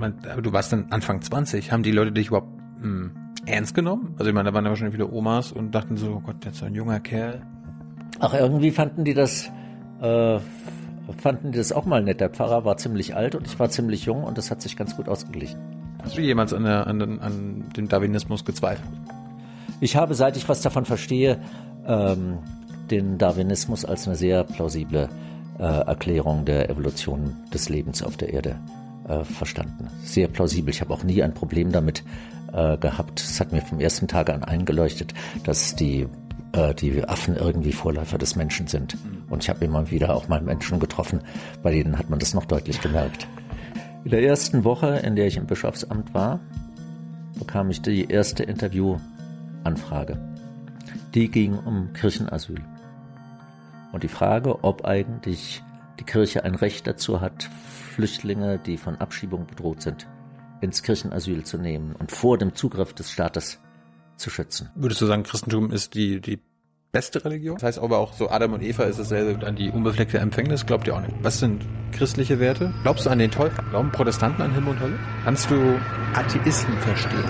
du 0.00 0.52
warst 0.52 0.72
dann 0.72 0.86
Anfang 0.90 1.20
20. 1.20 1.72
Haben 1.72 1.82
die 1.82 1.92
Leute 1.92 2.12
dich 2.12 2.28
überhaupt 2.28 2.48
mh, 2.78 2.82
hm, 2.82 3.10
ernst 3.46 3.74
genommen? 3.74 4.14
Also 4.18 4.28
ich 4.28 4.34
meine, 4.34 4.50
da 4.50 4.54
waren 4.54 4.64
ja 4.64 4.70
wahrscheinlich 4.70 4.94
viele 4.94 5.10
Omas 5.10 5.52
und 5.52 5.74
dachten 5.74 5.96
so, 5.96 6.14
oh 6.16 6.20
Gott, 6.20 6.44
der 6.44 6.52
ist 6.52 6.58
so 6.58 6.66
ein 6.66 6.74
junger 6.74 7.00
Kerl. 7.00 7.42
Ach, 8.18 8.34
irgendwie 8.34 8.70
fanden 8.70 9.04
die 9.04 9.14
das, 9.14 9.50
äh, 10.00 10.38
fanden 11.18 11.52
die 11.52 11.58
das 11.58 11.72
auch 11.72 11.86
mal 11.86 12.02
nett. 12.02 12.20
Der 12.20 12.30
Pfarrer 12.30 12.64
war 12.64 12.76
ziemlich 12.76 13.14
alt 13.14 13.34
und 13.34 13.46
ich 13.46 13.58
war 13.58 13.70
ziemlich 13.70 14.04
jung 14.04 14.24
und 14.24 14.38
das 14.38 14.50
hat 14.50 14.60
sich 14.62 14.76
ganz 14.76 14.96
gut 14.96 15.08
ausgeglichen. 15.08 15.58
Hast 16.02 16.16
du 16.16 16.20
jemals 16.20 16.52
an, 16.52 16.64
der, 16.64 16.86
an, 16.86 17.20
an 17.20 17.64
dem 17.76 17.88
Darwinismus 17.88 18.44
gezweifelt? 18.44 18.88
Ich 19.80 19.96
habe, 19.96 20.14
seit 20.14 20.36
ich 20.36 20.48
was 20.48 20.62
davon 20.62 20.84
verstehe, 20.84 21.40
ähm, 21.86 22.38
den 22.90 23.18
Darwinismus 23.18 23.84
als 23.84 24.06
eine 24.06 24.16
sehr 24.16 24.44
plausible 24.44 25.08
äh, 25.58 25.62
Erklärung 25.62 26.44
der 26.44 26.68
Evolution 26.68 27.36
des 27.52 27.68
Lebens 27.68 28.02
auf 28.02 28.16
der 28.16 28.32
Erde 28.32 28.58
äh, 29.10 29.24
verstanden. 29.24 29.88
Sehr 30.04 30.28
plausibel. 30.28 30.70
Ich 30.70 30.80
habe 30.80 30.94
auch 30.94 31.02
nie 31.02 31.22
ein 31.22 31.34
Problem 31.34 31.72
damit 31.72 32.04
äh, 32.52 32.76
gehabt. 32.78 33.20
Es 33.20 33.40
hat 33.40 33.52
mir 33.52 33.60
vom 33.60 33.80
ersten 33.80 34.08
Tag 34.08 34.30
an 34.30 34.44
eingeleuchtet, 34.44 35.14
dass 35.44 35.74
die 35.74 36.06
äh, 36.52 36.74
die 36.74 37.04
Affen 37.04 37.36
irgendwie 37.36 37.72
Vorläufer 37.72 38.18
des 38.18 38.36
Menschen 38.36 38.66
sind. 38.66 38.96
Und 39.28 39.42
ich 39.42 39.48
habe 39.48 39.64
immer 39.64 39.90
wieder 39.90 40.14
auch 40.14 40.28
mal 40.28 40.40
Menschen 40.40 40.78
getroffen, 40.80 41.20
bei 41.62 41.72
denen 41.72 41.98
hat 41.98 42.10
man 42.10 42.18
das 42.18 42.34
noch 42.34 42.44
deutlich 42.44 42.80
gemerkt. 42.80 43.26
In 44.04 44.12
der 44.12 44.22
ersten 44.22 44.64
Woche, 44.64 44.96
in 45.04 45.14
der 45.14 45.26
ich 45.26 45.36
im 45.36 45.46
Bischofsamt 45.46 46.14
war, 46.14 46.40
bekam 47.38 47.68
ich 47.68 47.82
die 47.82 48.08
erste 48.08 48.44
Interviewanfrage. 48.44 50.16
Die 51.12 51.30
ging 51.30 51.58
um 51.58 51.92
Kirchenasyl. 51.92 52.62
Und 53.92 54.02
die 54.02 54.08
Frage, 54.08 54.64
ob 54.64 54.86
eigentlich 54.86 55.62
die 55.98 56.04
Kirche 56.04 56.44
ein 56.44 56.54
Recht 56.54 56.86
dazu 56.86 57.20
hat, 57.20 57.50
Flüchtlinge, 58.00 58.58
die 58.58 58.78
von 58.78 58.96
Abschiebung 58.96 59.46
bedroht 59.46 59.82
sind, 59.82 60.08
ins 60.62 60.82
Kirchenasyl 60.82 61.44
zu 61.44 61.58
nehmen 61.58 61.94
und 61.98 62.10
vor 62.10 62.38
dem 62.38 62.54
Zugriff 62.54 62.94
des 62.94 63.10
Staates 63.10 63.60
zu 64.16 64.30
schützen. 64.30 64.70
Würdest 64.74 65.02
du 65.02 65.06
sagen, 65.06 65.22
Christentum 65.22 65.70
ist 65.70 65.92
die, 65.92 66.18
die 66.22 66.38
beste 66.92 67.22
Religion? 67.26 67.56
Das 67.56 67.64
heißt 67.64 67.78
aber 67.78 67.98
auch 67.98 68.14
so 68.14 68.30
Adam 68.30 68.54
und 68.54 68.62
Eva 68.62 68.84
ist 68.84 68.98
dasselbe 68.98 69.46
an 69.46 69.54
die 69.54 69.70
unbefleckte 69.70 70.16
Empfängnis, 70.16 70.64
glaubt 70.64 70.86
ihr 70.86 70.96
auch 70.96 71.02
nicht. 71.02 71.12
Was 71.20 71.40
sind 71.40 71.66
christliche 71.92 72.40
Werte? 72.40 72.72
Glaubst 72.84 73.04
du 73.04 73.10
an 73.10 73.18
den 73.18 73.30
Teufel? 73.30 73.62
Glauben 73.68 73.92
Protestanten 73.92 74.40
an 74.40 74.54
Himmel 74.54 74.70
und 74.70 74.80
Hölle? 74.80 74.98
Kannst 75.24 75.50
du 75.50 75.78
Atheisten 76.14 76.72
verstehen? 76.78 77.24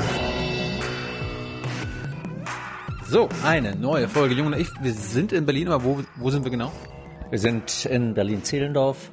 So, 3.09 3.29
eine 3.45 3.75
neue 3.75 4.07
Folge 4.07 4.37
Jung 4.37 4.47
und 4.47 4.57
ich. 4.57 4.69
Wir 4.81 4.93
sind 4.93 5.33
in 5.33 5.47
Berlin, 5.47 5.67
aber 5.67 5.83
wo, 5.83 6.01
wo 6.15 6.31
sind 6.31 6.45
wir 6.45 6.53
genau? 6.53 6.71
Wir 7.29 7.41
sind 7.41 7.87
in 7.87 8.15
Berlin-Zehlendorf 8.15 9.11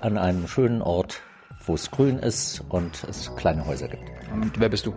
an 0.00 0.18
einem 0.18 0.48
schönen 0.48 0.82
Ort, 0.82 1.20
wo 1.64 1.74
es 1.74 1.90
grün 1.90 2.18
ist 2.18 2.64
und 2.68 3.04
es 3.04 3.34
kleine 3.36 3.66
Häuser 3.66 3.88
gibt. 3.88 4.04
Und 4.32 4.58
wer 4.58 4.68
bist 4.68 4.86
du? 4.86 4.94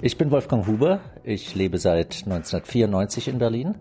Ich 0.00 0.18
bin 0.18 0.30
Wolfgang 0.30 0.66
Huber. 0.66 1.00
Ich 1.22 1.54
lebe 1.54 1.78
seit 1.78 2.22
1994 2.24 3.28
in 3.28 3.38
Berlin. 3.38 3.74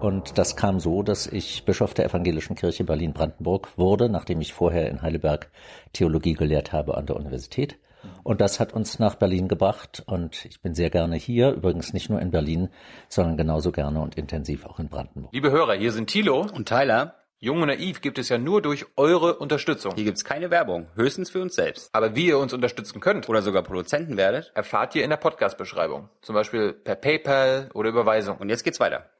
Und 0.00 0.36
das 0.36 0.56
kam 0.56 0.80
so, 0.80 1.02
dass 1.02 1.26
ich 1.26 1.64
Bischof 1.64 1.94
der 1.94 2.06
Evangelischen 2.06 2.56
Kirche 2.56 2.84
Berlin-Brandenburg 2.84 3.78
wurde, 3.78 4.08
nachdem 4.08 4.40
ich 4.40 4.52
vorher 4.52 4.90
in 4.90 5.00
Heidelberg 5.00 5.50
Theologie 5.92 6.34
gelehrt 6.34 6.72
habe 6.72 6.96
an 6.96 7.06
der 7.06 7.16
Universität. 7.16 7.78
Und 8.22 8.42
das 8.42 8.60
hat 8.60 8.74
uns 8.74 8.98
nach 8.98 9.14
Berlin 9.14 9.48
gebracht 9.48 10.02
und 10.06 10.44
ich 10.44 10.60
bin 10.60 10.74
sehr 10.74 10.90
gerne 10.90 11.16
hier, 11.16 11.52
übrigens 11.52 11.94
nicht 11.94 12.10
nur 12.10 12.20
in 12.20 12.30
Berlin, 12.30 12.68
sondern 13.08 13.38
genauso 13.38 13.72
gerne 13.72 14.00
und 14.00 14.16
intensiv 14.16 14.66
auch 14.66 14.78
in 14.78 14.88
Brandenburg. 14.88 15.32
Liebe 15.32 15.50
Hörer, 15.50 15.74
hier 15.74 15.92
sind 15.92 16.10
Thilo 16.10 16.40
und 16.40 16.68
Tyler. 16.68 17.14
Jung 17.44 17.60
und 17.60 17.68
Naiv 17.68 18.00
gibt 18.00 18.18
es 18.18 18.30
ja 18.30 18.38
nur 18.38 18.62
durch 18.62 18.86
eure 18.96 19.36
Unterstützung. 19.36 19.94
Hier 19.96 20.04
gibt 20.04 20.16
es 20.16 20.24
keine 20.24 20.50
Werbung, 20.50 20.86
höchstens 20.94 21.28
für 21.28 21.42
uns 21.42 21.54
selbst. 21.54 21.90
Aber 21.94 22.16
wie 22.16 22.28
ihr 22.28 22.38
uns 22.38 22.54
unterstützen 22.54 23.00
könnt 23.00 23.28
oder 23.28 23.42
sogar 23.42 23.62
Produzenten 23.62 24.16
werdet, 24.16 24.50
erfahrt 24.54 24.94
ihr 24.94 25.04
in 25.04 25.10
der 25.10 25.18
Podcast-Beschreibung. 25.18 26.08
Zum 26.22 26.34
Beispiel 26.34 26.72
per 26.72 26.94
PayPal 26.94 27.68
oder 27.74 27.90
Überweisung. 27.90 28.38
Und 28.38 28.48
jetzt 28.48 28.64
geht's 28.64 28.80
weiter. 28.80 29.10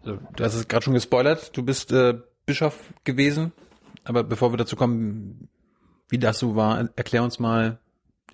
Also, 0.00 0.18
du 0.36 0.44
hast 0.44 0.54
es 0.54 0.68
gerade 0.68 0.84
schon 0.84 0.92
gespoilert. 0.92 1.56
Du 1.56 1.62
bist 1.62 1.90
äh, 1.90 2.18
Bischof 2.44 2.92
gewesen. 3.04 3.52
Aber 4.04 4.24
bevor 4.24 4.52
wir 4.52 4.58
dazu 4.58 4.76
kommen, 4.76 5.48
wie 6.10 6.18
das 6.18 6.38
so 6.38 6.54
war, 6.54 6.86
erklär 6.96 7.22
uns 7.22 7.38
mal, 7.38 7.78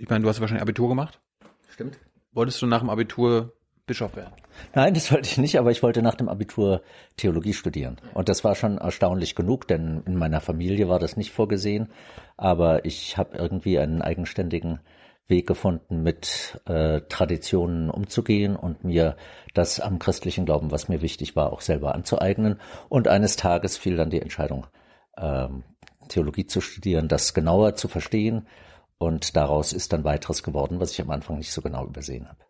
ich 0.01 0.09
meine, 0.09 0.25
du 0.25 0.29
hast 0.29 0.41
wahrscheinlich 0.41 0.63
Abitur 0.63 0.89
gemacht. 0.89 1.21
Stimmt. 1.69 2.01
Wolltest 2.33 2.61
du 2.63 2.67
nach 2.67 2.81
dem 2.81 2.91
Abitur 2.91 3.53
Bischof 3.89 4.15
werden? 4.15 4.33
Nein, 4.75 4.95
das 4.95 5.11
wollte 5.11 5.29
ich 5.29 5.39
nicht, 5.39 5.59
aber 5.59 5.73
ich 5.73 5.83
wollte 5.83 6.03
nach 6.03 6.15
dem 6.15 6.29
Abitur 6.29 6.83
Theologie 7.17 7.55
studieren. 7.55 7.97
Und 8.15 8.29
das 8.29 8.45
war 8.45 8.55
schon 8.55 8.79
erstaunlich 8.79 9.35
genug, 9.35 9.67
denn 9.67 10.03
in 10.07 10.15
meiner 10.15 10.41
Familie 10.41 10.89
war 10.89 11.01
das 11.01 11.17
nicht 11.17 11.33
vorgesehen. 11.33 11.89
Aber 12.37 12.85
ich 12.85 13.19
habe 13.19 13.37
irgendwie 13.37 13.81
einen 13.81 14.01
eigenständigen 14.01 14.79
Weg 15.27 15.47
gefunden, 15.47 16.03
mit 16.03 16.61
äh, 16.67 17.01
Traditionen 17.09 17.91
umzugehen 17.91 18.55
und 18.55 18.85
mir 18.85 19.17
das 19.53 19.81
am 19.81 19.99
christlichen 19.99 20.47
Glauben, 20.47 20.71
was 20.71 20.89
mir 20.89 21.03
wichtig 21.03 21.35
war, 21.35 21.53
auch 21.53 21.61
selber 21.61 21.95
anzueignen. 21.95 22.61
Und 22.89 23.09
eines 23.09 23.37
Tages 23.37 23.77
fiel 23.77 23.97
dann 23.97 24.11
die 24.11 24.23
Entscheidung, 24.23 24.67
ähm, 25.17 25.65
Theologie 26.09 26.47
zu 26.47 26.61
studieren, 26.61 27.09
das 27.09 27.35
genauer 27.35 27.75
zu 27.75 27.89
verstehen 27.89 28.47
und 28.99 29.37
daraus 29.37 29.73
ist 29.73 29.93
dann 29.93 30.05
weiteres 30.05 30.43
geworden, 30.43 30.81
was 30.81 30.93
ich 30.93 31.01
am 31.01 31.11
Anfang 31.11 31.39
nicht 31.39 31.53
so 31.53 31.63
genau 31.63 31.87
übersehen 31.87 32.29
habe. 32.29 32.48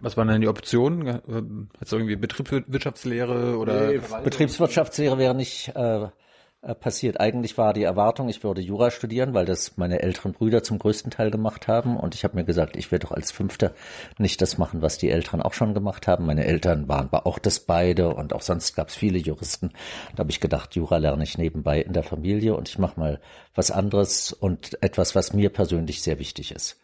Was 0.00 0.16
waren 0.16 0.28
denn 0.28 0.40
die 0.40 0.48
Optionen? 0.48 1.08
Hat 1.08 1.92
irgendwie 1.92 2.16
Betriebswirtschaftslehre 2.16 3.56
oder? 3.58 3.88
Nee, 3.88 4.00
Betriebswirtschaftslehre 4.24 5.18
wäre 5.18 5.34
nicht 5.34 5.74
äh, 5.74 6.08
äh, 6.62 6.74
passiert. 6.74 7.18
Eigentlich 7.18 7.56
war 7.56 7.72
die 7.72 7.84
Erwartung, 7.84 8.28
ich 8.28 8.44
würde 8.44 8.60
Jura 8.60 8.90
studieren, 8.90 9.32
weil 9.32 9.46
das 9.46 9.78
meine 9.78 10.02
älteren 10.02 10.32
Brüder 10.32 10.62
zum 10.62 10.78
größten 10.78 11.10
Teil 11.10 11.30
gemacht 11.30 11.68
haben. 11.68 11.96
Und 11.96 12.14
ich 12.14 12.22
habe 12.22 12.36
mir 12.36 12.44
gesagt, 12.44 12.76
ich 12.76 12.92
werde 12.92 13.06
doch 13.06 13.12
als 13.12 13.32
Fünfter 13.32 13.72
nicht 14.18 14.42
das 14.42 14.58
machen, 14.58 14.82
was 14.82 14.98
die 14.98 15.08
Älteren 15.08 15.40
auch 15.40 15.54
schon 15.54 15.72
gemacht 15.72 16.06
haben. 16.06 16.26
Meine 16.26 16.44
Eltern 16.44 16.86
waren 16.86 17.06
aber 17.06 17.26
auch 17.26 17.38
das 17.38 17.60
beide 17.60 18.14
und 18.14 18.34
auch 18.34 18.42
sonst 18.42 18.76
gab 18.76 18.88
es 18.88 18.94
viele 18.94 19.18
Juristen. 19.18 19.70
Da 20.14 20.18
habe 20.18 20.30
ich 20.30 20.40
gedacht, 20.40 20.76
Jura 20.76 20.98
lerne 20.98 21.24
ich 21.24 21.38
nebenbei 21.38 21.80
in 21.80 21.94
der 21.94 22.02
Familie 22.02 22.54
und 22.54 22.68
ich 22.68 22.78
mache 22.78 23.00
mal 23.00 23.20
was 23.54 23.70
anderes 23.70 24.30
und 24.34 24.82
etwas, 24.82 25.14
was 25.14 25.32
mir 25.32 25.48
persönlich 25.48 26.02
sehr 26.02 26.18
wichtig 26.18 26.52
ist. 26.52 26.78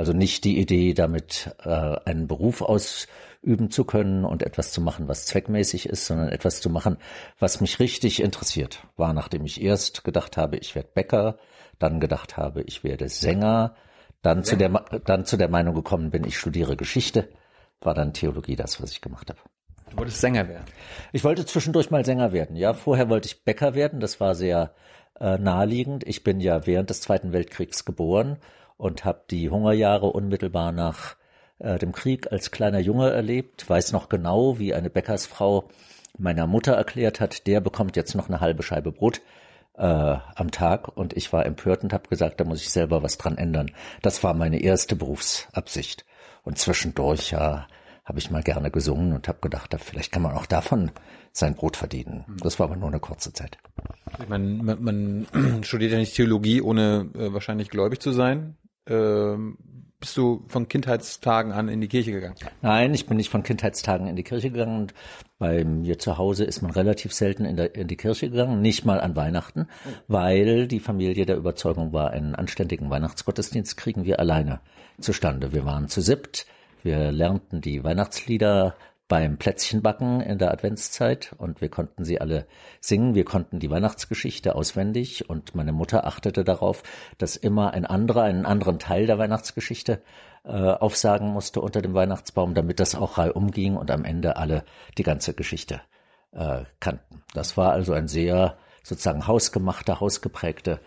Also 0.00 0.14
nicht 0.14 0.44
die 0.44 0.58
Idee, 0.58 0.94
damit 0.94 1.54
äh, 1.62 1.68
einen 1.68 2.26
Beruf 2.26 2.62
aus 2.62 3.06
üben 3.42 3.70
zu 3.70 3.84
können 3.84 4.24
und 4.24 4.42
etwas 4.42 4.72
zu 4.72 4.80
machen, 4.80 5.08
was 5.08 5.26
zweckmäßig 5.26 5.86
ist, 5.90 6.06
sondern 6.06 6.30
etwas 6.30 6.62
zu 6.62 6.70
machen, 6.70 6.96
was 7.38 7.60
mich 7.60 7.80
richtig 7.80 8.22
interessiert. 8.22 8.82
War, 8.96 9.12
nachdem 9.12 9.44
ich 9.44 9.60
erst 9.60 10.02
gedacht 10.02 10.38
habe, 10.38 10.56
ich 10.56 10.74
werde 10.74 10.88
Bäcker, 10.94 11.36
dann 11.78 12.00
gedacht 12.00 12.38
habe, 12.38 12.62
ich 12.62 12.82
werde 12.82 13.10
Sänger, 13.10 13.74
dann 14.22 14.42
zu 14.42 14.56
der, 14.56 14.70
dann 15.04 15.26
zu 15.26 15.36
der 15.36 15.50
Meinung 15.50 15.74
gekommen 15.74 16.10
bin, 16.10 16.24
ich 16.24 16.38
studiere 16.38 16.78
Geschichte, 16.78 17.28
war 17.82 17.92
dann 17.92 18.14
Theologie 18.14 18.56
das, 18.56 18.82
was 18.82 18.92
ich 18.92 19.02
gemacht 19.02 19.28
habe. 19.28 19.40
Du 19.90 19.98
wolltest 19.98 20.22
Sänger 20.22 20.48
werden? 20.48 20.64
Ich 21.12 21.24
wollte 21.24 21.44
zwischendurch 21.44 21.90
mal 21.90 22.06
Sänger 22.06 22.32
werden. 22.32 22.56
Ja, 22.56 22.72
vorher 22.72 23.10
wollte 23.10 23.26
ich 23.26 23.44
Bäcker 23.44 23.74
werden. 23.74 24.00
Das 24.00 24.18
war 24.18 24.34
sehr 24.34 24.72
äh, 25.20 25.36
naheliegend. 25.36 26.08
Ich 26.08 26.24
bin 26.24 26.40
ja 26.40 26.66
während 26.66 26.88
des 26.88 27.02
Zweiten 27.02 27.34
Weltkriegs 27.34 27.84
geboren 27.84 28.38
und 28.80 29.04
habe 29.04 29.24
die 29.30 29.50
Hungerjahre 29.50 30.06
unmittelbar 30.06 30.72
nach 30.72 31.16
äh, 31.58 31.78
dem 31.78 31.92
Krieg 31.92 32.32
als 32.32 32.50
kleiner 32.50 32.80
Junge 32.80 33.10
erlebt, 33.10 33.68
weiß 33.68 33.92
noch 33.92 34.08
genau, 34.08 34.58
wie 34.58 34.72
eine 34.74 34.88
Bäckersfrau 34.88 35.68
meiner 36.18 36.46
Mutter 36.46 36.72
erklärt 36.72 37.20
hat, 37.20 37.46
der 37.46 37.60
bekommt 37.60 37.96
jetzt 37.96 38.14
noch 38.14 38.28
eine 38.28 38.40
halbe 38.40 38.62
Scheibe 38.62 38.90
Brot 38.90 39.20
äh, 39.76 39.84
am 39.84 40.50
Tag 40.50 40.88
und 40.96 41.14
ich 41.14 41.30
war 41.32 41.44
empört 41.44 41.84
und 41.84 41.92
habe 41.92 42.08
gesagt, 42.08 42.40
da 42.40 42.44
muss 42.44 42.62
ich 42.62 42.70
selber 42.70 43.02
was 43.02 43.18
dran 43.18 43.36
ändern. 43.36 43.70
Das 44.00 44.24
war 44.24 44.32
meine 44.32 44.60
erste 44.60 44.96
Berufsabsicht. 44.96 46.06
Und 46.42 46.56
zwischendurch 46.56 47.32
ja, 47.32 47.66
habe 48.06 48.18
ich 48.18 48.30
mal 48.30 48.42
gerne 48.42 48.70
gesungen 48.70 49.12
und 49.12 49.28
habe 49.28 49.40
gedacht, 49.42 49.76
vielleicht 49.78 50.10
kann 50.10 50.22
man 50.22 50.34
auch 50.34 50.46
davon 50.46 50.90
sein 51.32 51.54
Brot 51.54 51.76
verdienen. 51.76 52.24
Das 52.42 52.58
war 52.58 52.66
aber 52.66 52.76
nur 52.76 52.88
eine 52.88 52.98
kurze 52.98 53.34
Zeit. 53.34 53.58
Ich 54.20 54.28
meine, 54.28 54.46
man, 54.46 54.82
man 54.82 55.62
studiert 55.64 55.92
ja 55.92 55.98
nicht 55.98 56.16
Theologie, 56.16 56.62
ohne 56.62 57.10
äh, 57.14 57.32
wahrscheinlich 57.32 57.68
gläubig 57.68 58.00
zu 58.00 58.12
sein. 58.12 58.56
Ähm, 58.86 59.58
bist 60.00 60.16
du 60.16 60.44
von 60.48 60.66
Kindheitstagen 60.66 61.52
an 61.52 61.68
in 61.68 61.82
die 61.82 61.88
Kirche 61.88 62.12
gegangen? 62.12 62.34
Nein, 62.62 62.94
ich 62.94 63.06
bin 63.06 63.18
nicht 63.18 63.28
von 63.28 63.42
Kindheitstagen 63.42 64.06
in 64.06 64.16
die 64.16 64.22
Kirche 64.22 64.50
gegangen. 64.50 64.80
Und 64.80 64.94
bei 65.38 65.62
mir 65.62 65.98
zu 65.98 66.16
Hause 66.16 66.44
ist 66.44 66.62
man 66.62 66.70
relativ 66.70 67.12
selten 67.12 67.44
in, 67.44 67.56
der, 67.56 67.74
in 67.74 67.86
die 67.86 67.96
Kirche 67.96 68.30
gegangen, 68.30 68.62
nicht 68.62 68.86
mal 68.86 68.98
an 69.00 69.14
Weihnachten, 69.14 69.68
weil 70.08 70.66
die 70.66 70.80
Familie 70.80 71.26
der 71.26 71.36
Überzeugung 71.36 71.92
war, 71.92 72.10
einen 72.10 72.34
anständigen 72.34 72.88
Weihnachtsgottesdienst 72.88 73.76
kriegen 73.76 74.04
wir 74.04 74.20
alleine 74.20 74.60
zustande. 75.00 75.52
Wir 75.52 75.66
waren 75.66 75.88
zu 75.88 76.00
siebt, 76.00 76.46
wir 76.82 77.12
lernten 77.12 77.60
die 77.60 77.84
Weihnachtslieder 77.84 78.74
beim 79.10 79.38
Plätzchenbacken 79.38 80.20
in 80.20 80.38
der 80.38 80.52
Adventszeit 80.52 81.34
und 81.36 81.60
wir 81.60 81.68
konnten 81.68 82.04
sie 82.04 82.20
alle 82.20 82.46
singen. 82.80 83.16
Wir 83.16 83.24
konnten 83.24 83.58
die 83.58 83.68
Weihnachtsgeschichte 83.68 84.54
auswendig 84.54 85.28
und 85.28 85.56
meine 85.56 85.72
Mutter 85.72 86.06
achtete 86.06 86.44
darauf, 86.44 86.84
dass 87.18 87.34
immer 87.34 87.72
ein 87.72 87.84
anderer 87.84 88.22
einen 88.22 88.46
anderen 88.46 88.78
Teil 88.78 89.06
der 89.06 89.18
Weihnachtsgeschichte 89.18 90.00
äh, 90.44 90.52
aufsagen 90.52 91.28
musste 91.28 91.60
unter 91.60 91.82
dem 91.82 91.92
Weihnachtsbaum, 91.92 92.54
damit 92.54 92.78
das 92.78 92.94
auch 92.94 93.18
reihum 93.18 93.50
ging 93.50 93.76
und 93.76 93.90
am 93.90 94.04
Ende 94.04 94.36
alle 94.36 94.64
die 94.96 95.02
ganze 95.02 95.34
Geschichte 95.34 95.80
äh, 96.30 96.62
kannten. 96.78 97.24
Das 97.34 97.56
war 97.56 97.72
also 97.72 97.92
ein 97.92 98.06
sehr 98.06 98.58
sozusagen 98.84 99.26
hausgemachte, 99.26 99.98
hausgeprägte 99.98 100.78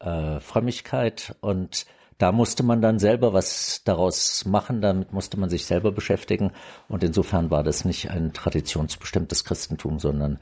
äh, 0.00 0.38
Frömmigkeit 0.38 1.34
und 1.40 1.86
da 2.20 2.32
musste 2.32 2.62
man 2.62 2.82
dann 2.82 2.98
selber 2.98 3.32
was 3.32 3.80
daraus 3.84 4.44
machen, 4.44 4.82
damit 4.82 5.10
musste 5.10 5.40
man 5.40 5.48
sich 5.48 5.64
selber 5.64 5.90
beschäftigen. 5.90 6.52
Und 6.86 7.02
insofern 7.02 7.50
war 7.50 7.62
das 7.62 7.86
nicht 7.86 8.10
ein 8.10 8.34
traditionsbestimmtes 8.34 9.46
Christentum, 9.46 9.98
sondern 9.98 10.38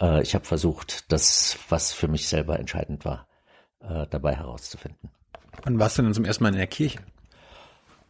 äh, 0.00 0.20
ich 0.20 0.34
habe 0.34 0.44
versucht, 0.44 1.12
das, 1.12 1.58
was 1.68 1.92
für 1.92 2.08
mich 2.08 2.26
selber 2.26 2.58
entscheidend 2.58 3.04
war, 3.04 3.28
äh, 3.80 4.08
dabei 4.10 4.34
herauszufinden. 4.34 5.10
Wann 5.62 5.78
warst 5.78 5.96
du 5.96 6.02
denn 6.02 6.12
zum 6.12 6.24
ersten 6.24 6.42
Mal 6.42 6.50
in 6.50 6.56
der 6.56 6.66
Kirche? 6.66 6.98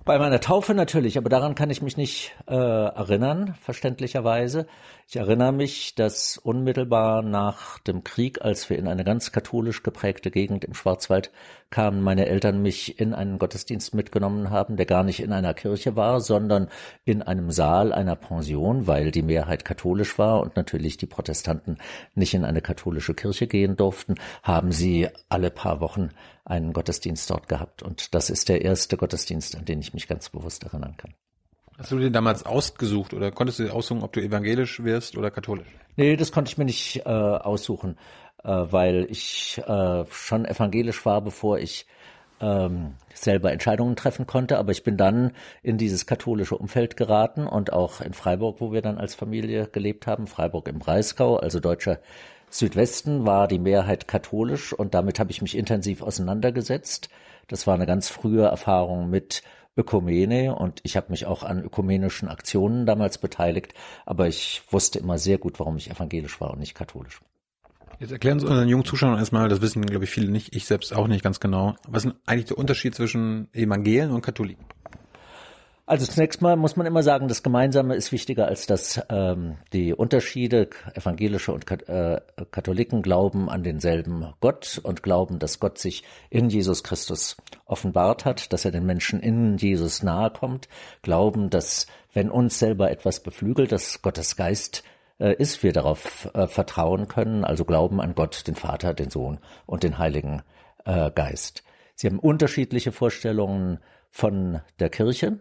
Bei 0.05 0.19
meiner 0.19 0.41
Taufe 0.41 0.75
natürlich, 0.75 1.17
aber 1.17 1.29
daran 1.29 1.55
kann 1.55 1.71
ich 1.71 1.81
mich 1.81 1.97
nicht 1.97 2.35
äh, 2.49 2.55
erinnern, 2.57 3.55
verständlicherweise. 3.61 4.67
Ich 5.07 5.15
erinnere 5.15 5.53
mich, 5.53 5.95
dass 5.95 6.39
unmittelbar 6.39 7.23
nach 7.23 7.79
dem 7.79 8.03
Krieg, 8.03 8.43
als 8.43 8.69
wir 8.69 8.81
in 8.81 8.89
eine 8.89 9.05
ganz 9.05 9.31
katholisch 9.31 9.85
geprägte 9.85 10.33
Gegend 10.33 10.65
im 10.65 10.75
Schwarzwald 10.75 11.31
kamen, 11.71 12.03
meine 12.03 12.27
Eltern 12.27 12.63
mich 12.63 12.99
in 12.99 13.15
einen 13.15 13.39
Gottesdienst 13.39 13.95
mitgenommen 13.95 14.51
haben, 14.51 14.77
der 14.77 14.87
gar 14.87 15.05
nicht 15.05 15.21
in 15.21 15.33
einer 15.33 15.55
Kirche 15.55 15.95
war, 15.95 16.21
sondern 16.21 16.69
in 17.05 17.23
einem 17.23 17.53
Saal 17.53 17.93
einer 17.93 18.17
Pension, 18.17 18.89
weil 18.89 19.13
die 19.13 19.23
Mehrheit 19.23 19.65
katholisch 19.65 20.19
war 20.19 20.41
und 20.41 20.57
natürlich 20.57 20.97
die 20.97 21.07
Protestanten 21.07 21.79
nicht 22.17 22.35
in 22.35 22.45
eine 22.45 22.61
katholische 22.61 23.15
Kirche 23.15 23.47
gehen 23.47 23.77
durften, 23.77 24.17
haben 24.43 24.73
sie 24.73 25.09
alle 25.29 25.51
paar 25.51 25.81
Wochen 25.81 26.11
einen 26.45 26.73
Gottesdienst 26.73 27.31
dort 27.31 27.49
gehabt. 27.49 27.83
Und 27.83 28.15
das 28.15 28.31
ist 28.31 28.49
der 28.49 28.63
erste 28.63 28.97
Gottesdienst, 28.97 29.57
an 29.57 29.65
den 29.65 29.81
ich 29.81 29.95
mich 29.95 30.09
ganz 30.09 30.29
bewusst 30.29 30.65
erinnern 30.65 30.97
kann. 30.97 31.15
Hast 31.79 31.91
du 31.91 31.99
den 31.99 32.13
damals 32.13 32.45
ausgesucht 32.45 33.15
oder 33.15 33.31
konntest 33.31 33.59
du 33.59 33.65
dir 33.65 33.75
aussuchen, 33.75 34.03
ob 34.03 34.13
du 34.13 34.21
evangelisch 34.21 34.83
wirst 34.85 35.17
oder 35.17 35.31
katholisch? 35.31 35.69
Nee, 35.97 36.17
das 36.17 36.33
konnte 36.33 36.51
ich 36.51 36.59
mir 36.59 36.65
nicht 36.65 37.03
äh, 37.05 37.09
aussuchen, 37.09 37.97
äh, 38.45 38.49
weil 38.49 39.07
ich 39.11 39.61
äh, 39.67 40.05
schon 40.11 40.45
evangelisch 40.45 41.05
war, 41.07 41.21
bevor 41.23 41.59
ich 41.59 41.87
ähm, 42.41 42.95
selber 43.15 43.53
Entscheidungen 43.53 43.97
treffen 43.97 44.27
konnte. 44.27 44.59
Aber 44.59 44.73
ich 44.73 44.83
bin 44.83 44.97
dann 44.97 45.33
in 45.63 45.79
dieses 45.79 46.07
katholische 46.07 46.57
Umfeld 46.57 46.97
geraten 46.97 47.47
und 47.47 47.73
auch 47.73 48.01
in 48.01 48.13
Freiburg, 48.13 48.61
wo 48.61 48.73
wir 48.73 48.83
dann 48.83 48.99
als 48.99 49.15
Familie 49.15 49.67
gelebt 49.67 50.07
haben, 50.07 50.27
Freiburg 50.27 50.69
im 50.69 50.79
Breisgau, 50.79 51.37
also 51.37 51.61
deutscher 51.61 52.01
Südwesten 52.53 53.25
war 53.25 53.49
die 53.49 53.59
Mehrheit 53.59 54.07
katholisch 54.07 54.73
und 54.73 54.95
damit 54.95 55.19
habe 55.19 55.31
ich 55.31 55.41
mich 55.41 55.57
intensiv 55.57 56.03
auseinandergesetzt. 56.03 57.09
Das 57.49 57.67
war 57.67 57.75
eine 57.75 57.87
ganz 57.87 58.09
frühe 58.09 58.45
Erfahrung 58.45 59.09
mit 59.09 59.43
Ökumene 59.75 60.55
und 60.55 60.81
ich 60.83 60.97
habe 60.97 61.11
mich 61.11 61.25
auch 61.25 61.45
an 61.45 61.65
ökumenischen 61.65 62.29
Aktionen 62.29 62.85
damals 62.85 63.17
beteiligt, 63.17 63.73
aber 64.05 64.29
ich 64.29 64.63
wusste 64.71 64.99
immer 64.99 65.17
sehr 65.17 65.39
gut, 65.39 65.59
warum 65.61 65.79
ich 65.79 65.91
evangelisch 65.91 66.41
war 66.43 66.51
und 66.51 66.59
nicht 66.59 66.75
katholisch. 66.75 67.21
Jetzt 67.99 68.13
erklären 68.13 68.39
Sie 68.39 68.47
unseren 68.47 68.69
jungen 68.69 68.85
Zuschauern 68.85 69.19
erstmal, 69.19 69.49
das 69.49 69.63
wissen, 69.63 69.87
glaube 69.87 70.05
ich, 70.05 70.11
viele 70.11 70.31
nicht, 70.31 70.55
ich 70.55 70.67
selbst 70.67 70.95
auch 70.95 71.07
nicht 71.07 71.25
ganz 71.25 71.41
genau. 71.41 71.77
Was 71.89 72.05
ist 72.05 72.15
eigentlich 72.27 72.47
der 72.47 72.59
Unterschied 72.59 72.95
zwischen 72.95 73.49
Evangelien 73.55 74.11
und 74.11 74.23
Katholiken? 74.23 74.67
Also 75.93 76.07
zunächst 76.07 76.41
mal 76.41 76.57
muss 76.57 76.77
man 76.77 76.87
immer 76.87 77.03
sagen, 77.03 77.29
das 77.29 77.43
Gemeinsame 77.43 77.95
ist 77.97 78.13
wichtiger 78.13 78.47
als 78.47 78.67
das 78.67 78.99
ähm, 79.11 79.59
die 79.75 79.93
Unterschiede. 79.93 80.71
Evangelische 80.95 81.53
und 81.53 81.71
äh, 81.71 82.19
Katholiken 82.51 83.03
glauben 83.03 83.51
an 83.51 83.63
denselben 83.63 84.33
Gott 84.41 84.81
und 84.83 85.03
glauben, 85.03 85.39
dass 85.39 85.61
Gott 85.61 85.77
sich 85.77 86.03
in 86.31 86.49
Jesus 86.49 86.83
Christus 86.83 87.37
offenbart 87.67 88.25
hat, 88.25 88.55
dass 88.55 88.65
er 88.65 88.71
den 88.71 88.87
Menschen 88.87 89.21
in 89.21 89.59
Jesus 89.59 90.03
nahe 90.03 90.31
kommt, 90.31 90.67
glauben, 91.03 91.51
dass 91.51 91.87
wenn 92.15 92.31
uns 92.31 92.59
selber 92.59 92.91
etwas 92.91 93.21
beflügelt, 93.21 93.71
dass 93.71 94.01
Gottes 94.01 94.37
Geist 94.37 94.85
äh, 95.21 95.35
ist, 95.35 95.63
wir 95.63 95.75
darauf 95.75 96.27
äh, 96.33 96.47
vertrauen 96.47 97.07
können, 97.07 97.45
also 97.45 97.67
glauben 97.67 98.01
an 98.01 98.15
Gott, 98.15 98.47
den 98.47 98.55
Vater, 98.55 98.95
den 98.95 99.11
Sohn 99.11 99.41
und 99.67 99.83
den 99.83 99.99
Heiligen 99.99 100.41
äh, 100.87 101.11
Geist. 101.11 101.65
Sie 101.97 102.07
haben 102.07 102.19
unterschiedliche 102.19 102.93
Vorstellungen 102.93 103.79
von 104.11 104.63
der 104.79 104.89
Kirche 104.89 105.41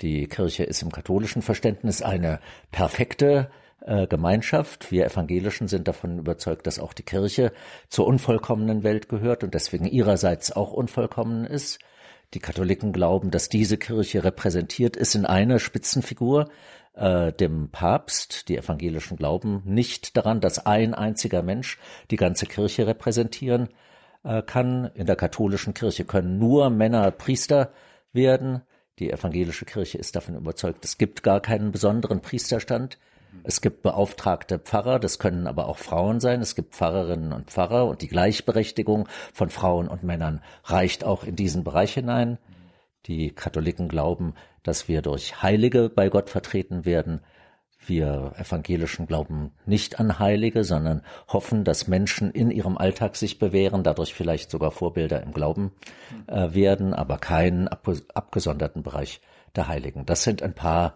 die 0.00 0.26
Kirche 0.26 0.64
ist 0.64 0.82
im 0.82 0.92
katholischen 0.92 1.42
Verständnis 1.42 2.02
eine 2.02 2.40
perfekte 2.70 3.50
äh, 3.80 4.06
Gemeinschaft. 4.06 4.90
Wir 4.90 5.06
Evangelischen 5.06 5.68
sind 5.68 5.86
davon 5.86 6.18
überzeugt, 6.18 6.66
dass 6.66 6.78
auch 6.78 6.92
die 6.92 7.02
Kirche 7.02 7.52
zur 7.88 8.06
unvollkommenen 8.06 8.82
Welt 8.82 9.08
gehört 9.08 9.44
und 9.44 9.54
deswegen 9.54 9.86
ihrerseits 9.86 10.52
auch 10.52 10.72
unvollkommen 10.72 11.44
ist. 11.44 11.78
Die 12.32 12.40
Katholiken 12.40 12.92
glauben, 12.92 13.30
dass 13.30 13.48
diese 13.48 13.76
Kirche 13.76 14.24
repräsentiert 14.24 14.96
ist 14.96 15.14
in 15.14 15.24
einer 15.26 15.60
Spitzenfigur, 15.60 16.48
äh, 16.94 17.32
dem 17.32 17.70
Papst. 17.70 18.48
Die 18.48 18.56
Evangelischen 18.56 19.16
glauben 19.16 19.62
nicht 19.64 20.16
daran, 20.16 20.40
dass 20.40 20.64
ein 20.66 20.94
einziger 20.94 21.42
Mensch 21.42 21.78
die 22.10 22.16
ganze 22.16 22.46
Kirche 22.46 22.86
repräsentieren 22.86 23.68
äh, 24.24 24.42
kann. 24.42 24.90
In 24.94 25.06
der 25.06 25.16
katholischen 25.16 25.74
Kirche 25.74 26.04
können 26.04 26.38
nur 26.38 26.70
Männer 26.70 27.10
Priester 27.10 27.72
werden. 28.12 28.62
Die 29.00 29.10
evangelische 29.10 29.64
Kirche 29.64 29.98
ist 29.98 30.14
davon 30.14 30.36
überzeugt, 30.36 30.84
es 30.84 30.98
gibt 30.98 31.22
gar 31.22 31.40
keinen 31.40 31.72
besonderen 31.72 32.20
Priesterstand. 32.20 32.98
Es 33.42 33.60
gibt 33.60 33.82
beauftragte 33.82 34.60
Pfarrer, 34.60 35.00
das 35.00 35.18
können 35.18 35.48
aber 35.48 35.66
auch 35.66 35.78
Frauen 35.78 36.20
sein. 36.20 36.40
Es 36.40 36.54
gibt 36.54 36.76
Pfarrerinnen 36.76 37.32
und 37.32 37.50
Pfarrer 37.50 37.86
und 37.86 38.00
die 38.02 38.08
Gleichberechtigung 38.08 39.08
von 39.32 39.50
Frauen 39.50 39.88
und 39.88 40.04
Männern 40.04 40.40
reicht 40.62 41.02
auch 41.02 41.24
in 41.24 41.34
diesen 41.34 41.64
Bereich 41.64 41.94
hinein. 41.94 42.38
Die 43.06 43.32
Katholiken 43.32 43.88
glauben, 43.88 44.34
dass 44.62 44.86
wir 44.86 45.02
durch 45.02 45.42
Heilige 45.42 45.90
bei 45.90 46.08
Gott 46.08 46.30
vertreten 46.30 46.84
werden. 46.84 47.20
Wir 47.86 48.32
Evangelischen 48.38 49.06
glauben 49.06 49.52
nicht 49.66 50.00
an 50.00 50.18
Heilige, 50.18 50.64
sondern 50.64 51.02
hoffen, 51.28 51.64
dass 51.64 51.88
Menschen 51.88 52.30
in 52.30 52.50
ihrem 52.50 52.78
Alltag 52.78 53.16
sich 53.16 53.38
bewähren, 53.38 53.82
dadurch 53.82 54.14
vielleicht 54.14 54.50
sogar 54.50 54.70
Vorbilder 54.70 55.22
im 55.22 55.32
Glauben 55.32 55.72
äh, 56.26 56.54
werden, 56.54 56.94
aber 56.94 57.18
keinen 57.18 57.68
ab 57.68 57.88
abgesonderten 58.14 58.82
Bereich 58.82 59.20
der 59.54 59.68
Heiligen. 59.68 60.06
Das 60.06 60.22
sind 60.22 60.42
ein 60.42 60.54
paar 60.54 60.94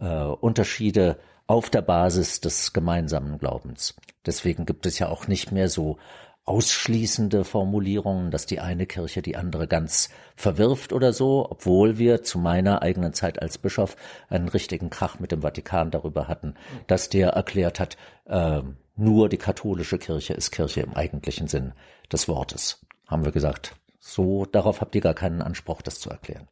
äh, 0.00 0.06
Unterschiede 0.06 1.18
auf 1.46 1.70
der 1.70 1.82
Basis 1.82 2.40
des 2.40 2.72
gemeinsamen 2.72 3.38
Glaubens. 3.38 3.94
Deswegen 4.24 4.66
gibt 4.66 4.86
es 4.86 4.98
ja 4.98 5.08
auch 5.08 5.28
nicht 5.28 5.52
mehr 5.52 5.68
so 5.68 5.98
ausschließende 6.46 7.44
Formulierungen, 7.44 8.30
dass 8.30 8.46
die 8.46 8.60
eine 8.60 8.86
Kirche 8.86 9.20
die 9.20 9.36
andere 9.36 9.66
ganz 9.66 10.10
verwirft 10.36 10.92
oder 10.92 11.12
so, 11.12 11.46
obwohl 11.50 11.98
wir 11.98 12.22
zu 12.22 12.38
meiner 12.38 12.82
eigenen 12.82 13.12
Zeit 13.12 13.42
als 13.42 13.58
Bischof 13.58 13.96
einen 14.28 14.48
richtigen 14.48 14.88
Krach 14.88 15.18
mit 15.18 15.32
dem 15.32 15.42
Vatikan 15.42 15.90
darüber 15.90 16.28
hatten, 16.28 16.54
dass 16.86 17.08
der 17.08 17.30
erklärt 17.30 17.80
hat, 17.80 17.96
äh, 18.26 18.62
nur 18.94 19.28
die 19.28 19.38
katholische 19.38 19.98
Kirche 19.98 20.34
ist 20.34 20.52
Kirche 20.52 20.80
im 20.80 20.94
eigentlichen 20.94 21.48
Sinn 21.48 21.72
des 22.12 22.28
Wortes. 22.28 22.86
Haben 23.08 23.24
wir 23.24 23.32
gesagt, 23.32 23.74
so 23.98 24.46
darauf 24.46 24.80
habt 24.80 24.94
ihr 24.94 25.00
gar 25.00 25.14
keinen 25.14 25.42
Anspruch, 25.42 25.82
das 25.82 25.98
zu 25.98 26.10
erklären. 26.10 26.48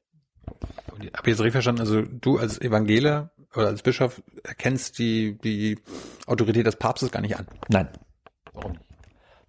Ich 1.01 1.13
habe 1.15 1.31
jetzt 1.31 1.39
richtig 1.39 1.53
verstanden, 1.53 1.81
also 1.81 2.03
du 2.03 2.39
als 2.39 2.61
Evangeler 2.61 3.31
oder 3.55 3.69
als 3.69 3.83
Bischof 3.83 4.23
erkennst 4.43 4.99
die, 4.99 5.39
die 5.39 5.79
Autorität 6.27 6.67
des 6.67 6.77
Papstes 6.77 7.13
gar 7.13 7.21
nicht 7.21 7.39
an? 7.39 7.47
Nein. 7.69 7.89
Warum? 8.53 8.79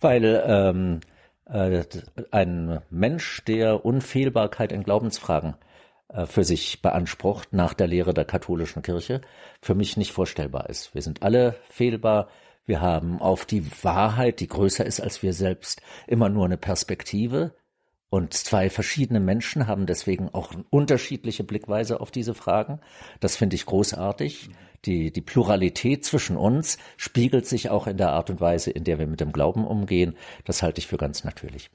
Weil 0.06 0.44
ähm, 0.46 1.00
äh, 1.46 1.84
ein 2.30 2.80
Mensch, 2.92 3.44
der 3.46 3.84
Unfehlbarkeit 3.84 4.72
in 4.72 4.84
Glaubensfragen 4.84 5.56
äh, 6.10 6.28
für 6.28 6.44
sich 6.44 6.84
beansprucht 6.84 7.54
nach 7.54 7.74
der 7.74 7.88
Lehre 7.88 8.14
der 8.14 8.26
katholischen 8.26 8.84
Kirche, 8.84 9.22
für 9.64 9.74
mich 9.74 9.98
nicht 9.98 10.12
vorstellbar 10.12 10.70
ist. 10.70 10.94
Wir 10.94 11.02
sind 11.02 11.24
alle 11.24 11.56
fehlbar. 11.72 12.28
Wir 12.68 12.82
haben 12.82 13.20
auf 13.20 13.46
die 13.46 13.66
Wahrheit, 13.84 14.42
die 14.42 14.48
größer 14.48 14.86
ist 14.86 15.02
als 15.02 15.24
wir 15.24 15.34
selbst, 15.34 15.82
immer 16.06 16.30
nur 16.30 16.46
eine 16.46 16.58
Perspektive. 16.58 17.56
Und 18.10 18.34
zwei 18.34 18.70
verschiedene 18.70 19.20
Menschen 19.20 19.68
haben 19.68 19.86
deswegen 19.86 20.30
auch 20.30 20.54
unterschiedliche 20.70 21.44
Blickweise 21.44 22.00
auf 22.00 22.12
diese 22.12 22.34
Fragen. 22.34 22.80
Das 23.20 23.36
finde 23.36 23.56
ich 23.56 23.66
großartig. 23.66 24.50
Die, 24.86 25.12
die 25.12 25.22
Pluralität 25.22 26.06
zwischen 26.06 26.38
uns 26.38 26.78
spiegelt 26.98 27.48
sich 27.48 27.70
auch 27.70 27.88
in 27.88 27.98
der 27.98 28.12
Art 28.12 28.30
und 28.30 28.40
Weise, 28.40 28.70
in 28.72 28.84
der 28.84 29.00
wir 29.00 29.08
mit 29.08 29.20
dem 29.20 29.32
Glauben 29.32 29.66
umgehen. 29.66 30.16
Das 30.46 30.62
halte 30.62 30.80
ich 30.80 30.88
für 30.88 30.98
ganz 30.98 31.24
natürlich. 31.24 31.72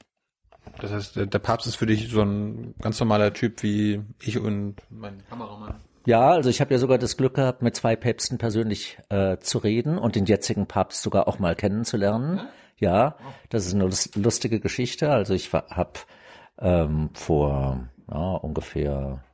Das 0.80 0.92
heißt, 0.92 1.16
der 1.16 1.38
Papst 1.38 1.66
ist 1.66 1.76
für 1.76 1.87
dich 1.87 2.08
so 2.08 2.22
ein 2.22 2.75
ganz 2.80 3.00
normaler 3.00 3.32
Typ 3.32 3.62
wie 3.62 4.02
ich 4.22 4.38
und 4.38 4.76
mein 4.90 5.22
Kameramann. 5.28 5.75
Ja, 6.06 6.30
also 6.30 6.49
ich 6.49 6.60
habe 6.60 6.72
ja 6.72 6.78
sogar 6.78 6.99
das 6.99 7.16
Glück 7.16 7.34
gehabt, 7.34 7.62
mit 7.62 7.76
zwei 7.76 7.96
Päpsten 7.96 8.38
persönlich 8.38 8.99
äh, 9.10 9.38
zu 9.38 9.58
reden 9.58 9.99
und 9.99 10.16
den 10.16 10.25
jetzigen 10.25 10.66
Papst 10.66 11.02
sogar 11.02 11.28
auch 11.28 11.38
mal 11.38 11.54
kennenzulernen. 11.54 12.40
Ja, 12.78 13.16
das 13.50 13.66
ist 13.66 13.75
eine 13.75 13.90
lustige 14.14 14.60
Geschichte. 14.60 15.10
Also 15.10 15.34
ich 15.34 15.52
habe 15.52 16.00
ähm, 16.61 17.11
vor 17.14 17.88
ja, 18.11 18.35
ungefähr 18.35 19.25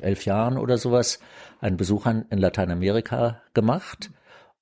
elf 0.00 0.24
Jahren 0.24 0.58
oder 0.58 0.78
sowas 0.78 1.18
einen 1.60 1.76
Besuch 1.76 2.06
in 2.06 2.38
Lateinamerika 2.38 3.42
gemacht 3.54 4.10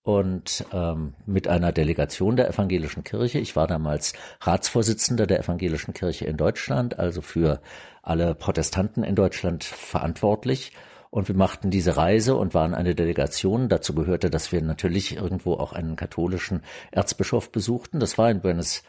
und 0.03 0.65
ähm, 0.73 1.15
mit 1.27 1.49
einer 1.49 1.73
Delegation 1.73 2.37
der 2.37 2.49
evangelischen 2.49 3.03
Kirche. 3.03 3.39
Ich 3.39 3.57
war 3.57 3.67
damals 3.67 4.13
Ratsvorsitzender 4.41 5.27
der 5.27 5.41
evangelischen 5.41 5.95
Kirche 5.95 6.27
in 6.27 6.37
Deutschland, 6.37 6.99
also 6.99 7.21
für 7.23 7.61
alle 8.03 8.35
Protestanten 8.37 9.03
in 9.03 9.17
Deutschland 9.17 9.65
verantwortlich. 9.65 10.73
Und 11.11 11.29
wir 11.29 11.35
machten 11.35 11.71
diese 11.71 11.97
Reise 11.97 12.37
und 12.37 12.55
waren 12.55 12.75
eine 12.75 12.95
Delegation. 12.95 13.69
Dazu 13.69 13.95
gehörte, 13.95 14.31
dass 14.31 14.53
wir 14.53 14.63
natürlich 14.63 15.17
irgendwo 15.17 15.55
auch 15.55 15.73
einen 15.73 15.97
katholischen 15.97 16.63
Erzbischof 16.93 17.51
besuchten. 17.51 17.99
Das 17.99 18.17
war 18.17 18.31
in 18.31 18.41
Buenos 18.41 18.85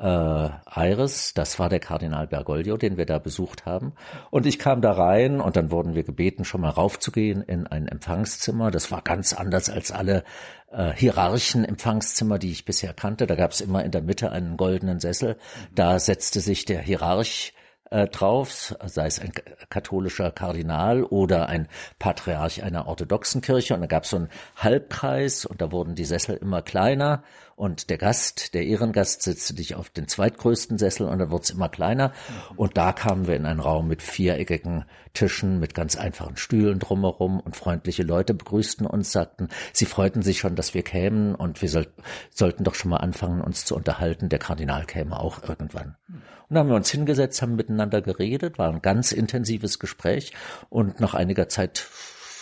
äh, 0.00 0.48
Aires, 0.74 1.34
das 1.34 1.58
war 1.58 1.68
der 1.68 1.78
Kardinal 1.78 2.26
Bergoglio, 2.26 2.78
den 2.78 2.96
wir 2.96 3.04
da 3.04 3.18
besucht 3.18 3.66
haben. 3.66 3.92
Und 4.30 4.46
ich 4.46 4.58
kam 4.58 4.80
da 4.80 4.92
rein 4.92 5.40
und 5.40 5.56
dann 5.56 5.70
wurden 5.70 5.94
wir 5.94 6.04
gebeten, 6.04 6.44
schon 6.44 6.62
mal 6.62 6.70
raufzugehen 6.70 7.42
in 7.42 7.66
ein 7.66 7.86
Empfangszimmer. 7.86 8.70
Das 8.70 8.90
war 8.90 9.02
ganz 9.02 9.34
anders 9.34 9.68
als 9.68 9.92
alle 9.92 10.24
äh, 10.72 10.92
hierarchen 10.92 11.64
Empfangszimmer, 11.66 12.38
die 12.38 12.50
ich 12.50 12.64
bisher 12.64 12.94
kannte. 12.94 13.26
Da 13.26 13.34
gab 13.34 13.52
es 13.52 13.60
immer 13.60 13.84
in 13.84 13.90
der 13.90 14.02
Mitte 14.02 14.32
einen 14.32 14.56
goldenen 14.56 15.00
Sessel. 15.00 15.36
Da 15.74 15.98
setzte 15.98 16.40
sich 16.40 16.64
der 16.64 16.80
Hierarch 16.80 17.52
äh, 17.90 18.06
drauf, 18.06 18.74
sei 18.86 19.06
es 19.06 19.18
ein 19.18 19.32
katholischer 19.68 20.30
Kardinal 20.30 21.02
oder 21.02 21.48
ein 21.48 21.68
Patriarch 21.98 22.62
einer 22.62 22.86
orthodoxen 22.86 23.42
Kirche. 23.42 23.74
Und 23.74 23.82
da 23.82 23.86
gab 23.86 24.04
es 24.04 24.10
so 24.10 24.16
einen 24.16 24.28
Halbkreis 24.56 25.44
und 25.44 25.60
da 25.60 25.72
wurden 25.72 25.94
die 25.94 26.04
Sessel 26.04 26.36
immer 26.36 26.62
kleiner 26.62 27.22
und 27.60 27.90
der 27.90 27.98
Gast, 27.98 28.54
der 28.54 28.64
Ehrengast, 28.64 29.22
setzte 29.22 29.52
dich 29.52 29.74
auf 29.74 29.90
den 29.90 30.08
zweitgrößten 30.08 30.78
Sessel 30.78 31.06
und 31.06 31.18
dann 31.18 31.30
wurde 31.30 31.42
es 31.42 31.50
immer 31.50 31.68
kleiner. 31.68 32.14
Und 32.56 32.78
da 32.78 32.94
kamen 32.94 33.26
wir 33.26 33.36
in 33.36 33.44
einen 33.44 33.60
Raum 33.60 33.86
mit 33.86 34.00
viereckigen 34.00 34.86
Tischen, 35.12 35.60
mit 35.60 35.74
ganz 35.74 35.94
einfachen 35.94 36.38
Stühlen 36.38 36.78
drumherum 36.78 37.38
und 37.38 37.56
freundliche 37.56 38.02
Leute 38.02 38.32
begrüßten 38.32 38.86
uns, 38.86 39.12
sagten, 39.12 39.50
sie 39.74 39.84
freuten 39.84 40.22
sich 40.22 40.38
schon, 40.38 40.54
dass 40.54 40.72
wir 40.72 40.82
kämen 40.82 41.34
und 41.34 41.60
wir 41.60 41.68
soll, 41.68 41.88
sollten 42.30 42.64
doch 42.64 42.74
schon 42.74 42.92
mal 42.92 42.96
anfangen, 42.96 43.42
uns 43.42 43.66
zu 43.66 43.76
unterhalten. 43.76 44.30
Der 44.30 44.38
Kardinal 44.38 44.86
käme 44.86 45.20
auch 45.20 45.46
irgendwann. 45.46 45.96
Und 46.08 46.24
dann 46.48 46.60
haben 46.60 46.68
wir 46.70 46.76
uns 46.76 46.90
hingesetzt, 46.90 47.42
haben 47.42 47.56
miteinander 47.56 48.00
geredet, 48.00 48.56
war 48.56 48.72
ein 48.72 48.80
ganz 48.80 49.12
intensives 49.12 49.78
Gespräch 49.78 50.32
und 50.70 50.98
nach 50.98 51.12
einiger 51.12 51.50
Zeit 51.50 51.86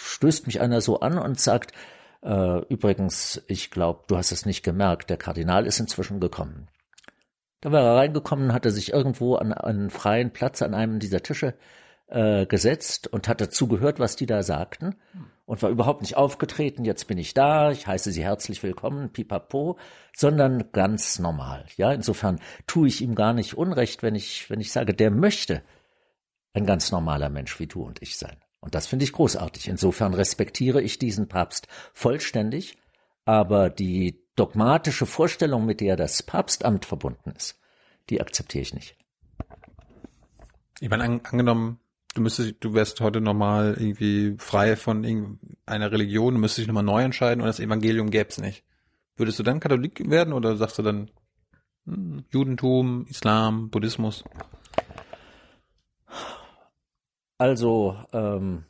stößt 0.05 0.47
mich 0.47 0.61
einer 0.61 0.81
so 0.81 1.01
an 1.01 1.19
und 1.19 1.41
sagt, 1.41 1.73
äh, 2.23 2.61
übrigens, 2.67 3.43
ich 3.47 3.71
glaube, 3.71 4.05
du 4.09 4.17
hast 4.17 4.33
es 4.33 4.47
nicht 4.47 4.63
gemerkt, 4.63 5.11
der 5.11 5.17
Kardinal 5.17 5.67
ist 5.67 5.81
inzwischen 5.81 6.21
gekommen. 6.21 6.69
Da 7.61 7.73
war 7.73 7.83
er 7.83 7.97
reingekommen, 7.97 8.53
hatte 8.53 8.71
sich 8.71 8.93
irgendwo 8.93 9.35
an 9.35 9.53
einen 9.53 9.91
freien 9.91 10.33
Platz 10.33 10.63
an 10.63 10.75
einem 10.75 11.01
dieser 11.01 11.23
Tische 11.23 11.55
äh, 12.07 12.47
gesetzt 12.47 13.09
und 13.09 13.29
hatte 13.29 13.49
zugehört, 13.49 13.99
was 13.99 14.17
die 14.17 14.27
da 14.27 14.43
sagten 14.43 14.95
und 15.45 15.63
war 15.63 15.71
überhaupt 15.71 16.03
nicht 16.03 16.17
aufgetreten, 16.17 16.85
jetzt 16.85 17.07
bin 17.07 17.19
ich 17.19 17.35
da, 17.35 17.71
ich 17.71 17.87
heiße 17.87 18.13
Sie 18.13 18.23
herzlich 18.23 18.63
willkommen, 18.63 19.13
pipapo, 19.13 19.79
sondern 20.15 20.73
ganz 20.73 21.19
normal. 21.19 21.65
Ja, 21.77 21.93
insofern 21.93 22.41
tue 22.67 22.89
ich 22.89 23.01
ihm 23.01 23.15
gar 23.15 23.33
nicht 23.33 23.55
Unrecht, 23.55 24.03
wenn 24.03 24.15
ich, 24.15 24.51
wenn 24.51 24.61
ich 24.61 24.73
sage, 24.73 24.95
der 24.95 25.11
möchte 25.11 25.63
ein 26.53 26.67
ganz 26.67 26.93
normaler 26.93 27.31
Mensch 27.31 27.59
wie 27.61 27.67
du 27.67 27.83
und 27.83 28.03
ich 28.03 28.19
sein. 28.19 28.37
Und 28.61 28.75
das 28.75 28.87
finde 28.87 29.05
ich 29.05 29.13
großartig. 29.13 29.69
Insofern 29.69 30.15
respektiere 30.15 30.83
ich 30.83 30.99
diesen 30.99 31.29
Papst 31.29 31.69
vollständig, 31.93 32.77
aber 33.25 33.71
die 33.71 34.25
dogmatische 34.37 35.07
Vorstellung, 35.07 35.65
mit 35.67 35.81
der 35.81 35.97
das 35.97 36.23
Papstamt 36.23 36.85
verbunden 36.85 37.33
ist, 37.37 37.61
die 38.11 38.21
akzeptiere 38.21 38.63
ich 38.63 38.75
nicht. 38.75 38.97
Ich 40.81 40.89
meine, 40.89 41.05
an, 41.05 41.21
angenommen, 41.25 41.81
du 42.15 42.23
müsstest, 42.23 42.57
du 42.61 42.75
wärst 42.75 43.01
heute 43.01 43.21
nochmal 43.21 43.77
irgendwie 43.79 44.37
frei 44.39 44.77
von 44.77 45.39
einer 45.67 45.93
Religion, 45.93 46.35
du 46.35 46.41
müsstest 46.41 46.61
dich 46.61 46.67
nochmal 46.69 46.85
neu 46.85 47.03
entscheiden 47.03 47.41
und 47.41 47.47
das 47.47 47.61
Evangelium 47.61 48.11
gäbe 48.11 48.29
es 48.31 48.39
nicht. 48.39 48.65
Würdest 49.17 49.39
du 49.39 49.43
dann 49.43 49.61
Katholik 49.61 50.09
werden 50.09 50.33
oder 50.33 50.57
sagst 50.57 50.79
du 50.79 50.83
dann 50.83 51.11
hm, 51.87 52.25
Judentum, 52.31 53.07
Islam, 53.09 53.71
Buddhismus? 53.71 54.25
Also, 57.39 57.97
ähm, 58.13 58.65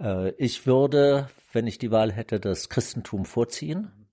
äh, 0.00 0.30
ich 0.32 0.66
würde, 0.66 1.28
wenn 1.52 1.68
ich 1.68 1.78
die 1.78 1.92
Wahl 1.92 2.12
hätte, 2.12 2.40
das 2.40 2.68
Christentum 2.68 3.24
vorziehen. 3.24 4.08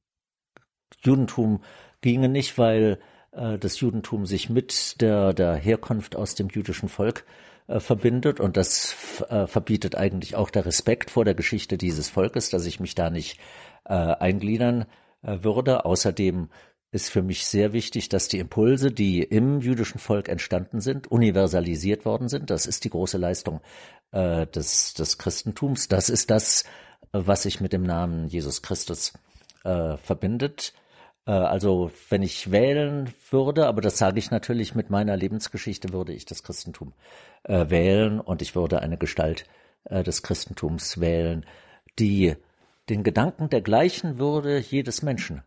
Judentum 1.01 1.63
ginge 2.01 2.29
nicht, 2.29 2.59
weil 2.59 2.99
äh, 3.31 3.57
das 3.57 3.79
Judentum 3.79 4.27
sich 4.27 4.51
mit 4.51 5.01
der, 5.01 5.33
der 5.33 5.55
Herkunft 5.55 6.15
aus 6.15 6.35
dem 6.35 6.49
jüdischen 6.49 6.89
Volk 6.89 7.25
äh, 7.67 7.79
verbindet 7.79 8.39
und 8.39 8.55
das 8.55 8.95
äh, 9.29 9.47
verbietet 9.47 9.95
eigentlich 9.95 10.35
auch 10.35 10.51
der 10.51 10.67
Respekt 10.67 11.09
vor 11.09 11.25
der 11.25 11.35
Geschichte 11.35 11.79
dieses 11.79 12.07
Volkes, 12.09 12.51
dass 12.51 12.67
ich 12.67 12.79
mich 12.79 12.93
da 12.93 13.09
nicht 13.09 13.39
äh, 13.85 13.93
eingliedern 13.93 14.85
würde. 15.21 15.85
Außerdem 15.85 16.49
ist 16.95 17.09
für 17.09 17.21
mich 17.21 17.45
sehr 17.45 17.73
wichtig, 17.73 18.07
dass 18.07 18.29
die 18.29 18.39
Impulse, 18.39 18.89
die 18.89 19.21
im 19.21 19.59
jüdischen 19.59 19.99
Volk 19.99 20.29
entstanden 20.29 20.79
sind, 20.79 21.11
universalisiert 21.11 22.05
worden 22.05 22.29
sind. 22.29 22.49
Das 22.49 22.65
ist 22.65 22.85
die 22.85 22.89
große 22.89 23.17
Leistung 23.17 23.59
äh, 24.11 24.47
des, 24.47 24.93
des 24.93 25.17
Christentums. 25.17 25.89
Das 25.89 26.09
ist 26.09 26.31
das, 26.31 26.63
was 27.11 27.43
sich 27.43 27.59
mit 27.59 27.73
dem 27.73 27.83
Namen 27.83 28.27
Jesus 28.27 28.61
Christus 28.61 29.11
äh, 29.65 29.97
verbindet. 29.97 30.73
Äh, 31.27 31.31
also 31.31 31.91
wenn 32.09 32.23
ich 32.23 32.51
wählen 32.51 33.13
würde, 33.29 33.67
aber 33.67 33.81
das 33.81 33.97
sage 33.97 34.17
ich 34.17 34.31
natürlich 34.31 34.73
mit 34.73 34.89
meiner 34.89 35.17
Lebensgeschichte, 35.17 35.91
würde 35.91 36.13
ich 36.13 36.23
das 36.23 36.43
Christentum 36.43 36.93
äh, 37.43 37.69
wählen 37.69 38.21
und 38.21 38.41
ich 38.41 38.55
würde 38.55 38.81
eine 38.81 38.97
Gestalt 38.97 39.45
äh, 39.83 40.01
des 40.01 40.23
Christentums 40.23 41.01
wählen, 41.01 41.45
die 41.99 42.35
den 42.87 43.03
Gedanken 43.03 43.49
der 43.49 43.61
gleichen 43.61 44.17
Würde 44.17 44.59
jedes 44.59 45.01
Menschen 45.01 45.43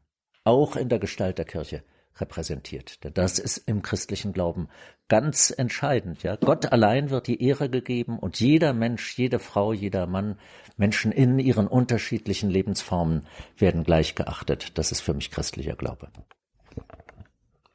auch 0.48 0.76
in 0.76 0.88
der 0.88 0.98
Gestalt 0.98 1.36
der 1.36 1.44
Kirche 1.44 1.82
repräsentiert. 2.16 3.04
Denn 3.04 3.12
das 3.14 3.38
ist 3.38 3.58
im 3.58 3.82
christlichen 3.82 4.32
Glauben 4.32 4.68
ganz 5.06 5.50
entscheidend. 5.56 6.22
Ja, 6.22 6.36
Gott 6.36 6.72
allein 6.72 7.10
wird 7.10 7.26
die 7.26 7.42
Ehre 7.42 7.68
gegeben 7.68 8.18
und 8.18 8.40
jeder 8.40 8.72
Mensch, 8.72 9.16
jede 9.16 9.38
Frau, 9.38 9.72
jeder 9.72 10.06
Mann, 10.06 10.38
Menschen 10.76 11.12
in 11.12 11.38
ihren 11.38 11.68
unterschiedlichen 11.68 12.50
Lebensformen 12.50 13.26
werden 13.56 13.84
gleich 13.84 14.14
geachtet. 14.14 14.78
Das 14.78 14.90
ist 14.90 15.00
für 15.00 15.14
mich 15.14 15.30
christlicher 15.30 15.76
Glaube. 15.76 16.08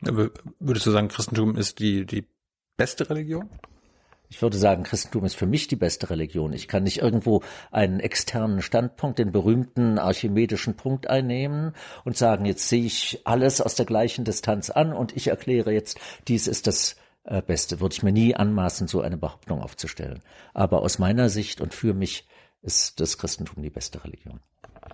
Würdest 0.01 0.86
du 0.86 0.92
sagen, 0.92 1.08
Christentum 1.08 1.56
ist 1.56 1.80
die, 1.80 2.06
die 2.06 2.27
beste 2.75 3.10
Religion? 3.10 3.50
Ich 4.33 4.41
würde 4.41 4.57
sagen, 4.57 4.81
Christentum 4.81 5.25
ist 5.25 5.35
für 5.35 5.45
mich 5.45 5.67
die 5.67 5.75
beste 5.75 6.09
Religion. 6.09 6.53
Ich 6.53 6.67
kann 6.67 6.81
nicht 6.81 6.97
irgendwo 6.97 7.43
einen 7.69 7.99
externen 7.99 8.63
Standpunkt, 8.63 9.19
den 9.19 9.31
berühmten 9.31 9.99
archimedischen 9.99 10.73
Punkt 10.75 11.07
einnehmen 11.07 11.73
und 12.03 12.17
sagen, 12.17 12.45
jetzt 12.45 12.67
sehe 12.67 12.83
ich 12.83 13.21
alles 13.25 13.61
aus 13.61 13.75
der 13.75 13.85
gleichen 13.85 14.25
Distanz 14.25 14.71
an 14.71 14.91
und 14.91 15.15
ich 15.15 15.27
erkläre 15.27 15.71
jetzt, 15.71 15.99
dies 16.27 16.47
ist 16.47 16.65
das 16.65 16.95
äh, 17.25 17.43
Beste. 17.43 17.79
Würde 17.79 17.93
ich 17.93 18.01
mir 18.01 18.11
nie 18.11 18.35
anmaßen, 18.35 18.87
so 18.87 19.01
eine 19.01 19.17
Behauptung 19.17 19.61
aufzustellen. 19.61 20.23
Aber 20.55 20.81
aus 20.81 20.97
meiner 20.97 21.29
Sicht 21.29 21.61
und 21.61 21.75
für 21.75 21.93
mich 21.93 22.27
ist 22.63 23.01
das 23.01 23.19
Christentum 23.19 23.61
die 23.61 23.69
beste 23.69 24.03
Religion. 24.03 24.39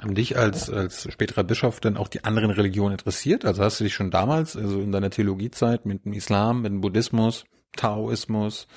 Haben 0.01 0.15
dich 0.15 0.37
als, 0.37 0.69
als 0.69 1.09
späterer 1.09 1.45
Bischof 1.45 1.79
denn 1.79 1.95
auch 1.95 2.09
die 2.09 2.25
anderen 2.25 2.51
Religionen 2.51 2.95
interessiert? 2.95 3.45
Also 3.45 3.63
hast 3.63 3.79
du 3.79 3.85
dich 3.85 3.93
schon 3.93 4.11
damals, 4.11 4.57
also 4.57 4.81
in 4.81 4.91
deiner 4.91 5.11
Theologiezeit 5.11 5.85
mit 5.85 6.03
dem 6.03 6.11
Islam, 6.11 6.61
mit 6.61 6.73
dem 6.73 6.81
Buddhismus, 6.81 7.45
Taoismus, 7.77 8.67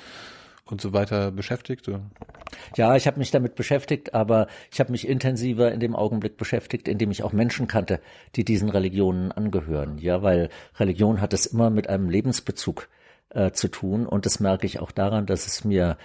und 0.72 0.80
so 0.80 0.92
weiter 0.92 1.30
beschäftigt? 1.30 1.86
Oder? 1.88 2.00
Ja, 2.76 2.96
ich 2.96 3.06
habe 3.06 3.18
mich 3.18 3.30
damit 3.30 3.54
beschäftigt, 3.54 4.14
aber 4.14 4.48
ich 4.72 4.80
habe 4.80 4.90
mich 4.90 5.06
intensiver 5.06 5.70
in 5.70 5.78
dem 5.78 5.94
Augenblick 5.94 6.36
beschäftigt, 6.36 6.88
in 6.88 6.98
dem 6.98 7.10
ich 7.10 7.22
auch 7.22 7.32
Menschen 7.32 7.68
kannte, 7.68 8.00
die 8.34 8.44
diesen 8.44 8.70
Religionen 8.70 9.30
angehören. 9.30 9.98
Ja, 9.98 10.22
weil 10.22 10.48
Religion 10.80 11.20
hat 11.20 11.32
es 11.32 11.46
immer 11.46 11.70
mit 11.70 11.88
einem 11.88 12.10
Lebensbezug 12.10 12.88
äh, 13.30 13.52
zu 13.52 13.68
tun 13.68 14.06
und 14.06 14.26
das 14.26 14.40
merke 14.40 14.66
ich 14.66 14.80
auch 14.80 14.90
daran, 14.90 15.26
dass 15.26 15.46
es 15.46 15.64
mir 15.64 15.96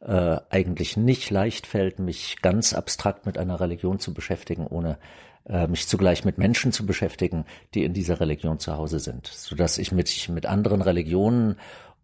äh, 0.00 0.38
eigentlich 0.50 0.96
nicht 0.96 1.30
leicht 1.30 1.66
fällt, 1.66 1.98
mich 1.98 2.38
ganz 2.42 2.72
abstrakt 2.72 3.26
mit 3.26 3.38
einer 3.38 3.60
Religion 3.60 3.98
zu 3.98 4.12
beschäftigen, 4.12 4.66
ohne 4.66 4.98
äh, 5.46 5.66
mich 5.66 5.88
zugleich 5.88 6.24
mit 6.24 6.38
Menschen 6.38 6.72
zu 6.72 6.86
beschäftigen, 6.86 7.44
die 7.74 7.84
in 7.84 7.92
dieser 7.92 8.20
Religion 8.20 8.58
zu 8.58 8.76
Hause 8.76 8.98
sind, 8.98 9.26
so 9.26 9.54
dass 9.54 9.78
ich 9.78 9.92
mich 9.92 10.28
mit 10.30 10.46
anderen 10.46 10.80
Religionen 10.82 11.56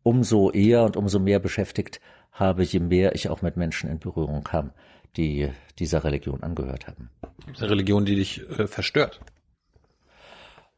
umso 0.02 0.50
eher 0.50 0.84
und 0.84 0.96
umso 0.96 1.18
mehr 1.18 1.38
beschäftigt 1.38 2.00
habe, 2.32 2.62
je 2.62 2.80
mehr 2.80 3.14
ich 3.14 3.28
auch 3.28 3.42
mit 3.42 3.56
Menschen 3.56 3.90
in 3.90 3.98
Berührung 3.98 4.44
kam, 4.44 4.72
die 5.16 5.50
dieser 5.78 6.04
Religion 6.04 6.42
angehört 6.42 6.86
haben. 6.86 7.10
Gibt 7.44 7.56
es 7.56 7.62
eine 7.62 7.72
Religion, 7.72 8.04
die 8.04 8.16
dich 8.16 8.48
äh, 8.50 8.66
verstört? 8.66 9.20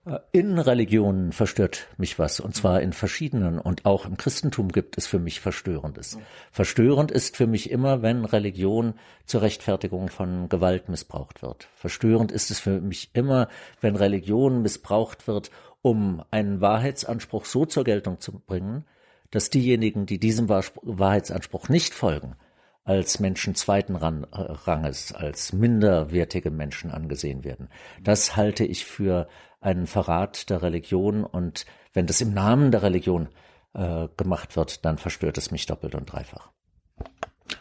Äh, 0.05 0.19
in 0.33 0.59
Religionen 0.59 1.33
verstört 1.33 1.89
mich 1.97 2.19
was, 2.19 2.41
und 2.41 2.55
zwar 2.55 2.81
in 2.81 2.93
verschiedenen. 2.93 3.59
Und 3.59 3.85
auch 3.85 4.07
im 4.07 4.17
Christentum 4.17 4.69
gibt 4.69 4.99
es 4.99 5.07
für 5.07 5.19
mich 5.19 5.41
Verstörendes. 5.41 6.19
Verstörend 6.51 7.11
ist 7.11 7.37
für 7.37 7.47
mich 7.47 7.71
immer, 7.71 8.03
wenn 8.03 8.25
Religion 8.25 8.95
zur 9.27 9.43
Rechtfertigung 9.43 10.09
von 10.09 10.49
Gewalt 10.49 10.89
missbraucht 10.89 11.43
wird. 11.43 11.69
Verstörend 11.75 12.33
ist 12.33 12.51
es 12.51 12.59
für 12.59 12.81
mich 12.81 13.11
immer, 13.15 13.49
wenn 13.81 13.97
Religion 13.97 14.63
missbraucht 14.63 15.27
wird, 15.29 15.51
um 15.83 16.23
einen 16.31 16.61
Wahrheitsanspruch 16.61 17.45
so 17.45 17.67
zur 17.67 17.85
Geltung 17.85 18.21
zu 18.21 18.39
bringen, 18.39 18.85
dass 19.33 19.51
diejenigen, 19.51 20.07
die 20.07 20.21
diesem 20.21 20.49
Wahrheitsanspruch 20.49 21.69
nicht 21.69 21.95
folgen, 21.95 22.37
als 22.85 23.19
Menschen 23.19 23.55
zweiten 23.55 23.97
Ranges, 23.97 25.13
als 25.13 25.53
minderwertige 25.53 26.51
Menschen 26.51 26.91
angesehen 26.91 27.43
werden. 27.43 27.69
Das 28.03 28.37
halte 28.37 28.65
ich 28.65 28.85
für 28.85 29.29
einen 29.61 29.87
Verrat 29.87 30.51
der 30.51 30.63
Religion 30.63 31.25
und 31.25 31.67
wenn 31.93 32.07
das 32.07 32.21
im 32.21 32.35
Namen 32.35 32.71
der 32.71 32.83
Religion 32.83 33.29
äh, 33.75 34.09
gemacht 34.17 34.57
wird, 34.57 34.85
dann 34.85 34.99
verstört 34.99 35.39
es 35.39 35.51
mich 35.51 35.67
doppelt 35.67 35.95
und 35.95 36.13
dreifach. 36.13 36.51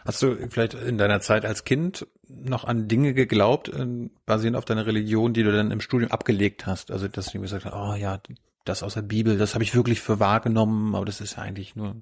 Hast 0.04 0.22
du 0.22 0.48
vielleicht 0.48 0.74
in 0.74 0.98
deiner 0.98 1.20
Zeit 1.20 1.44
als 1.44 1.64
Kind 1.64 2.06
noch 2.28 2.64
an 2.64 2.88
Dinge 2.88 3.14
geglaubt, 3.14 3.68
äh, 3.68 3.86
basierend 4.26 4.56
auf 4.56 4.64
deiner 4.64 4.86
Religion, 4.86 5.32
die 5.32 5.42
du 5.42 5.52
dann 5.52 5.70
im 5.70 5.80
Studium 5.80 6.10
abgelegt 6.10 6.66
hast? 6.66 6.90
Also, 6.90 7.08
dass 7.08 7.32
du 7.32 7.40
gesagt 7.40 7.64
hast, 7.64 7.74
oh 7.74 7.94
ja, 7.94 8.20
das 8.64 8.82
aus 8.82 8.94
der 8.94 9.02
Bibel, 9.02 9.38
das 9.38 9.54
habe 9.54 9.64
ich 9.64 9.74
wirklich 9.74 10.00
für 10.00 10.20
wahrgenommen, 10.20 10.94
aber 10.94 11.04
das 11.04 11.20
ist 11.20 11.36
ja 11.36 11.42
eigentlich 11.42 11.76
nur 11.76 11.96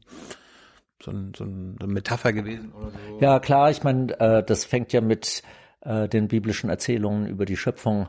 so, 1.02 1.10
ein, 1.10 1.32
so 1.36 1.44
eine 1.44 1.92
Metapher 1.92 2.32
gewesen 2.32 2.72
oder 2.72 2.90
so. 2.90 3.18
Ja, 3.20 3.38
klar, 3.40 3.70
ich 3.70 3.82
meine, 3.82 4.18
äh, 4.20 4.42
das 4.42 4.64
fängt 4.64 4.92
ja 4.92 5.00
mit 5.00 5.42
äh, 5.80 6.08
den 6.08 6.28
biblischen 6.28 6.70
Erzählungen 6.70 7.26
über 7.26 7.46
die 7.46 7.56
Schöpfung 7.56 8.08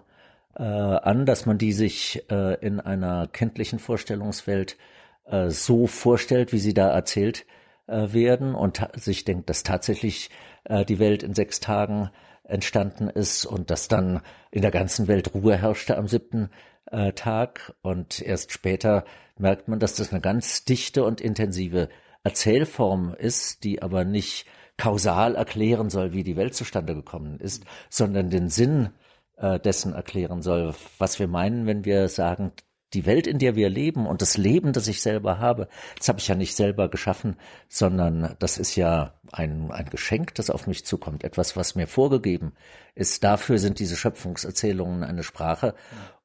äh, 0.56 0.64
an, 0.64 1.26
dass 1.26 1.46
man 1.46 1.58
die 1.58 1.72
sich 1.72 2.24
äh, 2.30 2.56
in 2.66 2.80
einer 2.80 3.28
kenntlichen 3.28 3.80
Vorstellungswelt 3.80 4.78
äh, 5.26 5.50
so 5.50 5.88
vorstellt, 5.88 6.52
wie 6.52 6.60
sie 6.60 6.74
da 6.74 6.90
erzählt 6.90 7.46
äh, 7.88 8.12
werden 8.12 8.56
und 8.56 8.86
sich 8.96 9.24
denkt, 9.24 9.50
dass 9.50 9.64
tatsächlich 9.64 10.30
äh, 10.66 10.84
die 10.84 11.00
Welt 11.00 11.24
in 11.24 11.34
sechs 11.34 11.62
Tagen 11.62 12.10
entstanden 12.44 13.08
ist 13.08 13.46
und 13.46 13.72
dass 13.72 13.88
dann 13.88 14.22
in 14.52 14.62
der 14.62 14.72
ganzen 14.72 15.08
Welt 15.08 15.34
Ruhe 15.34 15.56
herrschte 15.56 15.98
am 15.98 16.08
siebten 16.08 16.50
äh, 16.92 17.14
Tag 17.14 17.74
und 17.82 18.22
erst 18.22 18.52
später 18.52 19.06
merkt 19.38 19.68
man, 19.68 19.80
dass 19.80 19.96
das 19.96 20.12
eine 20.12 20.22
ganz 20.22 20.66
dichte 20.66 21.04
und 21.04 21.22
intensive 21.22 21.90
Erzählform 22.24 23.16
ist, 23.18 23.64
die 23.64 23.82
aber 23.82 24.06
nicht 24.06 24.46
kausal 24.78 25.36
erklären 25.36 25.90
soll, 25.90 26.14
wie 26.14 26.24
die 26.24 26.36
Welt 26.36 26.56
zustande 26.56 26.96
gekommen 26.96 27.40
ist, 27.40 27.66
sondern 27.90 28.30
den 28.30 28.50
Sinn 28.50 28.90
äh, 29.38 29.60
dessen 29.60 29.94
erklären 29.94 30.42
soll, 30.42 30.74
was 30.98 31.20
wir 31.20 31.28
meinen, 31.28 31.66
wenn 31.66 31.86
wir 31.86 32.08
sagen, 32.08 32.52
die 32.94 33.06
Welt, 33.06 33.28
in 33.28 33.40
der 33.40 33.56
wir 33.56 33.70
leben 33.70 34.06
und 34.06 34.22
das 34.22 34.38
Leben, 34.38 34.74
das 34.74 34.88
ich 34.88 35.02
selber 35.02 35.40
habe, 35.40 35.68
das 35.98 36.10
habe 36.10 36.20
ich 36.20 36.28
ja 36.28 36.36
nicht 36.36 36.56
selber 36.56 36.90
geschaffen, 36.90 37.38
sondern 37.70 38.36
das 38.40 38.58
ist 38.58 38.76
ja 38.76 39.14
ein, 39.32 39.72
ein 39.72 39.90
Geschenk, 39.90 40.36
das 40.36 40.50
auf 40.50 40.68
mich 40.68 40.86
zukommt, 40.86 41.24
etwas, 41.24 41.56
was 41.56 41.76
mir 41.76 41.88
vorgegeben 41.88 42.54
ist. 42.96 43.24
Dafür 43.24 43.58
sind 43.58 43.80
diese 43.80 43.96
Schöpfungserzählungen 43.96 45.04
eine 45.04 45.24
Sprache. 45.24 45.76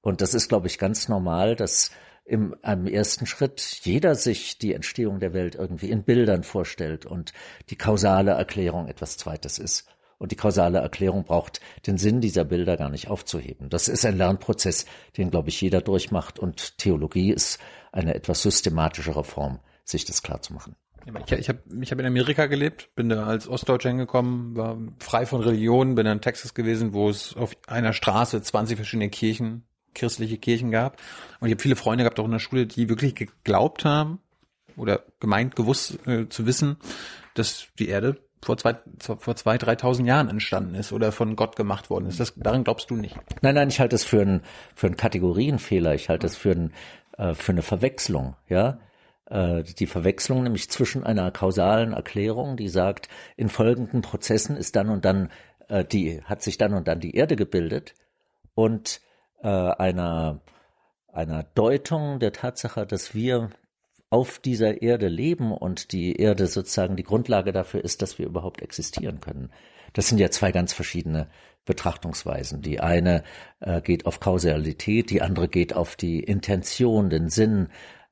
Und 0.00 0.20
das 0.20 0.35
ist, 0.35 0.49
glaube 0.49 0.66
ich, 0.66 0.78
ganz 0.78 1.08
normal, 1.08 1.56
dass 1.56 1.90
im 2.25 2.56
einem 2.62 2.88
ersten 2.88 3.26
Schritt 3.26 3.61
jeder 3.82 4.16
sich 4.16 4.58
die 4.58 4.75
Entstehung 4.75 5.20
der 5.20 5.32
Welt 5.32 5.54
irgendwie 5.54 5.90
in 5.90 6.02
Bildern 6.02 6.42
vorstellt 6.42 7.06
und 7.06 7.32
die 7.70 7.76
kausale 7.76 8.32
Erklärung 8.32 8.88
etwas 8.88 9.16
Zweites 9.16 9.58
ist. 9.58 9.87
Und 10.18 10.32
die 10.32 10.37
kausale 10.37 10.78
Erklärung 10.78 11.25
braucht 11.25 11.61
den 11.87 11.99
Sinn 11.99 12.20
dieser 12.20 12.44
Bilder 12.44 12.76
gar 12.76 12.88
nicht 12.88 13.08
aufzuheben. 13.08 13.68
Das 13.68 13.88
ist 13.88 14.06
ein 14.06 14.16
Lernprozess, 14.16 14.87
den, 15.16 15.30
glaube 15.30 15.50
ich, 15.50 15.61
jeder 15.61 15.80
durchmacht. 15.80 16.38
Und 16.38 16.78
Theologie 16.78 17.32
ist 17.32 17.58
eine 17.92 18.14
etwas 18.14 18.42
systematischere 18.42 19.25
Form, 19.25 19.61
sich 19.85 20.04
das 20.04 20.23
klarzumachen. 20.23 20.76
Ich, 21.06 21.32
ich 21.32 21.49
habe 21.49 21.61
ich 21.80 21.92
hab 21.92 22.00
in 22.00 22.06
Amerika 22.06 22.46
gelebt, 22.46 22.90
bin 22.96 23.08
da 23.08 23.26
als 23.26 23.46
Ostdeutscher 23.46 23.90
hingekommen, 23.90 24.56
war 24.56 24.76
frei 24.99 25.25
von 25.25 25.40
Religion, 25.40 25.94
bin 25.94 26.06
in 26.06 26.20
Texas 26.20 26.52
gewesen, 26.52 26.94
wo 26.94 27.08
es 27.08 27.37
auf 27.37 27.56
einer 27.68 27.92
Straße 27.92 28.42
20 28.42 28.76
verschiedene 28.76 29.08
Kirchen, 29.08 29.62
christliche 29.94 30.37
Kirchen 30.37 30.73
gab. 30.73 31.00
Und 31.40 31.46
ich 31.46 31.52
habe 31.52 31.62
viele 31.62 31.76
Freunde 31.76 32.02
gehabt, 32.02 32.18
auch 32.18 32.25
in 32.25 32.32
der 32.32 32.40
Schule, 32.40 32.66
die 32.66 32.88
wirklich 32.88 33.14
geglaubt 33.14 33.85
haben 33.85 34.18
oder 34.76 35.04
gemeint, 35.20 35.54
gewusst 35.54 36.04
äh, 36.08 36.28
zu 36.28 36.44
wissen, 36.44 36.76
dass 37.35 37.68
die 37.78 37.88
Erde 37.88 38.20
vor 38.46 38.56
zwei, 38.56 38.76
vor 39.00 39.34
zwei, 39.34 39.58
dreitausend 39.58 40.06
Jahren 40.06 40.28
entstanden 40.28 40.76
ist 40.76 40.92
oder 40.92 41.10
von 41.10 41.34
Gott 41.34 41.56
gemacht 41.56 41.90
worden 41.90 42.06
ist. 42.06 42.20
Das, 42.20 42.32
daran 42.36 42.62
glaubst 42.62 42.88
du 42.90 42.94
nicht? 42.94 43.16
Nein, 43.42 43.56
nein, 43.56 43.68
ich 43.68 43.80
halte 43.80 43.96
es 43.96 44.04
für 44.04 44.20
einen, 44.20 44.42
für 44.76 44.86
einen 44.86 44.96
Kategorienfehler. 44.96 45.94
Ich 45.94 46.08
halte 46.08 46.26
es 46.26 46.36
für, 46.36 46.52
ein, 46.52 46.72
äh, 47.18 47.34
für 47.34 47.52
eine 47.52 47.62
Verwechslung, 47.62 48.36
ja. 48.48 48.78
Äh, 49.28 49.64
die 49.64 49.88
Verwechslung 49.88 50.44
nämlich 50.44 50.70
zwischen 50.70 51.02
einer 51.02 51.32
kausalen 51.32 51.92
Erklärung, 51.92 52.56
die 52.56 52.68
sagt, 52.68 53.08
in 53.36 53.48
folgenden 53.48 54.00
Prozessen 54.00 54.56
ist 54.56 54.76
dann 54.76 54.90
und 54.90 55.04
dann, 55.04 55.32
äh, 55.66 55.84
die, 55.84 56.22
hat 56.22 56.40
sich 56.40 56.56
dann 56.56 56.72
und 56.72 56.86
dann 56.86 57.00
die 57.00 57.16
Erde 57.16 57.36
gebildet 57.36 57.94
und 58.54 59.00
einer, 59.42 60.40
einer 61.12 61.42
Deutung 61.54 62.18
der 62.18 62.32
Tatsache, 62.32 62.86
dass 62.86 63.14
wir 63.14 63.50
auf 64.10 64.38
dieser 64.38 64.82
Erde 64.82 65.08
leben 65.08 65.52
und 65.52 65.92
die 65.92 66.16
Erde 66.16 66.46
sozusagen 66.46 66.96
die 66.96 67.02
Grundlage 67.02 67.52
dafür 67.52 67.82
ist, 67.84 68.02
dass 68.02 68.18
wir 68.18 68.26
überhaupt 68.26 68.62
existieren 68.62 69.20
können. 69.20 69.50
Das 69.92 70.08
sind 70.08 70.18
ja 70.18 70.30
zwei 70.30 70.52
ganz 70.52 70.72
verschiedene 70.72 71.28
Betrachtungsweisen. 71.64 72.62
Die 72.62 72.80
eine 72.80 73.25
äh, 73.60 73.80
geht 73.80 74.06
auf 74.06 74.21
Kausalität, 74.21 75.10
die 75.10 75.23
andere 75.23 75.49
geht 75.49 75.75
auf 75.75 75.97
die 75.97 76.21
Intention, 76.21 77.10
den 77.10 77.28
Sinn 77.28 77.69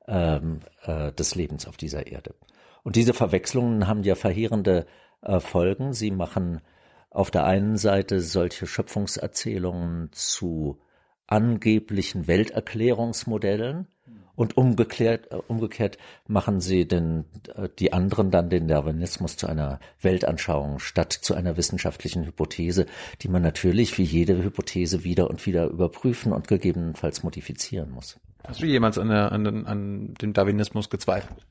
ähm, 0.07 0.59
äh, 0.83 1.11
des 1.13 1.35
Lebens 1.35 1.67
auf 1.67 1.77
dieser 1.77 2.07
Erde. 2.07 2.35
Und 2.83 2.95
diese 2.95 3.13
Verwechslungen 3.13 3.87
haben 3.87 4.03
ja 4.03 4.15
verheerende 4.15 4.85
äh, 5.21 5.39
Folgen. 5.39 5.93
Sie 5.93 6.11
machen 6.11 6.61
auf 7.09 7.31
der 7.31 7.45
einen 7.45 7.77
Seite 7.77 8.19
solche 8.19 8.67
Schöpfungserzählungen 8.67 10.09
zu 10.11 10.79
angeblichen 11.27 12.27
Welterklärungsmodellen, 12.27 13.87
und 14.35 14.57
umgekehrt, 14.57 15.31
äh, 15.31 15.35
umgekehrt 15.47 15.97
machen 16.27 16.61
sie 16.61 16.87
den, 16.87 17.25
äh, 17.55 17.69
die 17.79 17.93
anderen 17.93 18.31
dann 18.31 18.49
den 18.49 18.67
Darwinismus 18.67 19.37
zu 19.37 19.47
einer 19.47 19.79
Weltanschauung 20.01 20.79
statt 20.79 21.13
zu 21.13 21.33
einer 21.33 21.57
wissenschaftlichen 21.57 22.25
Hypothese, 22.25 22.85
die 23.21 23.27
man 23.27 23.41
natürlich 23.41 23.97
wie 23.97 24.03
jede 24.03 24.41
Hypothese 24.43 25.03
wieder 25.03 25.29
und 25.29 25.45
wieder 25.45 25.65
überprüfen 25.67 26.33
und 26.33 26.47
gegebenenfalls 26.47 27.23
modifizieren 27.23 27.91
muss. 27.91 28.19
Hast 28.45 28.61
du 28.61 28.65
jemals 28.65 28.97
an, 28.97 29.09
der, 29.09 29.31
an, 29.31 29.43
den, 29.43 29.65
an 29.65 30.13
dem 30.21 30.33
Darwinismus 30.33 30.89
gezweifelt? 30.89 31.45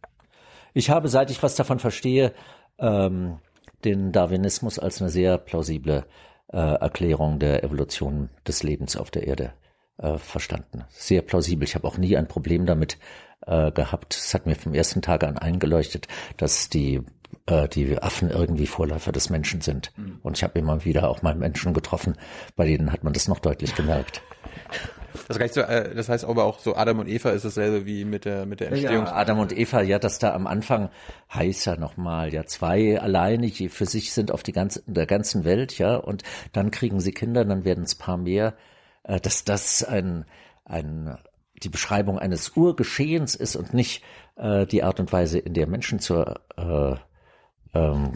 Ich 0.74 0.90
habe, 0.90 1.08
seit 1.08 1.30
ich 1.30 1.42
was 1.42 1.56
davon 1.56 1.78
verstehe, 1.78 2.32
ähm, 2.78 3.38
den 3.84 4.12
Darwinismus 4.12 4.78
als 4.78 5.00
eine 5.00 5.10
sehr 5.10 5.38
plausible 5.38 6.04
äh, 6.52 6.56
Erklärung 6.56 7.38
der 7.38 7.64
Evolution 7.64 8.30
des 8.46 8.62
Lebens 8.62 8.96
auf 8.96 9.10
der 9.10 9.26
Erde 9.26 9.52
äh, 9.98 10.18
verstanden. 10.18 10.84
Sehr 10.90 11.22
plausibel. 11.22 11.64
Ich 11.64 11.74
habe 11.74 11.86
auch 11.86 11.98
nie 11.98 12.16
ein 12.16 12.28
Problem 12.28 12.66
damit 12.66 12.98
äh, 13.46 13.70
gehabt. 13.72 14.14
Es 14.16 14.34
hat 14.34 14.46
mir 14.46 14.56
vom 14.56 14.74
ersten 14.74 15.02
Tag 15.02 15.24
an 15.24 15.38
eingeleuchtet, 15.38 16.08
dass 16.36 16.68
die 16.68 17.02
äh, 17.46 17.68
die 17.68 17.98
Affen 17.98 18.30
irgendwie 18.30 18.66
Vorläufer 18.66 19.12
des 19.12 19.30
Menschen 19.30 19.60
sind. 19.60 19.92
Mhm. 19.96 20.18
Und 20.22 20.36
ich 20.36 20.42
habe 20.42 20.58
immer 20.58 20.84
wieder 20.84 21.08
auch 21.08 21.22
mal 21.22 21.34
Menschen 21.34 21.74
getroffen, 21.74 22.16
bei 22.56 22.66
denen 22.66 22.92
hat 22.92 23.04
man 23.04 23.12
das 23.12 23.28
noch 23.28 23.38
deutlich 23.38 23.74
gemerkt. 23.74 24.22
Das, 25.28 25.38
heißt, 25.38 25.56
äh, 25.58 25.94
das 25.94 26.08
heißt 26.08 26.24
aber 26.24 26.44
auch 26.44 26.58
so 26.58 26.74
Adam 26.74 26.98
und 26.98 27.08
Eva 27.08 27.30
ist 27.30 27.44
dasselbe 27.44 27.86
wie 27.86 28.04
mit 28.04 28.24
der 28.24 28.46
mit 28.46 28.60
der 28.60 28.72
Entstehung. 28.72 29.06
Ja, 29.06 29.14
Adam 29.14 29.38
und 29.38 29.56
Eva, 29.56 29.80
ja, 29.82 29.98
das 29.98 30.18
da 30.18 30.34
am 30.34 30.46
Anfang 30.46 30.90
heißt 31.32 31.66
ja 31.66 31.76
nochmal, 31.76 32.32
ja, 32.32 32.46
zwei 32.46 33.00
alleine 33.00 33.48
die 33.48 33.68
für 33.68 33.86
sich 33.86 34.12
sind 34.12 34.32
auf 34.32 34.42
die 34.42 34.52
ganze 34.52 34.82
der 34.86 35.06
ganzen 35.06 35.44
Welt, 35.44 35.78
ja, 35.78 35.96
und 35.96 36.24
dann 36.52 36.70
kriegen 36.70 37.00
sie 37.00 37.12
Kinder, 37.12 37.44
dann 37.44 37.64
werden 37.64 37.84
es 37.84 37.94
paar 37.94 38.16
mehr 38.16 38.54
dass 39.04 39.44
das 39.44 39.84
ein, 39.84 40.24
ein, 40.64 41.16
die 41.62 41.68
Beschreibung 41.68 42.18
eines 42.18 42.50
Urgeschehens 42.56 43.34
ist 43.34 43.56
und 43.56 43.74
nicht 43.74 44.02
äh, 44.36 44.66
die 44.66 44.82
Art 44.82 45.00
und 45.00 45.12
Weise, 45.12 45.38
in 45.38 45.54
der 45.54 45.66
Menschen 45.66 46.00
zur, 46.00 46.40
äh, 46.56 46.96
ähm, 47.74 48.12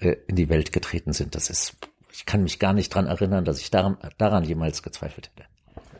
äh, 0.00 0.16
in 0.26 0.36
die 0.36 0.48
Welt 0.48 0.72
getreten 0.72 1.12
sind. 1.12 1.34
Das 1.34 1.50
ist, 1.50 1.76
ich 2.12 2.26
kann 2.26 2.42
mich 2.42 2.58
gar 2.58 2.72
nicht 2.72 2.94
dran 2.94 3.06
erinnern, 3.06 3.44
dass 3.44 3.60
ich 3.60 3.70
daran, 3.70 3.96
daran 4.18 4.44
jemals 4.44 4.82
gezweifelt 4.82 5.30
hätte. 5.34 5.48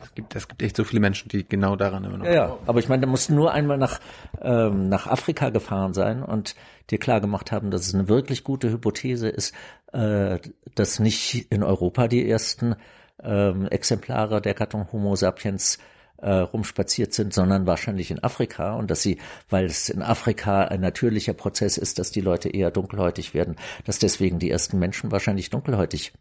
Es 0.01 0.13
gibt, 0.13 0.35
es 0.35 0.47
gibt 0.47 0.61
echt 0.61 0.77
so 0.77 0.83
viele 0.83 0.99
Menschen, 0.99 1.29
die 1.29 1.47
genau 1.47 1.75
daran 1.75 2.03
immer 2.03 2.17
noch. 2.19 2.25
Ja, 2.25 2.33
ja. 2.33 2.57
aber 2.67 2.79
ich 2.79 2.87
meine, 2.87 3.01
da 3.01 3.07
musst 3.07 3.29
nur 3.31 3.51
einmal 3.51 3.77
nach, 3.77 3.99
ähm, 4.41 4.87
nach 4.87 5.07
Afrika 5.07 5.49
gefahren 5.49 5.93
sein 5.93 6.21
und 6.21 6.55
dir 6.89 6.99
klar 6.99 7.21
gemacht 7.21 7.51
haben, 7.51 7.71
dass 7.71 7.87
es 7.87 7.95
eine 7.95 8.07
wirklich 8.07 8.43
gute 8.43 8.69
Hypothese 8.69 9.27
ist, 9.27 9.53
äh, 9.93 10.39
dass 10.75 10.99
nicht 10.99 11.51
in 11.51 11.63
Europa 11.63 12.07
die 12.07 12.29
ersten 12.29 12.75
ähm, 13.23 13.67
Exemplare 13.67 14.41
der 14.41 14.53
Gattung 14.53 14.91
Homo 14.91 15.15
sapiens 15.15 15.79
äh, 16.17 16.31
rumspaziert 16.31 17.13
sind, 17.13 17.33
sondern 17.33 17.67
wahrscheinlich 17.67 18.11
in 18.11 18.23
Afrika 18.23 18.75
und 18.75 18.89
dass 18.89 19.01
sie, 19.01 19.19
weil 19.49 19.65
es 19.65 19.89
in 19.89 20.01
Afrika 20.01 20.63
ein 20.63 20.81
natürlicher 20.81 21.33
Prozess 21.33 21.77
ist, 21.77 21.99
dass 21.99 22.11
die 22.11 22.21
Leute 22.21 22.49
eher 22.49 22.71
dunkelhäutig 22.71 23.33
werden, 23.33 23.57
dass 23.85 23.99
deswegen 23.99 24.39
die 24.39 24.49
ersten 24.49 24.79
Menschen 24.79 25.11
wahrscheinlich 25.11 25.49
dunkelhäutig 25.49 26.13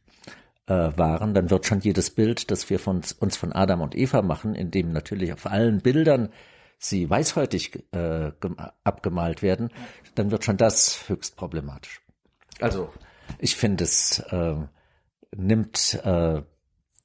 äh, 0.66 0.72
waren, 0.96 1.34
dann 1.34 1.50
wird 1.50 1.66
schon 1.66 1.80
jedes 1.80 2.10
Bild, 2.10 2.50
das 2.50 2.70
wir 2.70 2.78
von 2.78 3.02
uns 3.20 3.36
von 3.36 3.52
Adam 3.52 3.80
und 3.82 3.94
Eva 3.94 4.22
machen, 4.22 4.54
in 4.54 4.70
dem 4.70 4.92
natürlich 4.92 5.32
auf 5.32 5.46
allen 5.46 5.80
Bildern 5.80 6.30
sie 6.78 7.08
weißhäutig 7.08 7.84
äh, 7.92 8.32
abgemalt 8.82 9.42
werden, 9.42 9.70
dann 10.16 10.30
wird 10.30 10.44
schon 10.44 10.56
das 10.56 11.08
höchst 11.08 11.36
problematisch. 11.36 12.00
Also 12.60 12.90
ich 13.38 13.56
finde 13.56 13.84
es 13.84 14.18
äh, 14.30 14.56
nimmt 15.36 16.00
äh, 16.04 16.42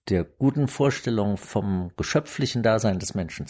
der 0.09 0.23
guten 0.23 0.67
Vorstellung 0.67 1.37
vom 1.37 1.91
geschöpflichen 1.97 2.63
Dasein 2.63 2.99
des 2.99 3.13
Menschen 3.13 3.47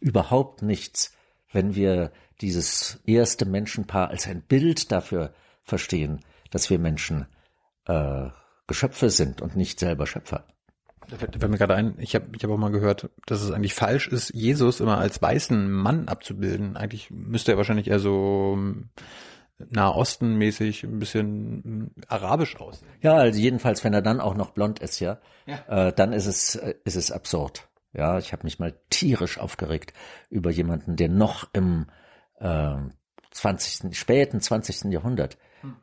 überhaupt 0.00 0.62
nichts, 0.62 1.14
wenn 1.52 1.74
wir 1.74 2.12
dieses 2.40 3.00
erste 3.06 3.46
Menschenpaar 3.46 4.08
als 4.08 4.26
ein 4.26 4.42
Bild 4.42 4.90
dafür 4.90 5.32
verstehen, 5.62 6.20
dass 6.50 6.70
wir 6.70 6.78
Menschen 6.78 7.26
äh, 7.86 8.28
Geschöpfe 8.66 9.10
sind 9.10 9.42
und 9.42 9.56
nicht 9.56 9.78
selber 9.78 10.06
Schöpfer. 10.06 10.46
Da 11.08 11.16
fällt, 11.16 11.50
mir 11.50 11.58
gerade 11.58 11.74
ein, 11.74 11.94
ich 11.98 12.14
habe 12.14 12.28
ich 12.34 12.42
hab 12.42 12.50
auch 12.50 12.56
mal 12.56 12.70
gehört, 12.70 13.10
dass 13.26 13.42
es 13.42 13.50
eigentlich 13.50 13.74
falsch 13.74 14.08
ist, 14.08 14.32
Jesus 14.34 14.80
immer 14.80 14.98
als 14.98 15.20
weißen 15.20 15.70
Mann 15.70 16.08
abzubilden. 16.08 16.76
Eigentlich 16.76 17.10
müsste 17.10 17.52
er 17.52 17.58
wahrscheinlich 17.58 17.88
eher 17.88 17.98
so 17.98 18.56
Nahosten-mäßig 19.58 20.84
ein 20.84 20.98
bisschen 20.98 21.92
äh, 21.98 22.06
arabisch 22.08 22.56
aus. 22.60 22.82
Ja, 23.00 23.14
also 23.14 23.38
jedenfalls, 23.38 23.84
wenn 23.84 23.94
er 23.94 24.02
dann 24.02 24.20
auch 24.20 24.34
noch 24.34 24.50
blond 24.50 24.80
ist, 24.80 25.00
ja, 25.00 25.18
ja. 25.46 25.88
Äh, 25.88 25.92
dann 25.92 26.12
ist 26.12 26.26
es, 26.26 26.56
äh, 26.56 26.74
ist 26.84 26.96
es 26.96 27.12
absurd. 27.12 27.68
Ja, 27.92 28.18
ich 28.18 28.32
habe 28.32 28.44
mich 28.44 28.58
mal 28.58 28.74
tierisch 28.90 29.38
aufgeregt 29.38 29.92
über 30.30 30.50
jemanden, 30.50 30.96
der 30.96 31.08
noch 31.08 31.48
im 31.52 31.86
äh, 32.40 32.76
20., 33.30 33.96
späten 33.96 34.40
20. 34.40 34.92
Jahrhundert 34.92 35.36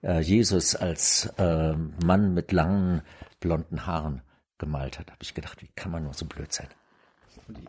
äh, 0.04 0.20
Jesus 0.20 0.76
als 0.76 1.28
äh, 1.38 1.74
Mann 2.04 2.34
mit 2.34 2.52
langen 2.52 3.02
blonden 3.40 3.86
Haaren 3.86 4.22
gemalt 4.58 5.00
hat. 5.00 5.12
Habe 5.12 5.22
ich 5.22 5.34
gedacht, 5.34 5.62
wie 5.62 5.70
kann 5.76 5.92
man 5.92 6.04
nur 6.04 6.14
so 6.14 6.26
blöd 6.26 6.52
sein? 6.52 6.68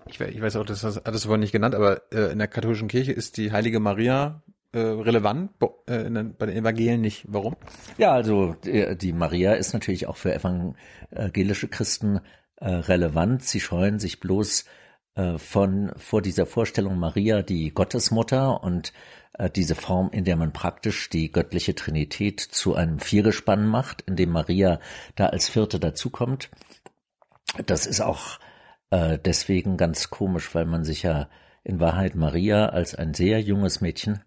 Ich, 0.06 0.20
ich 0.20 0.42
weiß 0.42 0.56
auch, 0.56 0.66
das 0.66 0.84
hast 0.84 1.06
du 1.06 1.18
vorhin 1.18 1.40
nicht 1.40 1.52
genannt, 1.52 1.74
aber 1.74 2.02
äh, 2.12 2.32
in 2.32 2.38
der 2.38 2.48
katholischen 2.48 2.88
Kirche 2.88 3.12
ist 3.12 3.36
die 3.36 3.52
heilige 3.52 3.80
Maria 3.80 4.42
relevant, 4.78 5.50
äh, 5.86 6.08
bei 6.08 6.46
den 6.46 6.56
Evangelien 6.56 7.00
nicht. 7.00 7.24
Warum? 7.28 7.56
Ja, 7.98 8.12
also 8.12 8.54
die, 8.64 9.12
Maria 9.12 9.54
ist 9.54 9.72
natürlich 9.72 10.06
auch 10.06 10.16
für 10.16 10.34
evangelische 10.34 11.68
Christen 11.68 12.20
äh, 12.56 12.68
relevant. 12.70 13.42
Sie 13.44 13.60
scheuen 13.60 13.98
sich 13.98 14.20
bloß 14.20 14.64
äh, 15.16 15.38
von 15.38 15.92
vor 15.96 16.22
dieser 16.22 16.46
Vorstellung 16.46 16.98
Maria, 16.98 17.42
die 17.42 17.72
Gottesmutter 17.72 18.62
und 18.62 18.92
äh, 19.34 19.50
diese 19.50 19.74
Form, 19.74 20.10
in 20.12 20.24
der 20.24 20.36
man 20.36 20.52
praktisch 20.52 21.10
die 21.10 21.32
göttliche 21.32 21.74
Trinität 21.74 22.40
zu 22.40 22.74
einem 22.74 23.00
Viergespann 23.00 23.66
macht, 23.66 24.02
in 24.02 24.16
dem 24.16 24.30
Maria 24.30 24.78
da 25.16 25.26
als 25.26 25.48
Vierte 25.48 25.80
dazukommt. 25.80 26.50
Das 27.66 27.86
ist 27.86 28.00
auch 28.00 28.38
äh, 28.90 29.18
deswegen 29.18 29.76
ganz 29.76 30.10
komisch, 30.10 30.54
weil 30.54 30.66
man 30.66 30.84
sich 30.84 31.02
ja 31.02 31.28
in 31.64 31.80
Wahrheit 31.80 32.14
Maria 32.14 32.66
als 32.66 32.94
ein 32.94 33.14
sehr 33.14 33.40
junges 33.40 33.80
Mädchen 33.80 34.22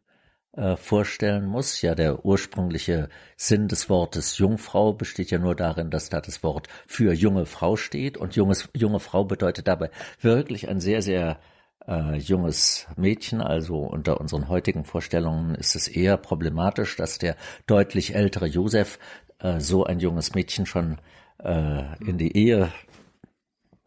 äh, 0.56 0.76
vorstellen 0.76 1.46
muss. 1.46 1.82
Ja, 1.82 1.96
der 1.96 2.26
ursprüngliche 2.26 3.10
Sinn 3.36 3.68
des 3.68 3.90
Wortes 3.90 4.38
Jungfrau 4.38 4.94
besteht 4.94 5.32
ja 5.32 5.40
nur 5.40 5.56
darin, 5.56 5.90
dass 5.90 6.10
da 6.10 6.22
das 6.22 6.44
Wort 6.44 6.68
für 6.86 7.14
junge 7.14 7.46
Frau 7.46 7.76
steht 7.76 8.18
und 8.18 8.36
junges, 8.36 8.70
junge 8.76 9.00
Frau 9.00 9.24
bedeutet 9.26 9.68
dabei 9.68 9.90
wirklich 10.22 10.70
ein 10.70 10.80
sehr, 10.80 11.02
sehr 11.02 11.40
äh, 11.88 12.18
junges 12.18 12.88
Mädchen. 12.96 13.42
Also 13.42 13.78
unter 13.78 14.22
unseren 14.22 14.48
heutigen 14.48 14.86
Vorstellungen 14.86 15.56
ist 15.56 15.76
es 15.76 15.88
eher 15.88 16.18
problematisch, 16.18 16.96
dass 16.96 17.18
der 17.18 17.36
deutlich 17.66 18.16
ältere 18.16 18.46
Josef 18.46 19.00
äh, 19.40 19.60
so 19.60 19.86
ein 19.86 20.00
junges 20.00 20.36
Mädchen 20.36 20.66
schon 20.66 21.00
äh, 21.40 21.84
in 22.06 22.18
die 22.18 22.38
Ehe 22.38 22.72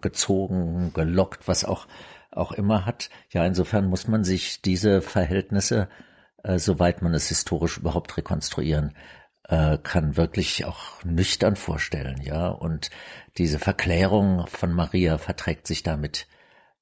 gezogen, 0.00 0.92
gelockt, 0.94 1.48
was 1.48 1.64
auch 1.64 1.86
auch 2.32 2.52
immer 2.52 2.84
hat. 2.84 3.08
Ja, 3.30 3.46
insofern 3.46 3.86
muss 3.86 4.08
man 4.08 4.22
sich 4.22 4.60
diese 4.60 5.00
Verhältnisse 5.00 5.88
äh, 6.46 6.58
soweit 6.58 7.02
man 7.02 7.12
es 7.12 7.28
historisch 7.28 7.78
überhaupt 7.78 8.16
rekonstruieren 8.16 8.94
äh, 9.48 9.78
kann, 9.78 10.16
wirklich 10.16 10.64
auch 10.64 11.02
nüchtern 11.04 11.56
vorstellen, 11.56 12.20
ja. 12.22 12.48
Und 12.48 12.90
diese 13.36 13.58
Verklärung 13.58 14.46
von 14.46 14.72
Maria 14.72 15.18
verträgt 15.18 15.66
sich 15.66 15.82
damit 15.82 16.26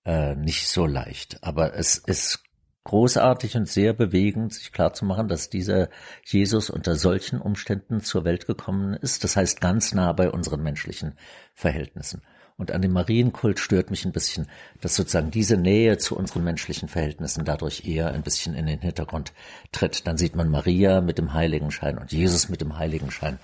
äh, 0.05 0.35
nicht 0.35 0.69
so 0.69 0.87
leicht. 0.87 1.43
Aber 1.43 1.75
es 1.75 1.97
ist 1.97 2.45
großartig 2.85 3.57
und 3.57 3.67
sehr 3.67 3.95
bewegend, 3.95 4.53
sich 4.53 4.71
klarzumachen, 4.71 5.29
dass 5.29 5.49
dieser 5.49 5.89
Jesus 6.25 6.69
unter 6.69 6.97
solchen 6.97 7.41
Umständen 7.41 8.01
zur 8.01 8.25
Welt 8.25 8.47
gekommen 8.47 8.93
ist. 8.93 9.25
Das 9.25 9.37
heißt 9.37 9.63
ganz 9.63 9.95
nah 9.95 10.13
bei 10.13 10.31
unseren 10.31 10.63
menschlichen 10.63 11.17
Verhältnissen. 11.55 12.23
Und 12.57 12.71
an 12.71 12.83
dem 12.83 12.93
Marienkult 12.93 13.59
stört 13.59 13.91
mich 13.91 14.05
ein 14.05 14.13
bisschen, 14.13 14.49
dass 14.81 14.95
sozusagen 14.95 15.33
diese 15.33 15.57
Nähe 15.57 15.99
zu 15.99 16.17
unseren 16.17 16.45
menschlichen 16.45 16.89
Verhältnissen 16.89 17.45
dadurch 17.45 17.85
eher 17.85 18.13
ein 18.13 18.23
bisschen 18.23 18.55
in 18.55 18.67
den 18.67 18.81
Hintergrund 18.81 19.33
tritt. 19.73 20.07
Dann 20.07 20.17
sieht 20.17 20.37
man 20.37 20.51
Maria 20.51 21.01
mit 21.01 21.19
dem 21.19 21.33
Heiligenschein 21.33 21.99
und 21.99 22.13
Jesus 22.13 22.49
mit 22.49 22.61
dem 22.61 22.79
Heiligenschein. 22.79 23.41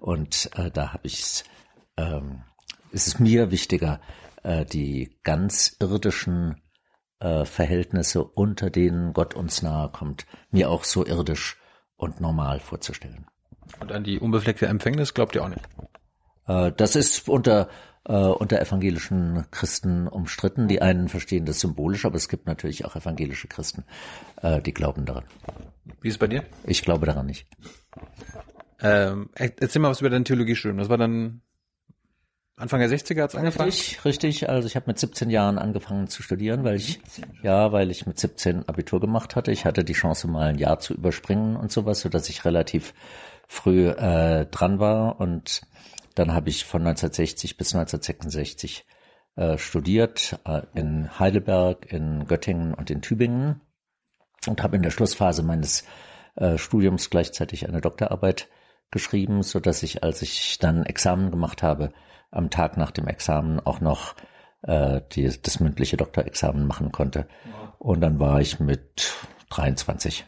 Und 0.00 0.50
äh, 0.56 0.70
da 0.70 0.94
habe 0.94 1.06
ich 1.06 1.44
ähm, 1.96 2.42
ist 2.90 3.06
es 3.08 3.18
mir 3.18 3.50
wichtiger, 3.50 4.00
äh, 4.42 4.64
die 4.64 5.18
ganz 5.22 5.76
irdischen 5.80 6.62
äh, 7.20 7.44
Verhältnisse, 7.44 8.24
unter 8.24 8.70
denen 8.70 9.12
Gott 9.12 9.34
uns 9.34 9.62
nahe 9.62 9.90
kommt, 9.90 10.26
mir 10.50 10.70
auch 10.70 10.84
so 10.84 11.04
irdisch 11.04 11.58
und 11.96 12.20
normal 12.20 12.60
vorzustellen. 12.60 13.26
Und 13.80 13.92
an 13.92 14.04
die 14.04 14.20
unbefleckte 14.20 14.66
Empfängnis 14.66 15.14
glaubt 15.14 15.34
ihr 15.34 15.44
auch 15.44 15.48
nicht? 15.48 15.68
Äh, 16.46 16.72
das 16.72 16.96
ist 16.96 17.28
unter 17.28 17.68
äh, 18.06 18.12
unter 18.12 18.60
evangelischen 18.60 19.44
Christen 19.50 20.08
umstritten. 20.08 20.68
Die 20.68 20.82
einen 20.82 21.08
verstehen 21.08 21.46
das 21.46 21.60
symbolisch, 21.60 22.04
aber 22.04 22.16
es 22.16 22.28
gibt 22.28 22.46
natürlich 22.46 22.84
auch 22.84 22.96
evangelische 22.96 23.48
Christen, 23.48 23.84
äh, 24.42 24.60
die 24.60 24.74
glauben 24.74 25.04
daran. 25.04 25.24
Wie 26.00 26.08
ist 26.08 26.14
es 26.14 26.18
bei 26.18 26.26
dir? 26.26 26.44
Ich 26.64 26.82
glaube 26.82 27.06
daran 27.06 27.26
nicht. 27.26 27.46
Ähm, 28.80 29.30
erzähl 29.34 29.80
mal 29.80 29.90
was 29.90 30.00
über 30.00 30.10
dein 30.10 30.24
Theologiestudium. 30.24 30.78
Das 30.78 30.88
war 30.88 30.98
dann 30.98 31.40
Anfang 32.56 32.78
der 32.78 32.88
60er 32.88 33.22
hat's 33.22 33.34
angefangen? 33.34 33.70
Richtig, 33.70 34.04
richtig. 34.04 34.48
Also 34.48 34.68
ich 34.68 34.76
habe 34.76 34.86
mit 34.86 34.98
17 34.98 35.28
Jahren 35.28 35.58
angefangen 35.58 36.06
zu 36.06 36.22
studieren, 36.22 36.62
weil 36.62 36.76
ich 36.76 37.00
ja, 37.42 37.72
weil 37.72 37.90
ich 37.90 38.06
mit 38.06 38.18
17 38.18 38.68
Abitur 38.68 39.00
gemacht 39.00 39.34
hatte. 39.34 39.50
Ich 39.50 39.64
hatte 39.64 39.82
die 39.82 39.92
Chance 39.92 40.28
mal 40.28 40.50
ein 40.50 40.58
Jahr 40.58 40.78
zu 40.78 40.94
überspringen 40.94 41.56
und 41.56 41.72
sowas, 41.72 42.00
so 42.00 42.08
dass 42.08 42.28
ich 42.28 42.44
relativ 42.44 42.94
früh 43.48 43.88
äh, 43.88 44.46
dran 44.46 44.78
war 44.78 45.20
und 45.20 45.62
dann 46.14 46.32
habe 46.32 46.48
ich 46.48 46.64
von 46.64 46.82
1960 46.82 47.56
bis 47.56 47.74
1966 47.74 48.86
äh, 49.36 49.58
studiert 49.58 50.38
äh, 50.44 50.62
in 50.74 51.18
Heidelberg, 51.18 51.90
in 51.92 52.26
Göttingen 52.26 52.74
und 52.74 52.90
in 52.90 53.02
Tübingen 53.02 53.60
und 54.46 54.62
habe 54.62 54.76
in 54.76 54.82
der 54.82 54.90
Schlussphase 54.90 55.42
meines 55.42 55.84
äh, 56.36 56.58
Studiums 56.58 57.10
gleichzeitig 57.10 57.68
eine 57.68 57.80
Doktorarbeit 57.80 58.48
geschrieben, 58.90 59.42
so 59.42 59.60
dass 59.60 59.82
ich, 59.82 60.04
als 60.04 60.22
ich 60.22 60.58
dann 60.58 60.84
Examen 60.84 61.30
gemacht 61.30 61.62
habe, 61.62 61.92
am 62.30 62.50
Tag 62.50 62.76
nach 62.76 62.90
dem 62.90 63.08
Examen 63.08 63.60
auch 63.60 63.80
noch 63.80 64.14
äh, 64.62 65.00
die, 65.12 65.30
das 65.42 65.60
mündliche 65.60 65.96
Doktorexamen 65.96 66.66
machen 66.66 66.92
konnte. 66.92 67.26
Und 67.78 68.00
dann 68.00 68.20
war 68.20 68.40
ich 68.40 68.60
mit 68.60 69.14
23, 69.50 70.24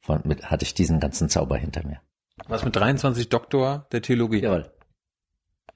von, 0.00 0.22
mit, 0.24 0.50
hatte 0.50 0.64
ich 0.64 0.74
diesen 0.74 1.00
ganzen 1.00 1.28
Zauber 1.28 1.56
hinter 1.56 1.86
mir. 1.86 2.00
Was 2.46 2.64
mit 2.64 2.76
23 2.76 3.28
Doktor 3.28 3.86
der 3.92 4.02
Theologie? 4.02 4.40
Jawohl. 4.40 4.70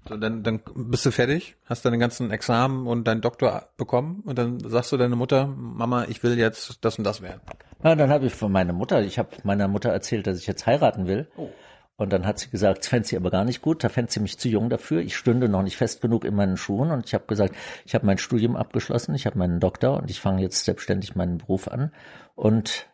So, 0.08 0.16
dann, 0.16 0.42
dann 0.42 0.60
bist 0.74 1.06
du 1.06 1.12
fertig, 1.12 1.56
hast 1.66 1.84
deine 1.84 1.98
ganzen 1.98 2.30
Examen 2.32 2.86
und 2.88 3.04
deinen 3.04 3.20
Doktor 3.20 3.68
bekommen 3.76 4.22
und 4.24 4.36
dann 4.36 4.58
sagst 4.58 4.90
du 4.90 4.96
deiner 4.96 5.14
Mutter, 5.14 5.46
Mama, 5.46 6.06
ich 6.08 6.22
will 6.24 6.36
jetzt 6.36 6.84
das 6.84 6.98
und 6.98 7.04
das 7.04 7.22
werden. 7.22 7.40
Ja, 7.84 7.94
dann 7.94 8.10
habe 8.10 8.26
ich 8.26 8.34
von 8.34 8.50
meiner 8.50 8.72
Mutter, 8.72 9.02
ich 9.02 9.18
habe 9.18 9.30
meiner 9.44 9.68
Mutter 9.68 9.90
erzählt, 9.90 10.26
dass 10.26 10.38
ich 10.38 10.46
jetzt 10.46 10.66
heiraten 10.66 11.06
will. 11.06 11.28
Oh. 11.36 11.50
Und 11.96 12.12
dann 12.12 12.26
hat 12.26 12.40
sie 12.40 12.50
gesagt, 12.50 12.80
das 12.80 12.88
fände 12.88 13.06
sie 13.06 13.16
aber 13.16 13.30
gar 13.30 13.44
nicht 13.44 13.62
gut, 13.62 13.84
da 13.84 13.88
fände 13.88 14.10
sie 14.10 14.18
mich 14.18 14.38
zu 14.38 14.48
jung 14.48 14.70
dafür. 14.70 15.02
Ich 15.02 15.16
stünde 15.16 15.48
noch 15.48 15.62
nicht 15.62 15.76
fest 15.76 16.00
genug 16.00 16.24
in 16.24 16.34
meinen 16.34 16.56
Schuhen 16.56 16.90
und 16.90 17.06
ich 17.06 17.14
habe 17.14 17.26
gesagt, 17.26 17.54
ich 17.84 17.94
habe 17.94 18.06
mein 18.06 18.18
Studium 18.18 18.56
abgeschlossen, 18.56 19.14
ich 19.14 19.26
habe 19.26 19.38
meinen 19.38 19.60
Doktor 19.60 19.98
und 19.98 20.10
ich 20.10 20.20
fange 20.20 20.42
jetzt 20.42 20.64
selbstständig 20.64 21.14
meinen 21.14 21.38
Beruf 21.38 21.68
an. 21.68 21.92
Und 22.34 22.88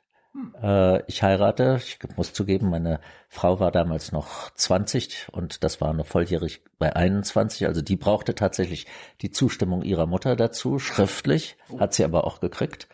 äh, 0.62 1.02
ich 1.06 1.22
heirate, 1.22 1.80
ich 1.82 1.98
muss 2.16 2.32
zugeben, 2.32 2.70
meine 2.70 3.00
Frau 3.28 3.60
war 3.60 3.70
damals 3.70 4.12
noch 4.12 4.50
20 4.54 5.28
und 5.32 5.64
das 5.64 5.80
war 5.80 5.92
noch 5.92 6.06
volljährig 6.06 6.62
bei 6.78 6.94
21. 6.94 7.66
Also 7.66 7.82
die 7.82 7.96
brauchte 7.96 8.34
tatsächlich 8.34 8.86
die 9.20 9.30
Zustimmung 9.30 9.82
ihrer 9.82 10.06
Mutter 10.06 10.36
dazu, 10.36 10.78
schriftlich, 10.78 11.56
hat 11.78 11.94
sie 11.94 12.04
aber 12.04 12.24
auch 12.24 12.40
gekriegt. 12.40 12.88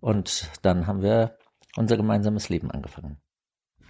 Und 0.00 0.50
dann 0.62 0.86
haben 0.86 1.02
wir 1.02 1.36
unser 1.76 1.96
gemeinsames 1.96 2.48
Leben 2.48 2.70
angefangen. 2.70 3.18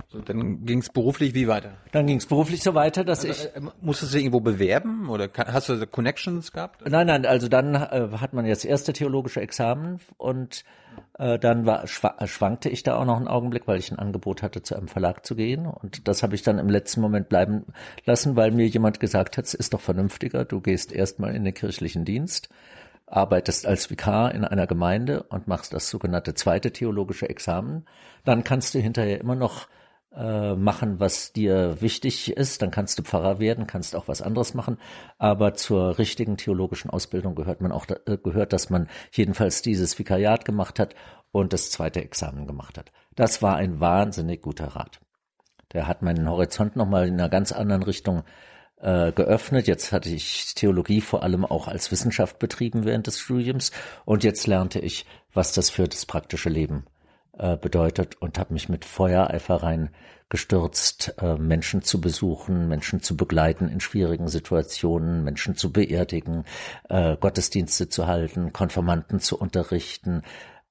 So, 0.09 0.21
dann 0.21 0.65
ging 0.65 0.79
es 0.79 0.89
beruflich 0.89 1.35
wie 1.35 1.49
weiter? 1.49 1.75
Dann 1.93 2.07
ging 2.07 2.19
es 2.19 2.27
beruflich 2.27 2.63
so 2.63 2.75
weiter, 2.75 3.05
dass 3.05 3.25
also, 3.25 3.49
ich... 3.49 3.57
Äh, 3.57 3.69
musstest 3.81 4.15
du 4.15 4.19
irgendwo 4.19 4.41
bewerben 4.41 5.09
oder 5.09 5.29
hast 5.37 5.69
du 5.69 5.87
Connections 5.87 6.53
gehabt? 6.53 6.89
Nein, 6.89 7.07
nein, 7.07 7.27
also 7.27 7.49
dann 7.49 7.75
äh, 7.75 8.09
hat 8.21 8.33
man 8.33 8.47
jetzt 8.47 8.65
erste 8.65 8.93
theologische 8.93 9.41
Examen 9.41 9.99
und 10.17 10.65
äh, 11.19 11.39
dann 11.39 11.67
war, 11.67 11.87
schwankte 11.87 12.69
ich 12.69 12.83
da 12.83 12.97
auch 12.97 13.05
noch 13.05 13.17
einen 13.17 13.29
Augenblick, 13.29 13.67
weil 13.67 13.79
ich 13.79 13.91
ein 13.91 13.99
Angebot 13.99 14.43
hatte, 14.43 14.63
zu 14.63 14.77
einem 14.77 14.89
Verlag 14.89 15.27
zu 15.27 15.35
gehen. 15.35 15.67
Und 15.67 16.07
das 16.09 16.23
habe 16.23 16.35
ich 16.35 16.43
dann 16.43 16.59
im 16.59 16.69
letzten 16.69 17.01
Moment 17.01 17.29
bleiben 17.29 17.67
lassen, 18.05 18.37
weil 18.37 18.53
mir 18.53 18.67
jemand 18.67 19.01
gesagt 19.01 19.37
hat, 19.37 19.45
es 19.45 19.55
ist 19.55 19.75
doch 19.75 19.81
vernünftiger, 19.81 20.45
du 20.45 20.61
gehst 20.61 20.93
erstmal 20.93 21.35
in 21.35 21.45
den 21.45 21.55
kirchlichen 21.55 22.05
Dienst 22.05 22.49
arbeitest 23.07 23.67
als 23.67 23.89
Vikar 23.89 24.35
in 24.35 24.45
einer 24.45 24.67
Gemeinde 24.67 25.23
und 25.25 25.47
machst 25.47 25.73
das 25.73 25.89
sogenannte 25.89 26.35
zweite 26.35 26.73
theologische 26.73 27.29
Examen, 27.29 27.87
dann 28.25 28.45
kannst 28.45 28.75
du 28.75 28.81
hinterher 28.81 29.21
immer 29.21 29.37
noch 29.37 29.69
äh, 30.17 30.55
machen, 30.55 30.99
was 30.99 31.33
dir 31.33 31.81
wichtig 31.81 32.37
ist, 32.37 32.63
dann 32.63 32.71
kannst 32.71 32.99
du 32.99 33.03
Pfarrer 33.03 33.39
werden, 33.39 33.67
kannst 33.67 33.95
auch 33.95 34.09
was 34.09 34.23
anderes 34.23 34.55
machen, 34.55 34.79
aber 35.19 35.55
zur 35.55 35.99
richtigen 35.99 36.37
theologischen 36.37 36.91
Ausbildung 36.91 37.35
gehört 37.35 37.61
man 37.61 37.71
auch 37.71 37.87
äh, 37.89 38.17
gehört, 38.17 38.53
dass 38.53 38.71
man 38.71 38.89
jedenfalls 39.13 39.63
dieses 39.63 39.99
Vikariat 39.99 40.45
gemacht 40.45 40.79
hat 40.79 40.95
und 41.33 41.53
das 41.53 41.71
zweite 41.71 42.03
Examen 42.03 42.47
gemacht 42.47 42.79
hat. 42.79 42.93
Das 43.15 43.43
war 43.43 43.57
ein 43.57 43.79
wahnsinnig 43.79 44.41
guter 44.41 44.69
Rat. 44.69 45.01
Der 45.73 45.87
hat 45.87 46.01
meinen 46.03 46.29
Horizont 46.29 46.77
nochmal 46.77 47.09
in 47.09 47.15
einer 47.15 47.29
ganz 47.29 47.53
anderen 47.53 47.83
Richtung 47.83 48.23
äh, 48.79 49.13
geöffnet. 49.13 49.67
Jetzt 49.67 49.93
hatte 49.93 50.09
ich 50.09 50.55
Theologie 50.55 51.01
vor 51.01 51.23
allem 51.23 51.45
auch 51.45 51.69
als 51.69 51.91
Wissenschaft 51.91 52.39
betrieben 52.39 52.85
während 52.85 53.07
des 53.07 53.21
Studiums 53.21 53.71
und 54.05 54.25
jetzt 54.25 54.47
lernte 54.47 54.79
ich, 54.79 55.05
was 55.35 55.53
das 55.53 55.69
für 55.69 55.89
das 55.89 56.07
praktische 56.07 56.49
Leben 56.49 56.87
äh, 57.39 57.57
bedeutet 57.57 58.17
und 58.21 58.39
habe 58.39 58.53
mich 58.55 58.69
mit 58.69 58.85
Feuereifer 58.85 59.63
reingestürzt, 59.63 61.15
äh, 61.19 61.37
Menschen 61.37 61.83
zu 61.83 62.01
besuchen, 62.01 62.69
Menschen 62.69 63.03
zu 63.03 63.17
begleiten 63.17 63.69
in 63.69 63.81
schwierigen 63.81 64.29
Situationen, 64.29 65.25
Menschen 65.25 65.57
zu 65.57 65.73
beerdigen, 65.73 66.45
äh, 66.89 67.17
Gottesdienste 67.17 67.89
zu 67.89 68.07
halten, 68.07 68.53
Konformanten 68.53 69.21
zu 69.21 69.39
unterrichten, 69.39 70.23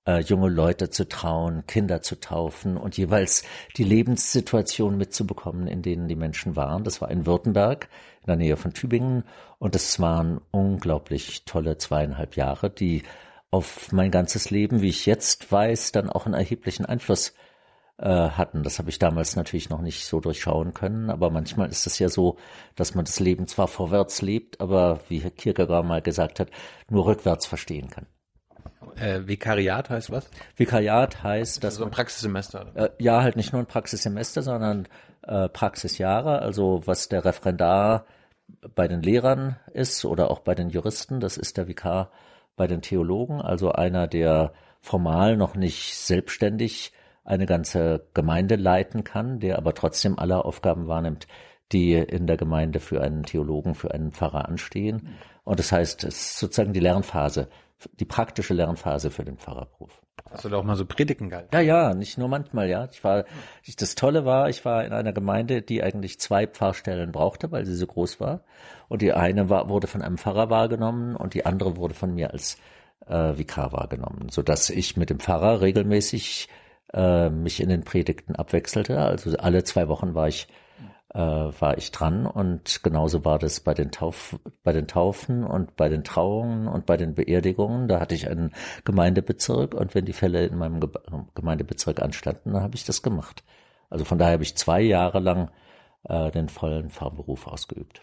äh, 0.08 0.20
junge 0.20 0.50
Leute 0.50 0.90
zu 0.90 1.08
trauen, 1.08 1.66
Kinder 1.68 2.02
zu 2.02 2.20
taufen 2.20 2.78
und 2.78 2.98
jeweils 2.98 3.44
die 3.78 3.84
Lebenssituation 3.84 4.98
mitzubekommen, 4.98 5.68
in 5.68 5.82
denen 5.82 6.08
die 6.08 6.16
Menschen 6.16 6.56
waren. 6.56 6.84
Das 6.84 7.02
war 7.02 7.10
in 7.10 7.26
Württemberg, 7.26 7.90
in 8.22 8.28
der 8.28 8.36
Nähe 8.36 8.58
von 8.58 8.74
Tübingen. 8.74 9.24
Und 9.58 9.76
es 9.76 10.00
waren 10.00 10.42
unglaublich 10.52 11.46
tolle 11.46 11.78
zweieinhalb 11.78 12.36
Jahre, 12.36 12.70
die 12.70 13.04
auf 13.56 13.94
mein 13.94 14.12
ganzes 14.12 14.50
Leben, 14.50 14.82
wie 14.82 14.90
ich 14.90 15.06
jetzt 15.06 15.50
weiß, 15.50 15.94
dann 15.94 16.10
auch 16.10 16.26
einen 16.26 16.36
erheblichen 16.36 16.86
Einfluss 16.86 17.34
äh, 17.98 18.10
hatten. 18.10 18.64
Das 18.64 18.80
habe 18.80 18.90
ich 18.90 19.00
damals 19.00 19.38
natürlich 19.38 19.70
noch 19.70 19.82
nicht 19.82 20.06
so 20.06 20.20
durchschauen 20.20 20.74
können, 20.74 21.10
aber 21.10 21.30
manchmal 21.30 21.70
ist 21.70 21.88
es 21.88 21.98
ja 21.98 22.10
so, 22.10 22.38
dass 22.76 22.96
man 22.96 23.06
das 23.06 23.22
Leben 23.22 23.48
zwar 23.48 23.70
vorwärts 23.70 24.22
lebt, 24.22 24.60
aber 24.60 25.00
wie 25.08 25.20
Herr 25.20 25.32
Kierkegaard 25.32 25.86
mal 25.86 26.02
gesagt 26.02 26.42
hat, 26.42 26.50
nur 26.90 27.06
rückwärts 27.06 27.46
verstehen 27.46 27.90
kann. 27.90 28.08
Äh, 28.98 29.26
Vikariat 29.26 29.90
heißt 29.90 30.12
was? 30.12 30.30
Vikariat 30.58 31.24
heißt, 31.24 31.64
dass 31.64 31.76
so 31.76 31.86
ein 31.86 31.92
Praxissemester. 31.92 32.72
Äh, 32.76 32.90
ja, 33.00 33.24
halt 33.24 33.38
nicht 33.38 33.54
nur 33.54 33.62
ein 33.62 33.68
Praxissemester, 33.68 34.42
sondern 34.42 34.90
äh, 35.22 35.48
Praxisjahre. 35.48 36.40
Also 36.40 36.82
was 36.86 37.08
der 37.08 37.24
Referendar 37.24 38.06
bei 38.76 38.90
den 38.90 39.02
Lehrern 39.02 39.56
ist 39.74 40.04
oder 40.04 40.30
auch 40.30 40.40
bei 40.40 40.56
den 40.56 40.70
Juristen, 40.70 41.22
das 41.22 41.38
ist 41.38 41.56
der 41.56 41.70
Vikar 41.70 42.12
bei 42.56 42.68
den 42.68 42.82
Theologen, 42.82 43.42
also 43.42 43.72
einer, 43.72 44.08
der 44.08 44.54
formal 44.82 45.38
noch 45.38 45.56
nicht 45.56 45.96
selbstständig 45.96 46.92
eine 47.24 47.46
ganze 47.46 48.08
Gemeinde 48.14 48.56
leiten 48.56 49.04
kann, 49.04 49.40
der 49.40 49.58
aber 49.58 49.74
trotzdem 49.74 50.20
alle 50.20 50.46
Aufgaben 50.46 50.88
wahrnimmt, 50.88 51.28
die 51.72 51.94
in 51.94 52.28
der 52.28 52.38
Gemeinde 52.38 52.80
für 52.80 53.02
einen 53.02 53.24
Theologen, 53.24 53.74
für 53.74 53.92
einen 53.92 54.12
Pfarrer 54.12 54.48
anstehen. 54.48 55.16
Und 55.44 55.60
das 55.60 55.72
heißt, 55.72 56.04
es 56.04 56.16
ist 56.16 56.40
sozusagen 56.40 56.74
die 56.74 56.80
Lernphase 56.80 57.50
die 58.00 58.06
praktische 58.06 58.54
Lernphase 58.54 59.12
für 59.12 59.24
den 59.24 59.38
Pfarrerberuf. 59.38 60.02
Hast 60.30 60.46
du 60.46 60.50
da 60.50 60.58
auch 60.58 60.64
mal 60.64 60.76
so 60.76 60.86
Predigen 60.86 61.30
gehalten? 61.30 61.50
Ja, 61.54 61.62
ja, 61.62 61.94
nicht 61.94 62.18
nur 62.18 62.28
manchmal, 62.28 62.70
ja. 62.70 62.88
Ich 62.92 63.04
war, 63.04 63.26
das 63.78 63.96
Tolle 63.96 64.26
war, 64.26 64.50
ich 64.50 64.66
war 64.66 64.84
in 64.86 64.94
einer 64.94 65.14
Gemeinde, 65.14 65.62
die 65.62 65.84
eigentlich 65.84 66.20
zwei 66.20 66.48
Pfarrstellen 66.48 67.12
brauchte, 67.12 67.52
weil 67.52 67.66
sie 67.66 67.76
so 67.76 67.86
groß 67.86 68.20
war. 68.20 68.42
Und 68.88 69.02
die 69.02 69.14
eine 69.14 69.50
war, 69.50 69.70
wurde 69.70 69.88
von 69.88 70.02
einem 70.02 70.18
Pfarrer 70.18 70.50
wahrgenommen 70.50 71.16
und 71.16 71.34
die 71.34 71.46
andere 71.46 71.78
wurde 71.78 71.94
von 71.94 72.14
mir 72.14 72.32
als 72.32 72.58
äh, 73.08 73.38
Vikar 73.38 73.72
wahrgenommen, 73.72 74.30
so 74.30 74.42
dass 74.42 74.70
ich 74.70 74.98
mit 74.98 75.10
dem 75.10 75.20
Pfarrer 75.20 75.62
regelmäßig 75.62 76.50
äh, 76.94 77.30
mich 77.30 77.62
in 77.62 77.70
den 77.70 77.84
Predigten 77.84 78.36
abwechselte. 78.36 79.00
Also 79.00 79.36
alle 79.38 79.64
zwei 79.64 79.88
Wochen 79.88 80.14
war 80.14 80.28
ich 80.28 80.48
äh, 81.16 81.20
war 81.20 81.78
ich 81.78 81.92
dran 81.92 82.26
und 82.26 82.84
genauso 82.84 83.24
war 83.24 83.40
das 83.40 83.62
bei 83.62 83.74
den 83.74 83.90
Tauf, 83.90 84.38
bei 84.64 84.74
den 84.74 84.88
Taufen 84.88 85.46
und 85.46 85.78
bei 85.78 85.88
den 85.88 86.04
Trauungen 86.04 86.68
und 86.68 86.86
bei 86.86 86.98
den 86.98 87.16
Beerdigungen. 87.16 87.88
Da 87.88 88.02
hatte 88.02 88.16
ich 88.16 88.30
einen 88.30 88.52
Gemeindebezirk 88.84 89.74
und 89.74 89.96
wenn 89.96 90.04
die 90.04 90.14
Fälle 90.14 90.46
in 90.46 90.58
meinem 90.58 90.82
Gemeindebezirk 91.34 92.02
anstanden, 92.02 92.52
dann 92.54 92.62
habe 92.62 92.76
ich 92.76 92.84
das 92.84 93.02
gemacht. 93.02 93.44
Also 93.90 94.04
von 94.04 94.18
daher 94.18 94.34
habe 94.34 94.44
ich 94.44 94.58
zwei 94.58 94.82
Jahre 94.82 95.20
lang 95.20 95.50
äh, 96.08 96.32
den 96.32 96.50
vollen 96.50 96.90
Fahrberuf 96.90 97.48
ausgeübt. 97.48 98.02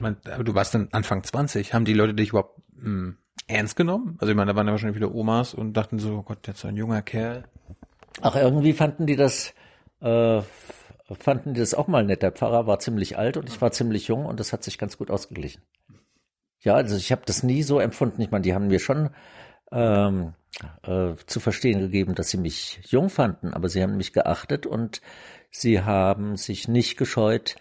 Aber 0.00 0.44
du 0.44 0.54
warst 0.54 0.74
dann 0.74 0.88
Anfang 0.92 1.22
20. 1.22 1.74
Haben 1.74 1.84
die 1.84 1.94
Leute 1.94 2.14
dich 2.14 2.30
überhaupt 2.30 2.60
mh, 2.74 2.84
hm, 2.84 3.18
ernst 3.46 3.76
genommen? 3.76 4.16
Also 4.20 4.30
ich 4.30 4.36
meine, 4.36 4.52
da 4.52 4.56
waren 4.56 4.66
ja 4.66 4.72
wahrscheinlich 4.72 4.96
viele 4.96 5.12
Omas 5.12 5.54
und 5.54 5.74
dachten 5.74 5.98
so, 5.98 6.18
oh 6.18 6.22
Gott, 6.22 6.46
jetzt 6.46 6.60
so 6.60 6.68
ein 6.68 6.76
junger 6.76 7.02
Kerl. 7.02 7.44
Ach, 8.20 8.36
irgendwie 8.36 8.72
fanden 8.72 9.06
die 9.06 9.16
das 9.16 9.54
äh, 10.00 10.42
fanden 11.14 11.54
die 11.54 11.60
das 11.60 11.74
auch 11.74 11.88
mal 11.88 12.04
nett. 12.04 12.22
Der 12.22 12.32
Pfarrer 12.32 12.66
war 12.66 12.78
ziemlich 12.78 13.18
alt 13.18 13.36
und 13.36 13.48
ich 13.48 13.60
war 13.60 13.72
ziemlich 13.72 14.08
jung 14.08 14.26
und 14.26 14.40
das 14.40 14.52
hat 14.52 14.64
sich 14.64 14.78
ganz 14.78 14.98
gut 14.98 15.10
ausgeglichen. 15.10 15.62
Ja, 16.60 16.74
also 16.74 16.96
ich 16.96 17.10
habe 17.12 17.22
das 17.24 17.42
nie 17.42 17.62
so 17.62 17.80
empfunden. 17.80 18.22
Ich 18.22 18.30
meine, 18.30 18.42
die 18.42 18.54
haben 18.54 18.68
mir 18.68 18.78
schon 18.78 19.10
ähm, 19.72 20.34
äh, 20.82 21.14
zu 21.26 21.40
verstehen 21.40 21.80
gegeben, 21.80 22.14
dass 22.14 22.30
sie 22.30 22.38
mich 22.38 22.80
jung 22.84 23.10
fanden, 23.10 23.52
aber 23.52 23.68
sie 23.68 23.82
haben 23.82 23.96
mich 23.96 24.12
geachtet 24.12 24.66
und 24.66 25.00
sie 25.52 25.82
haben 25.82 26.36
sich 26.36 26.66
nicht 26.66 26.96
gescheut, 26.96 27.54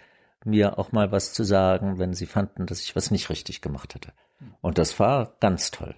mir 0.44 0.80
auch 0.80 0.92
mal 0.92 1.12
was 1.12 1.34
zu 1.34 1.44
sagen, 1.44 2.00
wenn 2.00 2.14
sie 2.14 2.26
fanden, 2.26 2.66
dass 2.66 2.82
ich 2.82 2.96
was 2.96 3.12
nicht 3.12 3.30
richtig 3.30 3.62
gemacht 3.62 3.94
hatte. 3.94 4.14
Und 4.62 4.80
das 4.80 5.00
war 5.00 5.36
ganz 5.40 5.70
toll. 5.70 5.96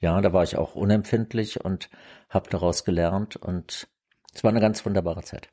Ja, 0.00 0.20
da 0.20 0.32
war 0.32 0.42
ich 0.42 0.56
auch 0.56 0.74
unempfindlich 0.74 1.64
und 1.64 1.88
habe 2.28 2.50
daraus 2.50 2.84
gelernt 2.84 3.36
und 3.36 3.86
es 4.34 4.42
war 4.42 4.50
eine 4.50 4.60
ganz 4.60 4.84
wunderbare 4.84 5.22
Zeit. 5.22 5.48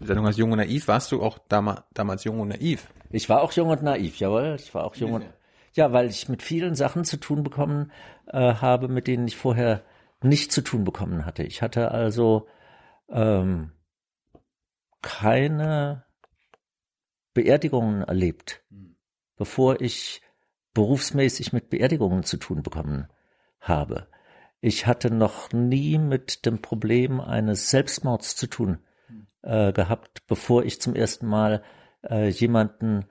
Sendung 0.00 0.26
heißt 0.26 0.38
Jung 0.38 0.52
und 0.52 0.58
Naiv. 0.58 0.86
Warst 0.86 1.10
du 1.10 1.22
auch 1.22 1.38
damals, 1.48 1.82
damals 1.94 2.24
jung 2.24 2.40
und 2.40 2.48
naiv? 2.48 2.88
Ich 3.10 3.28
war 3.28 3.42
auch 3.42 3.52
jung 3.52 3.70
und 3.70 3.82
naiv, 3.82 4.16
jawohl. 4.18 4.56
Ich 4.58 4.72
war 4.74 4.84
auch 4.84 4.94
jung 4.94 5.14
und, 5.14 5.24
ja, 5.72 5.92
weil 5.92 6.08
ich 6.08 6.28
mit 6.28 6.42
vielen 6.42 6.74
Sachen 6.74 7.04
zu 7.04 7.16
tun 7.16 7.42
bekommen 7.42 7.90
äh, 8.28 8.54
habe, 8.54 8.88
mit 8.88 9.06
denen 9.06 9.26
ich 9.26 9.36
vorher 9.36 9.82
nicht 10.22 10.52
zu 10.52 10.62
tun 10.62 10.84
bekommen 10.84 11.26
hatte. 11.26 11.42
Ich 11.42 11.60
hatte 11.62 11.90
also 11.90 12.46
ähm, 13.08 13.72
keine 15.04 16.04
Beerdigungen 17.34 18.02
erlebt, 18.02 18.64
bevor 19.36 19.80
ich 19.82 20.22
berufsmäßig 20.72 21.52
mit 21.52 21.68
Beerdigungen 21.68 22.24
zu 22.24 22.38
tun 22.38 22.62
bekommen 22.62 23.08
habe. 23.60 24.08
Ich 24.60 24.86
hatte 24.86 25.10
noch 25.10 25.52
nie 25.52 25.98
mit 25.98 26.46
dem 26.46 26.62
Problem 26.62 27.20
eines 27.20 27.68
Selbstmords 27.68 28.34
zu 28.34 28.46
tun 28.46 28.78
äh, 29.42 29.72
gehabt, 29.72 30.26
bevor 30.26 30.64
ich 30.64 30.80
zum 30.80 30.94
ersten 30.96 31.26
Mal 31.26 31.62
äh, 32.02 32.28
jemanden 32.28 33.04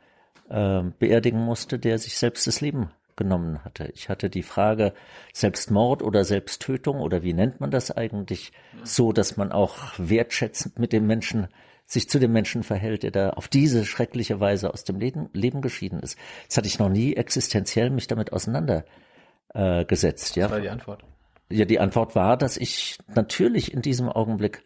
äh, 0.49 0.82
beerdigen 0.97 1.39
musste, 1.39 1.77
der 1.77 1.99
sich 1.99 2.17
selbst 2.17 2.47
das 2.47 2.60
Leben 2.60 2.89
genommen 3.15 3.63
hatte. 3.63 3.91
Ich 3.93 4.10
hatte 4.10 4.32
die 4.32 4.41
Frage 4.41 4.93
Selbstmord 5.32 6.01
oder 6.01 6.25
Selbsttötung 6.25 6.99
oder 6.99 7.21
wie 7.21 7.34
nennt 7.34 7.60
man 7.60 7.69
das 7.69 7.91
eigentlich, 7.91 8.51
so 8.84 9.12
dass 9.12 9.38
man 9.38 9.51
auch 9.51 9.77
wertschätzend 9.97 10.79
mit 10.79 10.91
dem 10.91 11.06
Menschen 11.06 11.47
sich 11.93 12.10
zu 12.10 12.19
dem 12.19 12.32
Menschen 12.32 12.63
verhält, 12.63 13.03
der 13.03 13.12
da 13.12 13.29
auf 13.32 13.47
diese 13.47 13.86
schreckliche 13.86 14.39
Weise 14.39 14.73
aus 14.73 14.84
dem 14.84 14.99
Leben, 14.99 15.29
Leben 15.34 15.62
geschieden 15.62 15.99
ist. 15.99 16.17
Das 16.47 16.58
hatte 16.58 16.67
ich 16.67 16.79
noch 16.79 16.89
nie 16.89 17.13
existenziell 17.13 17.89
mich 17.89 18.08
damit 18.08 18.34
auseinandergesetzt. 18.34 20.36
Äh, 20.36 20.41
ja. 20.41 20.45
Was 20.47 20.51
war 20.51 20.62
die 20.62 20.69
Antwort? 20.69 21.03
Ja, 21.49 21.65
die 21.65 21.79
Antwort 21.79 22.15
war, 22.15 22.38
dass 22.38 22.58
ich 22.58 22.97
natürlich 23.08 23.73
in 23.73 23.82
diesem 23.82 24.10
Augenblick 24.10 24.63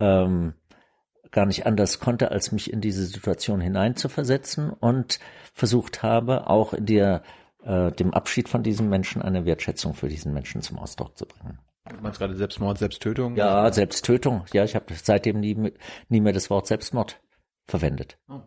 ähm, 0.00 0.54
gar 1.30 1.46
nicht 1.46 1.66
anders 1.66 2.00
konnte, 2.00 2.30
als 2.30 2.52
mich 2.52 2.72
in 2.72 2.80
diese 2.80 3.04
Situation 3.04 3.60
hineinzuversetzen 3.60 4.70
und 4.70 5.20
versucht 5.54 6.02
habe, 6.02 6.48
auch 6.48 6.72
in 6.72 6.86
der, 6.86 7.22
äh, 7.62 7.92
dem 7.92 8.14
Abschied 8.14 8.48
von 8.48 8.62
diesem 8.62 8.88
Menschen 8.88 9.22
eine 9.22 9.44
Wertschätzung 9.44 9.94
für 9.94 10.08
diesen 10.08 10.32
Menschen 10.32 10.62
zum 10.62 10.78
Ausdruck 10.78 11.16
zu 11.16 11.26
bringen. 11.26 11.58
Du 11.88 12.00
meinst 12.02 12.18
gerade 12.18 12.36
Selbstmord, 12.36 12.78
Selbsttötung? 12.78 13.36
Ja, 13.36 13.72
Selbsttötung. 13.72 14.44
Ja, 14.52 14.64
ich 14.64 14.74
habe 14.74 14.94
seitdem 14.94 15.40
nie, 15.40 15.72
nie 16.08 16.20
mehr 16.20 16.32
das 16.32 16.50
Wort 16.50 16.66
Selbstmord 16.66 17.20
verwendet. 17.66 18.18
Oh. 18.28 18.40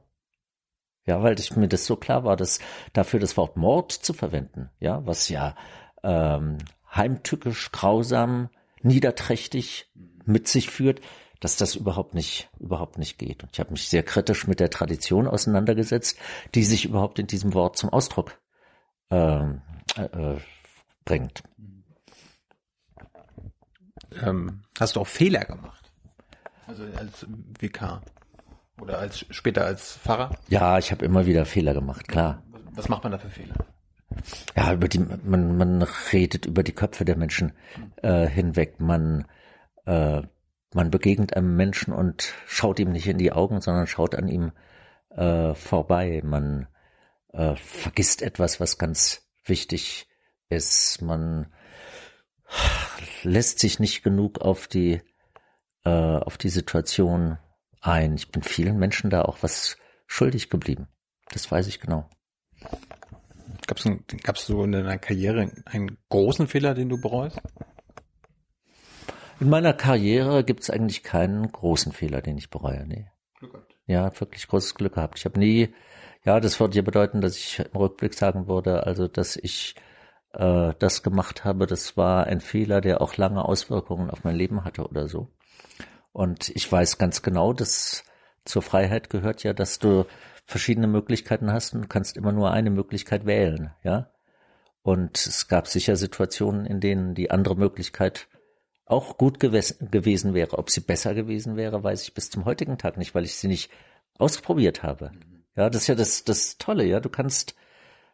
Ja, 1.06 1.24
weil 1.24 1.40
ich, 1.40 1.56
mir 1.56 1.68
das 1.68 1.86
so 1.86 1.96
klar 1.96 2.24
war, 2.24 2.36
dass 2.36 2.60
dafür 2.94 3.20
das 3.20 3.36
Wort 3.38 3.58
Mord 3.58 3.92
zu 3.92 4.14
verwenden, 4.14 4.70
ja, 4.80 5.06
was 5.06 5.30
ja 5.30 5.56
ähm, 6.04 6.58
heimtückisch, 6.94 7.72
grausam, 7.72 8.50
niederträchtig 8.82 9.92
mit 10.26 10.48
sich 10.48 10.70
führt, 10.70 11.02
dass 11.40 11.56
das 11.56 11.76
überhaupt 11.76 12.14
nicht, 12.14 12.50
überhaupt 12.60 12.98
nicht 12.98 13.18
geht. 13.18 13.44
Und 13.44 13.50
ich 13.54 13.60
habe 13.60 13.72
mich 13.72 13.88
sehr 13.88 14.04
kritisch 14.04 14.48
mit 14.48 14.60
der 14.60 14.70
Tradition 14.70 15.28
auseinandergesetzt, 15.28 16.18
die 16.54 16.64
sich 16.64 16.86
überhaupt 16.86 17.18
in 17.18 17.28
diesem 17.28 17.54
Wort 17.54 17.78
zum 17.78 17.90
Ausdruck 17.90 18.40
ähm, 19.10 19.62
äh, 19.98 20.04
äh, 20.04 20.38
bringt. 21.06 21.44
Ähm, 24.24 24.62
hast 24.80 24.96
du 24.96 25.02
auch 25.02 25.08
Fehler 25.08 25.46
gemacht? 25.46 25.92
Also 26.68 26.84
als 26.96 27.26
Vikar 27.60 28.02
oder 28.80 29.00
als 29.00 29.26
später 29.30 29.66
als 29.66 29.98
Pfarrer? 29.98 30.38
Ja, 30.48 30.78
ich 30.78 30.92
habe 30.92 31.06
immer 31.06 31.26
wieder 31.26 31.46
Fehler 31.46 31.74
gemacht, 31.74 32.08
klar. 32.08 32.44
Was 32.74 32.90
macht 32.90 33.04
man 33.04 33.12
da 33.12 33.18
für 33.18 33.30
Fehler? 33.30 33.56
Ja, 34.56 34.74
über 34.74 34.88
die 34.88 35.00
man 35.00 35.58
man 35.58 35.82
redet 36.12 36.46
über 36.46 36.64
die 36.64 36.74
Köpfe 36.74 37.06
der 37.06 37.18
Menschen 37.18 37.54
äh, 37.98 38.28
hinweg. 38.28 38.80
Man 38.80 39.26
äh, 39.86 40.22
man 40.74 40.92
begegnet 40.92 41.36
einem 41.36 41.56
Menschen 41.56 41.94
und 41.94 42.34
schaut 42.46 42.80
ihm 42.80 42.92
nicht 42.92 43.08
in 43.08 43.18
die 43.18 43.32
Augen, 43.32 43.62
sondern 43.62 43.88
schaut 43.88 44.16
an 44.16 44.28
ihm 44.28 44.52
äh, 45.10 45.54
vorbei. 45.56 46.22
Man 46.24 46.68
äh, 47.34 47.56
vergisst 47.56 48.22
etwas, 48.22 48.60
was 48.60 48.78
ganz 48.78 49.28
wichtig 49.46 50.08
ist. 50.50 51.02
Man 51.02 51.48
lässt 53.24 53.60
sich 53.60 53.80
nicht 53.80 54.04
genug 54.04 54.40
auf 54.40 54.68
die 54.68 55.02
äh, 55.86 55.90
auf 55.90 56.38
die 56.38 56.50
Situation 56.50 57.38
ein. 57.82 58.16
Ich 58.16 58.32
bin 58.32 58.44
vielen 58.44 58.78
Menschen 58.78 59.10
da 59.10 59.24
auch 59.24 59.38
was 59.42 59.78
schuldig 60.08 60.50
geblieben. 60.50 60.88
Das 61.32 61.50
weiß 61.52 61.68
ich 61.68 61.80
genau. 61.80 62.10
Gab 63.68 63.78
es 63.78 63.86
gab's 64.24 64.46
so 64.46 64.64
in 64.64 64.72
deiner 64.72 64.98
Karriere 64.98 65.52
einen 65.66 65.98
großen 66.10 66.48
Fehler, 66.48 66.74
den 66.74 66.90
du 66.90 67.00
bereust? 67.00 67.40
In 69.40 69.50
meiner 69.50 69.74
Karriere 69.74 70.44
gibt 70.44 70.64
es 70.64 70.70
eigentlich 70.70 71.04
keinen 71.04 71.50
großen 71.50 71.94
Fehler, 71.94 72.22
den 72.22 72.38
ich 72.38 72.50
bereue. 72.50 72.86
Nee. 72.86 73.08
Glück 73.38 73.54
gehabt. 73.54 73.76
Ja, 73.86 74.20
wirklich 74.20 74.48
großes 74.48 74.76
Glück 74.76 74.96
gehabt. 74.96 75.20
Ich 75.20 75.26
habe 75.26 75.40
nie, 75.40 75.74
ja, 76.26 76.40
das 76.40 76.60
würde 76.60 76.76
ja 76.76 76.82
bedeuten, 76.82 77.22
dass 77.22 77.38
ich 77.38 77.60
im 77.60 77.80
Rückblick 77.80 78.14
sagen 78.14 78.48
würde, 78.48 78.86
also 78.86 79.08
dass 79.08 79.38
ich 79.38 79.76
äh, 80.34 80.74
das 80.80 81.04
gemacht 81.04 81.44
habe, 81.46 81.66
das 81.66 81.98
war 81.98 82.26
ein 82.28 82.42
Fehler, 82.42 82.82
der 82.82 83.02
auch 83.02 83.18
lange 83.18 83.46
Auswirkungen 83.46 84.10
auf 84.10 84.24
mein 84.24 84.36
Leben 84.36 84.64
hatte 84.64 84.88
oder 84.88 85.08
so. 85.08 85.30
Und 86.12 86.50
ich 86.50 86.72
weiß 86.72 86.98
ganz 86.98 87.22
genau, 87.22 87.54
dass 87.54 88.04
zur 88.46 88.62
Freiheit 88.62 89.10
gehört 89.10 89.44
ja, 89.44 89.54
dass 89.54 89.80
du 89.80 90.06
verschiedene 90.46 90.88
Möglichkeiten 90.88 91.52
hast 91.52 91.74
und 91.76 91.90
kannst 91.90 92.18
immer 92.18 92.32
nur 92.32 92.52
eine 92.52 92.72
Möglichkeit 92.72 93.26
wählen, 93.26 93.72
ja. 93.84 94.12
Und 94.82 95.18
es 95.18 95.48
gab 95.48 95.68
sicher 95.68 95.96
Situationen, 95.96 96.66
in 96.66 96.80
denen 96.80 97.14
die 97.14 97.30
andere 97.30 97.56
Möglichkeit 97.56 98.28
auch 98.86 99.18
gut 99.18 99.40
gewesen 99.40 100.34
wäre. 100.34 100.58
Ob 100.58 100.72
sie 100.72 100.80
besser 100.80 101.14
gewesen 101.14 101.58
wäre, 101.58 101.84
weiß 101.84 102.02
ich 102.04 102.14
bis 102.14 102.32
zum 102.32 102.46
heutigen 102.46 102.78
Tag 102.78 102.98
nicht, 102.98 103.14
weil 103.14 103.26
ich 103.26 103.36
sie 103.36 103.48
nicht 103.48 103.70
ausprobiert 104.18 104.82
habe. 104.82 105.12
Ja, 105.56 105.70
das 105.70 105.84
ist 105.84 105.88
ja 105.88 105.96
das, 105.96 106.24
das 106.24 106.58
Tolle, 106.58 106.86
ja. 106.86 107.00
Du 107.00 107.10
kannst, 107.10 107.56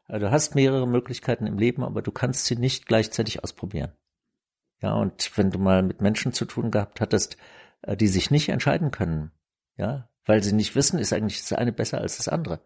äh, 0.07 0.19
du 0.19 0.31
hast 0.31 0.55
mehrere 0.55 0.87
Möglichkeiten 0.87 1.47
im 1.47 1.57
Leben, 1.57 1.83
aber 1.83 2.01
du 2.01 2.11
kannst 2.11 2.45
sie 2.45 2.55
nicht 2.55 2.85
gleichzeitig 2.87 3.43
ausprobieren. 3.43 3.91
Ja, 4.81 4.93
und 4.93 5.31
wenn 5.37 5.51
du 5.51 5.59
mal 5.59 5.83
mit 5.83 6.01
Menschen 6.01 6.33
zu 6.33 6.45
tun 6.45 6.71
gehabt 6.71 7.01
hattest, 7.01 7.37
äh, 7.81 7.95
die 7.97 8.07
sich 8.07 8.31
nicht 8.31 8.49
entscheiden 8.49 8.91
können, 8.91 9.31
ja, 9.77 10.09
weil 10.25 10.43
sie 10.43 10.53
nicht 10.53 10.75
wissen, 10.75 10.99
ist 10.99 11.13
eigentlich 11.13 11.41
das 11.41 11.53
eine 11.53 11.71
besser 11.71 11.99
als 12.01 12.17
das 12.17 12.27
andere, 12.27 12.61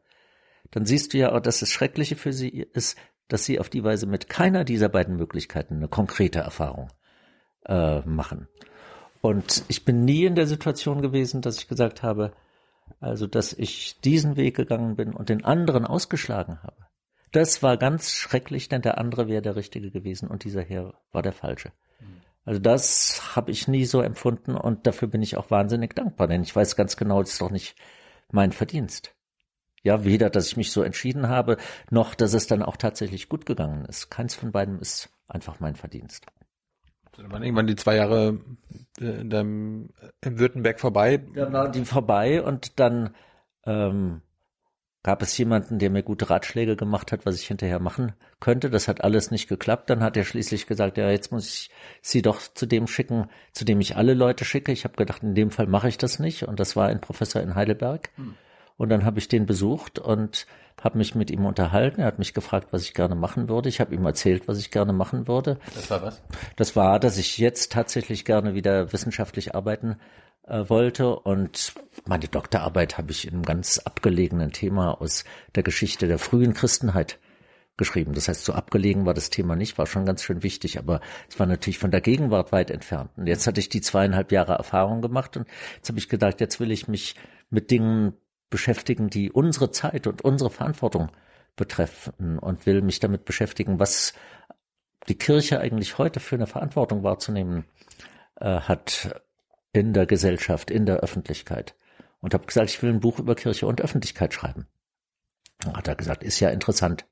dann 0.71 0.85
siehst 0.85 1.13
du 1.13 1.17
ja 1.17 1.31
auch, 1.31 1.39
dass 1.39 1.59
das 1.59 1.71
Schreckliche 1.71 2.15
für 2.15 2.33
sie 2.33 2.49
ist, 2.49 2.97
dass 3.27 3.45
sie 3.45 3.59
auf 3.59 3.69
die 3.69 3.83
Weise 3.83 4.07
mit 4.07 4.29
keiner 4.29 4.63
dieser 4.63 4.89
beiden 4.89 5.15
Möglichkeiten 5.15 5.75
eine 5.75 5.87
konkrete 5.87 6.39
Erfahrung 6.39 6.89
äh, 7.65 8.01
machen. 8.01 8.47
Und 9.21 9.63
ich 9.67 9.85
bin 9.85 10.05
nie 10.05 10.25
in 10.25 10.35
der 10.35 10.47
Situation 10.47 11.01
gewesen, 11.01 11.41
dass 11.41 11.57
ich 11.57 11.67
gesagt 11.67 12.03
habe, 12.03 12.33
also 12.99 13.27
dass 13.27 13.53
ich 13.53 13.99
diesen 14.01 14.35
Weg 14.35 14.55
gegangen 14.55 14.95
bin 14.95 15.13
und 15.13 15.29
den 15.29 15.45
anderen 15.45 15.85
ausgeschlagen 15.85 16.63
habe. 16.63 16.88
Das 17.31 17.61
war 17.61 17.77
ganz 17.77 18.11
schrecklich, 18.11 18.69
denn 18.69 18.81
der 18.81 18.97
andere 18.97 19.27
wäre 19.27 19.41
der 19.41 19.55
richtige 19.55 19.91
gewesen 19.91 20.29
und 20.29 20.43
dieser 20.43 20.61
hier 20.61 20.93
war 21.11 21.21
der 21.21 21.33
falsche. 21.33 21.71
Also 22.45 22.59
das 22.59 23.35
habe 23.35 23.51
ich 23.51 23.67
nie 23.67 23.85
so 23.85 24.01
empfunden 24.01 24.55
und 24.55 24.87
dafür 24.87 25.07
bin 25.07 25.21
ich 25.21 25.37
auch 25.37 25.51
wahnsinnig 25.51 25.95
dankbar, 25.95 26.27
denn 26.27 26.41
ich 26.41 26.55
weiß 26.55 26.75
ganz 26.75 26.97
genau, 26.97 27.21
das 27.21 27.33
ist 27.33 27.41
doch 27.41 27.51
nicht 27.51 27.75
mein 28.31 28.51
Verdienst. 28.51 29.13
Ja, 29.83 30.03
weder, 30.03 30.29
dass 30.29 30.47
ich 30.47 30.57
mich 30.57 30.71
so 30.71 30.81
entschieden 30.81 31.29
habe, 31.29 31.57
noch, 31.89 32.15
dass 32.15 32.33
es 32.33 32.47
dann 32.47 32.63
auch 32.63 32.75
tatsächlich 32.75 33.29
gut 33.29 33.45
gegangen 33.45 33.85
ist. 33.85 34.09
Keins 34.09 34.35
von 34.35 34.51
beiden 34.51 34.79
ist 34.79 35.09
einfach 35.27 35.59
mein 35.59 35.75
Verdienst. 35.75 36.25
Dann 37.15 37.31
waren 37.31 37.43
irgendwann 37.43 37.67
die 37.67 37.75
zwei 37.75 37.95
Jahre 37.95 38.39
äh, 38.99 39.21
in, 39.21 39.29
dem, 39.29 39.89
in 40.21 40.39
Württemberg 40.39 40.79
vorbei. 40.79 41.17
Dann 41.17 41.53
waren 41.53 41.71
die 41.71 41.85
vorbei 41.85 42.41
und 42.41 42.79
dann 42.79 43.15
ähm, 43.65 44.21
gab 45.09 45.23
es 45.23 45.35
jemanden, 45.39 45.79
der 45.79 45.89
mir 45.89 46.03
gute 46.03 46.29
Ratschläge 46.29 46.75
gemacht 46.75 47.11
hat, 47.11 47.25
was 47.25 47.33
ich 47.33 47.47
hinterher 47.47 47.79
machen 47.79 48.13
könnte. 48.39 48.69
Das 48.69 48.87
hat 48.87 49.03
alles 49.03 49.31
nicht 49.31 49.49
geklappt. 49.49 49.89
Dann 49.89 50.03
hat 50.03 50.15
er 50.15 50.23
schließlich 50.23 50.67
gesagt, 50.67 50.99
ja, 50.99 51.09
jetzt 51.09 51.31
muss 51.31 51.47
ich 51.47 51.71
sie 52.03 52.21
doch 52.21 52.39
zu 52.53 52.67
dem 52.67 52.85
schicken, 52.85 53.27
zu 53.51 53.65
dem 53.65 53.81
ich 53.81 53.95
alle 53.95 54.13
Leute 54.13 54.45
schicke. 54.45 54.71
Ich 54.71 54.83
habe 54.83 54.97
gedacht, 54.97 55.23
in 55.23 55.33
dem 55.33 55.49
Fall 55.49 55.65
mache 55.65 55.89
ich 55.89 55.97
das 55.97 56.19
nicht. 56.19 56.43
Und 56.43 56.59
das 56.59 56.75
war 56.75 56.89
ein 56.89 57.01
Professor 57.01 57.41
in 57.41 57.55
Heidelberg. 57.55 58.11
Hm. 58.17 58.35
Und 58.77 58.89
dann 58.89 59.03
habe 59.03 59.17
ich 59.17 59.27
den 59.27 59.47
besucht 59.47 59.97
und 59.97 60.45
habe 60.79 60.99
mich 60.99 61.15
mit 61.15 61.31
ihm 61.31 61.47
unterhalten. 61.47 62.01
Er 62.01 62.05
hat 62.05 62.19
mich 62.19 62.35
gefragt, 62.35 62.67
was 62.69 62.83
ich 62.83 62.93
gerne 62.93 63.15
machen 63.15 63.49
würde. 63.49 63.67
Ich 63.67 63.79
habe 63.79 63.95
ihm 63.95 64.05
erzählt, 64.05 64.47
was 64.47 64.59
ich 64.59 64.69
gerne 64.69 64.93
machen 64.93 65.27
würde. 65.27 65.57
Das 65.73 65.89
war 65.89 66.03
was? 66.03 66.21
Das 66.55 66.75
war, 66.75 66.99
dass 66.99 67.17
ich 67.17 67.39
jetzt 67.39 67.71
tatsächlich 67.71 68.25
gerne 68.25 68.53
wieder 68.53 68.93
wissenschaftlich 68.93 69.55
arbeiten 69.55 69.97
wollte. 70.49 71.15
Und 71.19 71.73
meine 72.05 72.27
Doktorarbeit 72.27 72.97
habe 72.97 73.11
ich 73.11 73.27
in 73.27 73.33
einem 73.33 73.43
ganz 73.43 73.79
abgelegenen 73.79 74.51
Thema 74.51 74.99
aus 74.99 75.23
der 75.55 75.63
Geschichte 75.63 76.07
der 76.07 76.19
frühen 76.19 76.53
Christenheit 76.53 77.19
geschrieben. 77.77 78.13
Das 78.13 78.27
heißt, 78.27 78.45
so 78.45 78.53
abgelegen 78.53 79.05
war 79.05 79.15
das 79.15 79.31
Thema 79.31 79.55
nicht, 79.55 79.77
war 79.79 79.87
schon 79.87 80.05
ganz 80.05 80.21
schön 80.21 80.43
wichtig, 80.43 80.77
aber 80.77 81.01
es 81.29 81.39
war 81.39 81.47
natürlich 81.47 81.79
von 81.79 81.91
der 81.91 82.01
Gegenwart 82.01 82.51
weit 82.51 82.69
entfernt. 82.69 83.09
Und 83.15 83.25
jetzt 83.25 83.47
hatte 83.47 83.59
ich 83.59 83.69
die 83.69 83.81
zweieinhalb 83.81 84.31
Jahre 84.31 84.53
Erfahrung 84.53 85.01
gemacht 85.01 85.37
und 85.37 85.47
jetzt 85.77 85.89
habe 85.89 85.97
ich 85.97 86.09
gedacht, 86.09 86.41
jetzt 86.41 86.59
will 86.59 86.71
ich 86.71 86.87
mich 86.87 87.15
mit 87.49 87.71
Dingen 87.71 88.13
beschäftigen, 88.49 89.09
die 89.09 89.31
unsere 89.31 89.71
Zeit 89.71 90.05
und 90.07 90.21
unsere 90.21 90.49
Verantwortung 90.49 91.09
betreffen 91.55 92.37
und 92.37 92.65
will 92.65 92.81
mich 92.81 92.99
damit 92.99 93.25
beschäftigen, 93.25 93.79
was 93.79 94.13
die 95.07 95.17
Kirche 95.17 95.59
eigentlich 95.59 95.97
heute 95.97 96.19
für 96.19 96.35
eine 96.35 96.47
Verantwortung 96.47 97.03
wahrzunehmen 97.03 97.65
äh, 98.35 98.59
hat 98.59 99.21
in 99.73 99.93
der 99.93 100.05
Gesellschaft, 100.05 100.71
in 100.71 100.85
der 100.85 100.97
Öffentlichkeit. 100.97 101.75
Und 102.21 102.33
habe 102.33 102.45
gesagt, 102.45 102.69
ich 102.69 102.81
will 102.81 102.89
ein 102.89 102.99
Buch 102.99 103.19
über 103.19 103.35
Kirche 103.35 103.67
und 103.67 103.81
Öffentlichkeit 103.81 104.33
schreiben. 104.33 104.67
Dann 105.59 105.75
hat 105.75 105.87
er 105.87 105.95
gesagt, 105.95 106.23
ist 106.23 106.39
ja 106.39 106.49
interessant 106.49 107.05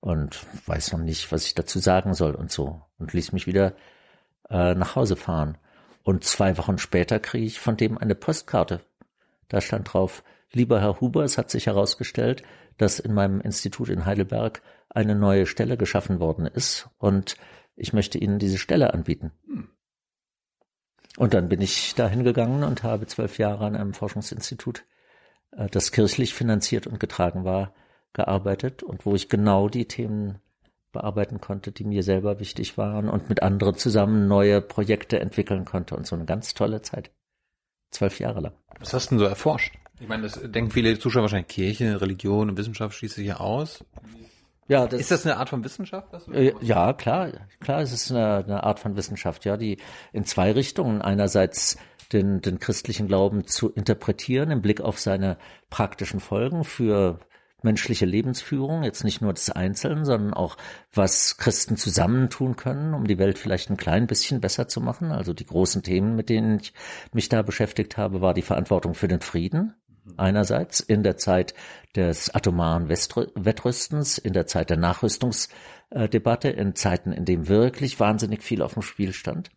und 0.00 0.46
weiß 0.66 0.92
noch 0.92 1.00
nicht, 1.00 1.30
was 1.32 1.46
ich 1.46 1.54
dazu 1.54 1.78
sagen 1.78 2.14
soll 2.14 2.34
und 2.34 2.50
so 2.50 2.82
und 2.98 3.12
ließ 3.12 3.32
mich 3.32 3.46
wieder 3.46 3.74
äh, 4.50 4.74
nach 4.74 4.96
Hause 4.96 5.16
fahren. 5.16 5.58
Und 6.02 6.24
zwei 6.24 6.56
Wochen 6.58 6.78
später 6.78 7.18
kriege 7.18 7.46
ich 7.46 7.60
von 7.60 7.76
dem 7.76 7.98
eine 7.98 8.14
Postkarte. 8.14 8.80
Da 9.48 9.60
stand 9.60 9.92
drauf, 9.92 10.22
lieber 10.52 10.80
Herr 10.80 11.00
Huber, 11.00 11.24
es 11.24 11.38
hat 11.38 11.50
sich 11.50 11.66
herausgestellt, 11.66 12.42
dass 12.78 12.98
in 12.98 13.14
meinem 13.14 13.40
Institut 13.40 13.88
in 13.88 14.06
Heidelberg 14.06 14.62
eine 14.88 15.14
neue 15.14 15.46
Stelle 15.46 15.76
geschaffen 15.76 16.20
worden 16.20 16.46
ist 16.46 16.88
und 16.98 17.36
ich 17.74 17.92
möchte 17.92 18.18
Ihnen 18.18 18.38
diese 18.38 18.58
Stelle 18.58 18.94
anbieten. 18.94 19.32
Und 21.16 21.34
dann 21.34 21.48
bin 21.48 21.62
ich 21.62 21.94
dahin 21.94 22.24
gegangen 22.24 22.62
und 22.62 22.82
habe 22.82 23.06
zwölf 23.06 23.38
Jahre 23.38 23.66
an 23.66 23.76
einem 23.76 23.94
Forschungsinstitut, 23.94 24.84
äh, 25.52 25.68
das 25.68 25.92
kirchlich 25.92 26.34
finanziert 26.34 26.86
und 26.86 27.00
getragen 27.00 27.44
war, 27.44 27.74
gearbeitet 28.12 28.82
und 28.82 29.06
wo 29.06 29.14
ich 29.14 29.28
genau 29.28 29.68
die 29.68 29.86
Themen 29.86 30.38
bearbeiten 30.92 31.40
konnte, 31.40 31.72
die 31.72 31.84
mir 31.84 32.02
selber 32.02 32.40
wichtig 32.40 32.78
waren 32.78 33.08
und 33.08 33.28
mit 33.28 33.42
anderen 33.42 33.76
zusammen 33.76 34.28
neue 34.28 34.60
Projekte 34.62 35.20
entwickeln 35.20 35.64
konnte 35.64 35.96
und 35.96 36.06
so 36.06 36.16
eine 36.16 36.24
ganz 36.24 36.54
tolle 36.54 36.80
Zeit. 36.82 37.10
Zwölf 37.90 38.18
Jahre 38.18 38.40
lang. 38.40 38.52
Was 38.78 38.94
hast 38.94 39.10
du 39.10 39.14
denn 39.14 39.18
so 39.20 39.24
erforscht? 39.26 39.74
Ich 40.00 40.08
meine, 40.08 40.24
das 40.24 40.40
denken 40.42 40.70
viele 40.70 40.98
Zuschauer 40.98 41.22
wahrscheinlich 41.22 41.48
Kirche, 41.48 42.00
Religion 42.00 42.50
und 42.50 42.58
Wissenschaft 42.58 42.96
schließt 42.96 43.14
sich 43.14 43.24
hier 43.24 43.40
aus. 43.40 43.84
Ja, 44.68 44.86
das, 44.86 45.00
ist 45.00 45.10
das 45.10 45.24
eine 45.24 45.36
Art 45.36 45.48
von 45.48 45.64
Wissenschaft? 45.64 46.08
Äh, 46.32 46.52
ja, 46.60 46.92
klar, 46.92 47.30
klar, 47.60 47.80
es 47.80 47.92
ist 47.92 48.10
eine, 48.10 48.44
eine 48.44 48.64
Art 48.64 48.80
von 48.80 48.96
Wissenschaft, 48.96 49.44
ja, 49.44 49.56
die 49.56 49.78
in 50.12 50.24
zwei 50.24 50.52
Richtungen 50.52 51.02
einerseits 51.02 51.76
den, 52.12 52.40
den 52.40 52.58
christlichen 52.58 53.06
Glauben 53.06 53.46
zu 53.46 53.70
interpretieren 53.70 54.50
im 54.50 54.62
Blick 54.62 54.80
auf 54.80 54.98
seine 54.98 55.38
praktischen 55.70 56.20
Folgen 56.20 56.64
für 56.64 57.20
menschliche 57.62 58.06
Lebensführung, 58.06 58.84
jetzt 58.84 59.02
nicht 59.02 59.20
nur 59.20 59.32
des 59.32 59.50
Einzelnen, 59.50 60.04
sondern 60.04 60.34
auch, 60.34 60.56
was 60.92 61.36
Christen 61.36 61.76
zusammentun 61.76 62.56
können, 62.56 62.94
um 62.94 63.06
die 63.06 63.18
Welt 63.18 63.38
vielleicht 63.38 63.70
ein 63.70 63.76
klein 63.76 64.06
bisschen 64.06 64.40
besser 64.40 64.68
zu 64.68 64.80
machen. 64.80 65.10
Also 65.10 65.32
die 65.32 65.46
großen 65.46 65.82
Themen, 65.82 66.16
mit 66.16 66.28
denen 66.28 66.60
ich 66.60 66.72
mich 67.12 67.28
da 67.28 67.42
beschäftigt 67.42 67.96
habe, 67.96 68.20
war 68.20 68.34
die 68.34 68.42
Verantwortung 68.42 68.94
für 68.94 69.08
den 69.08 69.20
Frieden, 69.20 69.74
einerseits 70.16 70.80
in 70.80 71.02
der 71.02 71.16
Zeit 71.16 71.54
des 71.94 72.34
atomaren 72.34 72.88
Wettrüstens, 72.88 74.18
in 74.18 74.32
der 74.32 74.46
Zeit 74.46 74.70
der 74.70 74.76
Nachrüstungsdebatte, 74.76 76.48
in 76.48 76.74
Zeiten, 76.74 77.12
in 77.12 77.24
dem 77.24 77.48
wirklich 77.48 77.98
wahnsinnig 77.98 78.42
viel 78.42 78.62
auf 78.62 78.74
dem 78.74 78.82
Spiel 78.82 79.12
stand. 79.12 79.50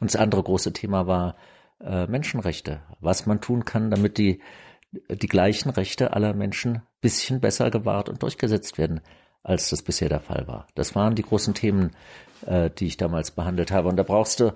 Und 0.00 0.12
das 0.12 0.20
andere 0.20 0.42
große 0.42 0.72
Thema 0.72 1.06
war 1.06 1.36
äh, 1.80 2.06
Menschenrechte, 2.06 2.80
was 3.00 3.26
man 3.26 3.40
tun 3.40 3.64
kann, 3.64 3.90
damit 3.90 4.18
die 4.18 4.40
die 5.08 5.26
gleichen 5.26 5.70
Rechte 5.70 6.12
aller 6.12 6.34
Menschen 6.34 6.82
bisschen 7.00 7.40
besser 7.40 7.70
gewahrt 7.70 8.08
und 8.08 8.22
durchgesetzt 8.22 8.78
werden, 8.78 9.00
als 9.42 9.70
das 9.70 9.82
bisher 9.82 10.08
der 10.08 10.20
Fall 10.20 10.46
war. 10.46 10.68
Das 10.74 10.94
waren 10.94 11.14
die 11.14 11.22
großen 11.22 11.54
Themen, 11.54 11.90
äh, 12.46 12.70
die 12.70 12.86
ich 12.86 12.96
damals 12.96 13.30
behandelt 13.32 13.72
habe. 13.72 13.88
Und 13.88 13.96
da 13.96 14.02
brauchst 14.02 14.40
du 14.40 14.54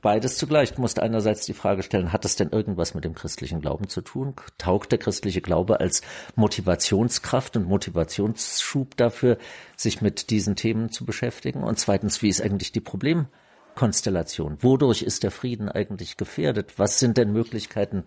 beides 0.00 0.36
zugleich. 0.36 0.72
Du 0.72 0.80
musst 0.80 1.00
einerseits 1.00 1.46
die 1.46 1.54
Frage 1.54 1.82
stellen, 1.82 2.12
hat 2.12 2.24
das 2.24 2.36
denn 2.36 2.50
irgendwas 2.50 2.94
mit 2.94 3.04
dem 3.04 3.14
christlichen 3.14 3.60
Glauben 3.60 3.88
zu 3.88 4.00
tun? 4.00 4.34
Taugt 4.58 4.92
der 4.92 4.98
christliche 4.98 5.40
Glaube 5.40 5.80
als 5.80 6.02
Motivationskraft 6.36 7.56
und 7.56 7.66
Motivationsschub 7.66 8.96
dafür, 8.96 9.38
sich 9.76 10.00
mit 10.00 10.30
diesen 10.30 10.56
Themen 10.56 10.90
zu 10.90 11.04
beschäftigen? 11.04 11.62
Und 11.62 11.78
zweitens, 11.78 12.22
wie 12.22 12.28
ist 12.28 12.42
eigentlich 12.42 12.72
die 12.72 12.80
Problemkonstellation? 12.80 14.62
Wodurch 14.62 15.02
ist 15.02 15.22
der 15.22 15.30
Frieden 15.30 15.68
eigentlich 15.68 16.16
gefährdet? 16.16 16.78
Was 16.78 16.98
sind 16.98 17.16
denn 17.16 17.32
Möglichkeiten, 17.32 18.04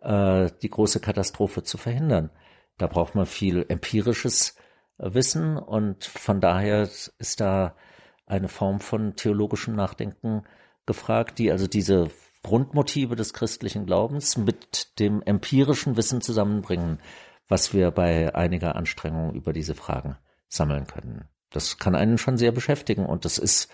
äh, 0.00 0.50
die 0.62 0.70
große 0.70 1.00
Katastrophe 1.00 1.62
zu 1.62 1.78
verhindern? 1.78 2.30
Da 2.78 2.86
braucht 2.86 3.14
man 3.14 3.26
viel 3.26 3.66
empirisches 3.68 4.56
Wissen 4.96 5.56
und 5.56 6.04
von 6.04 6.40
daher 6.40 6.82
ist 7.18 7.40
da 7.40 7.74
eine 8.26 8.48
Form 8.48 8.80
von 8.80 9.16
theologischem 9.16 9.74
Nachdenken 9.74 10.44
gefragt, 10.86 11.38
die 11.38 11.50
also 11.50 11.66
diese 11.66 12.10
Grundmotive 12.42 13.16
des 13.16 13.34
christlichen 13.34 13.86
Glaubens 13.86 14.36
mit 14.36 14.98
dem 14.98 15.22
empirischen 15.22 15.96
Wissen 15.96 16.20
zusammenbringen, 16.20 16.98
was 17.48 17.74
wir 17.74 17.90
bei 17.90 18.34
einiger 18.34 18.76
Anstrengung 18.76 19.34
über 19.34 19.52
diese 19.52 19.74
Fragen 19.74 20.16
sammeln 20.48 20.86
können. 20.86 21.28
Das 21.50 21.78
kann 21.78 21.94
einen 21.94 22.16
schon 22.16 22.38
sehr 22.38 22.52
beschäftigen 22.52 23.04
und 23.04 23.24
das 23.24 23.38
ist 23.38 23.70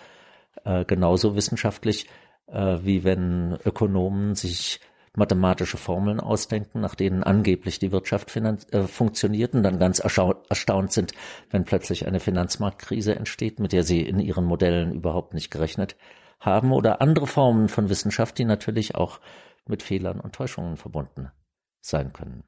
äh, 0.64 0.84
genauso 0.84 1.36
wissenschaftlich 1.36 2.06
äh, 2.46 2.78
wie 2.82 3.04
wenn 3.04 3.58
Ökonomen 3.64 4.34
sich 4.34 4.80
mathematische 5.14 5.78
Formeln 5.78 6.20
ausdenken, 6.20 6.80
nach 6.80 6.94
denen 6.94 7.22
angeblich 7.22 7.78
die 7.78 7.92
Wirtschaft 7.92 8.34
äh, 8.36 8.82
funktioniert 8.82 9.54
und 9.54 9.62
dann 9.62 9.78
ganz 9.78 9.98
erstaunt 10.00 10.92
sind, 10.92 11.12
wenn 11.50 11.64
plötzlich 11.64 12.06
eine 12.06 12.20
Finanzmarktkrise 12.20 13.14
entsteht, 13.14 13.60
mit 13.60 13.72
der 13.72 13.82
sie 13.82 14.02
in 14.02 14.20
ihren 14.20 14.44
Modellen 14.44 14.92
überhaupt 14.92 15.34
nicht 15.34 15.50
gerechnet 15.50 15.96
haben 16.38 16.72
oder 16.72 17.00
andere 17.00 17.26
Formen 17.26 17.68
von 17.68 17.88
Wissenschaft, 17.88 18.38
die 18.38 18.44
natürlich 18.44 18.94
auch 18.94 19.20
mit 19.66 19.82
Fehlern 19.82 20.20
und 20.20 20.34
Täuschungen 20.34 20.76
verbunden 20.76 21.30
sein 21.80 22.12
können. 22.12 22.44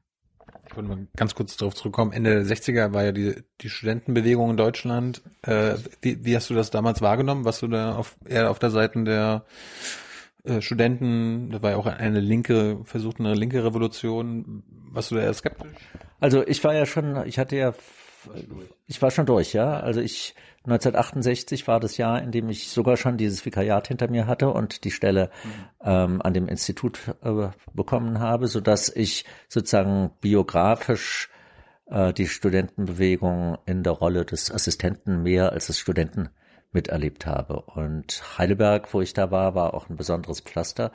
Ich 0.67 0.75
wollte 0.75 0.89
mal 0.89 1.07
ganz 1.15 1.35
kurz 1.35 1.57
darauf 1.57 1.73
zurückkommen. 1.73 2.11
Ende 2.11 2.31
der 2.31 2.45
60er 2.45 2.93
war 2.93 3.03
ja 3.03 3.11
die, 3.11 3.35
die 3.61 3.69
Studentenbewegung 3.69 4.51
in 4.51 4.57
Deutschland. 4.57 5.23
Äh, 5.41 5.75
wie, 6.01 6.23
wie 6.23 6.35
hast 6.35 6.49
du 6.49 6.53
das 6.53 6.69
damals 6.69 7.01
wahrgenommen? 7.01 7.45
Warst 7.45 7.61
du 7.61 7.67
da 7.67 7.95
auf, 7.95 8.17
eher 8.25 8.51
auf 8.51 8.59
der 8.59 8.69
Seite 8.69 9.03
der 9.03 9.45
äh, 10.43 10.61
Studenten, 10.61 11.51
da 11.51 11.61
war 11.61 11.71
ja 11.71 11.77
auch 11.77 11.85
eine 11.85 12.19
linke, 12.19 12.79
versucht 12.85 13.19
eine 13.19 13.33
linke 13.33 13.63
Revolution. 13.63 14.63
Warst 14.91 15.11
du 15.11 15.15
da 15.15 15.21
eher 15.21 15.33
skeptisch? 15.33 15.71
Also 16.19 16.45
ich 16.45 16.63
war 16.63 16.73
ja 16.73 16.85
schon, 16.85 17.25
ich 17.25 17.39
hatte 17.39 17.55
ja, 17.55 17.73
ich 18.85 19.01
war 19.01 19.11
schon 19.11 19.25
durch, 19.25 19.53
ja. 19.53 19.79
Also 19.79 20.01
ich 20.01 20.35
1968 20.65 21.67
war 21.67 21.79
das 21.79 21.97
Jahr, 21.97 22.21
in 22.21 22.31
dem 22.31 22.49
ich 22.49 22.69
sogar 22.69 22.97
schon 22.97 23.17
dieses 23.17 23.45
Vikariat 23.45 23.87
hinter 23.87 24.09
mir 24.09 24.27
hatte 24.27 24.49
und 24.49 24.83
die 24.83 24.91
Stelle 24.91 25.29
mhm. 25.43 25.49
ähm, 25.83 26.21
an 26.21 26.33
dem 26.33 26.47
Institut 26.47 26.99
äh, 27.21 27.49
bekommen 27.73 28.19
habe, 28.19 28.47
so 28.47 28.59
dass 28.59 28.89
ich 28.93 29.25
sozusagen 29.47 30.11
biografisch 30.19 31.29
äh, 31.89 32.13
die 32.13 32.27
Studentenbewegung 32.27 33.57
in 33.65 33.83
der 33.83 33.93
Rolle 33.93 34.25
des 34.25 34.51
Assistenten 34.51 35.23
mehr 35.23 35.53
als 35.53 35.67
des 35.67 35.79
Studenten 35.79 36.29
miterlebt 36.71 37.25
habe. 37.25 37.61
Und 37.61 38.21
Heidelberg, 38.37 38.93
wo 38.93 39.01
ich 39.01 39.13
da 39.13 39.31
war, 39.31 39.55
war 39.55 39.73
auch 39.73 39.89
ein 39.89 39.95
besonderes 39.95 40.41
Pflaster, 40.41 40.91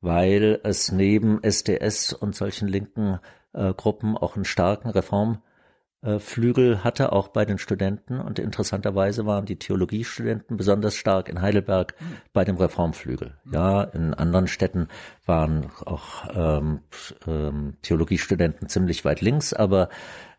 weil 0.00 0.60
es 0.62 0.92
neben 0.92 1.42
SDS 1.42 2.12
und 2.12 2.34
solchen 2.34 2.68
linken 2.68 3.18
äh, 3.52 3.74
Gruppen 3.74 4.16
auch 4.16 4.36
einen 4.36 4.44
starken 4.44 4.88
Reform 4.88 5.42
Flügel 6.18 6.82
hatte, 6.82 7.12
auch 7.12 7.28
bei 7.28 7.44
den 7.44 7.58
Studenten. 7.58 8.20
Und 8.20 8.38
interessanterweise 8.38 9.26
waren 9.26 9.44
die 9.44 9.58
Theologiestudenten 9.58 10.56
besonders 10.56 10.94
stark 10.94 11.28
in 11.28 11.42
Heidelberg 11.42 11.94
mhm. 12.00 12.16
bei 12.32 12.44
dem 12.44 12.56
Reformflügel. 12.56 13.34
Mhm. 13.44 13.52
Ja, 13.52 13.82
in 13.82 14.14
anderen 14.14 14.48
Städten 14.48 14.88
waren 15.26 15.70
auch 15.84 16.24
ähm, 16.34 16.80
ähm, 17.26 17.76
Theologiestudenten 17.82 18.68
ziemlich 18.68 19.04
weit 19.04 19.20
links, 19.20 19.52
aber 19.52 19.90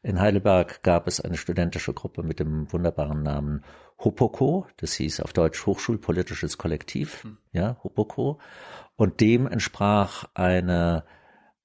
in 0.01 0.20
Heidelberg 0.20 0.82
gab 0.82 1.07
es 1.07 1.22
eine 1.22 1.38
studentische 1.38 1.93
Gruppe 1.93 2.24
mit 2.24 2.39
dem 2.39 2.72
wunderbaren 2.74 3.22
Namen 3.22 3.64
Hopoko, 4.03 4.66
das 4.78 4.93
hieß 4.93 5.20
auf 5.20 5.32
Deutsch 5.32 5.64
Hochschulpolitisches 5.68 6.57
Kollektiv, 6.57 7.24
mhm. 7.24 7.38
ja, 7.51 7.78
Hopoko. 7.84 8.39
Und 8.95 9.22
dem 9.22 9.45
entsprach 9.45 10.26
eine 10.34 11.03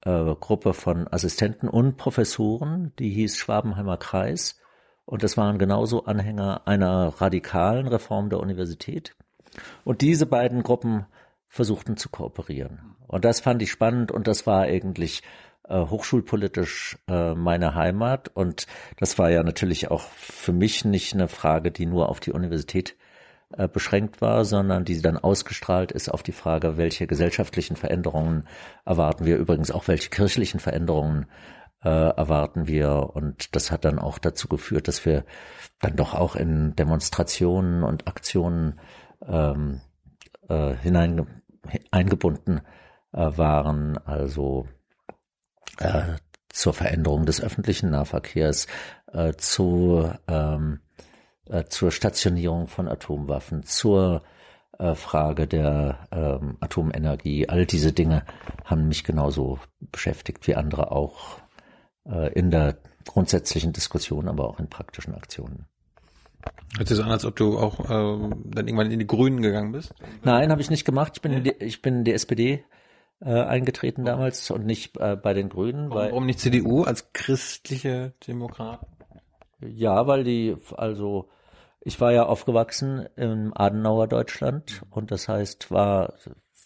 äh, 0.01 0.35
Gruppe 0.35 0.73
von 0.73 1.07
Assistenten 1.11 1.67
und 1.67 1.97
Professoren, 1.97 2.93
die 2.99 3.09
hieß 3.09 3.37
Schwabenheimer 3.37 3.97
Kreis. 3.97 4.59
Und 5.05 5.23
das 5.23 5.37
waren 5.37 5.57
genauso 5.57 6.05
Anhänger 6.05 6.67
einer 6.67 7.13
radikalen 7.21 7.87
Reform 7.87 8.29
der 8.29 8.39
Universität. 8.39 9.15
Und 9.83 10.01
diese 10.01 10.25
beiden 10.25 10.63
Gruppen 10.63 11.05
versuchten 11.47 11.97
zu 11.97 12.09
kooperieren. 12.09 12.95
Und 13.07 13.23
das 13.23 13.39
fand 13.39 13.61
ich 13.61 13.71
spannend 13.71 14.11
und 14.11 14.27
das 14.27 14.45
war 14.45 14.63
eigentlich 14.63 15.23
äh, 15.63 15.79
hochschulpolitisch 15.79 16.97
äh, 17.07 17.33
meine 17.33 17.75
Heimat. 17.75 18.29
Und 18.33 18.67
das 18.97 19.17
war 19.17 19.29
ja 19.31 19.43
natürlich 19.43 19.89
auch 19.89 20.01
für 20.01 20.53
mich 20.53 20.85
nicht 20.85 21.13
eine 21.13 21.27
Frage, 21.27 21.71
die 21.71 21.85
nur 21.85 22.09
auf 22.09 22.19
die 22.19 22.31
Universität 22.31 22.97
beschränkt 23.71 24.19
war, 24.19 24.43
sondern 24.43 24.83
die 24.83 25.01
dann 25.01 25.17
ausgestrahlt 25.17 25.93
ist 25.93 26.09
auf 26.09 26.21
die 26.21 26.33
Frage, 26.33 26.75
welche 26.75 27.07
gesellschaftlichen 27.07 27.77
Veränderungen 27.77 28.45
erwarten 28.85 29.25
wir, 29.25 29.37
übrigens 29.37 29.71
auch 29.71 29.87
welche 29.87 30.09
kirchlichen 30.09 30.59
Veränderungen 30.59 31.27
äh, 31.83 31.89
erwarten 31.89 32.67
wir. 32.67 33.11
Und 33.13 33.55
das 33.55 33.71
hat 33.71 33.85
dann 33.85 33.99
auch 33.99 34.17
dazu 34.17 34.47
geführt, 34.47 34.87
dass 34.87 35.05
wir 35.05 35.23
dann 35.79 35.95
doch 35.95 36.13
auch 36.13 36.35
in 36.35 36.75
Demonstrationen 36.75 37.83
und 37.83 38.07
Aktionen 38.07 38.79
ähm, 39.25 39.81
äh, 40.49 40.73
hinein 40.75 41.41
eingebunden 41.91 42.61
äh, 43.13 43.37
waren, 43.37 43.97
also 43.99 44.67
äh, 45.79 46.15
zur 46.49 46.73
Veränderung 46.73 47.25
des 47.25 47.41
öffentlichen 47.41 47.91
Nahverkehrs, 47.91 48.67
äh, 49.13 49.33
zu 49.33 50.11
ähm, 50.27 50.79
äh, 51.49 51.65
zur 51.65 51.91
Stationierung 51.91 52.67
von 52.67 52.87
Atomwaffen, 52.87 53.63
zur 53.63 54.23
äh, 54.79 54.95
Frage 54.95 55.47
der 55.47 56.07
ähm, 56.11 56.57
Atomenergie. 56.59 57.49
All 57.49 57.65
diese 57.65 57.93
Dinge 57.93 58.23
haben 58.65 58.87
mich 58.87 59.03
genauso 59.03 59.59
beschäftigt 59.79 60.47
wie 60.47 60.55
andere 60.55 60.91
auch 60.91 61.39
äh, 62.05 62.31
in 62.33 62.51
der 62.51 62.77
grundsätzlichen 63.05 63.73
Diskussion, 63.73 64.27
aber 64.27 64.47
auch 64.47 64.59
in 64.59 64.69
praktischen 64.69 65.15
Aktionen. 65.15 65.65
Hört 66.77 66.87
sich 66.87 66.97
so 66.97 67.03
an, 67.03 67.11
als 67.11 67.25
ob 67.25 67.35
du 67.35 67.57
auch 67.57 67.79
äh, 67.85 68.29
dann 68.45 68.67
irgendwann 68.67 68.91
in 68.91 68.99
die 68.99 69.07
Grünen 69.07 69.41
gegangen 69.41 69.71
bist? 69.71 69.93
Nein, 70.23 70.51
habe 70.51 70.61
ich 70.61 70.69
nicht 70.69 70.85
gemacht. 70.85 71.13
Ich 71.15 71.21
bin, 71.21 71.33
in 71.33 71.43
die, 71.43 71.55
ich 71.59 71.81
bin 71.81 71.99
in 71.99 72.03
die 72.03 72.13
SPD 72.13 72.63
äh, 73.19 73.31
eingetreten 73.31 74.05
damals 74.05 74.51
und 74.51 74.65
nicht 74.65 74.97
äh, 74.97 75.15
bei 75.15 75.33
den 75.33 75.49
Grünen. 75.49 75.89
Warum, 75.89 76.11
warum 76.11 76.25
nicht 76.25 76.39
CDU 76.39 76.83
als 76.83 77.13
christliche 77.13 78.13
Demokraten? 78.27 78.85
Ja, 79.59 80.05
weil 80.05 80.23
die, 80.23 80.55
also 80.75 81.29
ich 81.87 82.01
war 82.01 82.11
ja 82.11 82.25
aufgewachsen 82.25 83.07
im 83.15 83.53
Adenauer 83.55 84.07
Deutschland 84.07 84.81
und 84.89 85.09
das 85.09 85.29
heißt, 85.29 85.71
war 85.71 86.15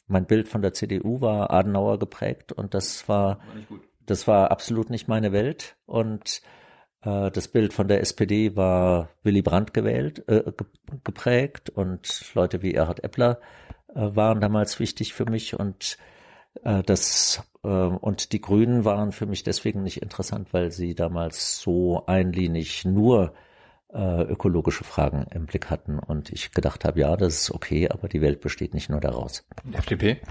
mein 0.08 0.26
Bild 0.26 0.48
von 0.48 0.64
der 0.64 0.74
CDU 0.74 1.22
war 1.22 1.52
Adenauer 1.52 2.00
geprägt 2.00 2.52
und 2.52 2.74
das 2.74 3.08
war, 3.08 3.38
war 3.38 3.80
das 4.04 4.28
war 4.28 4.50
absolut 4.50 4.90
nicht 4.90 5.08
meine 5.08 5.32
Welt 5.32 5.78
und 5.86 6.42
äh, 7.04 7.30
das 7.30 7.48
Bild 7.50 7.72
von 7.72 7.88
der 7.88 8.02
SPD 8.02 8.56
war 8.56 9.10
Willy 9.22 9.44
Brandt 9.44 9.76
gewählt, 9.76 10.28
äh, 10.28 10.52
geprägt 11.04 11.70
und 11.70 12.34
Leute 12.34 12.64
wie 12.64 12.74
Erhard 12.74 13.04
Eppler 13.04 13.40
äh, 13.94 14.16
waren 14.16 14.42
damals 14.42 14.80
wichtig 14.80 15.14
für 15.14 15.30
mich 15.30 15.58
und 15.60 16.00
äh, 16.64 16.82
das 16.82 17.48
äh, 17.64 17.68
und 17.68 18.32
die 18.32 18.42
Grünen 18.42 18.86
waren 18.86 19.12
für 19.12 19.28
mich 19.28 19.44
deswegen 19.44 19.84
nicht 19.84 20.02
interessant, 20.02 20.52
weil 20.52 20.72
sie 20.72 20.96
damals 20.96 21.62
so 21.62 22.08
einlinig 22.08 22.86
nur 22.86 23.36
äh, 23.94 24.24
ökologische 24.24 24.84
Fragen 24.84 25.26
im 25.32 25.46
Blick 25.46 25.70
hatten 25.70 26.00
und 26.00 26.30
ich 26.32 26.52
gedacht 26.52 26.86
habe, 26.86 27.00
ja, 27.00 27.16
das 27.18 27.36
ist 27.36 27.52
okay, 27.52 27.90
aber 27.90 28.08
die 28.08 28.22
Welt 28.22 28.42
besteht 28.42 28.74
nicht 28.74 28.90
nur 28.90 29.00
daraus. 29.00 29.46
FDP? 29.74 30.22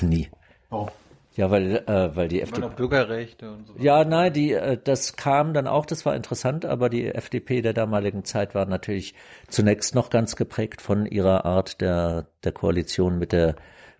Nie. 0.00 0.30
Oh. 0.70 0.88
Ja, 1.34 1.50
weil 1.50 1.76
äh, 1.88 2.14
weil 2.14 2.28
die 2.28 2.42
FDP 2.42 2.68
Bürgerrechte 2.76 3.50
und 3.52 3.66
so. 3.66 3.74
Ja, 3.78 4.04
nein, 4.04 4.34
die 4.34 4.52
äh, 4.52 4.78
das 4.82 5.16
kam 5.16 5.54
dann 5.54 5.66
auch, 5.66 5.86
das 5.86 6.04
war 6.04 6.14
interessant, 6.14 6.66
aber 6.66 6.90
die 6.90 7.06
FDP 7.06 7.62
der 7.62 7.72
damaligen 7.72 8.24
Zeit 8.24 8.54
war 8.54 8.66
natürlich 8.66 9.14
zunächst 9.48 9.94
noch 9.94 10.10
ganz 10.10 10.36
geprägt 10.36 10.82
von 10.82 11.06
ihrer 11.06 11.46
Art 11.46 11.80
der 11.80 12.26
der 12.44 12.52
Koalition 12.52 13.18
mit 13.18 13.32
der 13.32 13.56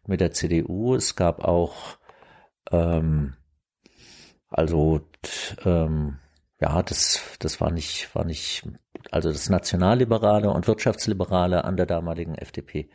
mit 0.06 0.20
der 0.20 0.32
CDU. 0.32 0.94
Es 0.94 1.16
gab 1.16 1.42
auch 1.42 1.96
ähm, 2.70 3.34
also 4.50 5.00
ähm, 5.64 6.18
ja, 6.60 6.82
das 6.82 7.22
das 7.38 7.62
war 7.62 7.70
nicht 7.70 8.14
war 8.14 8.26
nicht 8.26 8.64
also 9.10 9.30
das 9.30 9.48
Nationalliberale 9.48 10.50
und 10.50 10.68
Wirtschaftsliberale 10.68 11.64
an 11.64 11.76
der 11.76 11.86
damaligen 11.86 12.34
FDP 12.34 12.88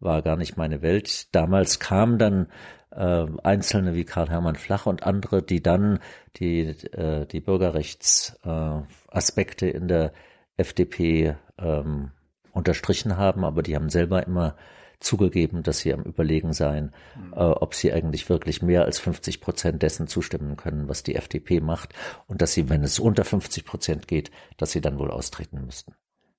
war 0.00 0.22
gar 0.22 0.36
nicht 0.36 0.56
meine 0.56 0.82
Welt. 0.82 1.34
Damals 1.34 1.78
kamen 1.78 2.18
dann 2.18 2.48
äh, 2.90 3.26
Einzelne 3.42 3.94
wie 3.94 4.04
Karl 4.04 4.28
Hermann 4.28 4.56
Flach 4.56 4.86
und 4.86 5.04
andere, 5.04 5.42
die 5.42 5.62
dann 5.62 6.00
die, 6.36 6.60
äh, 6.60 7.26
die 7.26 7.40
Bürgerrechtsaspekte 7.40 9.66
äh, 9.66 9.70
in 9.70 9.88
der 9.88 10.12
FDP 10.56 11.36
ähm, 11.58 12.12
unterstrichen 12.52 13.16
haben, 13.16 13.44
aber 13.44 13.62
die 13.62 13.74
haben 13.74 13.90
selber 13.90 14.24
immer 14.26 14.54
zugegeben, 15.00 15.62
dass 15.62 15.78
sie 15.78 15.92
am 15.92 16.02
Überlegen 16.02 16.52
seien, 16.52 16.92
mhm. 17.16 17.32
äh, 17.32 17.36
ob 17.36 17.74
sie 17.74 17.92
eigentlich 17.92 18.28
wirklich 18.28 18.62
mehr 18.62 18.84
als 18.84 18.98
50 18.98 19.40
Prozent 19.40 19.82
dessen 19.82 20.06
zustimmen 20.06 20.56
können, 20.56 20.88
was 20.88 21.02
die 21.02 21.16
FDP 21.16 21.60
macht 21.60 21.94
und 22.26 22.42
dass 22.42 22.52
sie, 22.52 22.68
wenn 22.68 22.82
es 22.82 22.98
unter 22.98 23.24
50 23.24 23.64
Prozent 23.64 24.08
geht, 24.08 24.30
dass 24.56 24.72
sie 24.72 24.80
dann 24.80 24.98
wohl 24.98 25.10
austreten 25.10 25.64
müssten 25.64 25.94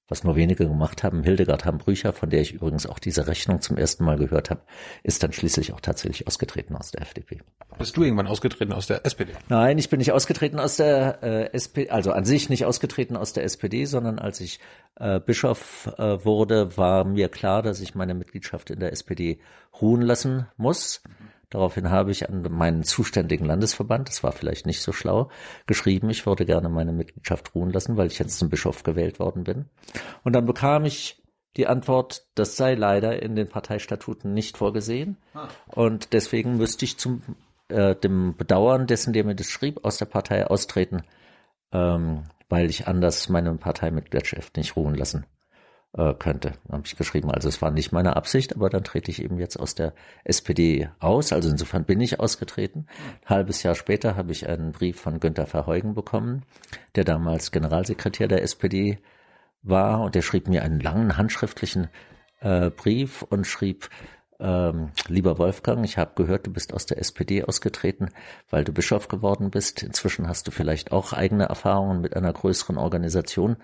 was 0.07 0.23
nur 0.23 0.35
wenige 0.35 0.67
gemacht 0.67 1.03
haben. 1.03 1.23
Hildegard 1.23 1.65
Hambrücher, 1.65 2.13
von 2.13 2.29
der 2.29 2.41
ich 2.41 2.53
übrigens 2.53 2.85
auch 2.85 2.99
diese 2.99 3.27
Rechnung 3.27 3.61
zum 3.61 3.77
ersten 3.77 4.03
Mal 4.03 4.17
gehört 4.17 4.49
habe, 4.49 4.61
ist 5.03 5.23
dann 5.23 5.33
schließlich 5.33 5.73
auch 5.73 5.81
tatsächlich 5.81 6.27
ausgetreten 6.27 6.75
aus 6.75 6.91
der 6.91 7.01
FDP. 7.01 7.41
Bist 7.77 7.97
du 7.97 8.03
irgendwann 8.03 8.27
ausgetreten 8.27 8.73
aus 8.73 8.87
der 8.87 9.05
SPD? 9.05 9.33
Nein, 9.49 9.77
ich 9.77 9.89
bin 9.89 9.97
nicht 9.97 10.11
ausgetreten 10.11 10.59
aus 10.59 10.77
der 10.77 11.23
äh, 11.23 11.53
SPD, 11.53 11.89
also 11.89 12.11
an 12.11 12.25
sich 12.25 12.49
nicht 12.49 12.65
ausgetreten 12.65 13.17
aus 13.17 13.33
der 13.33 13.43
SPD, 13.43 13.85
sondern 13.85 14.19
als 14.19 14.39
ich 14.39 14.59
äh, 14.95 15.19
Bischof 15.19 15.91
äh, 15.97 16.23
wurde, 16.23 16.77
war 16.77 17.03
mir 17.03 17.29
klar, 17.29 17.63
dass 17.63 17.81
ich 17.81 17.95
meine 17.95 18.13
Mitgliedschaft 18.13 18.69
in 18.69 18.79
der 18.79 18.91
SPD 18.91 19.39
ruhen 19.81 20.01
lassen 20.01 20.47
muss. 20.57 21.01
Mhm 21.07 21.24
Daraufhin 21.49 21.89
habe 21.89 22.11
ich 22.11 22.27
an 22.27 22.45
meinen 22.51 22.83
zuständigen 22.83 23.45
Landesverband, 23.45 24.09
das 24.09 24.23
war 24.23 24.31
vielleicht 24.31 24.65
nicht 24.65 24.81
so 24.81 24.91
schlau, 24.91 25.29
geschrieben, 25.67 26.09
ich 26.09 26.25
würde 26.25 26.45
gerne 26.45 26.69
meine 26.69 26.91
Mitgliedschaft 26.91 27.53
ruhen 27.55 27.71
lassen, 27.71 27.97
weil 27.97 28.07
ich 28.07 28.19
jetzt 28.19 28.37
zum 28.39 28.49
Bischof 28.49 28.83
gewählt 28.83 29.19
worden 29.19 29.43
bin. 29.43 29.65
Und 30.23 30.33
dann 30.33 30.45
bekam 30.45 30.85
ich 30.85 31.21
die 31.57 31.67
Antwort, 31.67 32.25
das 32.35 32.57
sei 32.57 32.75
leider 32.75 33.21
in 33.21 33.35
den 33.35 33.47
Parteistatuten 33.47 34.33
nicht 34.33 34.57
vorgesehen. 34.57 35.17
Ah. 35.33 35.47
Und 35.67 36.13
deswegen 36.13 36.57
müsste 36.57 36.85
ich 36.85 36.97
zum 36.97 37.21
äh, 37.69 37.95
dem 37.95 38.35
Bedauern 38.35 38.87
dessen, 38.87 39.13
der 39.13 39.23
mir 39.23 39.35
das 39.35 39.47
schrieb, 39.47 39.85
aus 39.85 39.97
der 39.97 40.05
Partei 40.05 40.47
austreten, 40.47 41.03
ähm, 41.71 42.23
weil 42.49 42.69
ich 42.69 42.87
anders 42.87 43.29
meine 43.29 43.53
Parteimitgliedschaft 43.55 44.57
nicht 44.57 44.75
ruhen 44.75 44.95
lassen 44.95 45.25
äh, 45.97 46.13
könnte. 46.13 46.53
Habe 46.71 46.83
ich 46.85 46.95
geschrieben. 46.95 47.31
Also 47.31 47.49
es 47.49 47.61
war 47.61 47.71
nicht 47.71 47.91
meine 47.91 48.15
Absicht, 48.15 48.55
aber 48.55 48.69
dann 48.69 48.83
trete 48.83 49.11
ich 49.11 49.21
eben 49.21 49.39
jetzt 49.39 49.57
aus 49.57 49.75
der 49.75 49.93
SPD 50.23 50.89
aus. 50.99 51.31
Also 51.33 51.49
insofern 51.49 51.85
bin 51.85 52.01
ich 52.01 52.19
ausgetreten. 52.19 52.87
Ein 53.25 53.29
halbes 53.29 53.63
Jahr 53.63 53.75
später 53.75 54.15
habe 54.15 54.31
ich 54.31 54.47
einen 54.47 54.71
Brief 54.71 54.99
von 54.99 55.19
Günter 55.19 55.47
Verheugen 55.47 55.93
bekommen, 55.93 56.43
der 56.95 57.03
damals 57.03 57.51
Generalsekretär 57.51 58.27
der 58.27 58.43
SPD 58.43 58.99
war 59.63 60.01
und 60.01 60.15
der 60.15 60.21
schrieb 60.21 60.47
mir 60.47 60.63
einen 60.63 60.79
langen 60.79 61.17
handschriftlichen 61.17 61.87
äh, 62.41 62.69
Brief 62.69 63.23
und 63.23 63.47
schrieb, 63.47 63.89
ähm, 64.37 64.91
lieber 65.07 65.37
Wolfgang, 65.37 65.85
ich 65.85 65.97
habe 65.97 66.11
gehört, 66.15 66.45
du 66.45 66.51
bist 66.51 66.73
aus 66.73 66.85
der 66.85 66.97
SPD 66.97 67.43
ausgetreten, 67.43 68.09
weil 68.49 68.65
du 68.65 68.73
Bischof 68.73 69.07
geworden 69.07 69.49
bist. 69.49 69.81
Inzwischen 69.81 70.27
hast 70.27 70.45
du 70.47 70.51
vielleicht 70.51 70.91
auch 70.91 71.13
eigene 71.13 71.45
Erfahrungen 71.45 72.01
mit 72.01 72.17
einer 72.17 72.33
größeren 72.33 72.77
Organisation 72.77 73.55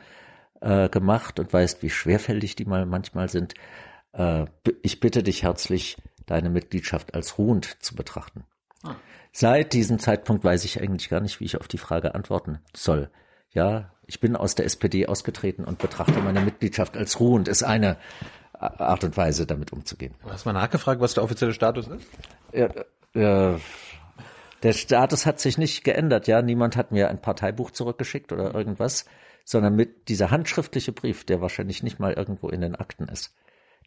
äh, 0.62 0.90
gemacht 0.90 1.40
und 1.40 1.52
weißt, 1.52 1.84
wie 1.84 1.90
schwerfällig 1.90 2.56
die 2.56 2.66
mal 2.66 2.86
manchmal 2.86 3.30
sind. 3.30 3.54
Äh, 4.14 4.46
ich 4.82 5.00
bitte 5.00 5.24
dich 5.24 5.44
herzlich, 5.44 5.98
deine 6.26 6.50
Mitgliedschaft 6.50 7.14
als 7.14 7.38
ruhend 7.38 7.84
zu 7.84 7.96
betrachten. 7.96 8.46
Ah. 8.84 8.96
Seit 9.32 9.74
diesem 9.74 10.00
Zeitpunkt 10.00 10.44
weiß 10.44 10.64
ich 10.66 10.82
eigentlich 10.82 11.10
gar 11.10 11.20
nicht, 11.22 11.40
wie 11.40 11.46
ich 11.46 11.58
auf 11.58 11.68
die 11.68 11.78
Frage 11.78 12.16
antworten 12.16 12.60
soll. 12.76 13.10
Ja, 13.52 13.92
ich 14.06 14.20
bin 14.20 14.36
aus 14.36 14.56
der 14.56 14.66
SPD 14.66 15.08
ausgetreten 15.08 15.64
und 15.66 15.78
betrachte 15.78 16.20
meine 16.22 16.42
Mitgliedschaft 16.42 16.96
als 16.98 17.20
ruhend. 17.20 17.48
Ist 17.48 17.64
eine 17.64 17.98
Art 18.54 19.04
und 19.04 19.18
Weise, 19.18 19.46
damit 19.46 19.74
umzugehen. 19.74 20.14
Du 20.24 20.32
hast 20.32 20.46
mal 20.46 20.54
nachgefragt, 20.54 21.02
was 21.02 21.14
der 21.14 21.24
offizielle 21.24 21.54
Status 21.54 21.88
ist? 21.88 22.08
Ja, 22.54 22.70
äh, 23.14 23.60
der 24.64 24.74
Status 24.74 25.26
hat 25.26 25.40
sich 25.40 25.58
nicht 25.58 25.84
geändert. 25.84 26.28
Ja, 26.28 26.42
niemand 26.42 26.76
hat 26.76 26.92
mir 26.92 27.10
ein 27.10 27.22
Parteibuch 27.22 27.72
zurückgeschickt 27.72 28.32
oder 28.32 28.54
irgendwas, 28.54 29.06
sondern 29.46 29.76
mit 29.76 30.10
dieser 30.10 30.32
handschriftliche 30.32 30.92
Brief, 30.92 31.26
der 31.26 31.42
wahrscheinlich 31.42 31.84
nicht 31.84 32.00
mal 32.00 32.14
irgendwo 32.14 32.50
in 32.50 32.62
den 32.62 32.76
Akten 32.76 33.08
ist. 33.08 33.36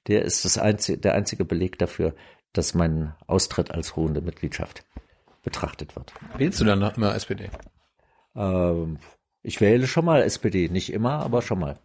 Der 0.06 0.22
ist 0.22 0.44
das 0.44 0.58
einzige, 0.58 0.98
der 0.98 1.14
einzige 1.14 1.44
Beleg 1.44 1.78
dafür, 1.78 2.14
dass 2.52 2.74
mein 2.74 3.14
Austritt 3.26 3.70
als 3.70 3.96
ruhende 3.96 4.20
Mitgliedschaft 4.20 4.84
betrachtet 5.42 5.96
wird. 5.96 6.12
Wählst 6.36 6.60
du 6.60 6.64
dann 6.64 6.78
noch 6.78 6.96
immer 6.96 7.14
SPD? 7.14 7.50
Ähm, 8.34 8.98
ich 9.42 9.60
wähle 9.60 9.86
schon 9.86 10.04
mal 10.04 10.22
SPD, 10.22 10.68
nicht 10.68 10.92
immer, 10.92 11.20
aber 11.20 11.42
schon 11.42 11.58
mal. 11.58 11.78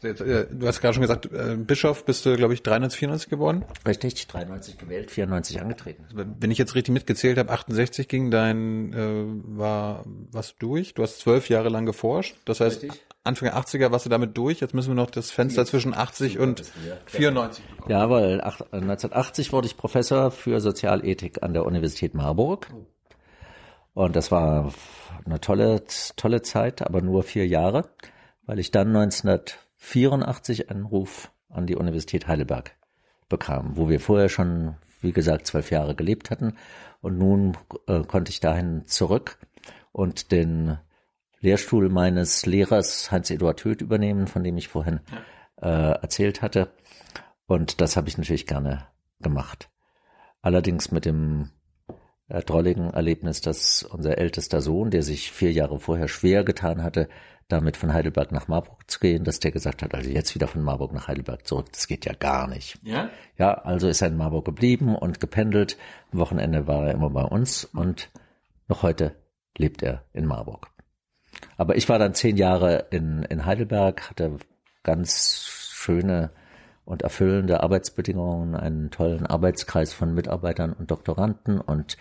Jetzt, 0.00 0.20
äh, 0.20 0.46
du 0.50 0.66
hast 0.66 0.80
gerade 0.80 0.94
schon 0.94 1.02
gesagt, 1.02 1.26
äh, 1.32 1.56
Bischof 1.56 2.04
bist 2.04 2.24
du, 2.24 2.36
glaube 2.36 2.54
ich, 2.54 2.62
93, 2.62 2.98
94 2.98 3.30
geworden? 3.30 3.64
Richtig, 3.86 4.28
93 4.28 4.78
gewählt, 4.78 5.10
94 5.10 5.60
angetreten. 5.60 6.04
Also, 6.04 6.24
wenn 6.38 6.50
ich 6.52 6.58
jetzt 6.58 6.76
richtig 6.76 6.94
mitgezählt 6.94 7.36
habe, 7.36 7.50
68 7.50 8.06
ging 8.06 8.30
dein, 8.30 8.92
äh, 8.92 9.24
war 9.58 10.04
was 10.30 10.54
durch. 10.56 10.94
Du 10.94 11.02
hast 11.02 11.18
zwölf 11.18 11.48
Jahre 11.48 11.68
lang 11.68 11.84
geforscht. 11.84 12.36
Das 12.44 12.60
heißt, 12.60 12.84
richtig. 12.84 13.02
Anfang 13.24 13.48
der 13.48 13.58
80er 13.58 13.90
warst 13.90 14.06
du 14.06 14.10
damit 14.10 14.36
durch. 14.38 14.60
Jetzt 14.60 14.72
müssen 14.72 14.90
wir 14.90 14.94
noch 14.94 15.10
das 15.10 15.32
Fenster 15.32 15.66
zwischen 15.66 15.92
80 15.92 16.38
und 16.38 16.62
94 17.06 17.64
bekommen. 17.64 17.90
Ja, 17.90 18.08
weil 18.08 18.40
1980 18.40 19.52
wurde 19.52 19.66
ich 19.66 19.76
Professor 19.76 20.30
für 20.30 20.60
Sozialethik 20.60 21.42
an 21.42 21.52
der 21.52 21.66
Universität 21.66 22.14
Marburg. 22.14 22.68
Und 23.94 24.14
das 24.14 24.30
war 24.30 24.72
eine 25.26 25.40
tolle, 25.40 25.82
tolle 26.16 26.42
Zeit, 26.42 26.82
aber 26.82 27.02
nur 27.02 27.24
vier 27.24 27.46
Jahre, 27.46 27.90
weil 28.46 28.60
ich 28.60 28.70
dann 28.70 28.88
1984 28.96 29.67
einen 30.70 30.84
Ruf 30.84 31.30
an 31.48 31.66
die 31.66 31.76
Universität 31.76 32.26
Heidelberg 32.26 32.76
bekam, 33.28 33.76
wo 33.76 33.88
wir 33.88 34.00
vorher 34.00 34.28
schon, 34.28 34.76
wie 35.00 35.12
gesagt, 35.12 35.46
zwölf 35.46 35.70
Jahre 35.70 35.94
gelebt 35.94 36.30
hatten. 36.30 36.56
Und 37.00 37.18
nun 37.18 37.56
äh, 37.86 38.02
konnte 38.02 38.30
ich 38.30 38.40
dahin 38.40 38.86
zurück 38.86 39.38
und 39.92 40.32
den 40.32 40.78
Lehrstuhl 41.40 41.88
meines 41.88 42.44
Lehrers 42.46 43.10
Heinz-Eduard 43.12 43.64
Höth 43.64 43.80
übernehmen, 43.80 44.26
von 44.26 44.42
dem 44.42 44.56
ich 44.56 44.68
vorhin 44.68 45.00
äh, 45.60 45.68
erzählt 45.68 46.42
hatte. 46.42 46.72
Und 47.46 47.80
das 47.80 47.96
habe 47.96 48.08
ich 48.08 48.18
natürlich 48.18 48.46
gerne 48.46 48.86
gemacht. 49.20 49.70
Allerdings 50.42 50.90
mit 50.90 51.04
dem 51.04 51.50
drolligen 52.28 52.90
Erlebnis, 52.90 53.40
dass 53.40 53.82
unser 53.84 54.18
ältester 54.18 54.60
Sohn, 54.60 54.90
der 54.90 55.02
sich 55.02 55.32
vier 55.32 55.52
Jahre 55.52 55.80
vorher 55.80 56.08
schwer 56.08 56.44
getan 56.44 56.82
hatte, 56.82 57.08
damit 57.48 57.78
von 57.78 57.92
Heidelberg 57.92 58.30
nach 58.30 58.46
Marburg 58.46 58.90
zu 58.90 59.00
gehen, 59.00 59.24
dass 59.24 59.40
der 59.40 59.50
gesagt 59.50 59.82
hat, 59.82 59.94
also 59.94 60.10
jetzt 60.10 60.34
wieder 60.34 60.46
von 60.46 60.62
Marburg 60.62 60.92
nach 60.92 61.08
Heidelberg 61.08 61.46
zurück, 61.46 61.66
das 61.72 61.88
geht 61.88 62.04
ja 62.04 62.12
gar 62.12 62.46
nicht. 62.46 62.78
Ja? 62.82 63.08
Ja, 63.38 63.54
also 63.54 63.88
ist 63.88 64.02
er 64.02 64.08
in 64.08 64.16
Marburg 64.16 64.44
geblieben 64.44 64.94
und 64.94 65.18
gependelt. 65.18 65.78
Am 66.12 66.18
Wochenende 66.18 66.66
war 66.66 66.86
er 66.86 66.92
immer 66.92 67.10
bei 67.10 67.24
uns 67.24 67.64
und 67.64 68.10
noch 68.68 68.82
heute 68.82 69.16
lebt 69.56 69.82
er 69.82 70.04
in 70.12 70.26
Marburg. 70.26 70.68
Aber 71.56 71.76
ich 71.76 71.88
war 71.88 71.98
dann 71.98 72.14
zehn 72.14 72.36
Jahre 72.36 72.86
in, 72.90 73.22
in 73.24 73.46
Heidelberg, 73.46 74.10
hatte 74.10 74.36
ganz 74.82 75.46
schöne 75.46 76.30
und 76.84 77.02
erfüllende 77.02 77.62
Arbeitsbedingungen, 77.62 78.54
einen 78.54 78.90
tollen 78.90 79.26
Arbeitskreis 79.26 79.92
von 79.92 80.14
Mitarbeitern 80.14 80.72
und 80.72 80.90
Doktoranden 80.90 81.60
und 81.60 81.96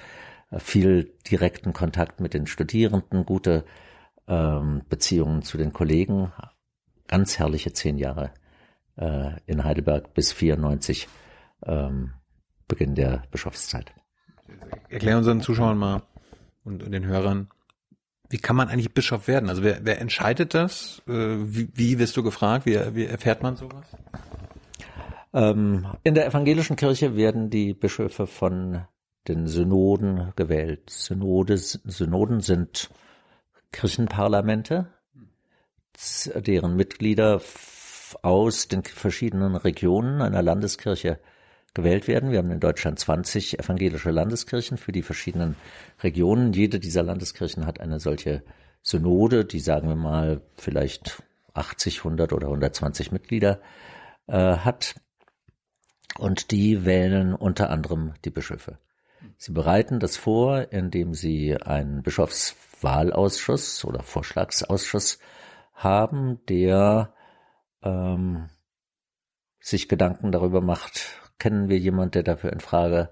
äh, 0.52 0.60
viel 0.60 1.12
direkten 1.30 1.74
Kontakt 1.74 2.20
mit 2.20 2.34
den 2.34 2.48
Studierenden, 2.48 3.26
gute 3.26 3.66
ähm, 4.28 4.82
Beziehungen 4.90 5.42
zu 5.42 5.58
den 5.58 5.74
Kollegen, 5.74 6.32
ganz 7.08 7.40
herrliche 7.40 7.74
zehn 7.74 7.98
Jahre 7.98 8.32
äh, 8.98 9.32
in 9.46 9.64
Heidelberg 9.64 10.14
bis 10.14 10.34
94 10.34 11.08
ähm, 11.66 12.14
Beginn 12.68 12.96
der 12.96 13.24
Bischofszeit. 13.32 13.94
Erklär 14.90 15.18
unseren 15.18 15.42
Zuschauern 15.42 15.78
mal 15.78 16.04
und, 16.64 16.84
und 16.84 16.92
den 16.92 17.06
Hörern, 17.06 17.50
wie 18.30 18.38
kann 18.38 18.56
man 18.56 18.68
eigentlich 18.68 18.94
Bischof 18.94 19.28
werden? 19.28 19.50
Also 19.50 19.64
wer, 19.64 19.80
wer 19.84 20.02
entscheidet 20.02 20.54
das? 20.54 21.02
Äh, 21.08 21.14
wie, 21.14 21.70
wie 21.74 22.00
wirst 22.00 22.18
du 22.18 22.24
gefragt? 22.24 22.66
Wie, 22.66 22.78
wie 22.94 23.06
erfährt 23.06 23.42
man 23.42 23.56
sowas? 23.56 23.86
Ähm, 25.34 25.88
in 26.04 26.16
der 26.16 26.28
evangelischen 26.28 26.76
Kirche 26.76 27.16
werden 27.16 27.50
die 27.50 27.74
Bischöfe 27.74 28.28
von 28.28 28.86
den 29.28 29.48
Synoden 29.48 30.34
gewählt. 30.36 30.90
Synode, 30.90 31.58
Synoden 31.58 32.42
sind 32.42 32.90
Kirchenparlamente, 33.72 34.88
deren 36.36 36.76
Mitglieder 36.76 37.42
aus 38.22 38.68
den 38.68 38.84
verschiedenen 38.84 39.56
Regionen 39.56 40.22
einer 40.22 40.42
Landeskirche 40.42 41.20
gewählt 41.74 42.08
werden. 42.08 42.32
Wir 42.32 42.40
haben 42.40 42.52
in 42.52 42.60
Deutschland 42.60 43.00
20 43.00 43.60
evangelische 43.60 44.12
Landeskirchen 44.12 44.78
für 44.78 44.92
die 44.92 45.04
verschiedenen 45.04 45.56
Regionen. 46.02 46.54
Jede 46.54 46.80
dieser 46.80 47.04
Landeskirchen 47.04 47.66
hat 47.66 47.80
eine 47.80 48.00
solche 48.00 48.44
Synode, 48.82 49.46
die 49.46 49.60
sagen 49.60 49.90
wir 49.90 49.96
mal 49.96 50.42
vielleicht 50.56 51.22
80, 51.54 52.00
100 52.00 52.34
oder 52.34 52.48
120 52.48 53.12
Mitglieder 53.12 53.60
äh, 54.28 54.58
hat 54.58 54.96
und 56.18 56.52
die 56.52 56.86
wählen 56.86 57.34
unter 57.34 57.70
anderem 57.70 58.14
die 58.26 58.30
Bischöfe. 58.30 58.80
Sie 59.38 59.52
bereiten 59.52 60.00
das 60.00 60.18
vor, 60.18 60.72
indem 60.72 61.14
sie 61.14 61.58
einen 61.58 62.02
Bischofswahlausschuss 62.78 63.86
oder 63.86 64.04
Vorschlagsausschuss 64.04 65.20
haben, 65.74 66.40
der 66.48 67.14
ähm, 67.84 68.50
sich 69.60 69.90
Gedanken 69.90 70.32
darüber 70.32 70.62
macht, 70.62 71.20
kennen 71.40 71.70
wir 71.70 71.78
jemand, 71.78 72.16
der 72.16 72.24
dafür 72.24 72.54
in 72.54 72.60
Frage 72.60 73.12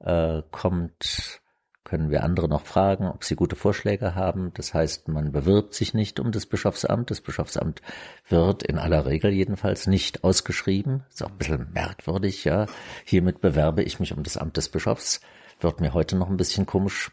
äh, 0.00 0.42
kommt, 0.50 1.40
können 1.82 2.10
wir 2.10 2.24
andere 2.24 2.48
noch 2.48 2.64
fragen, 2.64 3.08
ob 3.08 3.24
sie 3.24 3.36
gute 3.36 3.56
Vorschläge 3.56 4.14
haben. 4.14 4.52
Das 4.54 4.72
heißt, 4.72 5.08
man 5.08 5.32
bewirbt 5.32 5.74
sich 5.74 5.92
nicht 5.92 6.18
um 6.18 6.32
das 6.32 6.46
Bischofsamt. 6.46 7.10
Das 7.10 7.20
Bischofsamt 7.20 7.82
wird 8.28 8.62
in 8.62 8.78
aller 8.78 9.04
Regel 9.04 9.32
jedenfalls 9.32 9.86
nicht 9.86 10.24
ausgeschrieben. 10.24 11.04
Ist 11.10 11.22
auch 11.22 11.30
ein 11.30 11.36
bisschen 11.36 11.72
merkwürdig, 11.72 12.44
ja. 12.44 12.66
Hiermit 13.04 13.42
bewerbe 13.42 13.82
ich 13.82 14.00
mich 14.00 14.16
um 14.16 14.22
das 14.22 14.38
Amt 14.38 14.56
des 14.56 14.70
Bischofs. 14.70 15.20
Wird 15.60 15.80
mir 15.80 15.92
heute 15.92 16.16
noch 16.16 16.30
ein 16.30 16.38
bisschen 16.38 16.64
komisch 16.64 17.10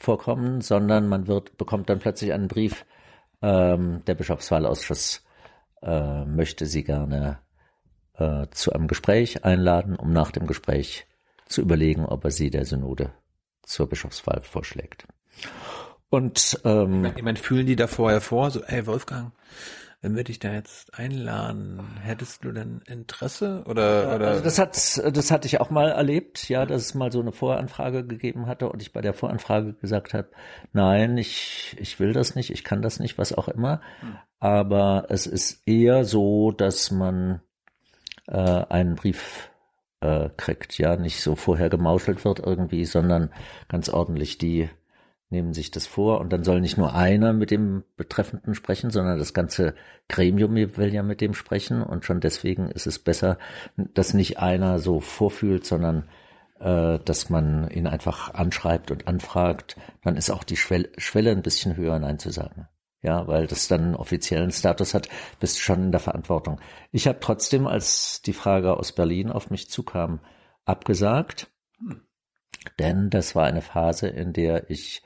vorkommen, 0.00 0.60
sondern 0.60 1.08
man 1.08 1.26
wird, 1.26 1.56
bekommt 1.56 1.88
dann 1.88 2.00
plötzlich 2.00 2.32
einen 2.32 2.48
Brief, 2.48 2.84
ähm, 3.42 4.02
der 4.06 4.14
Bischofswahlausschuss 4.14 5.24
äh, 5.82 6.24
möchte 6.24 6.66
sie 6.66 6.84
gerne 6.84 7.38
äh, 8.14 8.46
zu 8.50 8.72
einem 8.72 8.88
Gespräch 8.88 9.44
einladen, 9.44 9.96
um 9.96 10.12
nach 10.12 10.30
dem 10.30 10.46
Gespräch 10.46 11.06
zu 11.46 11.60
überlegen, 11.60 12.04
ob 12.06 12.24
er 12.24 12.30
sie 12.30 12.50
der 12.50 12.64
Synode 12.64 13.12
zur 13.62 13.88
Bischofswahl 13.88 14.40
vorschlägt. 14.42 15.06
Und 16.08 16.60
ähm, 16.64 17.12
ich 17.16 17.22
meine, 17.22 17.38
fühlen 17.38 17.66
die 17.66 17.76
da 17.76 17.86
vorher 17.86 18.20
vor, 18.20 18.50
so, 18.50 18.62
ey 18.64 18.86
Wolfgang, 18.86 19.32
wenn 20.02 20.16
wir 20.16 20.24
dich 20.24 20.38
da 20.38 20.52
jetzt 20.52 20.98
einladen, 20.98 21.98
hättest 22.00 22.44
du 22.44 22.52
denn 22.52 22.80
Interesse 22.86 23.64
oder 23.66 24.14
oder? 24.14 24.28
Also 24.28 24.44
das 24.44 24.58
hat 24.58 25.16
das 25.16 25.30
hatte 25.30 25.46
ich 25.46 25.60
auch 25.60 25.70
mal 25.70 25.90
erlebt, 25.90 26.48
ja, 26.48 26.64
dass 26.64 26.82
es 26.82 26.94
mal 26.94 27.12
so 27.12 27.20
eine 27.20 27.32
Voranfrage 27.32 28.06
gegeben 28.06 28.46
hatte 28.46 28.70
und 28.70 28.80
ich 28.80 28.92
bei 28.92 29.02
der 29.02 29.12
Voranfrage 29.12 29.74
gesagt 29.74 30.14
habe, 30.14 30.28
nein, 30.72 31.18
ich 31.18 31.76
ich 31.78 32.00
will 32.00 32.12
das 32.12 32.34
nicht, 32.34 32.50
ich 32.50 32.64
kann 32.64 32.80
das 32.80 32.98
nicht, 32.98 33.18
was 33.18 33.32
auch 33.32 33.48
immer. 33.48 33.82
Hm. 34.00 34.16
Aber 34.38 35.06
es 35.10 35.26
ist 35.26 35.62
eher 35.66 36.04
so, 36.04 36.50
dass 36.50 36.90
man 36.90 37.42
äh, 38.26 38.64
einen 38.68 38.94
Brief 38.94 39.50
äh, 40.00 40.30
kriegt, 40.36 40.78
ja, 40.78 40.96
nicht 40.96 41.20
so 41.20 41.36
vorher 41.36 41.68
gemauschelt 41.68 42.24
wird 42.24 42.38
irgendwie, 42.40 42.86
sondern 42.86 43.30
ganz 43.68 43.90
ordentlich 43.90 44.38
die 44.38 44.70
nehmen 45.30 45.54
sich 45.54 45.70
das 45.70 45.86
vor 45.86 46.20
und 46.20 46.32
dann 46.32 46.44
soll 46.44 46.60
nicht 46.60 46.76
nur 46.76 46.94
einer 46.94 47.32
mit 47.32 47.50
dem 47.50 47.84
Betreffenden 47.96 48.54
sprechen, 48.54 48.90
sondern 48.90 49.18
das 49.18 49.32
ganze 49.32 49.74
Gremium 50.08 50.54
will 50.54 50.92
ja 50.92 51.02
mit 51.02 51.20
dem 51.20 51.34
sprechen 51.34 51.82
und 51.82 52.04
schon 52.04 52.20
deswegen 52.20 52.68
ist 52.68 52.86
es 52.86 52.98
besser, 52.98 53.38
dass 53.76 54.12
nicht 54.12 54.38
einer 54.38 54.80
so 54.80 55.00
vorfühlt, 55.00 55.64
sondern 55.64 56.08
äh, 56.58 56.98
dass 57.04 57.30
man 57.30 57.70
ihn 57.70 57.86
einfach 57.86 58.34
anschreibt 58.34 58.90
und 58.90 59.06
anfragt, 59.06 59.76
dann 60.02 60.16
ist 60.16 60.30
auch 60.30 60.44
die 60.44 60.56
Schwelle, 60.56 60.90
Schwelle 60.98 61.30
ein 61.30 61.42
bisschen 61.42 61.76
höher, 61.76 61.98
Nein 61.98 62.18
zu 62.18 62.30
sagen. 62.30 62.68
Ja, 63.02 63.26
weil 63.26 63.46
das 63.46 63.66
dann 63.66 63.80
einen 63.80 63.94
offiziellen 63.94 64.50
Status 64.50 64.92
hat, 64.92 65.08
bist 65.38 65.56
du 65.56 65.62
schon 65.62 65.84
in 65.84 65.90
der 65.90 66.00
Verantwortung. 66.00 66.60
Ich 66.92 67.06
habe 67.06 67.18
trotzdem, 67.18 67.66
als 67.66 68.20
die 68.20 68.34
Frage 68.34 68.76
aus 68.76 68.92
Berlin 68.92 69.30
auf 69.30 69.48
mich 69.48 69.70
zukam, 69.70 70.20
abgesagt, 70.66 71.48
denn 72.78 73.08
das 73.08 73.34
war 73.34 73.46
eine 73.46 73.62
Phase, 73.62 74.08
in 74.08 74.34
der 74.34 74.68
ich 74.68 75.02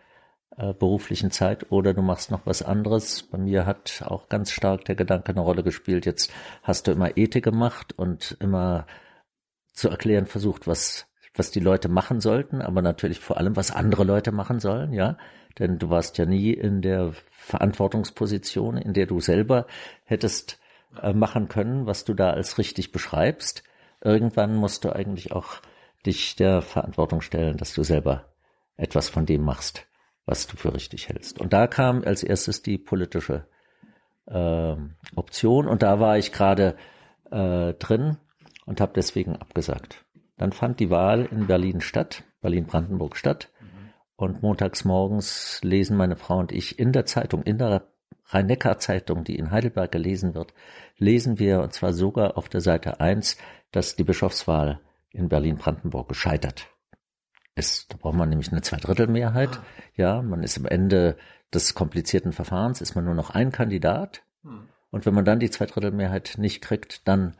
äh, 0.56 0.72
beruflichen 0.74 1.30
Zeit 1.30 1.70
oder 1.70 1.94
du 1.94 2.02
machst 2.02 2.30
noch 2.30 2.46
was 2.46 2.62
anderes. 2.62 3.22
Bei 3.22 3.38
mir 3.38 3.66
hat 3.66 4.02
auch 4.06 4.28
ganz 4.28 4.50
stark 4.50 4.84
der 4.84 4.96
Gedanke 4.96 5.32
eine 5.32 5.40
Rolle 5.40 5.62
gespielt. 5.62 6.06
Jetzt 6.06 6.32
hast 6.62 6.86
du 6.86 6.92
immer 6.92 7.16
Ethik 7.16 7.44
gemacht 7.44 7.92
und 7.96 8.36
immer 8.40 8.86
zu 9.72 9.88
erklären 9.88 10.26
versucht, 10.26 10.66
was 10.66 11.06
was 11.34 11.50
die 11.50 11.60
Leute 11.60 11.88
machen 11.88 12.20
sollten, 12.20 12.60
aber 12.60 12.82
natürlich 12.82 13.20
vor 13.20 13.36
allem, 13.36 13.56
was 13.56 13.70
andere 13.70 14.04
Leute 14.04 14.32
machen 14.32 14.60
sollen, 14.60 14.92
ja. 14.92 15.16
Denn 15.58 15.78
du 15.78 15.90
warst 15.90 16.18
ja 16.18 16.26
nie 16.26 16.52
in 16.52 16.82
der 16.82 17.12
Verantwortungsposition, 17.30 18.76
in 18.76 18.92
der 18.92 19.06
du 19.06 19.20
selber 19.20 19.66
hättest 20.04 20.58
äh, 21.00 21.12
machen 21.12 21.48
können, 21.48 21.86
was 21.86 22.04
du 22.04 22.14
da 22.14 22.30
als 22.30 22.58
richtig 22.58 22.92
beschreibst. 22.92 23.62
Irgendwann 24.00 24.54
musst 24.54 24.84
du 24.84 24.94
eigentlich 24.94 25.32
auch 25.32 25.60
dich 26.06 26.36
der 26.36 26.62
Verantwortung 26.62 27.20
stellen, 27.20 27.56
dass 27.56 27.74
du 27.74 27.82
selber 27.82 28.26
etwas 28.76 29.08
von 29.08 29.26
dem 29.26 29.42
machst, 29.42 29.86
was 30.30 30.46
du 30.46 30.56
für 30.56 30.72
richtig 30.72 31.08
hältst. 31.08 31.40
Und 31.40 31.52
da 31.52 31.66
kam 31.66 32.04
als 32.04 32.22
erstes 32.22 32.62
die 32.62 32.78
politische 32.78 33.46
äh, 34.26 34.76
Option 35.16 35.66
und 35.66 35.82
da 35.82 35.98
war 35.98 36.18
ich 36.18 36.30
gerade 36.30 36.76
äh, 37.32 37.74
drin 37.74 38.16
und 38.64 38.80
habe 38.80 38.92
deswegen 38.94 39.34
abgesagt. 39.34 40.04
Dann 40.38 40.52
fand 40.52 40.78
die 40.78 40.88
Wahl 40.88 41.26
in 41.26 41.48
Berlin 41.48 41.80
statt, 41.80 42.22
Berlin-Brandenburg 42.40 43.16
statt. 43.16 43.50
Und 44.14 44.42
montags 44.42 44.84
morgens 44.84 45.60
lesen 45.62 45.96
meine 45.96 46.16
Frau 46.16 46.38
und 46.38 46.52
ich 46.52 46.78
in 46.78 46.92
der 46.92 47.06
Zeitung, 47.06 47.42
in 47.42 47.58
der 47.58 47.88
Rhein-Neckar-Zeitung, 48.26 49.24
die 49.24 49.36
in 49.36 49.50
Heidelberg 49.50 49.90
gelesen 49.90 50.34
wird, 50.34 50.54
lesen 50.96 51.38
wir, 51.38 51.60
und 51.60 51.72
zwar 51.72 51.92
sogar 51.92 52.36
auf 52.36 52.48
der 52.48 52.60
Seite 52.60 53.00
1, 53.00 53.36
dass 53.72 53.96
die 53.96 54.04
Bischofswahl 54.04 54.78
in 55.10 55.28
Berlin-Brandenburg 55.28 56.08
gescheitert 56.08 56.69
ist. 57.60 57.92
Da 57.92 57.98
braucht 57.98 58.16
man 58.16 58.30
nämlich 58.30 58.50
eine 58.50 58.62
Zweidrittelmehrheit. 58.62 59.60
Ja, 59.94 60.22
man 60.22 60.42
ist 60.42 60.58
am 60.58 60.66
Ende 60.66 61.16
des 61.52 61.74
komplizierten 61.74 62.32
Verfahrens, 62.32 62.80
ist 62.80 62.94
man 62.94 63.04
nur 63.04 63.14
noch 63.14 63.30
ein 63.30 63.52
Kandidat. 63.52 64.22
Hm. 64.42 64.68
Und 64.90 65.06
wenn 65.06 65.14
man 65.14 65.24
dann 65.24 65.38
die 65.38 65.50
Zweidrittelmehrheit 65.50 66.34
nicht 66.38 66.62
kriegt, 66.62 67.06
dann 67.06 67.36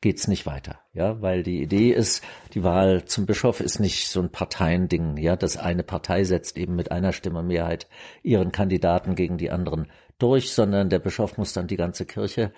geht's 0.00 0.28
nicht 0.28 0.46
weiter. 0.46 0.78
Ja, 0.92 1.20
weil 1.20 1.42
die 1.42 1.62
Idee 1.62 1.90
ist, 1.90 2.22
die 2.54 2.62
Wahl 2.62 3.04
zum 3.06 3.26
Bischof 3.26 3.60
ist 3.60 3.80
nicht 3.80 4.08
so 4.08 4.20
ein 4.20 4.30
Parteiending. 4.30 5.16
Ja, 5.16 5.36
dass 5.36 5.56
eine 5.56 5.82
Partei 5.82 6.24
setzt 6.24 6.56
eben 6.56 6.76
mit 6.76 6.92
einer 6.92 7.12
Stimme 7.12 7.42
Mehrheit 7.42 7.88
ihren 8.22 8.52
Kandidaten 8.52 9.14
gegen 9.14 9.36
die 9.36 9.50
anderen 9.50 9.88
durch, 10.18 10.52
sondern 10.52 10.90
der 10.90 11.00
Bischof 11.00 11.38
muss 11.38 11.52
dann 11.52 11.66
die 11.66 11.76
ganze 11.76 12.06
Kirche 12.06 12.52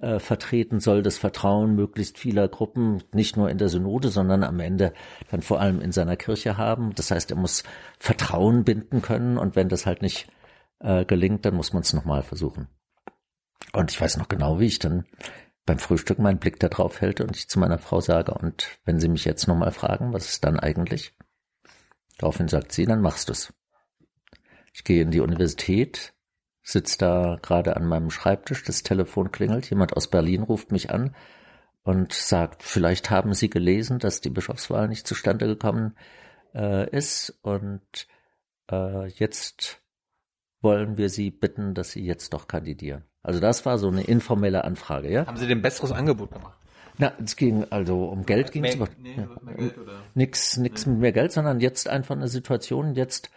äh, 0.00 0.18
vertreten 0.18 0.80
soll 0.80 1.02
das 1.02 1.18
Vertrauen 1.18 1.74
möglichst 1.74 2.18
vieler 2.18 2.48
Gruppen 2.48 3.02
nicht 3.12 3.36
nur 3.36 3.50
in 3.50 3.58
der 3.58 3.68
Synode, 3.68 4.08
sondern 4.08 4.42
am 4.42 4.60
Ende 4.60 4.92
dann 5.30 5.42
vor 5.42 5.60
allem 5.60 5.80
in 5.80 5.92
seiner 5.92 6.16
Kirche 6.16 6.56
haben. 6.56 6.94
Das 6.94 7.10
heißt, 7.10 7.30
er 7.30 7.36
muss 7.36 7.62
Vertrauen 7.98 8.64
binden 8.64 9.02
können 9.02 9.38
und 9.38 9.56
wenn 9.56 9.68
das 9.68 9.86
halt 9.86 10.02
nicht 10.02 10.28
äh, 10.80 11.04
gelingt, 11.04 11.44
dann 11.44 11.54
muss 11.54 11.72
man 11.72 11.82
es 11.82 11.92
nochmal 11.92 12.22
versuchen. 12.22 12.68
Und 13.72 13.90
ich 13.90 14.00
weiß 14.00 14.16
noch 14.16 14.28
genau, 14.28 14.60
wie 14.60 14.66
ich 14.66 14.78
dann 14.78 15.04
beim 15.64 15.78
Frühstück 15.78 16.18
meinen 16.18 16.38
Blick 16.38 16.58
da 16.58 16.68
drauf 16.68 17.00
hält 17.00 17.20
und 17.20 17.36
ich 17.36 17.48
zu 17.48 17.58
meiner 17.58 17.78
Frau 17.78 18.00
sage, 18.00 18.34
und 18.34 18.78
wenn 18.84 18.98
Sie 18.98 19.08
mich 19.08 19.24
jetzt 19.24 19.46
nochmal 19.46 19.70
fragen, 19.70 20.12
was 20.12 20.28
ist 20.28 20.44
dann 20.44 20.58
eigentlich? 20.58 21.14
Daraufhin 22.18 22.48
sagt 22.48 22.72
sie, 22.72 22.84
dann 22.84 23.00
machst 23.00 23.28
du's. 23.28 23.52
Ich 24.74 24.84
gehe 24.84 25.02
in 25.02 25.10
die 25.10 25.20
Universität, 25.20 26.14
sitze 26.62 26.98
da 26.98 27.38
gerade 27.42 27.76
an 27.76 27.86
meinem 27.86 28.10
Schreibtisch, 28.10 28.64
das 28.64 28.82
Telefon 28.82 29.32
klingelt, 29.32 29.68
jemand 29.68 29.96
aus 29.96 30.08
Berlin 30.08 30.42
ruft 30.42 30.72
mich 30.72 30.90
an 30.90 31.14
und 31.82 32.12
sagt, 32.12 32.62
vielleicht 32.62 33.10
haben 33.10 33.34
Sie 33.34 33.50
gelesen, 33.50 33.98
dass 33.98 34.20
die 34.20 34.30
Bischofswahl 34.30 34.88
nicht 34.88 35.06
zustande 35.06 35.46
gekommen 35.46 35.96
äh, 36.54 36.88
ist 36.90 37.38
und 37.42 38.06
äh, 38.70 39.08
jetzt 39.08 39.80
wollen 40.60 40.96
wir 40.96 41.08
Sie 41.08 41.30
bitten, 41.30 41.74
dass 41.74 41.90
Sie 41.90 42.04
jetzt 42.04 42.32
doch 42.32 42.46
kandidieren. 42.46 43.04
Also 43.22 43.40
das 43.40 43.66
war 43.66 43.78
so 43.78 43.88
eine 43.88 44.02
informelle 44.02 44.64
Anfrage, 44.64 45.10
ja? 45.10 45.26
Haben 45.26 45.36
Sie 45.36 45.46
dem 45.48 45.62
besseres 45.62 45.92
Angebot 45.92 46.32
gemacht? 46.32 46.56
Na, 46.98 47.12
es 47.24 47.36
ging 47.36 47.64
also 47.70 48.04
um 48.04 48.26
Geld 48.26 48.52
ging 48.52 48.64
es 48.64 48.76
aber 48.76 48.88
nee, 48.98 49.16
ja. 49.16 49.28
nix 50.14 50.58
nix 50.58 50.86
mit 50.86 50.98
mehr 50.98 51.12
Geld, 51.12 51.32
sondern 51.32 51.58
jetzt 51.60 51.88
einfach 51.88 52.14
eine 52.14 52.28
Situation. 52.28 52.94
Jetzt 52.94 53.30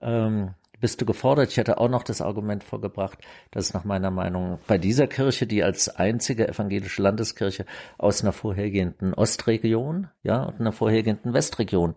ähm, 0.00 0.54
bist 0.80 1.00
du 1.00 1.06
gefordert. 1.06 1.50
Ich 1.50 1.56
hätte 1.56 1.78
auch 1.78 1.88
noch 1.88 2.02
das 2.02 2.20
Argument 2.20 2.62
vorgebracht, 2.64 3.18
dass 3.50 3.74
nach 3.74 3.84
meiner 3.84 4.10
Meinung 4.10 4.58
bei 4.66 4.78
dieser 4.78 5.06
Kirche, 5.06 5.46
die 5.46 5.62
als 5.62 5.88
einzige 5.88 6.48
evangelische 6.48 7.02
Landeskirche 7.02 7.64
aus 7.98 8.22
einer 8.22 8.32
vorhergehenden 8.32 9.14
Ostregion, 9.14 10.08
ja, 10.22 10.42
und 10.42 10.60
einer 10.60 10.72
vorhergehenden 10.72 11.32
Westregion 11.32 11.94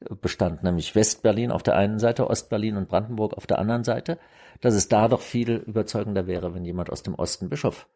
äh, 0.00 0.14
bestand, 0.14 0.62
nämlich 0.62 0.94
Westberlin 0.94 1.50
auf 1.50 1.62
der 1.62 1.76
einen 1.76 1.98
Seite, 1.98 2.28
Ostberlin 2.28 2.76
und 2.76 2.88
Brandenburg 2.88 3.34
auf 3.34 3.46
der 3.46 3.58
anderen 3.58 3.84
Seite, 3.84 4.18
dass 4.60 4.74
es 4.74 4.88
da 4.88 5.08
doch 5.08 5.20
viel 5.20 5.56
überzeugender 5.56 6.26
wäre, 6.26 6.54
wenn 6.54 6.64
jemand 6.64 6.90
aus 6.90 7.02
dem 7.02 7.14
Osten 7.14 7.48
Bischof 7.48 7.86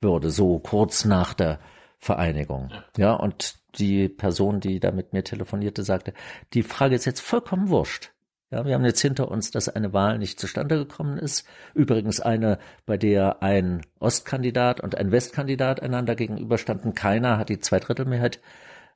würde, 0.00 0.30
so 0.30 0.58
kurz 0.58 1.04
nach 1.04 1.34
der 1.34 1.58
Vereinigung. 1.98 2.70
Ja, 2.96 3.14
und 3.14 3.56
die 3.78 4.08
Person, 4.08 4.60
die 4.60 4.80
da 4.80 4.90
mit 4.90 5.12
mir 5.12 5.22
telefonierte, 5.22 5.82
sagte, 5.84 6.12
die 6.52 6.62
Frage 6.62 6.94
ist 6.94 7.04
jetzt 7.04 7.20
vollkommen 7.20 7.68
wurscht. 7.68 8.10
Ja, 8.52 8.66
wir 8.66 8.74
haben 8.74 8.84
jetzt 8.84 9.00
hinter 9.00 9.30
uns, 9.30 9.50
dass 9.50 9.70
eine 9.70 9.94
Wahl 9.94 10.18
nicht 10.18 10.38
zustande 10.38 10.76
gekommen 10.76 11.16
ist. 11.16 11.48
Übrigens 11.72 12.20
eine, 12.20 12.58
bei 12.84 12.98
der 12.98 13.42
ein 13.42 13.80
Ostkandidat 13.98 14.78
und 14.82 14.94
ein 14.94 15.10
Westkandidat 15.10 15.80
einander 15.80 16.14
gegenüberstanden. 16.14 16.92
Keiner 16.92 17.38
hat 17.38 17.48
die 17.48 17.60
Zweidrittelmehrheit 17.60 18.42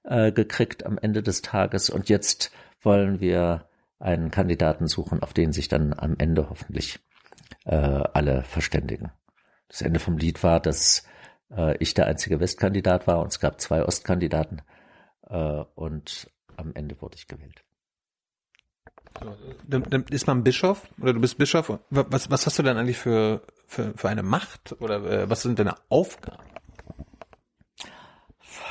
äh, 0.05 0.31
gekriegt 0.31 0.85
am 0.85 0.99
Ende 0.99 1.23
des 1.23 1.41
Tages. 1.41 1.89
Und 1.89 2.11
jetzt 2.11 2.53
wollen 2.83 3.19
wir 3.21 3.67
einen 3.99 4.31
Kandidaten 4.31 4.89
suchen, 4.89 5.23
auf 5.23 5.33
den 5.33 5.53
sich 5.53 5.69
dann 5.69 5.95
am 5.95 6.17
Ende 6.19 6.51
hoffentlich 6.51 6.99
äh, 7.65 7.77
alle 7.77 8.43
verständigen. 8.43 9.11
Das 9.69 9.81
Ende 9.81 10.01
vom 10.01 10.19
Lied 10.19 10.43
war, 10.43 10.61
dass 10.61 11.09
äh, 11.51 11.79
ich 11.79 11.95
der 11.95 12.09
einzige 12.09 12.41
Westkandidat 12.41 13.07
war 13.07 13.21
und 13.21 13.29
es 13.29 13.41
gab 13.41 13.59
zwei 13.63 13.83
Ostkandidaten. 13.83 14.61
Äh, 15.31 15.65
und 15.75 16.31
am 16.59 16.75
Ende 16.75 17.01
wurde 17.01 17.17
ich 17.17 17.27
gewählt. 17.27 17.66
Dann, 19.67 19.83
dann 19.85 20.05
ist 20.11 20.27
man 20.27 20.45
Bischof 20.45 20.89
oder 21.01 21.13
du 21.13 21.21
bist 21.21 21.39
Bischof. 21.39 21.79
Was, 21.91 22.31
was 22.31 22.47
hast 22.47 22.59
du 22.59 22.63
denn 22.63 22.77
eigentlich 22.77 22.99
für, 22.99 23.43
für, 23.67 23.93
für 23.97 24.09
eine 24.09 24.23
Macht 24.23 24.77
oder 24.81 25.05
äh, 25.05 25.31
was 25.31 25.43
sind 25.43 25.59
deine 25.59 25.75
Aufgaben? 25.89 26.43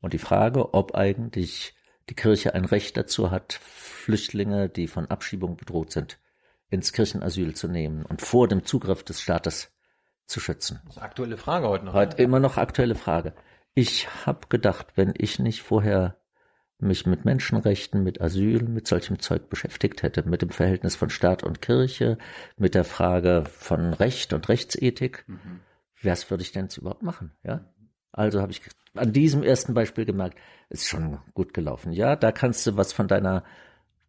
Und 0.00 0.14
die 0.14 0.18
Frage, 0.18 0.72
ob 0.72 0.94
eigentlich 0.94 1.74
die 2.08 2.14
Kirche 2.14 2.54
ein 2.54 2.64
Recht 2.64 2.96
dazu 2.96 3.30
hat, 3.30 3.52
Flüchtlinge, 3.52 4.70
die 4.70 4.86
von 4.86 5.04
Abschiebung 5.04 5.58
bedroht 5.58 5.92
sind, 5.92 6.18
ins 6.70 6.94
Kirchenasyl 6.94 7.54
zu 7.54 7.68
nehmen 7.68 8.06
und 8.06 8.22
vor 8.22 8.48
dem 8.48 8.64
Zugriff 8.64 9.02
des 9.02 9.20
Staates 9.20 9.70
zu 10.24 10.40
schützen. 10.40 10.80
Das 10.84 10.94
ist 10.94 10.96
eine 10.96 11.10
aktuelle 11.10 11.36
Frage 11.36 11.68
heute 11.68 11.84
noch. 11.84 11.92
Heute 11.92 12.22
immer 12.22 12.40
noch 12.40 12.56
aktuelle 12.56 12.94
Frage. 12.94 13.34
Ich 13.74 14.08
habe 14.24 14.46
gedacht, 14.48 14.92
wenn 14.94 15.12
ich 15.14 15.40
nicht 15.40 15.60
vorher 15.60 16.16
mich 16.78 17.06
mit 17.06 17.24
Menschenrechten, 17.24 18.02
mit 18.02 18.20
Asyl, 18.20 18.62
mit 18.64 18.86
solchem 18.86 19.18
Zeug 19.18 19.48
beschäftigt 19.48 20.02
hätte, 20.02 20.28
mit 20.28 20.42
dem 20.42 20.50
Verhältnis 20.50 20.96
von 20.96 21.10
Staat 21.10 21.42
und 21.42 21.62
Kirche, 21.62 22.18
mit 22.56 22.74
der 22.74 22.84
Frage 22.84 23.44
von 23.46 23.94
Recht 23.94 24.32
und 24.32 24.48
Rechtsethik, 24.48 25.24
mhm. 25.26 25.60
was 26.02 26.30
würde 26.30 26.42
ich 26.42 26.52
denn 26.52 26.64
jetzt 26.64 26.76
überhaupt 26.76 27.02
machen? 27.02 27.32
Ja, 27.42 27.64
also 28.12 28.40
habe 28.40 28.52
ich 28.52 28.62
an 28.94 29.12
diesem 29.12 29.42
ersten 29.42 29.74
Beispiel 29.74 30.04
gemerkt, 30.04 30.38
ist 30.68 30.88
schon 30.88 31.18
gut 31.34 31.54
gelaufen. 31.54 31.92
Ja, 31.92 32.16
da 32.16 32.32
kannst 32.32 32.66
du 32.66 32.76
was 32.76 32.92
von 32.92 33.08
deiner 33.08 33.44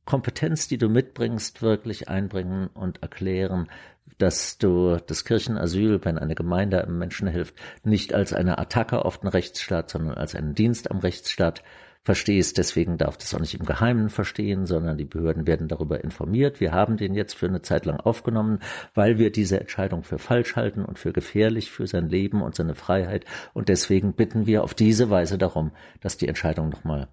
Kompetenz, 0.05 0.68
die 0.68 0.78
du 0.78 0.88
mitbringst, 0.88 1.61
wirklich 1.61 2.07
einbringen 2.07 2.68
und 2.68 3.01
erklären, 3.01 3.70
dass 4.18 4.57
du 4.57 4.97
das 5.05 5.26
Kirchenasyl, 5.26 6.03
wenn 6.03 6.18
eine 6.18 6.34
Gemeinde 6.34 6.82
einem 6.82 6.97
Menschen 6.97 7.28
hilft, 7.28 7.55
nicht 7.84 8.13
als 8.13 8.34
eine 8.34 8.57
Attacke 8.57 9.03
auf 9.03 9.20
den 9.20 9.28
Rechtsstaat, 9.28 9.89
sondern 9.89 10.15
als 10.15 10.34
einen 10.34 10.55
Dienst 10.55 10.89
am 10.89 10.99
Rechtsstaat 10.99 11.61
verstehst. 12.08 12.58
Deswegen 12.58 12.97
darf 12.97 13.18
das 13.18 13.34
auch 13.34 13.41
nicht 13.41 13.53
im 13.53 13.66
Geheimen 13.66 14.10
verstehen, 14.10 14.66
sondern 14.66 14.97
die 14.97 15.03
Behörden 15.03 15.45
werden 15.45 15.68
darüber 15.68 16.01
informiert. 16.05 16.62
Wir 16.62 16.72
haben 16.72 16.95
den 16.95 17.14
jetzt 17.14 17.34
für 17.34 17.47
eine 17.47 17.62
Zeit 17.62 17.86
lang 17.86 17.99
aufgenommen, 17.99 18.60
weil 18.93 19.18
wir 19.18 19.30
diese 19.30 19.60
Entscheidung 19.60 20.03
für 20.03 20.18
falsch 20.18 20.55
halten 20.55 20.86
und 20.86 20.97
für 20.97 21.12
gefährlich 21.12 21.70
für 21.70 21.86
sein 21.86 22.08
Leben 22.08 22.41
und 22.41 22.55
seine 22.55 22.76
Freiheit. 22.76 23.26
Und 23.53 23.68
deswegen 23.68 24.14
bitten 24.14 24.45
wir 24.45 24.64
auf 24.64 24.74
diese 24.74 25.10
Weise 25.10 25.38
darum, 25.38 25.72
dass 25.99 26.16
die 26.16 26.30
Entscheidung 26.30 26.70
nochmal 26.70 27.10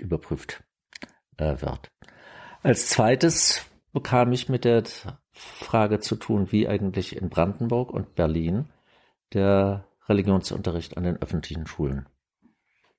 überprüft 0.00 0.64
äh, 1.36 1.60
wird. 1.60 1.90
Als 2.62 2.88
zweites 2.88 3.66
bekam 3.92 4.32
ich 4.32 4.48
mit 4.48 4.64
der 4.64 4.82
Frage 5.30 6.00
zu 6.00 6.16
tun, 6.16 6.50
wie 6.52 6.66
eigentlich 6.66 7.14
in 7.14 7.28
Brandenburg 7.28 7.90
und 7.90 8.14
Berlin 8.14 8.70
der 9.34 9.84
Religionsunterricht 10.08 10.96
an 10.96 11.04
den 11.04 11.18
öffentlichen 11.18 11.66
Schulen 11.66 12.08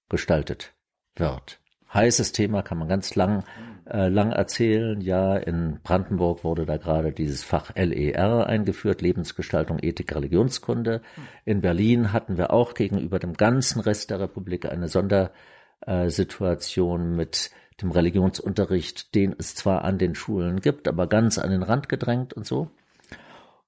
gestaltet 0.10 0.76
wird. 1.20 1.59
Heißes 1.93 2.32
Thema, 2.34 2.61
kann 2.61 2.78
man 2.78 2.88
ganz 2.88 3.15
lang, 3.15 3.43
äh, 3.86 4.09
lang 4.09 4.32
erzählen. 4.32 5.01
Ja, 5.01 5.36
in 5.36 5.80
Brandenburg 5.84 6.43
wurde 6.43 6.67
da 6.67 6.78
gerade 6.78 7.11
dieses 7.11 7.43
Fach 7.43 7.72
LER 7.76 8.45
eingeführt, 8.45 9.01
Lebensgestaltung, 9.01 9.80
Ethik, 9.82 10.13
Religionskunde. 10.13 11.01
In 11.45 11.61
Berlin 11.61 12.13
hatten 12.13 12.38
wir 12.38 12.53
auch 12.53 12.76
gegenüber 12.76 13.17
dem 13.17 13.34
ganzen 13.34 13.80
Rest 13.80 14.11
der 14.11 14.20
Republik 14.20 14.72
eine 14.72 14.88
Sondersituation 14.88 17.15
mit 17.15 17.49
dem 17.82 17.89
Religionsunterricht, 17.89 19.15
den 19.15 19.34
es 19.38 19.55
zwar 19.55 19.84
an 19.84 19.97
den 19.97 20.13
Schulen 20.13 20.59
gibt, 20.59 20.88
aber 20.88 21.07
ganz 21.07 21.39
an 21.39 21.49
den 21.49 21.63
Rand 21.63 21.89
gedrängt 21.89 22.34
und 22.34 22.45
so. 22.45 22.70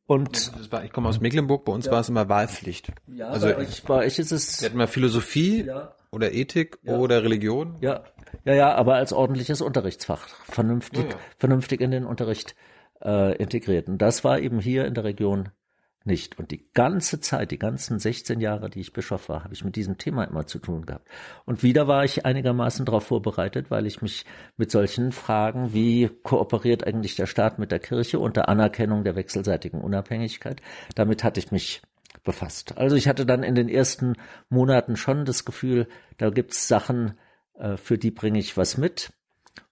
Und 0.08 0.52
war, 0.72 0.84
ich 0.84 0.92
komme 0.92 1.08
aus 1.08 1.22
Mecklenburg, 1.22 1.64
bei 1.64 1.72
uns 1.72 1.86
ja. 1.86 1.92
war 1.92 2.02
es 2.02 2.10
immer 2.10 2.28
Wahlpflicht. 2.28 2.92
Ja, 3.08 3.30
also 3.30 3.48
bei 3.48 3.58
euch, 3.58 3.84
bei 3.84 4.06
euch 4.06 4.20
ist 4.20 4.32
es. 4.32 4.62
Wir 4.62 4.68
hatten 4.68 4.78
mal 4.78 4.88
Philosophie, 4.88 5.64
ja 5.66 5.96
oder 6.12 6.34
Ethik 6.34 6.78
ja. 6.84 6.98
oder 6.98 7.24
Religion? 7.24 7.78
Ja, 7.82 8.04
ja, 8.44 8.54
ja, 8.54 8.76
aber 8.76 8.96
als 8.96 9.14
ordentliches 9.14 9.62
Unterrichtsfach, 9.62 10.28
vernünftig, 10.46 11.06
vernünftig 11.38 11.82
in 11.82 11.92
den 11.92 12.06
Unterricht 12.06 12.56
äh, 13.04 13.36
integriert. 13.38 13.88
Und 13.88 13.98
das 14.00 14.24
war 14.24 14.40
eben 14.40 14.60
hier 14.60 14.86
in 14.86 14.94
der 14.94 15.04
Region 15.04 15.50
nicht. 16.04 16.40
Und 16.40 16.52
die 16.52 16.66
ganze 16.74 17.20
Zeit, 17.20 17.52
die 17.52 17.60
ganzen 17.60 18.00
16 18.00 18.40
Jahre, 18.40 18.70
die 18.70 18.80
ich 18.80 18.94
Bischof 18.94 19.30
war, 19.30 19.44
habe 19.44 19.54
ich 19.54 19.64
mit 19.64 19.76
diesem 19.76 19.98
Thema 19.98 20.24
immer 20.24 20.48
zu 20.48 20.60
tun 20.60 20.86
gehabt. 20.86 21.08
Und 21.46 21.64
wieder 21.64 21.88
war 21.88 22.04
ich 22.04 22.26
einigermaßen 22.26 22.86
darauf 22.86 23.06
vorbereitet, 23.06 23.70
weil 23.70 23.86
ich 23.86 24.02
mich 24.02 24.26
mit 24.58 24.72
solchen 24.72 25.12
Fragen, 25.12 25.74
wie 25.74 26.10
kooperiert 26.24 26.86
eigentlich 26.86 27.16
der 27.16 27.28
Staat 27.28 27.60
mit 27.60 27.72
der 27.72 27.80
Kirche 27.80 28.20
unter 28.20 28.50
Anerkennung 28.50 29.04
der 29.04 29.16
wechselseitigen 29.16 29.82
Unabhängigkeit, 29.82 30.62
damit 30.96 31.24
hatte 31.24 31.40
ich 31.40 31.52
mich 31.52 31.82
befasst. 32.24 32.78
Also 32.78 32.96
ich 32.96 33.08
hatte 33.08 33.26
dann 33.26 33.44
in 33.44 33.56
den 33.56 33.70
ersten 33.70 34.16
Monaten 34.50 34.96
schon 34.96 35.26
das 35.26 35.46
Gefühl, 35.46 35.88
da 36.18 36.30
gibt's 36.30 36.68
Sachen, 36.68 37.14
äh, 37.56 37.78
für 37.78 37.98
die 37.98 38.12
bringe 38.12 38.40
ich 38.40 38.58
was 38.58 38.78
mit 38.78 39.12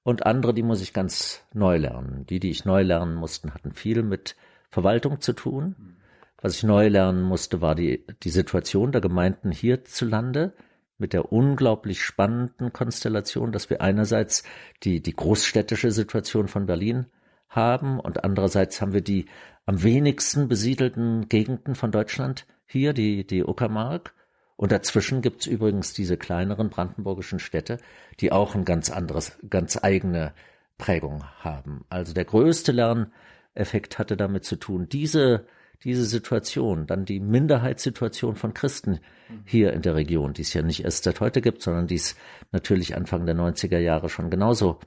und 0.03 0.25
andere, 0.25 0.53
die 0.53 0.63
muss 0.63 0.81
ich 0.81 0.93
ganz 0.93 1.43
neu 1.53 1.77
lernen. 1.77 2.25
Die, 2.27 2.39
die 2.39 2.49
ich 2.49 2.65
neu 2.65 2.81
lernen 2.81 3.15
mussten, 3.15 3.53
hatten 3.53 3.73
viel 3.73 4.03
mit 4.03 4.35
Verwaltung 4.69 5.21
zu 5.21 5.33
tun. 5.33 5.97
Was 6.41 6.55
ich 6.55 6.63
neu 6.63 6.87
lernen 6.87 7.23
musste, 7.23 7.61
war 7.61 7.75
die, 7.75 8.05
die 8.23 8.29
Situation 8.29 8.91
der 8.91 9.01
Gemeinden 9.01 9.51
hierzulande 9.51 10.53
mit 10.97 11.13
der 11.13 11.31
unglaublich 11.31 12.01
spannenden 12.03 12.71
Konstellation, 12.71 13.51
dass 13.51 13.69
wir 13.69 13.81
einerseits 13.81 14.43
die, 14.83 15.01
die 15.01 15.15
großstädtische 15.15 15.91
Situation 15.91 16.47
von 16.47 16.65
Berlin 16.65 17.07
haben 17.49 17.99
und 17.99 18.23
andererseits 18.23 18.81
haben 18.81 18.93
wir 18.93 19.01
die 19.01 19.25
am 19.65 19.81
wenigsten 19.83 20.47
besiedelten 20.47 21.27
Gegenden 21.29 21.75
von 21.75 21.91
Deutschland 21.91 22.45
hier, 22.65 22.93
die, 22.93 23.25
die 23.25 23.43
Uckermark. 23.43 24.13
Und 24.55 24.71
dazwischen 24.71 25.21
gibt's 25.21 25.45
übrigens 25.45 25.93
diese 25.93 26.17
kleineren 26.17 26.69
brandenburgischen 26.69 27.39
Städte, 27.39 27.77
die 28.19 28.31
auch 28.31 28.55
ein 28.55 28.65
ganz 28.65 28.89
anderes, 28.89 29.37
ganz 29.49 29.81
eigene 29.81 30.33
Prägung 30.77 31.23
haben. 31.39 31.85
Also 31.89 32.13
der 32.13 32.25
größte 32.25 32.71
Lerneffekt 32.71 33.99
hatte 33.99 34.17
damit 34.17 34.43
zu 34.43 34.57
tun, 34.57 34.89
diese, 34.89 35.45
diese 35.83 36.05
Situation, 36.05 36.87
dann 36.87 37.05
die 37.05 37.19
Minderheitssituation 37.19 38.35
von 38.35 38.53
Christen 38.53 38.99
hier 39.45 39.73
in 39.73 39.81
der 39.81 39.95
Region, 39.95 40.33
die 40.33 40.41
es 40.41 40.53
ja 40.53 40.61
nicht 40.61 40.83
erst 40.83 41.03
seit 41.03 41.19
heute 41.19 41.41
gibt, 41.41 41.61
sondern 41.61 41.87
die 41.87 41.95
es 41.95 42.15
natürlich 42.51 42.95
Anfang 42.95 43.25
der 43.25 43.35
90er 43.35 43.77
Jahre 43.77 44.09
schon 44.09 44.29
genauso 44.29 44.79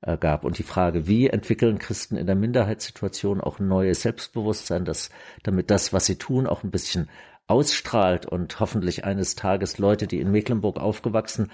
äh, 0.00 0.16
gab. 0.16 0.44
Und 0.44 0.58
die 0.58 0.62
Frage, 0.62 1.06
wie 1.06 1.28
entwickeln 1.28 1.78
Christen 1.78 2.16
in 2.16 2.26
der 2.26 2.36
Minderheitssituation 2.36 3.40
auch 3.40 3.58
ein 3.58 3.68
neues 3.68 4.02
Selbstbewusstsein, 4.02 4.84
dass, 4.84 5.10
damit 5.42 5.70
das, 5.70 5.92
was 5.92 6.06
sie 6.06 6.16
tun, 6.16 6.46
auch 6.46 6.62
ein 6.62 6.70
bisschen 6.70 7.08
ausstrahlt 7.48 8.26
und 8.26 8.60
hoffentlich 8.60 9.04
eines 9.04 9.34
Tages 9.34 9.78
Leute, 9.78 10.06
die 10.06 10.20
in 10.20 10.30
Mecklenburg 10.30 10.78
aufgewachsen 10.78 11.50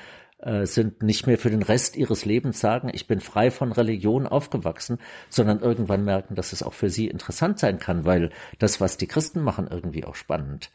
sind, 0.65 1.03
nicht 1.03 1.27
mehr 1.27 1.39
für 1.39 1.51
den 1.51 1.63
Rest 1.63 1.97
ihres 1.97 2.25
Lebens 2.25 2.61
sagen, 2.61 2.91
ich 2.93 3.07
bin 3.07 3.21
frei 3.21 3.51
von 3.51 3.73
Religion 3.73 4.27
aufgewachsen, 4.27 4.99
sondern 5.31 5.61
irgendwann 5.61 6.05
merken, 6.05 6.35
dass 6.35 6.53
es 6.53 6.63
auch 6.63 6.75
für 6.75 6.91
sie 6.91 7.07
interessant 7.07 7.59
sein 7.59 7.79
kann, 7.79 8.05
weil 8.05 8.31
das, 8.59 8.81
was 8.81 8.97
die 8.97 9.07
Christen 9.07 9.41
machen, 9.41 9.69
irgendwie 9.71 10.05
auch 10.05 10.15
spannend 10.15 10.71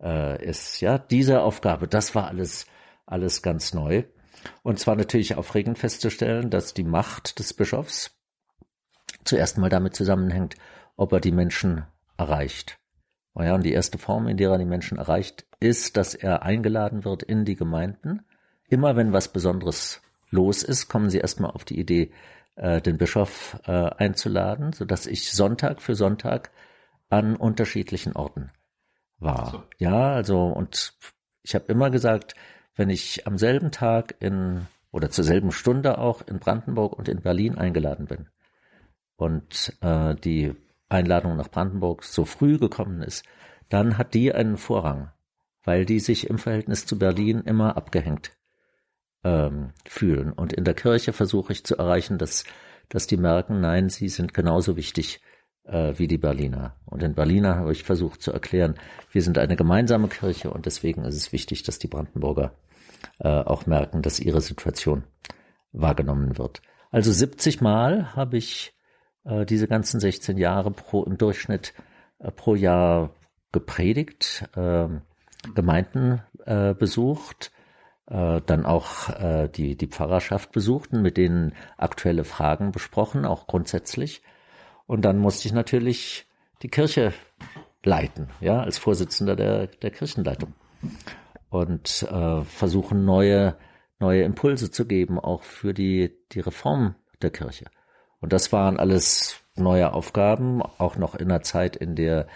äh, 0.00 0.42
ist. 0.44 0.80
Ja, 0.80 0.98
diese 0.98 1.42
Aufgabe, 1.42 1.86
das 1.86 2.14
war 2.14 2.28
alles, 2.28 2.66
alles 3.04 3.42
ganz 3.42 3.74
neu. 3.74 4.04
Und 4.62 4.78
zwar 4.78 4.96
natürlich 4.96 5.34
aufregend 5.34 5.78
festzustellen, 5.78 6.48
dass 6.48 6.72
die 6.72 6.84
Macht 6.84 7.38
des 7.38 7.52
Bischofs 7.52 8.16
zuerst 9.24 9.58
mal 9.58 9.68
damit 9.68 9.94
zusammenhängt, 9.94 10.54
ob 10.96 11.12
er 11.12 11.20
die 11.20 11.32
Menschen 11.32 11.84
erreicht. 12.16 12.78
Ja, 13.38 13.54
und 13.54 13.64
die 13.64 13.72
erste 13.72 13.98
Form, 13.98 14.28
in 14.28 14.36
der 14.36 14.50
er 14.50 14.58
die 14.58 14.64
Menschen 14.64 14.98
erreicht, 14.98 15.46
ist, 15.60 15.96
dass 15.96 16.14
er 16.14 16.42
eingeladen 16.42 17.04
wird 17.04 17.22
in 17.22 17.44
die 17.44 17.56
Gemeinden 17.56 18.22
immer 18.70 18.96
wenn 18.96 19.12
was 19.12 19.32
Besonderes 19.32 20.00
los 20.30 20.62
ist, 20.62 20.88
kommen 20.88 21.10
sie 21.10 21.18
erstmal 21.18 21.50
auf 21.50 21.64
die 21.64 21.78
Idee, 21.78 22.12
äh, 22.56 22.80
den 22.80 22.98
Bischof 22.98 23.58
äh, 23.66 23.72
einzuladen, 23.72 24.72
so 24.72 24.84
dass 24.84 25.06
ich 25.06 25.32
Sonntag 25.32 25.82
für 25.82 25.94
Sonntag 25.94 26.50
an 27.08 27.36
unterschiedlichen 27.36 28.14
Orten 28.14 28.50
war. 29.18 29.50
So. 29.50 29.62
Ja, 29.78 30.12
also 30.12 30.46
und 30.46 30.94
ich 31.42 31.54
habe 31.54 31.66
immer 31.66 31.90
gesagt, 31.90 32.34
wenn 32.76 32.90
ich 32.90 33.26
am 33.26 33.38
selben 33.38 33.72
Tag 33.72 34.14
in 34.20 34.66
oder 34.92 35.10
zur 35.10 35.24
selben 35.24 35.52
Stunde 35.52 35.98
auch 35.98 36.22
in 36.26 36.38
Brandenburg 36.38 36.92
und 36.92 37.08
in 37.08 37.20
Berlin 37.20 37.58
eingeladen 37.58 38.06
bin 38.06 38.28
und 39.16 39.76
äh, 39.80 40.14
die 40.14 40.54
Einladung 40.88 41.36
nach 41.36 41.48
Brandenburg 41.48 42.04
so 42.04 42.24
früh 42.24 42.58
gekommen 42.58 43.02
ist, 43.02 43.24
dann 43.68 43.98
hat 43.98 44.14
die 44.14 44.32
einen 44.32 44.56
Vorrang, 44.56 45.12
weil 45.64 45.84
die 45.84 46.00
sich 46.00 46.28
im 46.28 46.38
Verhältnis 46.38 46.86
zu 46.86 46.98
Berlin 46.98 47.42
immer 47.42 47.76
abgehängt 47.76 48.32
ähm, 49.24 49.72
fühlen. 49.86 50.32
Und 50.32 50.52
in 50.52 50.64
der 50.64 50.74
Kirche 50.74 51.12
versuche 51.12 51.52
ich 51.52 51.64
zu 51.64 51.76
erreichen, 51.76 52.18
dass, 52.18 52.44
dass 52.88 53.06
die 53.06 53.16
merken, 53.16 53.60
nein, 53.60 53.88
sie 53.88 54.08
sind 54.08 54.34
genauso 54.34 54.76
wichtig 54.76 55.20
äh, 55.64 55.94
wie 55.96 56.08
die 56.08 56.18
Berliner. 56.18 56.76
Und 56.86 57.02
in 57.02 57.14
Berliner 57.14 57.56
habe 57.56 57.72
ich 57.72 57.84
versucht 57.84 58.22
zu 58.22 58.32
erklären, 58.32 58.74
wir 59.12 59.22
sind 59.22 59.38
eine 59.38 59.56
gemeinsame 59.56 60.08
Kirche 60.08 60.50
und 60.50 60.66
deswegen 60.66 61.04
ist 61.04 61.16
es 61.16 61.32
wichtig, 61.32 61.62
dass 61.62 61.78
die 61.78 61.88
Brandenburger 61.88 62.52
äh, 63.18 63.28
auch 63.28 63.66
merken, 63.66 64.02
dass 64.02 64.20
ihre 64.20 64.40
Situation 64.40 65.04
wahrgenommen 65.72 66.38
wird. 66.38 66.62
Also 66.90 67.12
70 67.12 67.60
Mal 67.60 68.14
habe 68.16 68.36
ich 68.36 68.74
äh, 69.24 69.44
diese 69.46 69.68
ganzen 69.68 70.00
16 70.00 70.38
Jahre 70.38 70.70
pro, 70.70 71.04
im 71.04 71.18
Durchschnitt 71.18 71.74
äh, 72.18 72.30
pro 72.30 72.54
Jahr 72.54 73.14
gepredigt, 73.52 74.48
äh, 74.56 74.88
Gemeinden 75.54 76.22
besucht, 76.78 77.50
äh, 78.10 78.40
dann 78.44 78.66
auch 78.66 79.08
äh, 79.08 79.48
die, 79.48 79.76
die 79.76 79.86
Pfarrerschaft 79.86 80.52
besuchten, 80.52 81.00
mit 81.00 81.16
denen 81.16 81.54
aktuelle 81.76 82.24
Fragen 82.24 82.72
besprochen, 82.72 83.24
auch 83.24 83.46
grundsätzlich. 83.46 84.22
Und 84.86 85.02
dann 85.02 85.18
musste 85.18 85.46
ich 85.46 85.54
natürlich 85.54 86.26
die 86.62 86.68
Kirche 86.68 87.12
leiten, 87.84 88.28
ja, 88.40 88.60
als 88.60 88.78
Vorsitzender 88.78 89.36
der, 89.36 89.68
der 89.68 89.90
Kirchenleitung. 89.90 90.54
Und 91.50 92.06
äh, 92.10 92.42
versuchen 92.42 93.04
neue, 93.04 93.56
neue 93.98 94.22
Impulse 94.22 94.70
zu 94.70 94.86
geben, 94.86 95.18
auch 95.18 95.42
für 95.42 95.72
die, 95.72 96.16
die 96.32 96.40
Reform 96.40 96.96
der 97.22 97.30
Kirche. 97.30 97.66
Und 98.20 98.32
das 98.32 98.52
waren 98.52 98.78
alles 98.78 99.40
neue 99.56 99.92
Aufgaben, 99.92 100.62
auch 100.62 100.96
noch 100.96 101.14
in 101.14 101.30
einer 101.30 101.42
Zeit, 101.42 101.76
in 101.76 101.94
der 101.94 102.26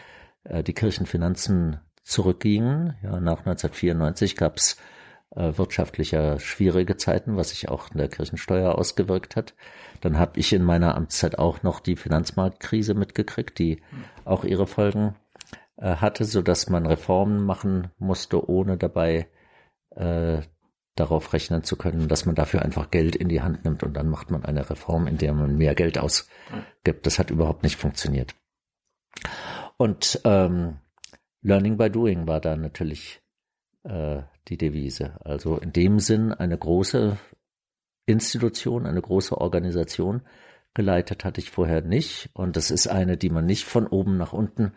äh, 0.44 0.62
die 0.62 0.72
Kirchenfinanzen 0.72 1.80
zurückgingen. 2.02 2.96
Ja, 3.02 3.20
nach 3.20 3.40
1994 3.40 4.36
gab 4.36 4.56
es 4.56 4.74
äh, 4.74 4.76
wirtschaftlicher 5.34 6.38
schwierige 6.38 6.96
Zeiten, 6.96 7.36
was 7.36 7.50
sich 7.50 7.68
auch 7.68 7.90
in 7.90 7.98
der 7.98 8.08
Kirchensteuer 8.08 8.76
ausgewirkt 8.76 9.36
hat. 9.36 9.54
Dann 10.00 10.18
habe 10.18 10.38
ich 10.38 10.52
in 10.52 10.62
meiner 10.62 10.94
Amtszeit 10.96 11.38
auch 11.38 11.62
noch 11.62 11.80
die 11.80 11.96
Finanzmarktkrise 11.96 12.94
mitgekriegt, 12.94 13.58
die 13.58 13.82
auch 14.24 14.44
ihre 14.44 14.66
Folgen 14.66 15.16
äh, 15.76 15.96
hatte, 15.96 16.24
so 16.24 16.42
dass 16.42 16.68
man 16.68 16.86
Reformen 16.86 17.44
machen 17.44 17.90
musste, 17.98 18.48
ohne 18.48 18.76
dabei 18.76 19.28
äh, 19.90 20.42
darauf 20.94 21.32
rechnen 21.32 21.64
zu 21.64 21.76
können, 21.76 22.06
dass 22.06 22.26
man 22.26 22.34
dafür 22.34 22.62
einfach 22.62 22.90
Geld 22.90 23.16
in 23.16 23.28
die 23.28 23.42
Hand 23.42 23.64
nimmt 23.64 23.82
und 23.82 23.94
dann 23.94 24.08
macht 24.08 24.30
man 24.30 24.44
eine 24.44 24.68
Reform, 24.70 25.06
in 25.08 25.18
der 25.18 25.32
man 25.32 25.56
mehr 25.56 25.74
Geld 25.74 25.98
ausgibt. 25.98 27.04
Das 27.04 27.18
hat 27.18 27.30
überhaupt 27.30 27.64
nicht 27.64 27.76
funktioniert. 27.76 28.34
Und 29.76 30.20
ähm, 30.24 30.78
Learning 31.42 31.76
by 31.76 31.90
Doing 31.90 32.28
war 32.28 32.40
da 32.40 32.56
natürlich 32.56 33.20
äh, 33.82 34.22
die 34.48 34.56
Devise. 34.56 35.18
Also 35.24 35.56
in 35.58 35.72
dem 35.72 35.98
Sinn 35.98 36.32
eine 36.32 36.58
große 36.58 37.16
Institution, 38.06 38.86
eine 38.86 39.00
große 39.00 39.38
Organisation 39.38 40.22
geleitet 40.74 41.24
hatte 41.24 41.40
ich 41.40 41.50
vorher 41.50 41.82
nicht. 41.82 42.30
Und 42.34 42.56
das 42.56 42.70
ist 42.70 42.88
eine, 42.88 43.16
die 43.16 43.30
man 43.30 43.46
nicht 43.46 43.64
von 43.64 43.86
oben 43.86 44.16
nach 44.16 44.32
unten 44.32 44.72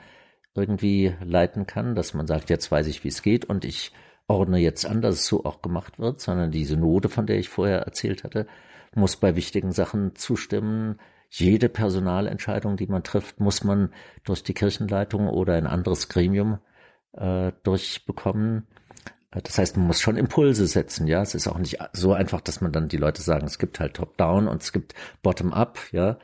irgendwie 0.56 1.14
leiten 1.24 1.68
kann, 1.68 1.96
dass 1.96 2.14
man 2.14 2.28
sagt, 2.28 2.50
jetzt 2.50 2.72
weiß 2.72 2.88
ich, 2.88 3.04
wie 3.04 3.10
es 3.10 3.22
geht 3.22 3.46
und 3.46 3.66
ich 3.66 3.92
ordne 4.28 4.58
jetzt 4.58 4.86
an, 4.86 5.02
dass 5.02 5.16
es 5.16 5.28
so 5.28 5.46
auch 5.46 5.62
gemacht 5.62 6.00
wird, 6.00 6.20
sondern 6.20 6.52
die 6.52 6.66
Synode, 6.66 7.10
von 7.10 7.28
der 7.28 7.38
ich 7.38 7.50
vorher 7.50 7.80
erzählt 7.80 8.24
hatte, 8.24 8.48
muss 8.96 9.18
bei 9.18 9.36
wichtigen 9.36 9.72
Sachen 9.72 10.16
zustimmen. 10.16 11.00
Jede 11.30 11.70
Personalentscheidung, 11.70 12.78
die 12.78 12.88
man 12.88 13.04
trifft, 13.04 13.40
muss 13.40 13.64
man 13.64 13.94
durch 14.24 14.44
die 14.44 14.54
Kirchenleitung 14.54 15.28
oder 15.28 15.54
ein 15.54 15.68
anderes 15.68 16.10
Gremium 16.10 16.60
äh, 17.14 17.52
durchbekommen. 17.64 18.68
Das 19.44 19.58
heißt, 19.58 19.78
man 19.78 19.88
muss 19.88 20.02
schon 20.02 20.18
Impulse 20.18 20.68
setzen, 20.68 21.08
ja. 21.08 21.22
Es 21.22 21.36
ist 21.36 21.48
auch 21.48 21.58
nicht 21.58 21.80
so 21.94 22.14
einfach, 22.14 22.42
dass 22.42 22.62
man 22.62 22.72
dann 22.72 22.88
die 22.88 22.98
Leute 22.98 23.22
sagen, 23.22 23.46
es 23.46 23.60
gibt 23.60 23.80
halt 23.80 23.96
Top-Down 23.96 24.48
und 24.48 24.62
es 24.62 24.72
gibt 24.72 24.94
Bottom-up, 25.22 25.80
ja. 25.92 26.18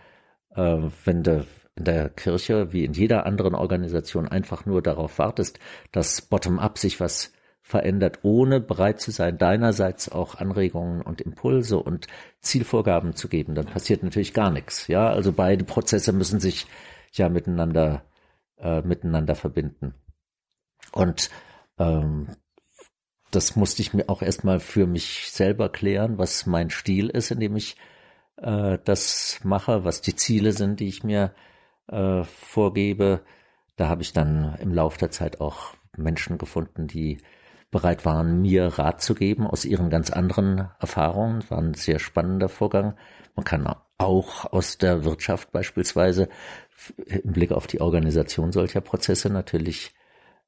Äh, 0.56 0.90
wenn 1.06 1.24
du 1.24 1.46
in 1.76 1.86
der 1.86 2.10
Kirche, 2.10 2.72
wie 2.72 2.86
in 2.86 2.94
jeder 2.94 3.26
anderen 3.26 3.56
Organisation, 3.56 4.28
einfach 4.28 4.66
nur 4.66 4.82
darauf 4.82 5.18
wartest, 5.20 5.60
dass 5.92 6.22
Bottom-up 6.22 6.78
sich 6.78 7.00
was 7.00 7.32
verändert, 7.62 8.20
ohne 8.24 8.60
bereit 8.60 9.00
zu 9.00 9.12
sein, 9.12 9.38
deinerseits 9.38 10.12
auch 10.12 10.36
Anregungen 10.36 11.02
und 11.02 11.22
Impulse 11.22 11.80
und 11.80 12.08
Zielvorgaben 12.42 13.16
zu 13.16 13.30
geben, 13.30 13.56
dann 13.56 13.66
passiert 13.66 14.04
natürlich 14.04 14.34
gar 14.34 14.52
nichts, 14.52 14.88
ja. 14.88 15.10
Also 15.10 15.32
beide 15.34 15.64
Prozesse 15.64 16.14
müssen 16.14 16.40
sich 16.40 16.68
ja 17.14 17.30
miteinander, 17.30 18.04
äh, 18.58 18.82
miteinander 18.82 19.36
verbinden. 19.36 19.94
Und 20.92 21.30
ähm, 21.80 22.28
das 23.36 23.56
musste 23.56 23.82
ich 23.82 23.94
mir 23.94 24.10
auch 24.10 24.22
erstmal 24.22 24.60
für 24.60 24.88
mich 24.88 25.32
selber 25.32 25.70
klären, 25.70 26.18
was 26.18 26.46
mein 26.46 26.70
Stil 26.70 27.10
ist, 27.10 27.32
in 27.32 27.40
dem 27.40 27.56
ich 27.56 27.76
äh, 28.38 28.78
das 28.84 29.40
mache, 29.44 29.84
was 29.84 30.02
die 30.02 30.16
Ziele 30.16 30.52
sind, 30.52 30.80
die 30.80 30.88
ich 30.88 31.04
mir 31.04 31.34
äh, 31.88 32.24
vorgebe. 32.24 33.22
Da 33.76 33.90
habe 33.90 34.04
ich 34.04 34.14
dann 34.14 34.56
im 34.60 34.74
Laufe 34.74 35.00
der 35.00 35.12
Zeit 35.12 35.42
auch 35.42 35.74
Menschen 35.98 36.38
gefunden, 36.38 36.88
die 36.88 37.20
bereit 37.72 38.06
waren, 38.06 38.42
mir 38.42 38.68
Rat 38.68 39.02
zu 39.02 39.16
geben 39.16 39.48
aus 39.48 39.66
ihren 39.66 39.90
ganz 39.90 40.12
anderen 40.12 40.70
Erfahrungen. 40.80 41.44
War 41.50 41.58
ein 41.58 41.74
sehr 41.74 42.00
spannender 42.00 42.50
Vorgang. 42.50 42.96
Man 43.36 43.44
kann 43.46 43.68
auch 43.98 44.52
aus 44.52 44.78
der 44.78 45.06
Wirtschaft 45.06 45.52
beispielsweise 45.52 46.30
im 47.08 47.32
Blick 47.32 47.52
auf 47.52 47.66
die 47.66 47.82
Organisation 47.82 48.52
solcher 48.52 48.82
Prozesse 48.82 49.30
natürlich 49.30 49.94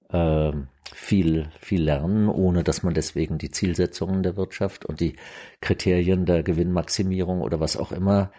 äh, 0.09 0.51
viel, 0.93 1.49
viel 1.59 1.83
lernen, 1.83 2.29
ohne 2.29 2.63
dass 2.63 2.83
man 2.83 2.93
deswegen 2.93 3.37
die 3.37 3.51
Zielsetzungen 3.51 4.23
der 4.23 4.37
Wirtschaft 4.37 4.85
und 4.85 4.99
die 4.99 5.15
Kriterien 5.61 6.25
der 6.25 6.43
Gewinnmaximierung 6.43 7.41
oder 7.41 7.59
was 7.59 7.77
auch 7.77 7.91
immer 7.91 8.31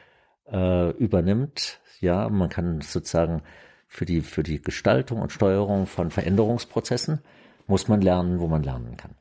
äh, 0.50 0.90
übernimmt. 0.92 1.80
Ja, 2.00 2.28
man 2.28 2.48
kann 2.48 2.80
sozusagen 2.80 3.42
für 3.88 4.04
die, 4.04 4.20
für 4.20 4.42
die 4.42 4.60
Gestaltung 4.60 5.20
und 5.20 5.32
Steuerung 5.32 5.86
von 5.86 6.10
Veränderungsprozessen 6.10 7.20
muss 7.66 7.88
man 7.88 8.00
lernen, 8.00 8.38
wo 8.38 8.46
man 8.46 8.62
lernen 8.62 8.96
kann. 8.96 9.14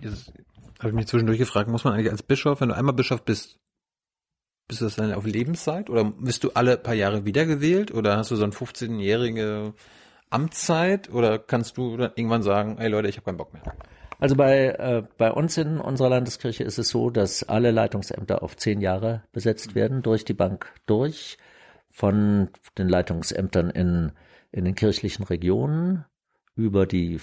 Jetzt 0.00 0.32
habe 0.78 0.88
ich 0.88 0.94
mich 0.94 1.06
zwischendurch 1.06 1.38
gefragt, 1.38 1.68
muss 1.68 1.84
man 1.84 1.94
eigentlich 1.94 2.10
als 2.10 2.22
Bischof, 2.22 2.60
wenn 2.60 2.70
du 2.70 2.76
einmal 2.76 2.94
Bischof 2.94 3.22
bist, 3.22 3.58
bist 4.66 4.80
du 4.80 4.86
das 4.86 4.96
dann 4.96 5.12
auf 5.12 5.26
Lebenszeit 5.26 5.90
oder 5.90 6.04
bist 6.04 6.44
du 6.44 6.50
alle 6.54 6.76
paar 6.76 6.94
Jahre 6.94 7.24
wiedergewählt 7.24 7.92
oder 7.92 8.16
hast 8.16 8.30
du 8.30 8.36
so 8.36 8.44
ein 8.44 8.52
15-jährige 8.52 9.74
Amtszeit 10.32 11.12
oder 11.12 11.38
kannst 11.38 11.76
du 11.76 11.96
dann 11.96 12.12
irgendwann 12.14 12.42
sagen, 12.42 12.78
ey 12.78 12.88
Leute, 12.88 13.08
ich 13.08 13.16
habe 13.16 13.24
keinen 13.26 13.36
Bock 13.36 13.52
mehr? 13.52 13.62
Also 14.18 14.36
bei, 14.36 14.68
äh, 14.68 15.02
bei 15.18 15.32
uns 15.32 15.56
in 15.58 15.78
unserer 15.78 16.10
Landeskirche 16.10 16.62
ist 16.62 16.78
es 16.78 16.88
so, 16.90 17.10
dass 17.10 17.42
alle 17.48 17.72
Leitungsämter 17.72 18.42
auf 18.42 18.56
zehn 18.56 18.80
Jahre 18.80 19.24
besetzt 19.32 19.74
werden, 19.74 20.02
durch 20.02 20.24
die 20.24 20.34
Bank 20.34 20.72
durch, 20.86 21.38
von 21.90 22.48
den 22.78 22.88
Leitungsämtern 22.88 23.70
in, 23.70 24.12
in 24.52 24.64
den 24.64 24.74
kirchlichen 24.74 25.24
Regionen 25.24 26.04
über 26.54 26.86
die 26.86 27.18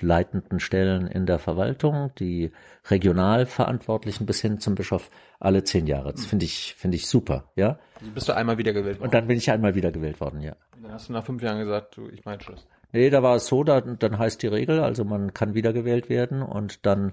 leitenden 0.00 0.60
Stellen 0.60 1.06
in 1.06 1.26
der 1.26 1.38
Verwaltung, 1.38 2.10
die 2.18 2.52
Regionalverantwortlichen 2.90 4.26
bis 4.26 4.40
hin 4.40 4.60
zum 4.60 4.74
Bischof 4.74 5.10
alle 5.40 5.64
zehn 5.64 5.86
Jahre. 5.86 6.12
Das 6.12 6.24
finde 6.24 6.46
ich, 6.46 6.74
finde 6.78 6.96
ich 6.96 7.06
super, 7.06 7.50
ja. 7.56 7.78
Also 8.00 8.12
bist 8.12 8.28
du 8.28 8.34
einmal 8.34 8.58
wiedergewählt 8.58 8.98
worden? 8.98 9.08
Und 9.08 9.14
dann 9.14 9.26
bin 9.26 9.38
ich 9.38 9.50
einmal 9.50 9.74
wiedergewählt 9.74 10.20
worden, 10.20 10.40
ja. 10.40 10.56
Dann 10.82 10.92
hast 10.92 11.08
du 11.08 11.12
nach 11.12 11.24
fünf 11.24 11.42
Jahren 11.42 11.58
gesagt, 11.58 11.96
du, 11.96 12.08
ich 12.08 12.24
meine 12.24 12.40
Schluss. 12.40 12.66
Nee, 12.92 13.10
da 13.10 13.22
war 13.22 13.36
es 13.36 13.46
so, 13.46 13.64
da, 13.64 13.80
dann 13.80 14.18
heißt 14.18 14.42
die 14.42 14.48
Regel, 14.48 14.80
also 14.80 15.04
man 15.04 15.32
kann 15.32 15.54
wiedergewählt 15.54 16.08
werden 16.08 16.42
und 16.42 16.84
dann 16.84 17.12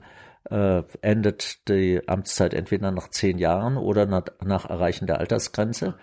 äh, 0.50 0.84
endet 1.02 1.68
die 1.70 2.02
Amtszeit 2.08 2.54
entweder 2.54 2.92
nach 2.92 3.10
zehn 3.10 3.38
Jahren 3.38 3.78
oder 3.78 4.06
nach, 4.06 4.26
nach 4.44 4.70
Erreichen 4.70 5.08
der 5.08 5.20
Altersgrenze. 5.20 5.96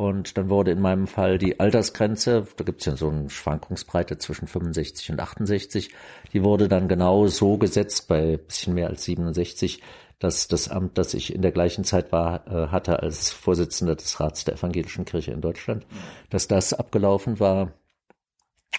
Und 0.00 0.38
dann 0.38 0.48
wurde 0.48 0.70
in 0.70 0.80
meinem 0.80 1.06
Fall 1.06 1.36
die 1.36 1.60
Altersgrenze, 1.60 2.46
da 2.56 2.64
gibt 2.64 2.80
es 2.80 2.86
ja 2.86 2.96
so 2.96 3.10
eine 3.10 3.28
Schwankungsbreite 3.28 4.16
zwischen 4.16 4.48
65 4.48 5.10
und 5.10 5.20
68, 5.20 5.90
die 6.32 6.42
wurde 6.42 6.68
dann 6.68 6.88
genau 6.88 7.26
so 7.26 7.58
gesetzt 7.58 8.08
bei 8.08 8.38
bisschen 8.38 8.72
mehr 8.72 8.88
als 8.88 9.04
67, 9.04 9.82
dass 10.18 10.48
das 10.48 10.70
Amt, 10.70 10.96
das 10.96 11.12
ich 11.12 11.34
in 11.34 11.42
der 11.42 11.52
gleichen 11.52 11.84
Zeit 11.84 12.12
war, 12.12 12.46
äh, 12.46 12.68
hatte 12.68 13.02
als 13.02 13.30
Vorsitzender 13.30 13.94
des 13.94 14.18
Rats 14.20 14.44
der 14.44 14.54
Evangelischen 14.54 15.04
Kirche 15.04 15.32
in 15.32 15.42
Deutschland, 15.42 15.84
dass 16.30 16.48
das 16.48 16.72
abgelaufen 16.72 17.38
war 17.38 17.74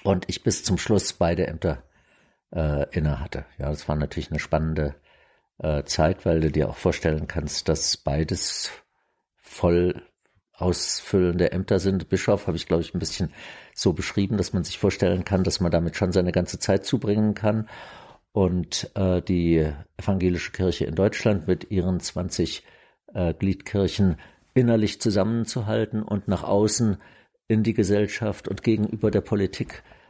und 0.04 0.28
ich 0.28 0.42
bis 0.42 0.64
zum 0.64 0.80
Schluss 0.80 1.14
beide 1.14 1.46
Ämter 1.46 1.84
äh, 2.52 2.88
inne 2.98 3.20
hatte. 3.20 3.46
Ja, 3.60 3.70
das 3.70 3.88
war 3.88 3.96
natürlich 3.96 4.32
eine 4.32 4.40
spannende 4.40 4.96
äh, 5.60 5.84
Zeit, 5.84 6.26
weil 6.26 6.40
du 6.40 6.50
dir 6.50 6.68
auch 6.68 6.78
vorstellen 6.78 7.28
kannst, 7.28 7.70
dass 7.70 7.96
beides 7.96 8.72
voll 9.40 10.02
ausfüllende 10.62 11.52
Ämter 11.52 11.80
sind. 11.80 12.10
Bischof 12.10 12.48
habe 12.48 12.58
ich, 12.58 12.68
glaube 12.68 12.84
ich, 12.84 12.94
ein 12.94 13.00
bisschen 13.00 13.32
so 13.74 13.94
beschrieben, 13.94 14.38
dass 14.38 14.54
man 14.54 14.64
sich 14.64 14.78
vorstellen 14.78 15.26
kann, 15.26 15.44
dass 15.44 15.60
man 15.60 15.72
damit 15.72 15.96
schon 15.96 16.12
seine 16.12 16.32
ganze 16.32 16.60
Zeit 16.60 16.86
zubringen 16.86 17.34
kann. 17.34 17.68
Und 18.34 18.90
äh, 18.96 19.22
die 19.22 19.70
evangelische 19.98 20.52
Kirche 20.52 20.86
in 20.86 20.96
Deutschland 20.96 21.48
mit 21.48 21.70
ihren 21.70 22.00
20 22.00 22.64
äh, 23.14 23.34
Gliedkirchen 23.34 24.18
innerlich 24.54 25.02
zusammenzuhalten 25.02 26.02
und 26.02 26.28
nach 26.28 26.44
außen 26.44 26.98
in 27.48 27.64
die 27.64 27.74
Gesellschaft 27.74 28.48
und 28.48 28.64
gegenüber 28.64 29.12
der 29.12 29.22
Politik 29.22 29.84
äh, 29.84 30.01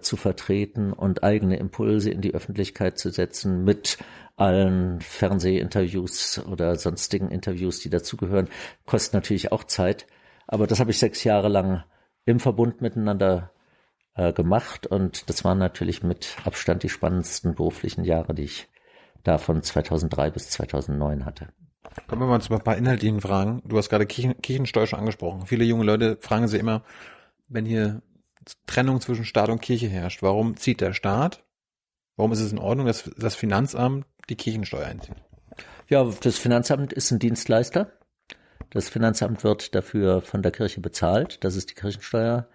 zu 0.00 0.16
vertreten 0.16 0.92
und 0.92 1.22
eigene 1.22 1.56
Impulse 1.56 2.10
in 2.10 2.20
die 2.20 2.34
Öffentlichkeit 2.34 2.98
zu 2.98 3.10
setzen 3.10 3.62
mit 3.64 3.98
allen 4.36 5.00
Fernsehinterviews 5.00 6.42
oder 6.46 6.76
sonstigen 6.76 7.30
Interviews, 7.30 7.80
die 7.80 7.90
dazugehören, 7.90 8.48
kostet 8.86 9.14
natürlich 9.14 9.52
auch 9.52 9.64
Zeit. 9.64 10.06
Aber 10.46 10.66
das 10.66 10.80
habe 10.80 10.90
ich 10.90 10.98
sechs 10.98 11.24
Jahre 11.24 11.48
lang 11.48 11.84
im 12.24 12.40
Verbund 12.40 12.80
miteinander 12.80 13.50
äh, 14.14 14.32
gemacht 14.32 14.86
und 14.86 15.28
das 15.28 15.44
waren 15.44 15.58
natürlich 15.58 16.02
mit 16.02 16.36
Abstand 16.44 16.82
die 16.82 16.88
spannendsten 16.88 17.54
beruflichen 17.54 18.04
Jahre, 18.04 18.34
die 18.34 18.44
ich 18.44 18.68
da 19.22 19.38
von 19.38 19.62
2003 19.62 20.30
bis 20.30 20.50
2009 20.50 21.26
hatte. 21.26 21.48
Kommen 22.06 22.22
wir 22.22 22.26
mal 22.26 22.40
zu 22.40 22.52
ein 22.54 22.60
paar 22.60 22.76
inhaltlichen 22.76 23.20
Fragen. 23.20 23.62
Du 23.66 23.76
hast 23.76 23.90
gerade 23.90 24.06
Kirchen, 24.06 24.40
Kirchensteuer 24.40 24.86
schon 24.86 24.98
angesprochen. 24.98 25.46
Viele 25.46 25.64
junge 25.64 25.84
Leute 25.84 26.16
fragen 26.20 26.48
sich 26.48 26.60
immer, 26.60 26.82
wenn 27.48 27.66
hier 27.66 28.02
Trennung 28.66 29.00
zwischen 29.00 29.24
Staat 29.24 29.48
und 29.48 29.60
Kirche 29.60 29.88
herrscht, 29.88 30.22
warum 30.22 30.56
zieht 30.56 30.80
der 30.80 30.92
Staat, 30.92 31.44
warum 32.16 32.32
ist 32.32 32.40
es 32.40 32.52
in 32.52 32.58
Ordnung, 32.58 32.86
dass 32.86 33.10
das 33.16 33.34
Finanzamt 33.34 34.06
die 34.28 34.36
Kirchensteuer 34.36 34.86
einzieht? 34.86 35.16
Ja, 35.88 36.04
das 36.04 36.38
Finanzamt 36.38 36.92
ist 36.92 37.10
ein 37.10 37.18
Dienstleister. 37.18 37.92
Das 38.70 38.88
Finanzamt 38.88 39.42
wird 39.42 39.74
dafür 39.74 40.22
von 40.22 40.42
der 40.42 40.52
Kirche 40.52 40.80
bezahlt, 40.80 41.42
dass 41.42 41.56
es 41.56 41.66
die 41.66 41.74
Kirchensteuer 41.74 42.46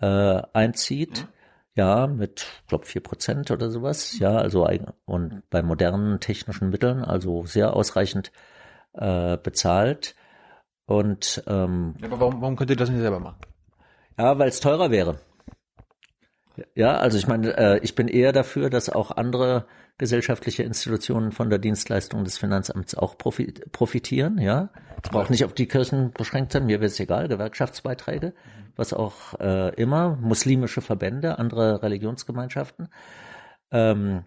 äh, 0.00 0.42
einzieht. 0.52 1.26
Ja, 1.74 2.06
mit, 2.06 2.46
glaube 2.68 2.86
vier 2.86 3.02
Prozent 3.02 3.50
oder 3.50 3.70
sowas. 3.70 4.18
Ja, 4.18 4.36
also 4.36 4.66
und 5.04 5.42
bei 5.50 5.62
modernen 5.62 6.20
technischen 6.20 6.70
Mitteln, 6.70 7.04
also 7.04 7.44
sehr 7.44 7.74
ausreichend 7.74 8.32
äh, 8.94 9.36
bezahlt. 9.36 10.14
Und 10.86 11.42
ähm, 11.46 11.94
ja, 12.00 12.06
aber 12.06 12.20
warum, 12.20 12.40
warum 12.40 12.56
könnt 12.56 12.70
ihr 12.70 12.76
das 12.76 12.90
nicht 12.90 13.00
selber 13.00 13.20
machen? 13.20 13.38
Ja, 14.18 14.38
weil 14.38 14.48
es 14.48 14.60
teurer 14.60 14.90
wäre. 14.90 15.20
Ja, 16.74 16.96
also 16.96 17.18
ich 17.18 17.26
meine, 17.26 17.56
äh, 17.56 17.78
ich 17.82 17.94
bin 17.94 18.08
eher 18.08 18.32
dafür, 18.32 18.70
dass 18.70 18.88
auch 18.88 19.10
andere 19.10 19.66
gesellschaftliche 19.98 20.62
Institutionen 20.62 21.32
von 21.32 21.50
der 21.50 21.58
Dienstleistung 21.58 22.24
des 22.24 22.38
Finanzamts 22.38 22.94
auch 22.94 23.16
profitieren. 23.18 24.38
Ja, 24.38 24.70
es 25.02 25.10
braucht 25.10 25.30
nicht 25.30 25.44
auf 25.44 25.54
die 25.54 25.66
Kirchen 25.66 26.12
beschränkt 26.12 26.52
sein. 26.52 26.66
Mir 26.66 26.80
wäre 26.80 26.86
es 26.86 27.00
egal. 27.00 27.28
Gewerkschaftsbeiträge, 27.28 28.34
was 28.74 28.92
auch 28.92 29.38
äh, 29.40 29.74
immer, 29.74 30.16
muslimische 30.16 30.80
Verbände, 30.80 31.38
andere 31.38 31.82
Religionsgemeinschaften. 31.82 32.88
Ähm, 33.70 34.24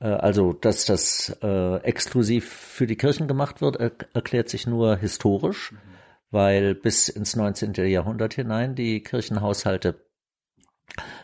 äh, 0.00 0.06
also, 0.06 0.52
dass 0.52 0.84
das 0.84 1.36
äh, 1.42 1.76
exklusiv 1.82 2.48
für 2.48 2.86
die 2.86 2.96
Kirchen 2.96 3.26
gemacht 3.26 3.60
wird, 3.60 3.76
er 3.76 3.92
erklärt 4.14 4.48
sich 4.48 4.66
nur 4.66 4.96
historisch, 4.96 5.72
mhm. 5.72 5.91
Weil 6.32 6.74
bis 6.74 7.08
ins 7.08 7.36
19. 7.36 7.74
Jahrhundert 7.74 8.34
hinein 8.34 8.74
die 8.74 9.02
Kirchenhaushalte 9.02 10.04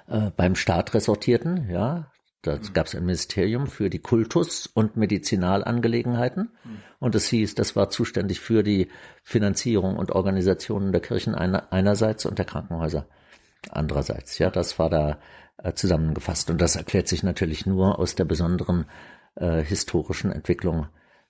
äh, 0.06 0.30
beim 0.36 0.54
Staat 0.54 0.94
ressortierten, 0.94 1.68
ja. 1.68 2.12
Da 2.42 2.54
mhm. 2.54 2.72
gab 2.72 2.86
es 2.86 2.94
ein 2.94 3.04
Ministerium 3.04 3.66
für 3.66 3.90
die 3.90 3.98
Kultus- 3.98 4.68
und 4.68 4.96
Medizinalangelegenheiten. 4.96 6.52
Mhm. 6.62 6.78
Und 7.00 7.16
das 7.16 7.26
hieß, 7.26 7.56
das 7.56 7.74
war 7.74 7.90
zuständig 7.90 8.38
für 8.38 8.62
die 8.62 8.88
Finanzierung 9.24 9.96
und 9.96 10.12
Organisationen 10.12 10.92
der 10.92 11.00
Kirchen 11.00 11.34
einer, 11.34 11.72
einerseits 11.72 12.26
und 12.26 12.38
der 12.38 12.46
Krankenhäuser 12.46 13.08
andererseits. 13.70 14.38
Ja, 14.38 14.50
das 14.50 14.78
war 14.78 14.88
da 14.88 15.18
äh, 15.56 15.72
zusammengefasst. 15.72 16.48
Und 16.50 16.60
das 16.60 16.76
erklärt 16.76 17.08
sich 17.08 17.24
natürlich 17.24 17.66
nur 17.66 17.98
aus 17.98 18.14
der 18.14 18.24
besonderen 18.24 18.86
äh, 19.34 19.62
historischen 19.62 20.30
Entwicklung 20.30 20.86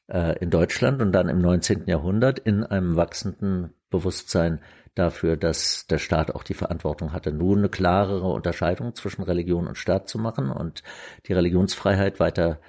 äh, 0.09 0.39
in 0.39 0.51
Deutschland 0.51 1.01
und 1.01 1.13
dann 1.13 1.29
im 1.29 1.39
19. 1.39 1.85
Jahrhundert 1.87 2.39
in 2.39 2.65
einem 2.65 2.97
wachsenden 2.97 3.75
Bewusstsein 3.91 4.61
dafür, 4.95 5.37
dass 5.37 5.87
der 5.87 5.99
Staat 5.99 6.35
auch 6.35 6.43
die 6.43 6.55
Verantwortung 6.55 7.13
hatte, 7.13 7.33
nun 7.33 7.59
eine 7.59 7.69
klarere 7.69 8.29
Unterscheidung 8.29 8.95
zwischen 8.95 9.23
Religion 9.23 9.67
und 9.67 9.79
Staat 9.79 10.09
zu 10.09 10.19
machen 10.19 10.51
und 10.51 10.83
die 11.27 11.33
Religionsfreiheit 11.33 12.21
weiter 12.21 12.61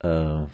äh, 0.00 0.44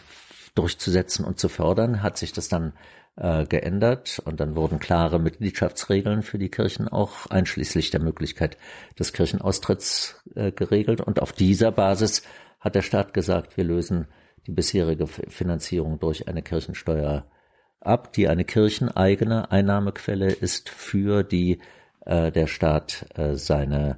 durchzusetzen 0.55 1.25
und 1.25 1.39
zu 1.39 1.49
fördern, 1.49 2.03
hat 2.03 2.17
sich 2.17 2.33
das 2.33 2.49
dann 2.49 2.73
äh, 3.15 3.45
geändert 3.45 4.21
und 4.25 4.39
dann 4.39 4.55
wurden 4.55 4.79
klare 4.79 5.19
Mitgliedschaftsregeln 5.19 6.23
für 6.23 6.37
die 6.37 6.49
Kirchen 6.49 6.87
auch 6.87 7.27
einschließlich 7.27 7.89
der 7.91 8.01
Möglichkeit 8.01 8.57
des 8.99 9.13
Kirchenaustritts 9.13 10.23
äh, 10.35 10.51
geregelt 10.51 11.01
und 11.01 11.21
auf 11.21 11.31
dieser 11.31 11.71
Basis 11.71 12.23
hat 12.59 12.75
der 12.75 12.81
Staat 12.81 13.13
gesagt, 13.13 13.57
wir 13.57 13.63
lösen 13.63 14.07
die 14.47 14.51
bisherige 14.51 15.07
Finanzierung 15.07 15.99
durch 15.99 16.27
eine 16.27 16.41
Kirchensteuer 16.41 17.25
ab, 17.79 18.13
die 18.13 18.27
eine 18.27 18.45
kircheneigene 18.45 19.51
Einnahmequelle 19.51 20.31
ist, 20.31 20.69
für 20.69 21.23
die 21.23 21.59
äh, 22.05 22.31
der 22.31 22.47
Staat 22.47 23.05
äh, 23.15 23.35
seine 23.35 23.97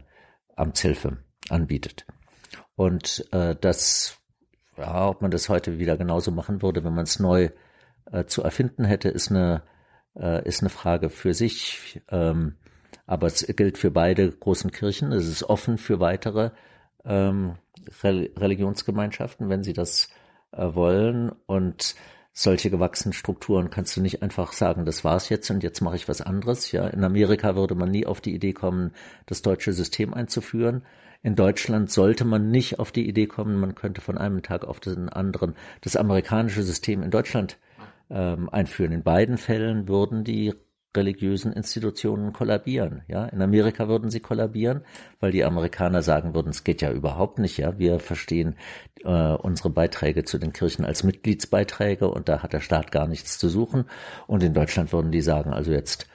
Amtshilfe 0.55 1.17
anbietet. 1.49 2.05
Und 2.75 3.27
äh, 3.31 3.55
das, 3.59 4.19
ja, 4.77 5.07
ob 5.09 5.21
man 5.21 5.31
das 5.31 5.49
heute 5.49 5.79
wieder 5.79 5.97
genauso 5.97 6.31
machen 6.31 6.61
würde, 6.61 6.83
wenn 6.83 6.93
man 6.93 7.03
es 7.03 7.19
neu 7.19 7.49
äh, 8.11 8.25
zu 8.25 8.43
erfinden 8.43 8.85
hätte, 8.85 9.09
ist 9.09 9.31
eine, 9.31 9.63
äh, 10.15 10.47
ist 10.47 10.61
eine 10.61 10.69
Frage 10.69 11.09
für 11.09 11.33
sich. 11.33 12.01
Ähm, 12.09 12.57
aber 13.07 13.27
es 13.27 13.45
gilt 13.45 13.77
für 13.77 13.91
beide 13.91 14.31
großen 14.31 14.71
Kirchen. 14.71 15.11
Es 15.11 15.27
ist 15.27 15.43
offen 15.43 15.77
für 15.77 15.99
weitere 15.99 16.51
ähm, 17.05 17.55
Religionsgemeinschaften, 18.03 19.49
wenn 19.49 19.63
sie 19.63 19.73
das 19.73 20.09
wollen. 20.57 21.31
Und 21.45 21.95
solche 22.37 22.69
gewachsenen 22.69 23.13
Strukturen 23.13 23.69
kannst 23.69 23.95
du 23.95 24.01
nicht 24.01 24.21
einfach 24.21 24.51
sagen, 24.51 24.85
das 24.85 25.03
war's 25.03 25.29
jetzt 25.29 25.49
und 25.49 25.63
jetzt 25.63 25.81
mache 25.81 25.95
ich 25.95 26.09
was 26.09 26.21
anderes. 26.21 26.71
Ja, 26.71 26.87
in 26.87 27.03
Amerika 27.03 27.55
würde 27.55 27.75
man 27.75 27.91
nie 27.91 28.05
auf 28.05 28.19
die 28.19 28.35
Idee 28.35 28.53
kommen, 28.53 28.91
das 29.25 29.41
deutsche 29.41 29.71
System 29.71 30.13
einzuführen. 30.13 30.83
In 31.23 31.35
Deutschland 31.35 31.89
sollte 31.89 32.25
man 32.25 32.51
nicht 32.51 32.77
auf 32.77 32.91
die 32.91 33.07
Idee 33.07 33.25
kommen, 33.25 33.59
man 33.59 33.73
könnte 33.73 34.01
von 34.01 34.17
einem 34.17 34.43
Tag 34.43 34.65
auf 34.65 34.79
den 34.79 35.09
anderen 35.09 35.55
das 35.81 35.95
amerikanische 35.95 36.61
System 36.61 37.01
in 37.01 37.09
Deutschland 37.09 37.57
ähm, 38.09 38.49
einführen. 38.49 38.91
In 38.91 39.01
beiden 39.01 39.37
Fällen 39.37 39.87
würden 39.87 40.23
die 40.23 40.53
religiösen 40.95 41.53
Institutionen 41.53 42.33
kollabieren. 42.33 43.03
Ja, 43.07 43.25
in 43.25 43.41
Amerika 43.41 43.87
würden 43.87 44.09
sie 44.09 44.19
kollabieren, 44.19 44.81
weil 45.19 45.31
die 45.31 45.43
Amerikaner 45.43 46.01
sagen 46.01 46.33
würden, 46.33 46.49
es 46.49 46.63
geht 46.63 46.81
ja 46.81 46.91
überhaupt 46.91 47.39
nicht. 47.39 47.57
Ja, 47.57 47.77
wir 47.77 47.99
verstehen 47.99 48.55
äh, 49.03 49.33
unsere 49.33 49.69
Beiträge 49.69 50.23
zu 50.23 50.37
den 50.37 50.53
Kirchen 50.53 50.85
als 50.85 51.03
Mitgliedsbeiträge 51.03 52.09
und 52.09 52.29
da 52.29 52.43
hat 52.43 52.53
der 52.53 52.61
Staat 52.61 52.91
gar 52.91 53.07
nichts 53.07 53.37
zu 53.37 53.49
suchen. 53.49 53.85
Und 54.27 54.43
in 54.43 54.53
Deutschland 54.53 54.93
würden 54.93 55.11
die 55.11 55.21
sagen, 55.21 55.53
also 55.53 55.71
jetzt 55.71 56.07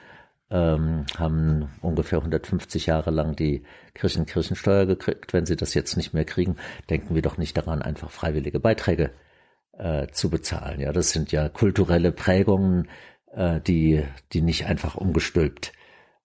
ähm, 0.51 1.05
haben 1.17 1.69
ungefähr 1.81 2.19
150 2.19 2.85
Jahre 2.85 3.11
lang 3.11 3.35
die 3.35 3.63
Kirchen 3.93 4.25
Kirchensteuer 4.25 4.85
gekriegt. 4.85 5.33
Wenn 5.33 5.45
sie 5.45 5.55
das 5.55 5.73
jetzt 5.73 5.95
nicht 5.95 6.13
mehr 6.13 6.25
kriegen, 6.25 6.57
denken 6.89 7.15
wir 7.15 7.21
doch 7.21 7.37
nicht 7.37 7.57
daran, 7.57 7.81
einfach 7.81 8.11
freiwillige 8.11 8.59
Beiträge 8.59 9.11
äh, 9.77 10.07
zu 10.07 10.29
bezahlen. 10.29 10.81
Ja, 10.81 10.91
das 10.91 11.11
sind 11.11 11.31
ja 11.31 11.49
kulturelle 11.49 12.11
Prägungen, 12.11 12.87
äh, 13.33 13.61
die, 13.61 14.03
die 14.33 14.41
nicht 14.41 14.65
einfach 14.65 14.95
umgestülpt 14.95 15.73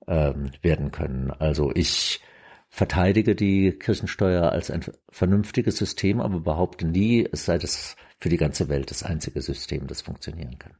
ähm, 0.06 0.50
werden 0.62 0.90
können. 0.92 1.30
Also 1.30 1.72
ich 1.74 2.20
verteidige 2.68 3.34
die 3.34 3.72
Kirchensteuer 3.72 4.50
als 4.52 4.70
ein 4.70 4.84
vernünftiges 5.08 5.76
System, 5.76 6.20
aber 6.20 6.40
behaupte 6.40 6.86
nie, 6.86 7.26
es 7.30 7.44
sei 7.44 7.58
das 7.58 7.96
für 8.18 8.28
die 8.28 8.36
ganze 8.36 8.68
Welt 8.68 8.90
das 8.90 9.02
einzige 9.02 9.40
System, 9.42 9.86
das 9.86 10.02
funktionieren 10.02 10.58
kann. 10.58 10.74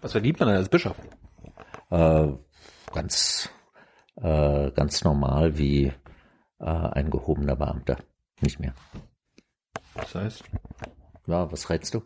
Was 0.00 0.12
verdient 0.12 0.38
man 0.38 0.48
denn 0.48 0.58
als 0.58 0.68
Bischof? 0.68 0.96
Äh, 1.90 2.28
ganz, 2.92 3.50
äh, 4.16 4.70
ganz 4.70 5.04
normal 5.04 5.58
wie 5.58 5.92
äh, 6.60 6.64
ein 6.64 7.10
gehobener 7.10 7.56
Beamter. 7.56 7.98
Nicht 8.40 8.60
mehr. 8.60 8.74
Das 9.94 10.14
heißt, 10.14 10.44
Ja, 11.26 11.50
was 11.50 11.70
rätst 11.70 11.94
du? 11.94 12.02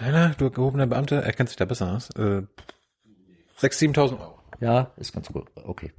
Deiner, 0.00 0.30
du 0.30 0.50
gehobener 0.50 0.86
Beamter, 0.86 1.22
er 1.22 1.32
kennt 1.32 1.48
sich 1.48 1.56
da 1.56 1.64
besser 1.64 1.94
aus. 1.94 2.10
Äh, 2.10 2.42
6.000, 3.58 3.94
7.000 3.94 4.20
Euro. 4.20 4.38
Ja, 4.60 4.92
ist 4.96 5.12
ganz 5.12 5.28
gut. 5.28 5.48
Okay. 5.54 5.92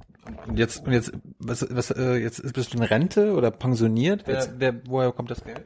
Und 0.46 0.58
jetzt, 0.58 0.86
und 0.86 0.92
jetzt, 0.92 1.12
was, 1.38 1.66
was, 1.70 1.90
äh, 1.90 2.16
jetzt 2.16 2.52
bist 2.52 2.72
du 2.72 2.78
in 2.78 2.84
Rente 2.84 3.34
oder 3.34 3.50
pensioniert? 3.50 4.22
Wer, 4.26 4.48
wer, 4.58 4.86
woher 4.86 5.12
kommt 5.12 5.30
das 5.30 5.44
Geld? 5.44 5.64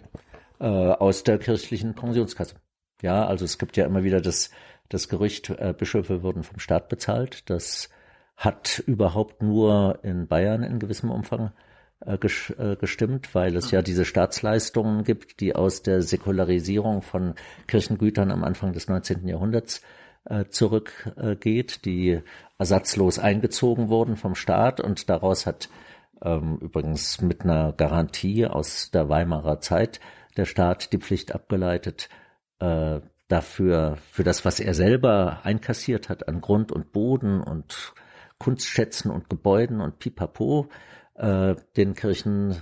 Äh, 0.59 0.67
aus 0.67 1.25
der 1.25 1.39
kirchlichen 1.39 1.95
Pensionskasse. 1.95 2.57
Ja, 3.03 3.27
also 3.27 3.45
es 3.45 3.59
gibt 3.59 3.77
ja 3.77 3.85
immer 3.85 4.05
wieder 4.05 4.23
das, 4.23 4.51
das 4.89 5.09
Gerücht, 5.09 5.51
äh, 5.51 5.75
Bischöfe 5.77 6.23
würden 6.23 6.43
vom 6.43 6.59
Staat 6.59 6.89
bezahlt. 6.89 7.51
Das 7.51 7.91
hat 8.37 8.83
überhaupt 8.87 9.43
nur 9.43 9.99
in 10.03 10.27
Bayern 10.27 10.63
in 10.63 10.79
gewissem 10.79 11.11
Umfang 11.11 11.53
gestimmt, 12.01 13.35
weil 13.35 13.57
es 13.57 13.71
ja 13.71 13.81
diese 13.81 14.05
Staatsleistungen 14.05 15.03
gibt, 15.05 15.41
die 15.41 15.55
aus 15.55 15.83
der 15.83 16.03
Säkularisierung 16.03 17.01
von 17.01 17.35
Kirchengütern 17.67 18.31
am 18.31 18.45
Anfang 18.45 18.73
des 18.73 18.87
19. 18.87 19.27
Jahrhunderts 19.27 19.81
äh, 20.27 20.47
zurückgeht, 20.47 21.85
die 21.85 22.21
ersatzlos 22.59 23.19
eingezogen 23.19 23.89
wurden 23.89 24.17
vom 24.17 24.35
Staat 24.35 24.81
und 24.81 25.09
daraus 25.09 25.47
hat 25.47 25.69
ähm, 26.23 26.59
übrigens 26.61 27.21
mit 27.21 27.43
einer 27.43 27.73
Garantie 27.73 28.47
aus 28.47 28.91
der 28.91 29.09
Weimarer 29.09 29.61
Zeit 29.61 30.01
der 30.37 30.45
Staat 30.45 30.93
die 30.93 30.99
Pflicht 30.99 31.35
abgeleitet, 31.35 32.09
äh, 32.59 33.01
dafür, 33.29 33.99
für 34.11 34.25
das, 34.25 34.45
was 34.45 34.61
er 34.61 34.75
selber 34.75 35.41
einkassiert 35.45 36.09
hat 36.09 36.29
an 36.29 36.41
Grund 36.41 36.73
und 36.73 36.93
Boden 36.93 37.41
und 37.41 37.95
Kunstschätzen 38.39 39.11
und 39.11 39.31
Gebäuden 39.31 39.81
und 39.81 39.99
Pipapo, 39.99 40.69
äh, 41.17 41.55
den 41.77 41.95
Kirchen 41.95 42.57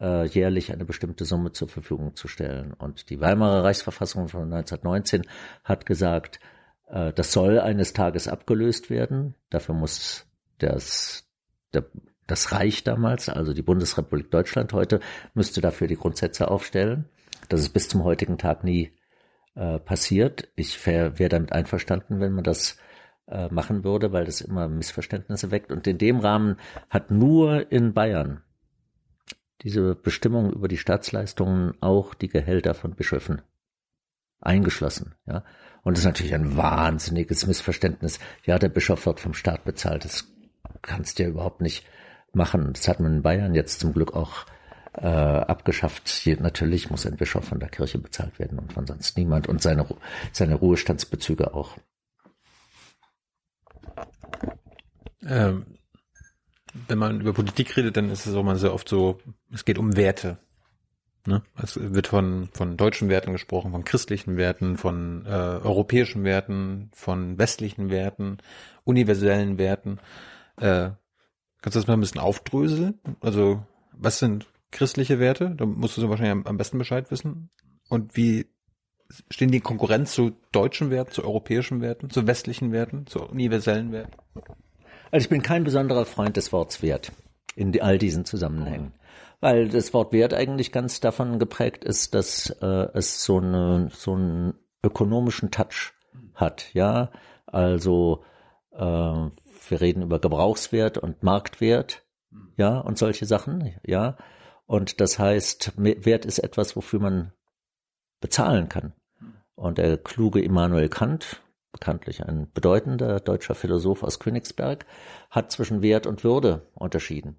äh, 0.00 0.26
jährlich 0.26 0.72
eine 0.72 0.84
bestimmte 0.84 1.24
Summe 1.24 1.52
zur 1.52 1.68
Verfügung 1.68 2.14
zu 2.14 2.28
stellen. 2.28 2.72
Und 2.72 3.10
die 3.10 3.20
Weimarer 3.20 3.64
Reichsverfassung 3.64 4.28
von 4.28 4.52
1919 4.52 5.22
hat 5.64 5.86
gesagt, 5.86 6.40
äh, 6.88 7.12
das 7.12 7.32
soll 7.32 7.60
eines 7.60 7.92
Tages 7.92 8.28
abgelöst 8.28 8.90
werden. 8.90 9.34
Dafür 9.50 9.74
muss 9.74 10.26
das, 10.58 11.28
der, 11.74 11.86
das 12.26 12.52
Reich 12.52 12.84
damals, 12.84 13.28
also 13.28 13.52
die 13.52 13.62
Bundesrepublik 13.62 14.30
Deutschland 14.30 14.72
heute, 14.72 15.00
müsste 15.34 15.60
dafür 15.60 15.86
die 15.86 15.96
Grundsätze 15.96 16.50
aufstellen. 16.50 17.06
Das 17.48 17.60
ist 17.60 17.70
bis 17.70 17.88
zum 17.88 18.04
heutigen 18.04 18.38
Tag 18.38 18.64
nie 18.64 18.92
äh, 19.54 19.78
passiert. 19.78 20.48
Ich 20.56 20.86
wäre 20.86 21.28
damit 21.28 21.52
einverstanden, 21.52 22.20
wenn 22.20 22.32
man 22.32 22.44
das 22.44 22.78
äh, 23.30 23.48
machen 23.52 23.84
würde, 23.84 24.12
weil 24.12 24.24
das 24.24 24.40
immer 24.40 24.68
Missverständnisse 24.68 25.50
weckt. 25.50 25.70
Und 25.72 25.86
in 25.86 25.98
dem 25.98 26.20
Rahmen 26.20 26.56
hat 26.90 27.10
nur 27.10 27.70
in 27.70 27.92
Bayern 27.92 28.42
diese 29.62 29.94
Bestimmung 29.94 30.52
über 30.52 30.68
die 30.68 30.76
Staatsleistungen 30.76 31.74
auch 31.80 32.14
die 32.14 32.28
Gehälter 32.28 32.74
von 32.74 32.94
Bischöfen 32.94 33.42
eingeschlossen. 34.40 35.14
Ja, 35.26 35.44
und 35.82 35.96
das 35.96 36.00
ist 36.00 36.06
natürlich 36.06 36.34
ein 36.34 36.56
wahnsinniges 36.56 37.46
Missverständnis. 37.46 38.20
Ja, 38.44 38.58
der 38.58 38.68
Bischof 38.68 39.04
wird 39.06 39.20
vom 39.20 39.34
Staat 39.34 39.64
bezahlt. 39.64 40.04
Das 40.04 40.32
kannst 40.82 41.18
du 41.18 41.24
ja 41.24 41.28
überhaupt 41.28 41.60
nicht 41.60 41.86
machen. 42.32 42.72
Das 42.72 42.88
hat 42.88 43.00
man 43.00 43.16
in 43.16 43.22
Bayern 43.22 43.54
jetzt 43.54 43.80
zum 43.80 43.92
Glück 43.92 44.14
auch 44.14 44.46
äh, 44.94 45.06
abgeschafft. 45.06 46.26
Natürlich 46.40 46.90
muss 46.90 47.06
ein 47.06 47.16
Bischof 47.16 47.44
von 47.44 47.60
der 47.60 47.68
Kirche 47.68 47.98
bezahlt 47.98 48.38
werden 48.38 48.58
und 48.58 48.72
von 48.72 48.86
sonst 48.86 49.16
niemand 49.16 49.48
und 49.48 49.60
seine, 49.60 49.86
seine 50.32 50.54
Ruhestandsbezüge 50.54 51.54
auch. 51.54 51.76
Ähm, 55.28 55.66
wenn 56.86 56.98
man 56.98 57.20
über 57.20 57.32
Politik 57.32 57.76
redet, 57.76 57.96
dann 57.96 58.10
ist 58.10 58.26
es 58.26 58.34
auch 58.34 58.42
mal 58.42 58.56
sehr 58.56 58.74
oft 58.74 58.88
so, 58.88 59.18
es 59.52 59.64
geht 59.64 59.78
um 59.78 59.96
Werte. 59.96 60.38
Ne? 61.26 61.42
Es 61.62 61.76
wird 61.76 62.06
von, 62.06 62.48
von 62.52 62.76
deutschen 62.76 63.08
Werten 63.08 63.32
gesprochen, 63.32 63.72
von 63.72 63.84
christlichen 63.84 64.36
Werten, 64.36 64.76
von 64.76 65.26
äh, 65.26 65.28
europäischen 65.28 66.24
Werten, 66.24 66.90
von 66.94 67.38
westlichen 67.38 67.90
Werten, 67.90 68.38
universellen 68.84 69.58
Werten. 69.58 69.98
Äh, 70.56 70.90
kannst 71.60 71.76
du 71.76 71.80
das 71.80 71.86
mal 71.86 71.94
ein 71.94 72.00
bisschen 72.00 72.20
aufdröseln? 72.20 72.98
Also, 73.20 73.62
was 73.92 74.18
sind 74.18 74.46
christliche 74.70 75.18
Werte? 75.18 75.54
Da 75.56 75.66
musst 75.66 75.96
du 75.96 76.00
so 76.00 76.08
wahrscheinlich 76.08 76.32
am, 76.32 76.46
am 76.46 76.56
besten 76.56 76.78
Bescheid 76.78 77.10
wissen. 77.10 77.50
Und 77.88 78.16
wie 78.16 78.46
stehen 79.30 79.50
die 79.50 79.58
in 79.58 79.62
Konkurrenz 79.62 80.12
zu 80.12 80.32
deutschen 80.52 80.90
Werten, 80.90 81.12
zu 81.12 81.24
europäischen 81.24 81.80
Werten, 81.80 82.10
zu 82.10 82.26
westlichen 82.26 82.72
Werten, 82.72 83.06
zu 83.06 83.22
universellen 83.22 83.92
Werten? 83.92 84.16
Also 85.10 85.24
ich 85.24 85.28
bin 85.28 85.42
kein 85.42 85.64
besonderer 85.64 86.04
Freund 86.04 86.36
des 86.36 86.52
Wortes 86.52 86.82
Wert 86.82 87.12
in 87.56 87.80
all 87.80 87.98
diesen 87.98 88.24
Zusammenhängen, 88.24 88.94
weil 89.40 89.68
das 89.68 89.92
Wort 89.94 90.12
Wert 90.12 90.34
eigentlich 90.34 90.70
ganz 90.70 91.00
davon 91.00 91.38
geprägt 91.38 91.84
ist, 91.84 92.14
dass 92.14 92.50
äh, 92.62 92.88
es 92.94 93.24
so, 93.24 93.38
eine, 93.38 93.90
so 93.92 94.14
einen 94.14 94.54
ökonomischen 94.82 95.50
Touch 95.50 95.92
hat. 96.34 96.72
Ja, 96.74 97.10
also 97.46 98.22
äh, 98.72 98.78
wir 98.80 99.80
reden 99.80 100.02
über 100.02 100.18
Gebrauchswert 100.18 100.98
und 100.98 101.22
Marktwert, 101.22 102.04
ja, 102.56 102.78
und 102.78 102.98
solche 102.98 103.26
Sachen, 103.26 103.74
ja. 103.84 104.16
Und 104.66 105.00
das 105.00 105.18
heißt, 105.18 105.72
Wert 105.76 106.26
ist 106.26 106.38
etwas, 106.38 106.76
wofür 106.76 107.00
man 107.00 107.32
bezahlen 108.20 108.68
kann. 108.68 108.92
Und 109.54 109.78
der 109.78 109.96
kluge 109.96 110.40
Immanuel 110.40 110.88
Kant, 110.88 111.42
bekanntlich 111.78 112.24
ein 112.24 112.50
bedeutender 112.52 113.20
deutscher 113.20 113.54
Philosoph 113.54 114.02
aus 114.02 114.18
Königsberg, 114.18 114.86
hat 115.30 115.52
zwischen 115.52 115.82
Wert 115.82 116.06
und 116.06 116.24
Würde 116.24 116.66
unterschieden 116.74 117.38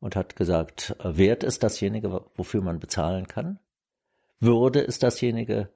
und 0.00 0.16
hat 0.16 0.36
gesagt, 0.36 0.96
Wert 1.02 1.44
ist 1.44 1.62
dasjenige, 1.62 2.24
wofür 2.36 2.62
man 2.62 2.80
bezahlen 2.80 3.26
kann. 3.26 3.58
Würde 4.40 4.80
ist 4.80 5.02
dasjenige, 5.02 5.70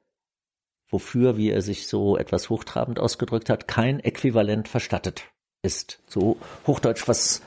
wofür, 0.88 1.36
wie 1.36 1.50
er 1.50 1.62
sich 1.62 1.88
so 1.88 2.16
etwas 2.16 2.50
hochtrabend 2.50 3.00
ausgedrückt 3.00 3.50
hat, 3.50 3.66
kein 3.66 4.00
Äquivalent 4.00 4.68
verstattet 4.68 5.24
ist. 5.62 6.00
So 6.06 6.36
hochdeutsch, 6.66 7.08
was 7.08 7.42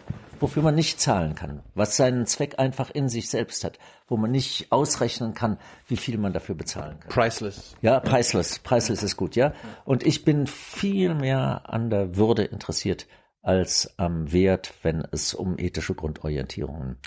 wofür 0.45 0.61
man 0.61 0.75
nicht 0.75 0.99
zahlen 0.99 1.33
kann, 1.33 1.63
was 1.73 1.97
seinen 1.97 2.27
Zweck 2.27 2.59
einfach 2.59 2.91
in 2.91 3.09
sich 3.09 3.29
selbst 3.29 3.63
hat, 3.63 3.79
wo 4.07 4.15
man 4.15 4.29
nicht 4.29 4.71
ausrechnen 4.71 5.33
kann, 5.33 5.57
wie 5.87 5.97
viel 5.97 6.19
man 6.19 6.33
dafür 6.33 6.53
bezahlen 6.53 6.99
kann. 6.99 7.09
Priceless. 7.09 7.75
Ja, 7.81 7.99
priceless. 7.99 8.59
Priceless 8.59 9.01
ist 9.01 9.17
gut, 9.17 9.35
ja. 9.35 9.53
Und 9.85 10.05
ich 10.05 10.23
bin 10.23 10.45
viel 10.45 11.15
mehr 11.15 11.63
an 11.65 11.89
der 11.89 12.15
Würde 12.15 12.43
interessiert 12.43 13.07
als 13.41 13.97
am 13.97 14.31
Wert, 14.31 14.75
wenn 14.83 15.03
es 15.11 15.33
um 15.33 15.57
ethische 15.57 15.95
Grundorientierungen 15.95 16.97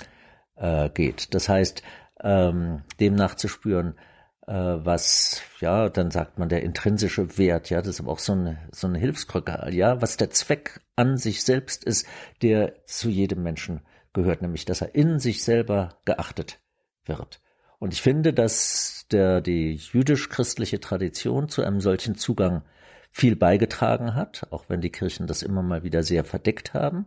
äh, 0.57 0.91
geht. 0.91 1.33
Das 1.33 1.49
heißt, 1.49 1.85
ähm, 2.21 2.83
dem 2.99 3.15
nachzuspüren, 3.15 3.95
äh, 3.95 4.18
was, 4.53 5.43
ja, 5.61 5.89
dann 5.89 6.11
sagt 6.11 6.39
man 6.39 6.49
der 6.49 6.63
intrinsische 6.63 7.37
Wert, 7.37 7.71
ja, 7.71 7.81
das 7.83 7.97
ist 7.97 8.01
aber 8.01 8.13
auch 8.13 8.19
so 8.19 8.33
eine, 8.33 8.59
so 8.73 8.87
eine 8.87 8.99
Hilfskrücke, 8.99 9.69
ja, 9.73 10.01
was 10.01 10.17
der 10.17 10.31
Zweck 10.31 10.81
an 10.97 11.19
sich 11.19 11.43
selbst 11.43 11.85
ist, 11.85 12.07
der 12.43 12.85
zu 12.87 13.11
jedem 13.11 13.43
Menschen 13.43 13.81
gehört, 14.13 14.41
nämlich, 14.43 14.65
dass 14.65 14.81
er 14.81 14.95
in 14.95 15.19
sich 15.19 15.45
selber 15.45 15.99
geachtet 16.05 16.61
wird. 17.05 17.41
Und 17.79 17.93
ich 17.93 18.03
finde, 18.03 18.33
dass 18.33 19.07
der, 19.11 19.41
die 19.41 19.75
jüdisch-christliche 19.75 20.81
Tradition 20.81 21.49
zu 21.49 21.63
einem 21.63 21.81
solchen 21.81 22.17
Zugang 22.17 22.63
viel 23.11 23.37
beigetragen 23.37 24.15
hat, 24.15 24.47
auch 24.51 24.65
wenn 24.69 24.81
die 24.81 24.91
Kirchen 24.91 25.27
das 25.27 25.43
immer 25.43 25.63
mal 25.63 25.83
wieder 25.83 26.03
sehr 26.03 26.25
verdeckt 26.25 26.75
haben. 26.75 27.07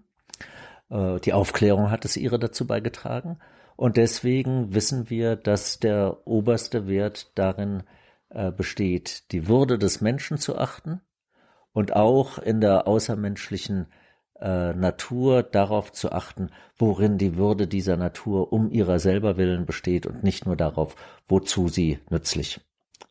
Äh, 0.89 1.19
Die 1.19 1.33
Aufklärung 1.33 1.91
hat 1.91 2.05
es 2.05 2.17
ihre 2.17 2.39
dazu 2.39 2.65
beigetragen. 2.67 3.39
Und 3.81 3.97
deswegen 3.97 4.75
wissen 4.75 5.09
wir, 5.09 5.35
dass 5.35 5.79
der 5.79 6.27
oberste 6.27 6.87
Wert 6.87 7.31
darin 7.33 7.81
äh, 8.29 8.51
besteht, 8.51 9.31
die 9.31 9.47
Würde 9.47 9.79
des 9.79 10.01
Menschen 10.01 10.37
zu 10.37 10.55
achten 10.55 11.01
und 11.73 11.95
auch 11.95 12.37
in 12.37 12.61
der 12.61 12.87
außermenschlichen 12.87 13.87
äh, 14.39 14.73
Natur 14.73 15.41
darauf 15.41 15.91
zu 15.91 16.11
achten, 16.11 16.51
worin 16.77 17.17
die 17.17 17.37
Würde 17.37 17.65
dieser 17.65 17.97
Natur 17.97 18.53
um 18.53 18.69
ihrer 18.69 18.99
selber 18.99 19.35
willen 19.37 19.65
besteht 19.65 20.05
und 20.05 20.23
nicht 20.23 20.45
nur 20.45 20.55
darauf, 20.55 20.95
wozu 21.27 21.67
sie 21.67 21.97
nützlich 22.11 22.61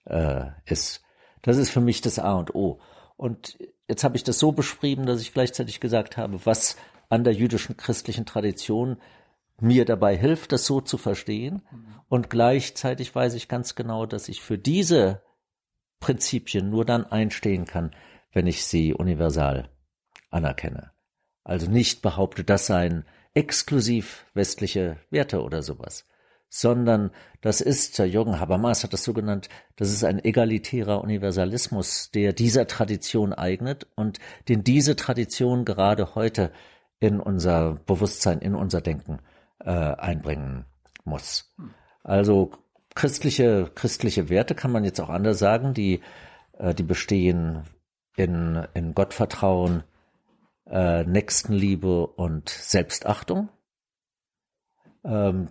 äh, 0.04 0.50
ist. 0.66 1.02
Das 1.42 1.56
ist 1.56 1.70
für 1.70 1.80
mich 1.80 2.00
das 2.00 2.20
A 2.20 2.34
und 2.34 2.54
O. 2.54 2.78
Und 3.16 3.58
jetzt 3.88 4.04
habe 4.04 4.16
ich 4.16 4.22
das 4.22 4.38
so 4.38 4.52
beschrieben, 4.52 5.04
dass 5.04 5.20
ich 5.20 5.34
gleichzeitig 5.34 5.80
gesagt 5.80 6.16
habe, 6.16 6.46
was 6.46 6.76
an 7.08 7.24
der 7.24 7.32
jüdischen 7.32 7.76
christlichen 7.76 8.24
Tradition 8.24 8.98
mir 9.62 9.84
dabei 9.84 10.16
hilft, 10.16 10.52
das 10.52 10.66
so 10.66 10.80
zu 10.80 10.98
verstehen. 10.98 11.62
Und 12.08 12.30
gleichzeitig 12.30 13.14
weiß 13.14 13.34
ich 13.34 13.48
ganz 13.48 13.74
genau, 13.74 14.06
dass 14.06 14.28
ich 14.28 14.42
für 14.42 14.58
diese 14.58 15.22
Prinzipien 16.00 16.70
nur 16.70 16.84
dann 16.84 17.04
einstehen 17.04 17.66
kann, 17.66 17.94
wenn 18.32 18.46
ich 18.46 18.64
sie 18.64 18.94
universal 18.94 19.68
anerkenne. 20.30 20.92
Also 21.44 21.70
nicht 21.70 22.02
behaupte, 22.02 22.44
das 22.44 22.66
seien 22.66 23.04
exklusiv 23.34 24.26
westliche 24.34 24.96
Werte 25.10 25.42
oder 25.42 25.62
sowas, 25.62 26.06
sondern 26.48 27.10
das 27.40 27.60
ist, 27.60 27.98
Jürgen 27.98 28.40
Habermas 28.40 28.82
hat 28.82 28.92
das 28.92 29.04
so 29.04 29.12
genannt, 29.12 29.48
das 29.76 29.90
ist 29.90 30.04
ein 30.04 30.22
egalitärer 30.24 31.00
Universalismus, 31.02 32.10
der 32.10 32.32
dieser 32.32 32.66
Tradition 32.66 33.32
eignet 33.32 33.86
und 33.94 34.18
den 34.48 34.64
diese 34.64 34.96
Tradition 34.96 35.64
gerade 35.64 36.14
heute 36.14 36.52
in 36.98 37.20
unser 37.20 37.74
Bewusstsein, 37.86 38.40
in 38.40 38.54
unser 38.54 38.80
Denken 38.80 39.20
äh, 39.64 39.70
einbringen 39.70 40.64
muss. 41.04 41.54
Also 42.02 42.52
christliche, 42.94 43.70
christliche 43.74 44.28
Werte 44.28 44.54
kann 44.54 44.72
man 44.72 44.84
jetzt 44.84 45.00
auch 45.00 45.08
anders 45.08 45.38
sagen, 45.38 45.74
die, 45.74 46.00
äh, 46.58 46.74
die 46.74 46.82
bestehen 46.82 47.64
in, 48.16 48.66
in 48.74 48.94
Gottvertrauen, 48.94 49.84
äh, 50.66 51.04
Nächstenliebe 51.04 52.06
und 52.06 52.48
Selbstachtung. 52.48 53.48
Ähm, 55.04 55.48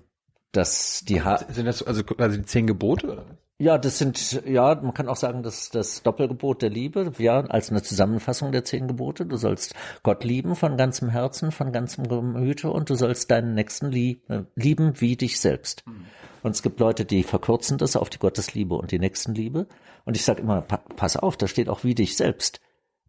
dass 0.52 1.04
die 1.08 1.22
ha 1.22 1.38
sind 1.50 1.66
das 1.66 1.84
also 1.84 2.04
also 2.18 2.38
die 2.38 2.46
zehn 2.46 2.68
Gebote? 2.68 3.39
Ja, 3.62 3.78
das 3.78 3.98
sind, 3.98 4.42
ja, 4.46 4.74
man 4.76 4.94
kann 4.94 5.10
auch 5.10 5.18
sagen, 5.18 5.44
dass 5.44 5.70
das 5.70 6.02
Doppelgebot 6.02 6.62
der 6.62 6.70
Liebe, 6.70 7.12
ja, 7.18 7.42
als 7.42 7.70
eine 7.70 7.84
Zusammenfassung 7.84 8.54
der 8.54 8.64
zehn 8.64 8.88
Gebote. 8.88 9.26
Du 9.26 9.36
sollst 9.36 9.76
Gott 10.02 10.24
lieben 10.24 10.56
von 10.56 10.78
ganzem 10.78 11.10
Herzen, 11.10 11.52
von 11.52 11.74
ganzem 11.74 12.08
Gemüte 12.08 12.72
und 12.72 12.90
du 12.90 12.96
sollst 12.96 13.30
deinen 13.32 13.56
Nächsten 13.56 13.92
lieb, 13.92 14.30
äh, 14.30 14.44
lieben 14.56 15.02
wie 15.02 15.18
dich 15.18 15.42
selbst. 15.42 15.86
Mhm. 15.86 16.06
Und 16.42 16.52
es 16.52 16.64
gibt 16.64 16.80
Leute, 16.80 17.04
die 17.04 17.24
verkürzen 17.24 17.78
das 17.78 17.98
auf 17.98 18.10
die 18.10 18.20
Gottesliebe 18.20 18.76
und 18.76 18.92
die 18.92 19.00
Nächstenliebe. 19.00 19.68
Und 20.06 20.16
ich 20.16 20.24
sage 20.24 20.42
immer, 20.42 20.62
pa 20.62 20.78
pass 20.78 21.18
auf, 21.18 21.36
da 21.36 21.48
steht 21.50 21.68
auch 21.68 21.84
wie 21.84 21.96
dich 21.96 22.16
selbst. 22.16 22.62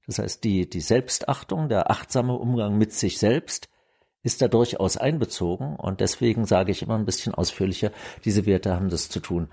Das 0.09 0.19
heißt, 0.19 0.43
die, 0.43 0.69
die 0.69 0.81
Selbstachtung, 0.81 1.69
der 1.69 1.93
achtsame 1.93 2.35
Umgang 2.35 2.77
mit 2.77 2.93
sich 2.93 3.21
selbst 3.21 3.69
ist 4.25 4.43
da 4.43 4.49
durchaus 4.49 4.97
einbezogen. 4.97 5.77
Und 5.77 6.01
deswegen 6.01 6.45
sage 6.45 6.73
ich 6.73 6.83
immer 6.83 6.97
ein 6.97 7.07
bisschen 7.07 7.33
ausführlicher, 7.33 7.93
diese 8.25 8.47
Werte 8.47 8.75
haben 8.75 8.89
das 8.89 9.09
zu 9.09 9.21
tun 9.21 9.49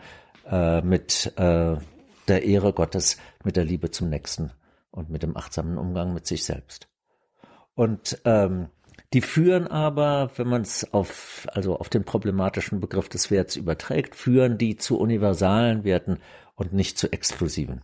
äh, 0.50 0.82
mit 0.82 1.34
äh, 1.38 1.76
der 2.28 2.44
Ehre 2.44 2.74
Gottes, 2.74 3.18
mit 3.44 3.56
der 3.56 3.66
Liebe 3.66 3.92
zum 3.92 4.10
Nächsten 4.10 4.52
und 4.92 5.10
mit 5.10 5.24
dem 5.24 5.38
achtsamen 5.38 5.78
Umgang 5.78 6.14
mit 6.14 6.28
sich 6.28 6.44
selbst. 6.44 6.88
Und 7.76 8.20
ähm, 8.26 8.70
die 9.14 9.22
führen 9.22 9.68
aber, 9.68 10.32
wenn 10.36 10.48
man 10.48 10.64
es 10.64 10.94
auf, 10.94 11.48
also 11.54 11.78
auf 11.78 11.90
den 11.90 12.04
problematischen 12.04 12.82
Begriff 12.82 13.08
des 13.08 13.32
Werts 13.32 13.56
überträgt, 13.56 14.16
führen 14.16 14.58
die 14.58 14.76
zu 14.76 15.00
universalen 15.00 15.84
Werten 15.84 16.20
und 16.56 16.74
nicht 16.74 16.98
zu 16.98 17.12
exklusiven 17.12 17.84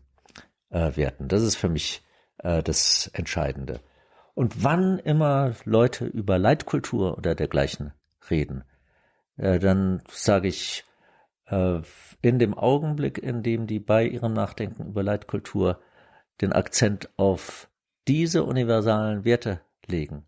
äh, 0.70 0.96
Werten. 0.98 1.30
Das 1.30 1.44
ist 1.44 1.56
für 1.56 1.70
mich 1.70 2.04
äh, 2.40 2.62
das 2.62 3.10
Entscheidende. 3.14 3.80
Und 4.34 4.64
wann 4.64 5.00
immer 5.00 5.54
Leute 5.64 6.06
über 6.06 6.38
Leitkultur 6.38 7.18
oder 7.18 7.36
dergleichen 7.36 7.94
reden, 8.30 8.64
äh, 9.38 9.60
dann 9.60 10.02
sage 10.10 10.48
ich, 10.48 10.84
in 11.46 12.40
dem 12.40 12.54
Augenblick, 12.54 13.18
in 13.18 13.44
dem 13.44 13.68
die 13.68 13.80
bei 13.80 14.06
ihrem 14.06 14.34
Nachdenken 14.34 14.88
über 14.88 15.04
Leitkultur 15.04 15.80
den 16.42 16.54
Akzent 16.54 17.10
auf 17.18 17.70
diese 18.08 18.44
universalen 18.44 19.26
Werte 19.26 19.62
legen 19.86 20.26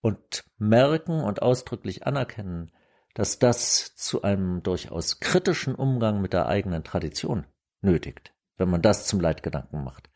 und 0.00 0.44
merken 0.58 1.20
und 1.20 1.42
ausdrücklich 1.42 2.06
anerkennen, 2.06 2.70
dass 3.14 3.38
das 3.38 3.94
zu 3.96 4.22
einem 4.22 4.62
durchaus 4.62 5.20
kritischen 5.20 5.74
Umgang 5.74 6.20
mit 6.20 6.32
der 6.32 6.46
eigenen 6.46 6.84
Tradition 6.84 7.46
nötigt, 7.80 8.34
wenn 8.56 8.68
man 8.68 8.82
das 8.82 9.06
zum 9.06 9.20
Leitgedanken 9.20 9.82
macht. 9.82 10.10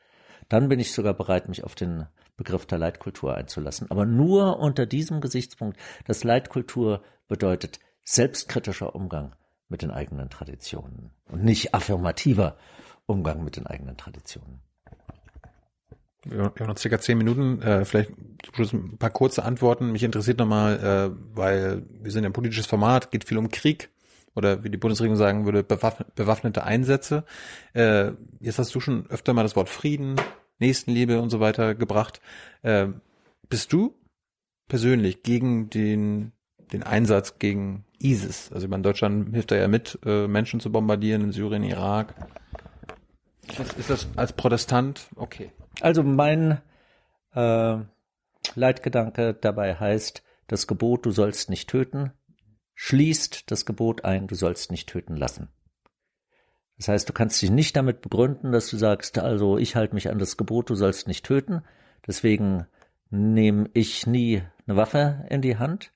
Dann 0.49 0.69
bin 0.69 0.81
ich 0.81 0.93
sogar 0.93 1.15
bereit, 1.15 1.49
mich 1.49 1.65
auf 1.65 1.75
den 1.75 2.07
Begriff 2.37 2.67
der 2.67 2.79
Leitkultur 2.79 3.35
einzulassen. 3.35 3.91
Aber 3.91 4.07
nur 4.07 4.59
unter 4.59 4.87
diesem 4.87 5.21
Gesichtspunkt, 5.21 5.79
dass 6.07 6.25
Leitkultur 6.25 7.03
bedeutet 7.29 7.81
selbstkritischer 8.05 8.95
Umgang 8.95 9.35
mit 9.69 9.83
den 9.83 9.91
eigenen 9.91 10.31
Traditionen 10.31 11.11
und 11.31 11.45
nicht 11.45 11.75
affirmativer 11.75 12.57
Umgang 13.07 13.45
mit 13.45 13.57
den 13.57 13.67
eigenen 13.67 13.97
Traditionen. 13.97 14.61
Wir 16.25 16.45
haben 16.45 16.67
noch 16.67 16.77
circa 16.77 16.99
zehn 16.99 17.17
Minuten, 17.17 17.63
äh, 17.63 17.85
vielleicht 17.85 18.11
ein 18.73 18.99
paar 18.99 19.11
kurze 19.11 19.45
Antworten. 19.45 19.93
Mich 19.93 20.03
interessiert 20.03 20.39
nochmal, 20.39 20.79
äh, 20.79 21.37
weil 21.37 21.87
wir 22.03 22.11
sind 22.11 22.25
ein 22.25 22.33
politisches 22.33 22.67
Format, 22.67 23.11
geht 23.11 23.25
viel 23.25 23.39
um 23.39 23.51
Krieg 23.51 23.91
oder 24.35 24.63
wie 24.63 24.71
die 24.71 24.77
Bundesregierung 24.77 25.17
sagen 25.17 25.45
würde, 25.45 25.63
bewaffnete 25.63 26.65
Einsätze. 26.65 27.25
Äh, 27.73 28.13
jetzt 28.41 28.59
hast 28.59 28.75
du 28.75 28.81
schon 28.81 29.07
öfter 29.09 29.33
mal 29.33 29.43
das 29.43 29.57
Wort 29.57 29.69
Frieden, 29.69 30.17
Nächstenliebe 30.59 31.21
und 31.21 31.31
so 31.31 31.41
weiter 31.41 31.75
gebracht. 31.75 32.21
Äh, 32.63 32.89
bist 33.49 33.73
du 33.73 33.95
persönlich 34.67 35.23
gegen 35.23 35.71
den, 35.71 36.33
den 36.73 36.83
Einsatz 36.83 37.39
gegen 37.39 37.85
ISIS? 37.99 38.51
Also 38.53 38.67
ich 38.67 38.71
meine, 38.71 38.83
Deutschland 38.83 39.35
hilft 39.35 39.51
da 39.51 39.57
ja 39.57 39.69
mit, 39.69 39.99
äh, 40.05 40.27
Menschen 40.27 40.61
zu 40.61 40.71
bombardieren 40.71 41.23
in 41.23 41.33
Syrien, 41.33 41.65
Irak. 41.65 42.15
Ist, 43.49 43.73
ist 43.79 43.91
das 43.91 44.09
als 44.17 44.33
Protestant 44.33 45.09
okay? 45.17 45.53
Also 45.81 46.03
mein 46.03 46.61
äh, 47.35 47.79
Leitgedanke 48.55 49.35
dabei 49.35 49.75
heißt, 49.75 50.23
das 50.47 50.67
Gebot, 50.67 51.07
du 51.07 51.11
sollst 51.11 51.51
nicht 51.51 51.69
töten, 51.69 52.13
schließt 52.75 53.51
das 53.51 53.67
Gebot 53.67 54.05
ein, 54.05 54.27
du 54.27 54.35
sollst 54.35 54.71
nicht 54.71 54.89
töten 54.89 55.17
lassen. 55.17 55.49
Das 56.79 56.89
heißt, 56.89 57.09
du 57.09 57.13
kannst 57.13 57.43
dich 57.43 57.51
nicht 57.51 57.77
damit 57.77 58.03
begründen, 58.03 58.53
dass 58.53 58.71
du 58.71 58.77
sagst, 58.77 59.19
also 59.19 59.59
ich 59.59 59.75
halte 59.75 59.95
mich 59.95 60.11
an 60.11 60.19
das 60.19 60.37
Gebot, 60.37 60.71
du 60.71 60.77
sollst 60.77 61.09
nicht 61.09 61.27
töten, 61.27 61.63
deswegen 62.07 62.67
nehme 63.11 63.69
ich 63.75 64.07
nie 64.07 64.43
eine 64.67 64.77
Waffe 64.77 65.27
in 65.29 65.43
die 65.43 65.57
Hand. 65.57 65.93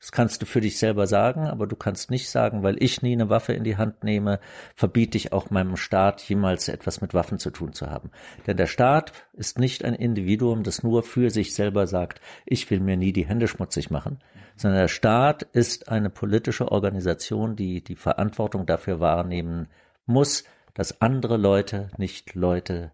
Das 0.00 0.12
kannst 0.12 0.40
du 0.40 0.46
für 0.46 0.62
dich 0.62 0.78
selber 0.78 1.06
sagen, 1.06 1.46
aber 1.46 1.66
du 1.66 1.76
kannst 1.76 2.10
nicht 2.10 2.30
sagen, 2.30 2.62
weil 2.62 2.82
ich 2.82 3.02
nie 3.02 3.12
eine 3.12 3.28
Waffe 3.28 3.52
in 3.52 3.64
die 3.64 3.76
Hand 3.76 4.02
nehme, 4.02 4.40
verbiete 4.74 5.18
ich 5.18 5.34
auch 5.34 5.50
meinem 5.50 5.76
Staat 5.76 6.22
jemals 6.22 6.68
etwas 6.68 7.02
mit 7.02 7.12
Waffen 7.12 7.38
zu 7.38 7.50
tun 7.50 7.74
zu 7.74 7.90
haben. 7.90 8.10
Denn 8.46 8.56
der 8.56 8.66
Staat 8.66 9.12
ist 9.34 9.58
nicht 9.58 9.84
ein 9.84 9.92
Individuum, 9.92 10.62
das 10.62 10.82
nur 10.82 11.02
für 11.02 11.28
sich 11.28 11.54
selber 11.54 11.86
sagt, 11.86 12.22
ich 12.46 12.70
will 12.70 12.80
mir 12.80 12.96
nie 12.96 13.12
die 13.12 13.26
Hände 13.26 13.46
schmutzig 13.46 13.90
machen, 13.90 14.20
sondern 14.56 14.80
der 14.80 14.88
Staat 14.88 15.42
ist 15.42 15.90
eine 15.90 16.08
politische 16.08 16.72
Organisation, 16.72 17.54
die 17.54 17.84
die 17.84 17.96
Verantwortung 17.96 18.64
dafür 18.64 19.00
wahrnehmen 19.00 19.68
muss, 20.06 20.44
dass 20.72 21.02
andere 21.02 21.36
Leute 21.36 21.90
nicht 21.98 22.34
Leute 22.34 22.92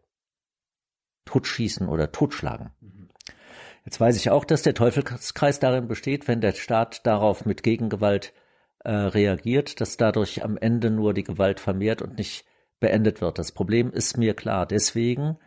totschießen 1.25 1.89
oder 1.89 2.11
totschlagen. 2.11 2.71
Jetzt 3.87 4.01
weiß 4.01 4.17
ich 4.17 4.31
auch, 4.31 4.45
dass 4.45 4.63
der 4.63 4.75
Teufelskreis 4.75 5.61
darin 5.61 5.87
besteht, 5.87 6.27
wenn 6.27 6.41
der 6.41 6.53
Staat 6.53 7.07
darauf 7.07 7.47
mit 7.47 7.63
Gegengewalt 7.63 8.35
äh, 8.81 8.91
reagiert, 8.91 9.81
dass 9.81 9.97
dadurch 9.97 10.45
am 10.45 10.57
Ende 10.57 10.91
nur 10.91 11.15
die 11.15 11.23
Gewalt 11.23 11.61
vermehrt 11.61 12.03
und 12.03 12.19
nicht 12.19 12.45
beendet 12.81 13.21
wird. 13.21 13.39
Das 13.39 13.53
Problem 13.53 13.93
ist 13.93 14.19
mir 14.19 14.35
klar. 14.35 14.67
Deswegen 14.67 15.39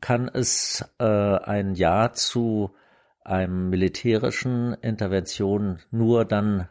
kann 0.00 0.28
es 0.28 0.84
äh, 0.98 1.04
ein 1.04 1.76
Ja 1.76 2.12
zu 2.12 2.74
einem 3.20 3.70
militärischen 3.70 4.74
Intervention 4.74 5.78
nur 5.92 6.24
dann 6.24 6.68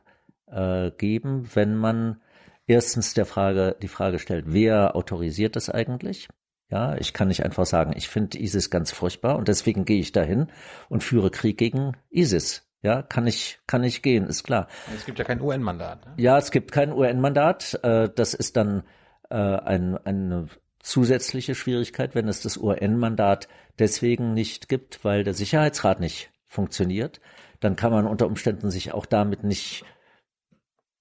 äh, 0.48 0.92
geben, 0.92 1.50
wenn 1.54 1.78
man 1.78 2.22
erstens 2.66 3.14
der 3.14 3.26
Frage, 3.26 3.78
die 3.82 3.88
Frage 3.88 4.20
stellt, 4.20 4.46
wer 4.48 4.98
autorisiert 4.98 5.56
das 5.56 5.70
eigentlich? 5.70 6.28
Ja, 6.70 6.96
ich 6.98 7.14
kann 7.14 7.30
nicht 7.30 7.46
einfach 7.46 7.66
sagen, 7.66 7.94
ich 7.96 8.10
finde 8.10 8.40
ISIS 8.40 8.70
ganz 8.70 8.92
furchtbar 8.92 9.38
und 9.38 9.48
deswegen 9.48 9.86
gehe 9.86 10.00
ich 10.00 10.12
dahin 10.12 10.48
und 10.90 11.04
führe 11.04 11.32
Krieg 11.32 11.58
gegen 11.58 11.94
ISIS. 12.10 12.68
Ja, 12.82 13.02
kann 13.02 13.26
ich, 13.26 13.60
kann 13.68 13.84
ich 13.84 14.02
gehen, 14.02 14.28
ist 14.28 14.44
klar. 14.44 14.68
Es 14.96 15.06
gibt 15.06 15.18
ja 15.18 15.26
kein 15.26 15.42
UN-Mandat. 15.42 16.06
Ne? 16.06 16.14
Ja, 16.18 16.38
es 16.38 16.52
gibt 16.52 16.72
kein 16.72 16.92
UN-Mandat. 16.92 17.80
Äh, 17.84 18.10
das 18.14 18.34
ist 18.34 18.56
dann 18.56 18.84
äh, 19.30 19.36
ein, 19.36 19.98
eine 19.98 20.48
zusätzliche 20.80 21.56
Schwierigkeit, 21.56 22.16
wenn 22.16 22.28
es 22.28 22.42
das 22.42 22.58
UN-Mandat 22.58 23.48
deswegen 23.80 24.34
nicht 24.34 24.70
gibt, 24.70 25.04
weil 25.04 25.24
der 25.24 25.34
Sicherheitsrat 25.34 26.00
nicht 26.00 26.32
funktioniert. 26.48 27.20
Dann 27.60 27.76
kann 27.76 27.92
man 27.92 28.06
unter 28.08 28.28
Umständen 28.28 28.70
sich 28.70 28.94
auch 28.94 29.06
damit 29.06 29.44
nicht 29.44 29.84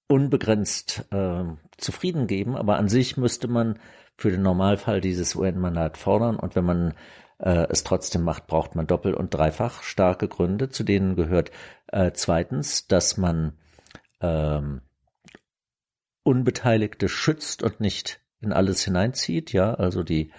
unbegrenzt 0.07 1.05
äh, 1.11 1.43
zufrieden 1.77 2.27
geben, 2.27 2.55
aber 2.55 2.77
an 2.77 2.89
sich 2.89 3.17
müsste 3.17 3.47
man 3.47 3.79
für 4.17 4.31
den 4.31 4.41
Normalfall 4.41 4.99
dieses 4.99 5.35
UN-Mandat 5.35 5.97
fordern. 5.97 6.37
Und 6.37 6.55
wenn 6.55 6.65
man 6.65 6.93
äh, 7.39 7.67
es 7.69 7.83
trotzdem 7.83 8.23
macht, 8.23 8.47
braucht 8.47 8.75
man 8.75 8.87
doppelt 8.87 9.15
und 9.15 9.33
dreifach 9.33 9.83
starke 9.83 10.27
Gründe, 10.27 10.69
zu 10.69 10.83
denen 10.83 11.15
gehört 11.15 11.51
äh, 11.87 12.11
zweitens, 12.13 12.87
dass 12.87 13.17
man 13.17 13.53
ähm, 14.21 14.81
Unbeteiligte 16.23 17.07
schützt 17.07 17.63
und 17.63 17.79
nicht 17.79 18.19
in 18.41 18.51
alles 18.51 18.83
hineinzieht, 18.83 19.53
ja, 19.53 19.73
also 19.73 20.03
die 20.03 20.31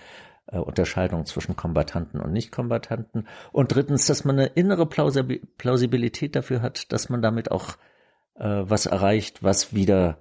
äh, 0.46 0.58
Unterscheidung 0.58 1.24
zwischen 1.24 1.56
Kombatanten 1.56 2.20
und 2.20 2.32
Nicht-Kombatanten. 2.32 3.28
Und 3.52 3.74
drittens, 3.74 4.06
dass 4.06 4.24
man 4.24 4.38
eine 4.38 4.48
innere 4.48 4.86
Plausibilität 4.86 6.36
dafür 6.36 6.62
hat, 6.62 6.92
dass 6.92 7.08
man 7.08 7.22
damit 7.22 7.50
auch 7.50 7.76
äh, 8.34 8.62
was 8.64 8.86
erreicht, 8.86 9.42
was 9.42 9.72
wieder 9.72 10.18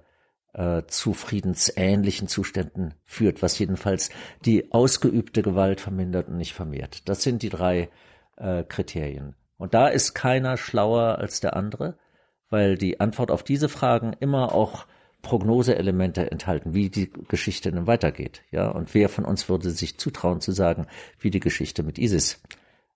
äh, 0.58 0.86
zu 0.88 1.14
friedensähnlichen 1.14 2.26
Zuständen 2.26 2.94
führt, 3.04 3.42
was 3.42 3.58
jedenfalls 3.60 4.10
die 4.44 4.72
ausgeübte 4.72 5.42
Gewalt 5.42 5.80
vermindert 5.80 6.28
und 6.28 6.36
nicht 6.36 6.52
vermehrt. 6.52 7.08
Das 7.08 7.22
sind 7.22 7.42
die 7.42 7.48
drei 7.48 7.90
äh, 8.36 8.64
Kriterien. 8.64 9.36
Und 9.56 9.72
da 9.72 9.86
ist 9.86 10.14
keiner 10.14 10.56
schlauer 10.56 11.18
als 11.18 11.38
der 11.38 11.54
andere, 11.54 11.96
weil 12.50 12.76
die 12.76 12.98
Antwort 12.98 13.30
auf 13.30 13.44
diese 13.44 13.68
Fragen 13.68 14.14
immer 14.18 14.52
auch 14.52 14.86
Prognoseelemente 15.22 16.30
enthalten, 16.30 16.74
wie 16.74 16.90
die 16.90 17.10
Geschichte 17.28 17.70
dann 17.70 17.86
weitergeht. 17.86 18.42
Ja, 18.50 18.68
und 18.68 18.94
wer 18.94 19.08
von 19.08 19.24
uns 19.24 19.48
würde 19.48 19.70
sich 19.70 19.98
zutrauen 19.98 20.40
zu 20.40 20.52
sagen, 20.52 20.86
wie 21.20 21.30
die 21.30 21.40
Geschichte 21.40 21.82
mit 21.84 21.98
ISIS 21.98 22.42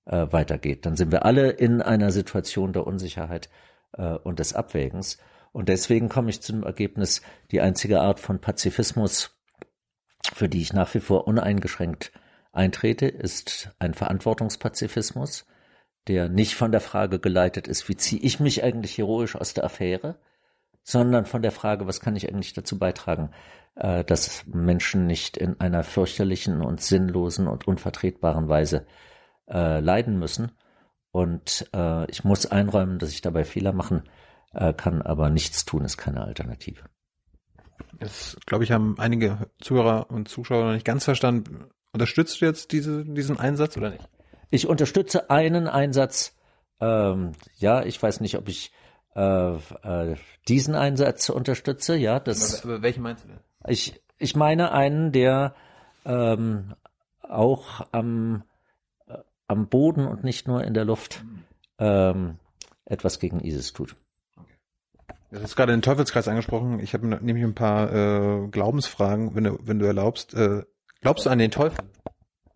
äh, 0.07 0.27
weitergeht? 0.31 0.85
Dann 0.85 0.97
sind 0.97 1.13
wir 1.13 1.25
alle 1.25 1.51
in 1.51 1.81
einer 1.81 2.11
Situation 2.11 2.73
der 2.73 2.87
Unsicherheit 2.87 3.51
äh, 3.93 4.15
und 4.15 4.41
des 4.41 4.53
Abwägens. 4.53 5.19
Und 5.53 5.69
deswegen 5.69 6.09
komme 6.09 6.31
ich 6.31 6.41
zum 6.41 6.65
Ergebnis, 6.65 7.23
die 7.51 7.61
einzige 7.61 8.01
Art 8.01 8.21
von 8.21 8.41
Pazifismus, 8.41 9.39
für 10.33 10.49
die 10.49 10.63
ich 10.63 10.73
nach 10.73 10.93
wie 10.95 11.01
vor 11.01 11.27
uneingeschränkt 11.27 12.13
eintrete, 12.53 13.07
ist 13.07 13.71
ein 13.79 13.95
Verantwortungspazifismus, 13.95 15.47
der 16.09 16.29
nicht 16.29 16.55
von 16.55 16.73
der 16.73 16.81
Frage 16.81 17.19
geleitet 17.21 17.69
ist, 17.69 17.89
wie 17.89 17.97
ziehe 17.97 18.23
ich 18.23 18.41
mich 18.41 18.65
eigentlich 18.65 18.99
heroisch 18.99 19.37
aus 19.37 19.55
der 19.55 19.65
Affäre, 19.65 20.19
sondern 20.83 21.27
von 21.27 21.43
der 21.43 21.53
Frage, 21.53 21.87
was 21.87 22.01
kann 22.01 22.17
ich 22.17 22.29
eigentlich 22.29 22.55
dazu 22.55 22.79
beitragen, 22.79 23.31
äh, 23.77 24.05
dass 24.05 24.47
Menschen 24.47 25.07
nicht 25.07 25.37
in 25.37 25.61
einer 25.61 25.85
fürchterlichen 25.85 26.63
und 26.63 26.81
sinnlosen 26.81 27.47
und 27.47 27.69
unvertretbaren 27.69 28.49
Weise 28.49 28.87
äh, 29.49 29.81
leiden 29.81 30.19
müssen. 30.19 30.53
Und 31.13 31.69
äh, 31.75 32.11
ich 32.11 32.25
muss 32.25 32.47
einräumen, 32.47 32.99
dass 32.99 33.11
ich 33.11 33.21
dabei 33.21 33.45
Fehler 33.45 33.73
machen 33.73 34.05
kann, 34.53 35.03
aber 35.03 35.31
nichts 35.31 35.65
tun 35.65 35.85
ist 35.85 35.97
keine 35.97 36.23
Alternative. 36.23 36.83
Das, 37.99 38.37
glaube 38.47 38.65
ich, 38.65 38.73
haben 38.73 38.97
einige 38.99 39.51
Zuhörer 39.61 40.11
und 40.11 40.29
Zuschauer 40.29 40.65
noch 40.65 40.73
nicht 40.73 40.85
ganz 40.85 41.05
verstanden. 41.05 41.67
Unterstützt 41.93 42.41
du 42.41 42.47
jetzt 42.47 42.73
diese, 42.73 43.05
diesen 43.05 43.39
Einsatz 43.39 43.77
oder 43.77 43.91
nicht? 43.91 44.09
Ich 44.51 44.67
unterstütze 44.67 45.31
einen 45.31 45.69
Einsatz. 45.69 46.37
Ähm, 46.81 47.33
ja, 47.59 47.85
ich 47.85 48.03
weiß 48.03 48.21
nicht, 48.21 48.37
ob 48.37 48.49
ich 48.49 48.73
äh, 49.15 49.55
äh, 49.55 50.17
diesen 50.49 50.75
Einsatz 50.75 51.29
unterstütze. 51.29 51.97
Ja, 51.97 52.19
das. 52.19 52.63
Aber, 52.63 52.75
aber 52.75 52.83
welchen 52.83 53.03
meinst 53.03 53.25
du 53.25 53.29
denn? 53.29 53.41
Ich, 53.67 54.01
ich 54.19 54.37
meine 54.37 54.73
einen, 54.73 55.13
der 55.13 55.55
ähm, 56.05 56.75
auch 57.23 57.87
am, 57.93 58.43
äh, 59.07 59.19
am 59.47 59.69
Boden 59.69 60.07
und 60.07 60.25
nicht 60.25 60.49
nur 60.49 60.65
in 60.65 60.75
der 60.75 60.85
Luft 60.85 61.25
ähm, 61.79 62.39
etwas 62.85 63.19
gegen 63.19 63.41
ISIS 63.41 63.73
tut. 63.73 63.97
Du 65.33 65.41
hast 65.41 65.57
gerade 65.57 65.73
den 65.73 65.81
Teufelskreis 65.81 66.29
angesprochen. 66.29 66.79
Ich 66.81 66.93
habe 66.93 67.07
nämlich 67.07 67.43
ein 67.43 67.55
paar 67.55 67.91
äh, 67.91 68.49
Glaubensfragen, 68.49 69.35
wenn 69.35 69.45
du, 69.45 69.59
wenn 69.63 69.79
du 69.79 69.87
erlaubst. 69.87 70.35
Äh, 70.35 70.65
glaubst 71.01 71.25
du 71.25 71.31
an 71.31 71.39
den 71.39 71.51
Teufel? 71.51 71.83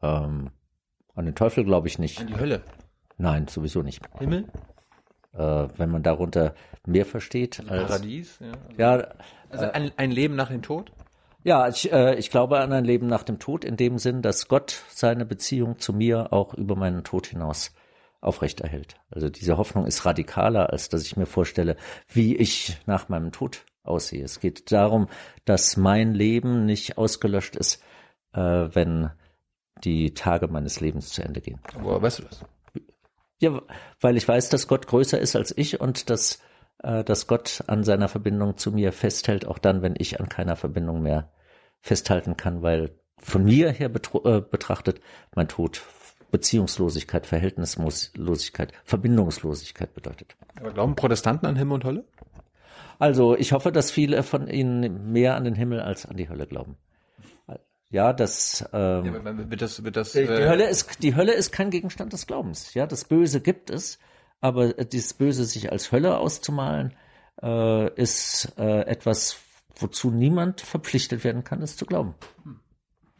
Ähm, 0.02 0.50
an 1.14 1.24
den 1.24 1.34
Teufel 1.34 1.64
glaube 1.64 1.88
ich 1.88 1.98
nicht. 1.98 2.20
An 2.20 2.26
die 2.26 2.36
Hölle? 2.36 2.62
Nein, 3.16 3.48
sowieso 3.48 3.80
nicht. 3.80 4.02
Himmel? 4.18 4.44
Äh, 5.32 5.68
wenn 5.78 5.90
man 5.90 6.02
darunter 6.02 6.54
mehr 6.84 7.06
versteht 7.06 7.60
Also 7.60 7.72
als 7.72 7.86
Paradies? 7.86 8.38
Ja. 8.40 8.46
Also, 8.48 8.76
ja, 8.76 9.08
also 9.48 9.72
ein, 9.72 9.92
ein 9.96 10.10
Leben 10.10 10.36
nach 10.36 10.48
dem 10.48 10.60
Tod? 10.60 10.92
ja, 11.44 11.68
ich, 11.68 11.90
äh, 11.90 12.16
ich 12.16 12.28
glaube 12.28 12.58
an 12.58 12.74
ein 12.74 12.84
Leben 12.84 13.06
nach 13.06 13.22
dem 13.22 13.38
Tod 13.38 13.64
in 13.64 13.78
dem 13.78 13.98
Sinn, 13.98 14.20
dass 14.20 14.48
Gott 14.48 14.82
seine 14.90 15.24
Beziehung 15.24 15.78
zu 15.78 15.94
mir 15.94 16.32
auch 16.32 16.52
über 16.52 16.76
meinen 16.76 17.04
Tod 17.04 17.28
hinaus 17.28 17.72
aufrechterhält. 18.20 18.96
Also 19.10 19.28
diese 19.28 19.56
Hoffnung 19.56 19.86
ist 19.86 20.04
radikaler, 20.04 20.70
als 20.70 20.88
dass 20.88 21.02
ich 21.02 21.16
mir 21.16 21.26
vorstelle, 21.26 21.76
wie 22.08 22.36
ich 22.36 22.78
nach 22.86 23.08
meinem 23.08 23.32
Tod 23.32 23.64
aussehe. 23.82 24.24
Es 24.24 24.40
geht 24.40 24.72
darum, 24.72 25.08
dass 25.44 25.76
mein 25.76 26.14
Leben 26.14 26.64
nicht 26.66 26.98
ausgelöscht 26.98 27.56
ist, 27.56 27.82
äh, 28.32 28.40
wenn 28.40 29.10
die 29.84 30.14
Tage 30.14 30.48
meines 30.48 30.80
Lebens 30.80 31.10
zu 31.10 31.22
Ende 31.22 31.40
gehen. 31.40 31.60
Woher 31.80 32.02
weißt 32.02 32.20
du 32.20 32.22
das? 32.24 32.44
Ja, 33.38 33.60
weil 34.00 34.16
ich 34.16 34.26
weiß, 34.26 34.48
dass 34.48 34.66
Gott 34.66 34.86
größer 34.86 35.18
ist 35.18 35.36
als 35.36 35.56
ich 35.56 35.80
und 35.80 36.08
dass, 36.08 36.40
äh, 36.82 37.04
dass 37.04 37.26
Gott 37.26 37.62
an 37.66 37.84
seiner 37.84 38.08
Verbindung 38.08 38.56
zu 38.56 38.72
mir 38.72 38.92
festhält, 38.92 39.46
auch 39.46 39.58
dann, 39.58 39.82
wenn 39.82 39.94
ich 39.98 40.20
an 40.20 40.28
keiner 40.28 40.56
Verbindung 40.56 41.02
mehr 41.02 41.30
festhalten 41.80 42.36
kann, 42.36 42.62
weil 42.62 42.98
von 43.18 43.44
mir 43.44 43.70
her 43.70 43.90
äh, 43.90 44.40
betrachtet 44.40 45.00
mein 45.34 45.48
Tod 45.48 45.76
Beziehungslosigkeit, 46.30 47.26
Verhältnislosigkeit, 47.26 48.72
Verbindungslosigkeit 48.84 49.94
bedeutet. 49.94 50.36
Aber 50.58 50.72
glauben 50.72 50.94
Protestanten 50.94 51.46
an 51.46 51.56
Himmel 51.56 51.74
und 51.74 51.84
Hölle? 51.84 52.04
Also 52.98 53.36
ich 53.36 53.52
hoffe, 53.52 53.72
dass 53.72 53.90
viele 53.90 54.22
von 54.22 54.48
ihnen 54.48 55.12
mehr 55.12 55.36
an 55.36 55.44
den 55.44 55.54
Himmel 55.54 55.80
als 55.80 56.06
an 56.06 56.16
die 56.16 56.28
Hölle 56.28 56.46
glauben. 56.46 56.76
Ja, 57.90 58.12
das, 58.12 58.68
ähm, 58.72 59.04
Ja, 59.04 59.50
wird 59.50 59.62
das, 59.62 59.84
wird 59.84 59.96
das, 59.96 60.12
die, 60.12 60.20
äh, 60.20 60.48
Hölle 60.48 60.68
ist, 60.68 61.02
die 61.02 61.14
Hölle 61.14 61.32
ist 61.32 61.52
kein 61.52 61.70
Gegenstand 61.70 62.12
des 62.12 62.26
Glaubens. 62.26 62.74
Ja, 62.74 62.86
das 62.86 63.04
Böse 63.04 63.40
gibt 63.40 63.70
es, 63.70 63.98
aber 64.40 64.72
dieses 64.72 65.14
Böse 65.14 65.44
sich 65.44 65.70
als 65.70 65.92
Hölle 65.92 66.18
auszumalen, 66.18 66.94
äh, 67.42 67.94
ist 67.94 68.52
äh, 68.58 68.82
etwas, 68.82 69.38
wozu 69.76 70.10
niemand 70.10 70.60
verpflichtet 70.62 71.22
werden 71.22 71.44
kann, 71.44 71.62
es 71.62 71.76
zu 71.76 71.86
glauben. 71.86 72.14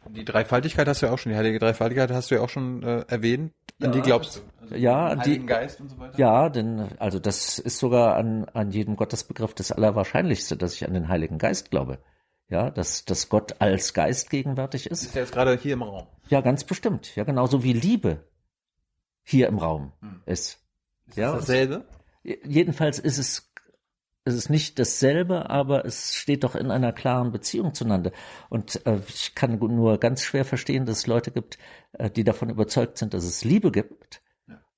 Die 0.09 0.25
Dreifaltigkeit 0.25 0.87
hast 0.87 1.01
du 1.01 1.05
ja 1.07 1.11
auch 1.13 1.17
schon, 1.17 1.31
die 1.31 1.37
heilige 1.37 1.59
Dreifaltigkeit 1.59 2.11
hast 2.11 2.31
du 2.31 2.35
ja 2.35 2.41
auch 2.41 2.49
schon 2.49 2.83
äh, 2.83 3.05
erwähnt. 3.07 3.53
An 3.81 3.91
die 3.91 4.01
glaubst 4.01 4.37
du? 4.37 4.41
Also 4.61 4.75
Ja, 4.75 5.09
den 5.09 5.19
die- 5.19 5.29
Heiligen 5.29 5.47
Geist 5.47 5.79
und 5.81 5.89
so 5.89 5.97
weiter? 5.99 6.17
Ja, 6.19 6.49
denn 6.49 6.87
also 6.99 7.19
das 7.19 7.59
ist 7.59 7.77
sogar 7.79 8.15
an, 8.15 8.45
an 8.53 8.71
jedem 8.71 8.95
Gottesbegriff 8.95 9.53
das 9.53 9.71
Allerwahrscheinlichste, 9.71 10.57
dass 10.57 10.73
ich 10.73 10.85
an 10.87 10.93
den 10.93 11.07
Heiligen 11.09 11.37
Geist 11.37 11.69
glaube. 11.71 11.99
Ja, 12.49 12.71
dass, 12.71 13.03
dass 13.05 13.27
Gott 13.29 13.55
als 13.59 13.93
Geist 13.93 14.29
gegenwärtig 14.29 14.89
ist. 14.89 15.03
Ist 15.03 15.15
ja 15.15 15.21
jetzt 15.21 15.33
gerade 15.33 15.57
hier 15.57 15.73
im 15.73 15.83
Raum. 15.83 16.07
Ja, 16.29 16.39
ganz 16.41 16.63
bestimmt. 16.63 17.13
Ja, 17.15 17.23
genauso 17.25 17.61
wie 17.63 17.73
Liebe 17.73 18.23
hier 19.23 19.47
im 19.47 19.57
Raum 19.57 19.91
ist. 20.25 20.59
Ist 21.07 21.17
Ja, 21.17 21.31
das 21.33 21.41
dasselbe? 21.41 21.83
Jedenfalls 22.23 22.99
ist 22.99 23.17
es, 23.17 23.46
es 24.27 24.35
ist 24.35 24.49
nicht 24.49 24.77
dasselbe, 24.77 25.49
aber 25.49 25.85
es 25.85 26.13
steht 26.13 26.43
doch 26.43 26.55
in 26.55 26.69
einer 26.69 26.91
klaren 26.91 27.31
Beziehung 27.31 27.73
zueinander. 27.73 28.11
Und 28.49 28.85
äh, 28.85 28.99
ich 29.07 29.33
kann 29.33 29.57
nur 29.57 29.97
ganz 29.99 30.21
schwer 30.21 30.45
verstehen, 30.45 30.85
dass 30.85 30.99
es 30.99 31.07
Leute 31.07 31.31
gibt, 31.31 31.57
äh, 31.93 32.09
die 32.09 32.23
davon 32.23 32.49
überzeugt 32.49 32.97
sind, 32.97 33.13
dass 33.13 33.23
es 33.23 33.43
Liebe 33.43 33.71
gibt, 33.71 34.21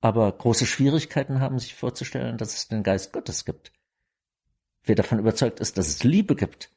aber 0.00 0.30
große 0.32 0.66
Schwierigkeiten 0.66 1.40
haben, 1.40 1.58
sich 1.58 1.74
vorzustellen, 1.74 2.38
dass 2.38 2.54
es 2.54 2.68
den 2.68 2.82
Geist 2.82 3.12
Gottes 3.12 3.44
gibt. 3.44 3.72
Wer 4.84 4.94
davon 4.94 5.18
überzeugt 5.18 5.60
ist, 5.60 5.76
dass 5.76 5.88
es 5.88 6.04
Liebe 6.04 6.36
gibt, 6.36 6.70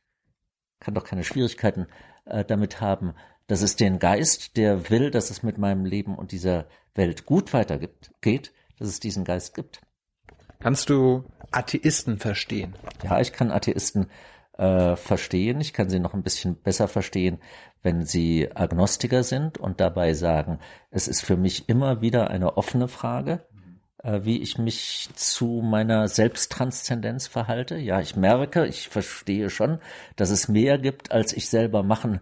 kann 0.79 0.93
doch 0.93 1.05
keine 1.05 1.23
Schwierigkeiten 1.23 1.87
äh, 2.25 2.43
damit 2.43 2.81
haben, 2.81 3.13
dass 3.47 3.61
es 3.61 3.75
den 3.75 3.99
Geist, 3.99 4.57
der 4.57 4.89
will, 4.89 5.11
dass 5.11 5.29
es 5.29 5.43
mit 5.43 5.57
meinem 5.57 5.85
Leben 5.85 6.15
und 6.17 6.31
dieser 6.31 6.67
Welt 6.95 7.25
gut 7.25 7.53
weitergeht, 7.53 8.11
geht, 8.21 8.53
dass 8.77 8.87
es 8.87 8.99
diesen 8.99 9.23
Geist 9.25 9.53
gibt. 9.53 9.81
Kannst 10.63 10.89
du 10.89 11.25
Atheisten 11.51 12.19
verstehen? 12.19 12.73
Ja, 13.03 13.19
ich 13.19 13.33
kann 13.33 13.51
Atheisten 13.51 14.07
äh, 14.57 14.95
verstehen. 14.95 15.59
Ich 15.59 15.73
kann 15.73 15.89
sie 15.89 15.99
noch 15.99 16.13
ein 16.13 16.23
bisschen 16.23 16.55
besser 16.55 16.87
verstehen, 16.87 17.39
wenn 17.81 18.05
sie 18.05 18.49
Agnostiker 18.55 19.23
sind 19.23 19.57
und 19.57 19.81
dabei 19.81 20.13
sagen, 20.13 20.59
es 20.89 21.09
ist 21.09 21.19
für 21.19 21.35
mich 21.35 21.67
immer 21.67 21.99
wieder 21.99 22.29
eine 22.29 22.55
offene 22.55 22.87
Frage, 22.87 23.45
äh, 24.03 24.21
wie 24.23 24.41
ich 24.41 24.57
mich 24.57 25.09
zu 25.15 25.61
meiner 25.61 26.07
Selbsttranszendenz 26.07 27.27
verhalte. 27.27 27.75
Ja, 27.75 27.99
ich 27.99 28.15
merke, 28.15 28.65
ich 28.65 28.87
verstehe 28.87 29.49
schon, 29.49 29.79
dass 30.15 30.29
es 30.29 30.47
mehr 30.47 30.77
gibt, 30.77 31.11
als 31.11 31.33
ich 31.33 31.49
selber 31.49 31.83
machen 31.83 32.21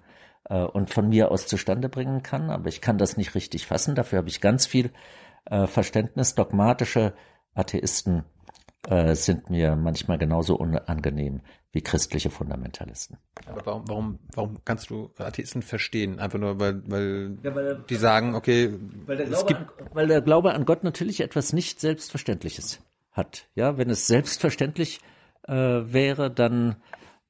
äh, 0.50 0.64
und 0.64 0.90
von 0.90 1.10
mir 1.10 1.30
aus 1.30 1.46
zustande 1.46 1.90
bringen 1.90 2.24
kann, 2.24 2.50
aber 2.50 2.70
ich 2.70 2.82
kann 2.82 2.98
das 2.98 3.18
nicht 3.18 3.36
richtig 3.36 3.68
fassen. 3.68 3.94
Dafür 3.94 4.18
habe 4.18 4.30
ich 4.30 4.42
ganz 4.42 4.66
viel 4.66 4.90
äh, 5.46 5.68
Verständnis. 5.68 6.34
Dogmatische 6.34 7.14
Atheisten 7.53 8.23
äh, 8.88 9.14
sind 9.15 9.49
mir 9.49 9.76
manchmal 9.76 10.18
genauso 10.18 10.56
unangenehm 10.56 11.41
wie 11.72 11.82
christliche 11.82 12.30
Fundamentalisten. 12.30 13.18
Aber 13.45 13.65
warum, 13.65 13.88
warum, 13.88 14.19
warum 14.34 14.57
kannst 14.65 14.90
du 14.90 15.11
Atheisten 15.18 15.61
verstehen? 15.61 16.19
Einfach 16.19 16.40
nur, 16.40 16.60
weil, 16.60 16.82
weil, 16.90 17.38
Ja, 17.44 17.56
weil- 17.56 17.84
die 17.90 17.95
sagen, 17.95 18.36
okay, 18.36 18.73
Weil 19.06 19.18
der, 19.18 19.28
es 19.28 19.32
Glaube 19.45 19.48
gibt, 19.48 19.82
an, 19.82 19.88
weil 19.94 20.07
der 20.07 20.22
Glaube 20.22 20.53
an 20.53 20.65
Gott 20.65 20.84
natürlich 20.84 21.22
etwas 21.22 21.53
nicht 21.53 21.80
Selbstverständliches 21.80 22.82
hat. 23.11 23.48
Ja, 23.56 23.78
wenn 23.78 23.90
es 23.90 24.07
selbstverständlich 24.07 24.99
äh, 25.48 25.53
wäre, 25.53 26.30
dann 26.32 26.76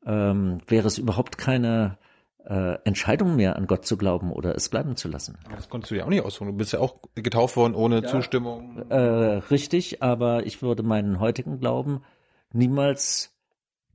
ähm, 0.06 0.60
wäre 0.68 0.88
es 0.88 0.98
überhaupt 0.98 1.38
keine 1.38 1.98
äh, 2.46 2.78
Entscheidung 2.84 3.36
mehr, 3.36 3.56
an 3.56 3.68
Gott 3.68 3.86
zu 3.86 3.98
glauben 3.98 4.32
oder 4.32 4.56
es 4.56 4.70
bleiben 4.70 4.96
zu 4.96 5.08
lassen. 5.08 5.38
aber 5.46 5.56
das 5.56 5.70
konntest 5.70 5.92
du 5.92 5.96
ja 5.96 6.06
auch 6.06 6.10
nicht 6.10 6.24
ausholen. 6.24 6.54
Du 6.54 6.58
bist 6.58 6.74
ja 6.74 6.80
auch 6.80 6.98
getauft 7.16 7.56
worden 7.56 7.76
ohne 7.76 8.04
Zustimmung. 8.04 8.90
Äh, 8.90 8.96
richtig, 9.50 10.02
aber 10.02 10.46
ich 10.46 10.62
würde 10.62 10.84
meinen 10.84 11.20
heutigen 11.20 11.60
Glauben 11.60 12.04
niemals 12.52 13.36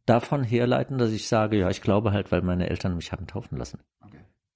davon 0.06 0.44
herleiten, 0.44 0.98
dass 0.98 1.10
ich 1.10 1.28
sage, 1.28 1.58
ja, 1.58 1.70
ich 1.70 1.82
glaube 1.82 2.12
halt, 2.12 2.30
weil 2.30 2.42
meine 2.42 2.70
Eltern 2.70 2.96
mich 2.96 3.12
haben 3.12 3.26
taufen 3.26 3.58
lassen. 3.58 3.80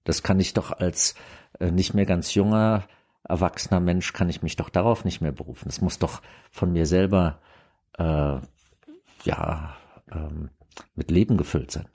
Das 0.05 0.23
kann 0.23 0.41
ich 0.41 0.55
doch 0.55 0.73
als 0.73 1.15
äh, 1.59 1.71
nicht 1.71 1.93
mehr 1.95 2.07
ganz 2.07 2.35
junger, 2.35 2.85
erwachsener 3.25 3.81
Mensch, 3.81 4.13
kann 4.13 4.29
ich 4.29 4.43
mich 4.43 4.57
doch 4.57 4.71
darauf 4.71 5.05
nicht 5.05 5.21
mehr 5.21 5.33
berufen. 5.33 5.69
Es 5.69 5.81
muss 5.81 5.99
doch 5.99 6.23
von 6.51 6.73
mir 6.73 6.87
selber, 6.87 7.39
äh, 7.99 8.39
ja, 9.25 9.77
ähm, 10.11 10.51
mit 10.95 11.11
Leben 11.11 11.37
gefüllt 11.37 11.71
sein. 11.71 11.87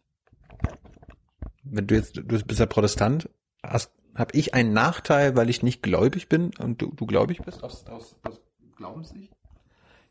Wenn 1.66 1.88
du 1.88 1.96
jetzt, 1.96 2.18
du 2.18 2.24
bist 2.24 2.60
ja 2.60 2.66
Protestant, 2.66 3.30
hast, 3.64 3.92
hab 4.16 4.34
ich 4.36 4.54
einen 4.54 4.74
Nachteil, 4.74 5.36
weil 5.36 5.50
ich 5.50 5.64
nicht 5.64 5.82
gläubig 5.84 6.30
bin 6.30 6.52
und 6.60 6.82
du, 6.82 6.92
du 6.96 7.06
gläubig 7.06 7.42
bist 7.42 7.64
aus, 7.64 7.86
aus, 7.88 8.16
aus 8.24 8.40
Glaubenssicht? 8.78 9.32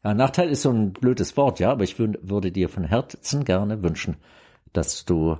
Ja, 0.02 0.12
Nachteil 0.14 0.50
ist 0.50 0.62
so 0.62 0.70
ein 0.70 0.92
blödes 0.92 1.36
Wort, 1.36 1.60
ja, 1.60 1.70
aber 1.70 1.84
ich 1.84 1.94
wün- 1.94 2.18
würde 2.20 2.52
dir 2.52 2.68
von 2.68 2.84
Herzen 2.84 3.44
gerne 3.44 3.82
wünschen, 3.82 4.16
dass 4.74 5.04
du 5.06 5.38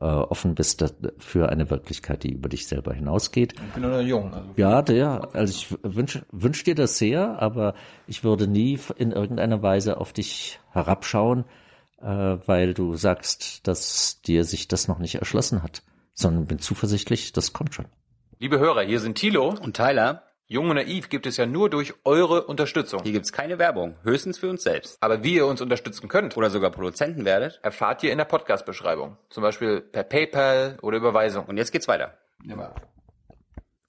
äh, 0.00 0.04
offen 0.04 0.54
bist 0.54 0.84
für 1.18 1.48
eine 1.48 1.70
Wirklichkeit, 1.70 2.22
die 2.22 2.32
über 2.32 2.48
dich 2.48 2.66
selber 2.66 2.92
hinausgeht. 2.92 3.54
Ich 3.54 3.72
bin 3.72 3.82
nur 3.82 3.92
noch 3.92 4.00
jung. 4.00 4.32
Also. 4.32 4.48
Ja, 4.56 4.82
der, 4.82 5.28
also 5.32 5.52
ich 5.52 5.76
wünsche 5.82 6.24
wünsch 6.30 6.62
dir 6.62 6.74
das 6.74 6.98
sehr, 6.98 7.40
aber 7.42 7.74
ich 8.06 8.22
würde 8.22 8.46
nie 8.46 8.78
in 8.96 9.10
irgendeiner 9.12 9.62
Weise 9.62 9.96
auf 10.00 10.12
dich 10.12 10.60
herabschauen, 10.70 11.44
äh, 12.04 12.38
weil 12.46 12.74
du 12.74 12.96
sagst, 12.96 13.66
dass 13.66 14.20
dir 14.22 14.44
sich 14.44 14.68
das 14.68 14.88
noch 14.88 14.98
nicht 14.98 15.16
erschlossen 15.16 15.62
hat, 15.62 15.82
sondern 16.12 16.46
bin 16.46 16.58
zuversichtlich, 16.58 17.32
das 17.32 17.52
kommt 17.52 17.74
schon. 17.74 17.86
Liebe 18.38 18.58
Hörer, 18.58 18.82
hier 18.82 19.00
sind 19.00 19.16
Thilo. 19.16 19.54
Und 19.60 19.76
Tyler, 19.76 20.22
Jung 20.46 20.68
und 20.68 20.76
Naiv 20.76 21.08
gibt 21.08 21.26
es 21.26 21.38
ja 21.38 21.46
nur 21.46 21.70
durch 21.70 21.94
eure 22.04 22.44
Unterstützung. 22.44 23.02
hier 23.02 23.12
gibt's 23.12 23.32
keine 23.32 23.58
Werbung, 23.58 23.96
höchstens 24.02 24.38
für 24.38 24.50
uns 24.50 24.62
selbst. 24.62 24.98
Aber 25.00 25.24
wie 25.24 25.36
ihr 25.36 25.46
uns 25.46 25.62
unterstützen 25.62 26.08
könnt, 26.08 26.36
Oder 26.36 26.50
sogar 26.50 26.70
Produzenten 26.70 27.24
werdet. 27.24 27.58
erfahrt 27.62 28.02
ihr 28.02 28.12
in 28.12 28.18
der 28.18 28.26
Podcast-Beschreibung. 28.26 29.16
Zum 29.30 29.42
Beispiel 29.42 29.80
per 29.80 30.04
PayPal 30.04 30.78
oder 30.82 30.98
Überweisung. 30.98 31.46
Und 31.46 31.56
jetzt 31.56 31.72
geht's 31.72 31.88
weiter. 31.88 32.18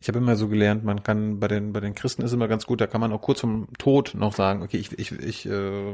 Ich 0.05 0.09
habe 0.09 0.19
immer 0.19 0.35
so 0.35 0.47
gelernt, 0.47 0.83
man 0.83 1.01
kann 1.01 1.39
bei 1.39 1.47
den 1.47 1.73
bei 1.73 1.79
den 1.79 1.95
Christen 1.95 2.21
ist 2.21 2.31
immer 2.31 2.47
ganz 2.47 2.67
gut, 2.67 2.79
da 2.79 2.85
kann 2.85 3.01
man 3.01 3.11
auch 3.11 3.21
kurz 3.21 3.39
vom 3.39 3.67
Tod 3.79 4.13
noch 4.13 4.33
sagen, 4.33 4.61
okay, 4.61 4.77
ich 4.77 4.91
ich 4.99 5.11
ich 5.11 5.47
äh, 5.47 5.93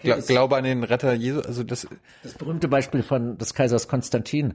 gla 0.00 0.14
das- 0.14 0.28
glaube 0.28 0.56
an 0.56 0.62
den 0.62 0.84
Retter 0.84 1.12
Jesu, 1.14 1.40
also 1.40 1.64
das 1.64 1.88
Das 2.22 2.34
berühmte 2.34 2.68
Beispiel 2.68 3.02
von 3.02 3.38
des 3.38 3.52
Kaisers 3.52 3.88
Konstantin, 3.88 4.54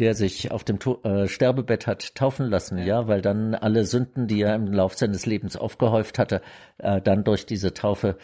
der 0.00 0.14
sich 0.16 0.50
auf 0.50 0.64
dem 0.64 0.80
to 0.80 0.98
äh, 1.04 1.28
Sterbebett 1.28 1.86
hat 1.86 2.16
taufen 2.16 2.46
lassen, 2.46 2.78
ja. 2.78 3.06
weil 3.06 3.22
dann 3.22 3.54
alle 3.54 3.84
Sünden, 3.84 4.26
die 4.26 4.42
er 4.42 4.56
im 4.56 4.72
Laufe 4.72 4.96
seines 4.98 5.24
Lebens 5.24 5.56
aufgehäuft 5.56 6.18
hatte, 6.18 6.42
äh, 6.78 7.00
dann 7.00 7.22
durch 7.22 7.46
diese 7.46 7.74
Taufe 7.74 8.16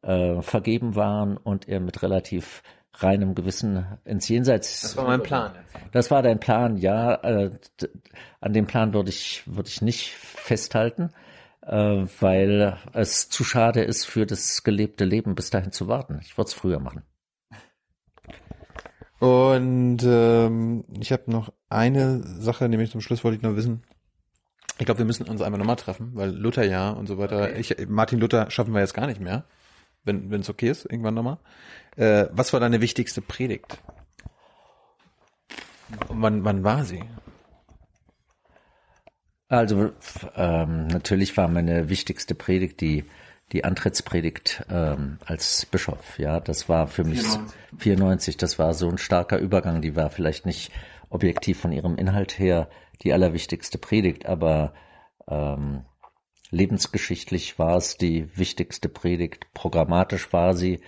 äh, 0.00 0.40
vergeben 0.40 0.94
waren 0.96 1.36
und 1.36 1.68
er 1.68 1.80
mit 1.80 2.02
relativ 2.02 2.62
reinem 2.98 3.34
Gewissen 3.34 3.86
ins 4.04 4.28
Jenseits. 4.28 4.82
das 4.82 4.96
war 4.96 5.06
mein 5.06 5.22
Plan. 5.22 5.52
Das 5.92 6.10
war 6.10 6.22
dein 6.22 6.40
Plan, 6.40 6.76
ja. 6.76 7.14
Äh, 7.14 7.50
an 8.40 8.52
dem 8.52 8.66
Plan 8.66 8.94
würde 8.94 9.10
ich 9.10 9.42
würde 9.46 9.68
ich 9.68 9.82
nicht 9.82 10.12
festhalten, 10.12 11.10
äh, 11.62 12.06
weil 12.20 12.78
es 12.92 13.28
zu 13.28 13.44
schade 13.44 13.82
ist 13.82 14.06
für 14.06 14.26
das 14.26 14.62
gelebte 14.62 15.04
Leben 15.04 15.34
bis 15.34 15.50
dahin 15.50 15.72
zu 15.72 15.88
warten. 15.88 16.18
Ich 16.22 16.36
würde 16.36 16.48
es 16.48 16.54
früher 16.54 16.80
machen. 16.80 17.02
Und 19.18 20.02
ähm, 20.04 20.84
ich 21.00 21.10
habe 21.12 21.30
noch 21.30 21.52
eine 21.70 22.22
Sache, 22.22 22.68
nämlich 22.68 22.90
zum 22.90 23.00
Schluss 23.00 23.24
wollte 23.24 23.36
ich 23.36 23.42
nur 23.42 23.56
wissen. 23.56 23.82
Ich 24.78 24.84
glaube, 24.84 24.98
wir 24.98 25.06
müssen 25.06 25.26
uns 25.26 25.40
einmal 25.40 25.58
nochmal 25.58 25.76
treffen, 25.76 26.10
weil 26.14 26.30
Luther 26.30 26.64
ja 26.64 26.90
und 26.90 27.06
so 27.06 27.16
weiter. 27.16 27.56
Ich, 27.56 27.74
Martin 27.88 28.20
Luther 28.20 28.50
schaffen 28.50 28.74
wir 28.74 28.80
jetzt 28.80 28.92
gar 28.92 29.06
nicht 29.06 29.20
mehr, 29.20 29.44
wenn 30.04 30.30
wenn 30.30 30.42
es 30.42 30.50
okay 30.50 30.68
ist, 30.68 30.84
irgendwann 30.84 31.14
nochmal. 31.14 31.38
Äh, 31.96 32.26
was 32.30 32.52
war 32.52 32.60
deine 32.60 32.80
wichtigste 32.80 33.20
Predigt? 33.20 33.78
Wann, 36.08 36.44
wann 36.44 36.64
war 36.64 36.84
sie? 36.84 37.02
Also 39.48 39.92
ähm, 40.34 40.88
natürlich 40.88 41.36
war 41.36 41.48
meine 41.48 41.88
wichtigste 41.88 42.34
Predigt 42.34 42.80
die 42.80 43.04
die 43.52 43.64
Antrittspredigt 43.64 44.64
ähm, 44.70 45.18
als 45.24 45.66
Bischof. 45.66 46.18
Ja, 46.18 46.40
das 46.40 46.68
war 46.68 46.88
für 46.88 47.04
mich 47.04 47.22
94. 47.78 48.36
Das 48.36 48.58
war 48.58 48.74
so 48.74 48.88
ein 48.88 48.98
starker 48.98 49.38
Übergang. 49.38 49.82
Die 49.82 49.94
war 49.94 50.10
vielleicht 50.10 50.46
nicht 50.46 50.72
objektiv 51.10 51.60
von 51.60 51.72
ihrem 51.72 51.96
Inhalt 51.96 52.38
her 52.38 52.68
die 53.02 53.12
allerwichtigste 53.12 53.78
Predigt, 53.78 54.26
aber 54.26 54.74
ähm, 55.28 55.84
lebensgeschichtlich 56.50 57.58
war 57.58 57.76
es 57.76 57.96
die 57.96 58.36
wichtigste 58.36 58.88
Predigt. 58.88 59.52
Programmatisch 59.54 60.32
war 60.32 60.54
sie 60.54 60.80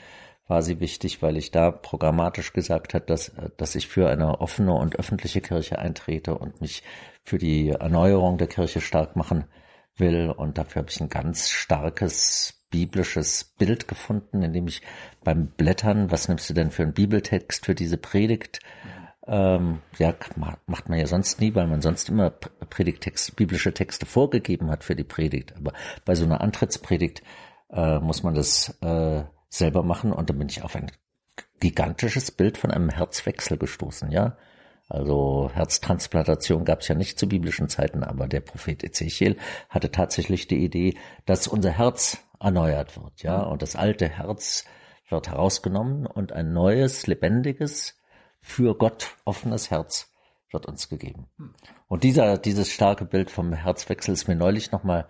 sie 0.63 0.81
wichtig, 0.81 1.23
weil 1.23 1.37
ich 1.37 1.51
da 1.51 1.71
programmatisch 1.71 2.53
gesagt 2.53 2.95
hat, 2.95 3.11
dass, 3.11 3.33
dass 3.57 3.75
ich 3.75 3.87
für 3.87 4.09
eine 4.09 4.41
offene 4.41 4.73
und 4.73 4.99
öffentliche 4.99 5.43
Kirche 5.43 5.79
eintrete 5.79 6.35
und 6.35 6.61
mich 6.61 6.83
für 7.23 7.39
die 7.39 7.69
Erneuerung 7.69 8.39
der 8.39 8.49
Kirche 8.49 8.81
stark 8.81 9.15
machen 9.15 9.45
will. 9.97 10.31
Und 10.31 10.57
dafür 10.57 10.81
habe 10.81 10.91
ich 10.91 11.01
ein 11.01 11.11
ganz 11.11 11.51
starkes 11.51 12.65
biblisches 12.71 13.45
Bild 13.59 13.89
gefunden, 13.89 14.43
in 14.43 14.53
dem 14.53 14.67
ich 14.67 14.83
beim 15.23 15.49
Blättern, 15.49 16.11
was 16.11 16.29
nimmst 16.29 16.49
du 16.49 16.55
denn 16.55 16.71
für 16.71 16.83
einen 16.83 16.95
Bibeltext 16.95 17.67
für 17.67 17.75
diese 17.75 17.99
Predigt? 17.99 18.61
Ähm, 19.27 19.81
ja, 19.99 20.15
macht 20.67 20.89
man 20.89 20.99
ja 20.99 21.07
sonst 21.07 21.41
nie, 21.41 21.55
weil 21.55 21.67
man 21.67 21.83
sonst 21.83 22.09
immer 22.09 22.31
Predigtext, 22.31 23.37
biblische 23.37 23.75
Texte 23.75 24.07
vorgegeben 24.07 24.71
hat 24.71 24.85
für 24.85 24.97
die 24.97 25.05
Predigt. 25.05 25.55
Aber 25.57 25.75
bei 26.07 26.15
so 26.15 26.25
einer 26.25 26.41
Antrittspredigt 26.41 27.23
äh, 27.71 27.99
muss 27.99 28.23
man 28.23 28.35
das 28.35 28.79
äh, 28.81 29.25
selber 29.49 29.83
machen 29.83 30.13
und 30.13 30.31
dann 30.31 30.39
bin 30.39 30.49
ich 30.49 30.63
auf 30.63 30.77
ein 30.77 30.91
gigantisches 31.61 32.31
Bild 32.31 32.59
von 32.59 32.71
einem 32.71 32.91
Herzwechsel 32.91 33.59
gestoßen, 33.59 34.11
ja. 34.11 34.37
Also 34.89 35.51
Herztransplantation 35.53 36.65
gab 36.65 36.81
es 36.81 36.89
ja 36.89 36.95
nicht 36.95 37.19
zu 37.19 37.29
biblischen 37.29 37.69
Zeiten, 37.69 38.03
aber 38.03 38.27
der 38.27 38.41
Prophet 38.41 38.83
Ezechiel 38.83 39.37
hatte 39.69 39.91
tatsächlich 39.91 40.47
die 40.47 40.65
Idee, 40.65 40.97
dass 41.27 41.47
unser 41.47 41.71
Herz 41.73 42.19
erneuert 42.41 42.97
wird, 42.97 43.23
ja, 43.23 43.43
und 43.43 43.61
das 43.61 43.77
alte 43.77 44.09
Herz 44.09 44.65
wird 45.11 45.29
herausgenommen 45.29 46.07
und 46.07 46.33
ein 46.33 46.53
neues, 46.53 47.07
lebendiges, 47.07 47.99
für 48.41 48.77
Gott 48.77 49.17
offenes 49.25 49.71
Herz 49.71 50.11
wird 50.51 50.67
uns 50.67 50.89
gegeben. 50.89 51.27
Und 51.89 52.05
dieser, 52.05 52.39
dieses 52.39 52.71
starke 52.71 53.05
Bild 53.05 53.31
vom 53.31 53.53
Herzwechsel 53.53 54.15
ist 54.15 54.29
mir 54.29 54.37
neulich 54.37 54.73
nochmal 54.73 55.09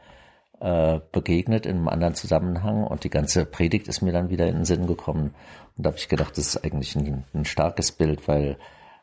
äh, 0.61 1.01
begegnet 1.13 1.67
in 1.67 1.77
einem 1.77 1.89
anderen 1.89 2.15
Zusammenhang 2.15 2.85
und 2.85 3.05
die 3.05 3.11
ganze 3.11 3.47
Predigt 3.47 3.89
ist 3.89 4.03
mir 4.03 4.13
dann 4.13 4.31
wieder 4.31 4.47
in 4.49 4.57
den 4.57 4.65
Sinn 4.65 4.87
gekommen. 4.87 5.35
Und 5.77 5.87
da 5.87 5.91
habe 5.91 5.99
ich 5.99 6.09
gedacht, 6.09 6.37
das 6.37 6.49
ist 6.49 6.65
eigentlich 6.65 6.97
ein, 6.97 7.25
ein 7.35 7.45
starkes 7.45 7.93
Bild, 7.93 8.27
weil 8.29 8.59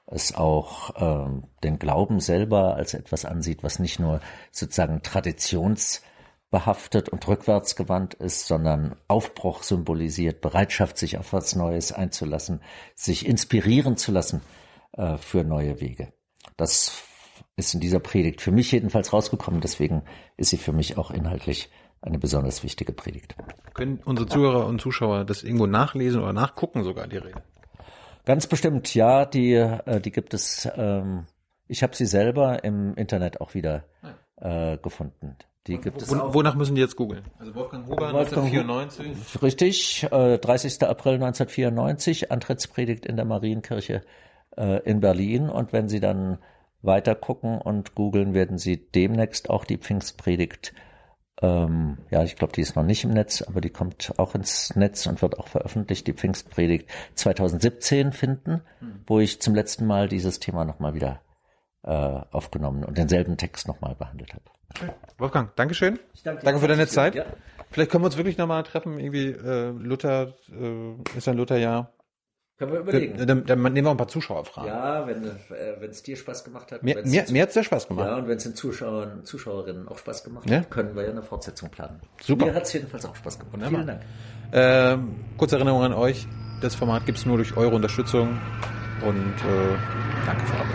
es 0.08 0.36
auch 0.36 0.92
ähm, 0.98 1.46
den 1.64 1.80
Glauben 1.80 2.20
selber 2.20 2.76
als 2.76 2.94
etwas 2.94 3.26
ansieht, 3.26 3.64
was 3.64 3.80
nicht 3.80 4.00
nur 4.00 4.22
sozusagen 4.52 5.02
traditionsbehaftet 5.02 7.10
und 7.10 7.28
rückwärtsgewandt 7.28 8.14
ist, 8.16 8.48
sondern 8.48 8.96
Aufbruch 9.08 9.64
symbolisiert, 9.64 10.42
Bereitschaft, 10.42 10.98
sich 10.98 11.18
auf 11.18 11.34
was 11.34 11.56
Neues 11.56 11.92
einzulassen, 11.92 12.62
sich 12.94 13.26
inspirieren 13.26 13.98
zu 13.98 14.12
lassen 14.12 14.42
äh, 14.94 15.18
für 15.18 15.44
neue 15.44 15.82
Wege. 15.82 16.14
Das 16.58 17.04
ist 17.58 17.74
in 17.74 17.80
dieser 17.80 18.00
Predigt 18.00 18.42
für 18.42 18.52
mich 18.52 18.72
jedenfalls 18.72 19.14
rausgekommen. 19.14 19.62
Deswegen 19.62 20.04
ist 20.38 20.50
sie 20.50 20.58
für 20.58 20.74
mich 20.74 20.98
auch 20.98 21.12
inhaltlich 21.12 21.70
eine 22.02 22.20
besonders 22.20 22.64
wichtige 22.64 22.92
Predigt. 22.94 23.36
Können 23.74 24.00
unsere 24.06 24.28
Zuhörer 24.28 24.66
und 24.68 24.82
Zuschauer 24.82 25.24
das 25.26 25.44
irgendwo 25.44 25.66
nachlesen 25.66 26.22
oder 26.22 26.34
nachgucken 26.34 26.84
sogar, 26.84 27.08
die 27.08 27.18
Rede? 27.18 27.42
Ganz 28.26 28.48
bestimmt, 28.48 28.94
ja, 28.94 29.26
die, 29.26 29.54
äh, 29.54 30.02
die 30.02 30.12
gibt 30.12 30.34
es. 30.34 30.68
Ähm, 30.76 31.26
ich 31.68 31.82
habe 31.84 31.96
sie 31.96 32.06
selber 32.06 32.64
im 32.64 32.94
Internet 32.96 33.42
auch 33.42 33.54
wieder 33.54 33.86
äh, 34.38 34.78
gefunden. 34.78 35.36
Die 35.68 35.80
gibt 35.80 36.02
es 36.02 36.12
Wo, 36.12 36.20
auch. 36.20 36.34
wonach 36.36 36.54
müssen 36.56 36.76
die 36.76 36.82
jetzt 36.82 36.96
googeln? 36.96 37.24
Also 37.40 37.56
Wolfgang 37.56 37.88
Huber, 37.88 38.14
Wolfgang 38.14 38.52
Hu- 38.52 38.60
1994. 38.60 39.42
Richtig, 39.42 40.04
äh, 40.12 40.38
30. 40.38 40.84
April 40.84 41.14
1994, 41.16 42.32
Antrittspredigt 42.32 43.06
in 43.08 43.16
der 43.16 43.26
Marienkirche 43.26 44.02
äh, 44.58 44.82
in 44.84 45.00
Berlin. 45.00 45.50
Und 45.50 45.74
wenn 45.74 45.90
Sie 45.90 46.00
dann 46.00 46.38
weiter 46.86 47.16
gucken 47.16 47.60
und 47.60 47.96
googeln, 47.96 48.34
werden 48.34 48.58
Sie 48.58 48.78
demnächst 48.78 49.50
auch 49.50 49.66
die 49.66 49.78
Pfingstpredigt, 49.78 50.74
ähm, 51.42 51.98
ja, 52.12 52.24
ich 52.24 52.36
glaube, 52.38 52.54
die 52.54 52.62
ist 52.62 52.76
noch 52.76 52.84
nicht 52.84 53.04
im 53.04 53.12
Netz, 53.12 53.42
aber 53.42 53.60
die 53.60 53.70
kommt 53.70 54.14
auch 54.18 54.36
ins 54.36 54.76
Netz 54.76 55.06
und 55.06 55.22
wird 55.22 55.38
auch 55.38 55.48
veröffentlicht, 55.48 56.08
die 56.08 56.14
Pfingstpredigt 56.14 56.90
2017 57.16 58.14
finden, 58.14 58.62
wo 59.06 59.20
ich 59.20 59.42
zum 59.42 59.54
letzten 59.54 59.86
Mal 59.86 60.08
dieses 60.08 60.40
Thema 60.40 60.64
nochmal 60.64 60.94
wieder 60.94 61.22
äh, 61.84 61.92
aufgenommen 61.92 62.86
und 62.86 62.98
denselben 62.98 63.38
Text 63.38 63.68
nochmal 63.68 63.96
behandelt 63.96 64.34
habe. 64.34 64.44
Wolfgang, 65.18 65.56
Dankeschön. 65.56 66.00
danke 66.24 66.44
danke 66.44 66.60
für 66.60 66.68
deine 66.68 66.88
Zeit. 66.88 67.16
Ja. 67.16 67.26
Vielleicht 67.72 67.92
können 67.92 68.04
wir 68.04 68.08
uns 68.08 68.18
wirklich 68.18 68.38
nochmal 68.38 68.64
treffen. 68.64 69.00
Irgendwie 69.00 69.28
äh, 69.28 69.72
Luther 69.72 70.34
äh, 70.50 71.18
ist 71.18 71.28
ein 71.28 71.38
Lutherjahr. 71.38 71.92
Können 72.58 72.72
wir 72.72 72.80
Dann, 72.80 72.88
überlegen. 72.88 73.28
dann, 73.28 73.46
dann 73.46 73.74
nehmen 73.74 73.86
wir 73.86 73.92
ein 73.92 73.98
paar 73.98 74.08
Zuschauerfragen. 74.08 74.70
Ja, 74.70 75.06
wenn 75.08 75.26
äh, 75.26 75.86
es 75.90 76.04
dir 76.04 76.16
Spaß 76.16 76.46
gemacht 76.46 76.72
hat. 76.72 76.84
Mir, 76.84 77.04
mir, 77.04 77.26
mir 77.30 77.42
hat's 77.44 77.54
sehr 77.54 77.64
Spaß 77.66 77.90
gemacht. 77.90 78.08
Ja, 78.08 78.16
und 78.16 78.30
wenn 78.30 78.38
es 78.38 78.44
den 78.44 78.56
Zuschauern 78.56 79.26
Zuschauerinnen 79.26 79.90
auch 79.90 79.98
Spaß 79.98 80.24
gemacht 80.24 80.50
Ja. 80.50 80.60
hat, 80.60 80.72
können 80.72 80.96
wir 80.96 81.04
ja 81.04 81.10
eine 81.10 81.22
Fortsetzung 81.22 81.70
planen. 81.70 82.00
Super. 82.22 82.46
Mir 82.46 82.54
hat 82.54 82.64
es 82.64 82.72
jedenfalls 82.72 83.06
auch 83.06 83.16
Spaß 83.16 83.40
gemacht. 83.40 83.54
Wunderbar. 83.54 83.72
Vielen 83.84 83.88
Dank. 83.88 84.02
Ähm, 84.54 85.16
kurze 85.38 85.56
Erinnerung 85.58 85.84
an 85.84 85.94
euch. 85.94 86.28
Das 86.62 86.76
Format 86.76 87.06
gibt's 87.06 87.26
nur 87.26 87.36
durch 87.36 87.58
eure 87.58 87.76
Unterstützung. 87.76 88.40
Und 89.06 89.18
äh, 89.18 90.26
danke 90.26 90.46
vorab. 90.46 90.66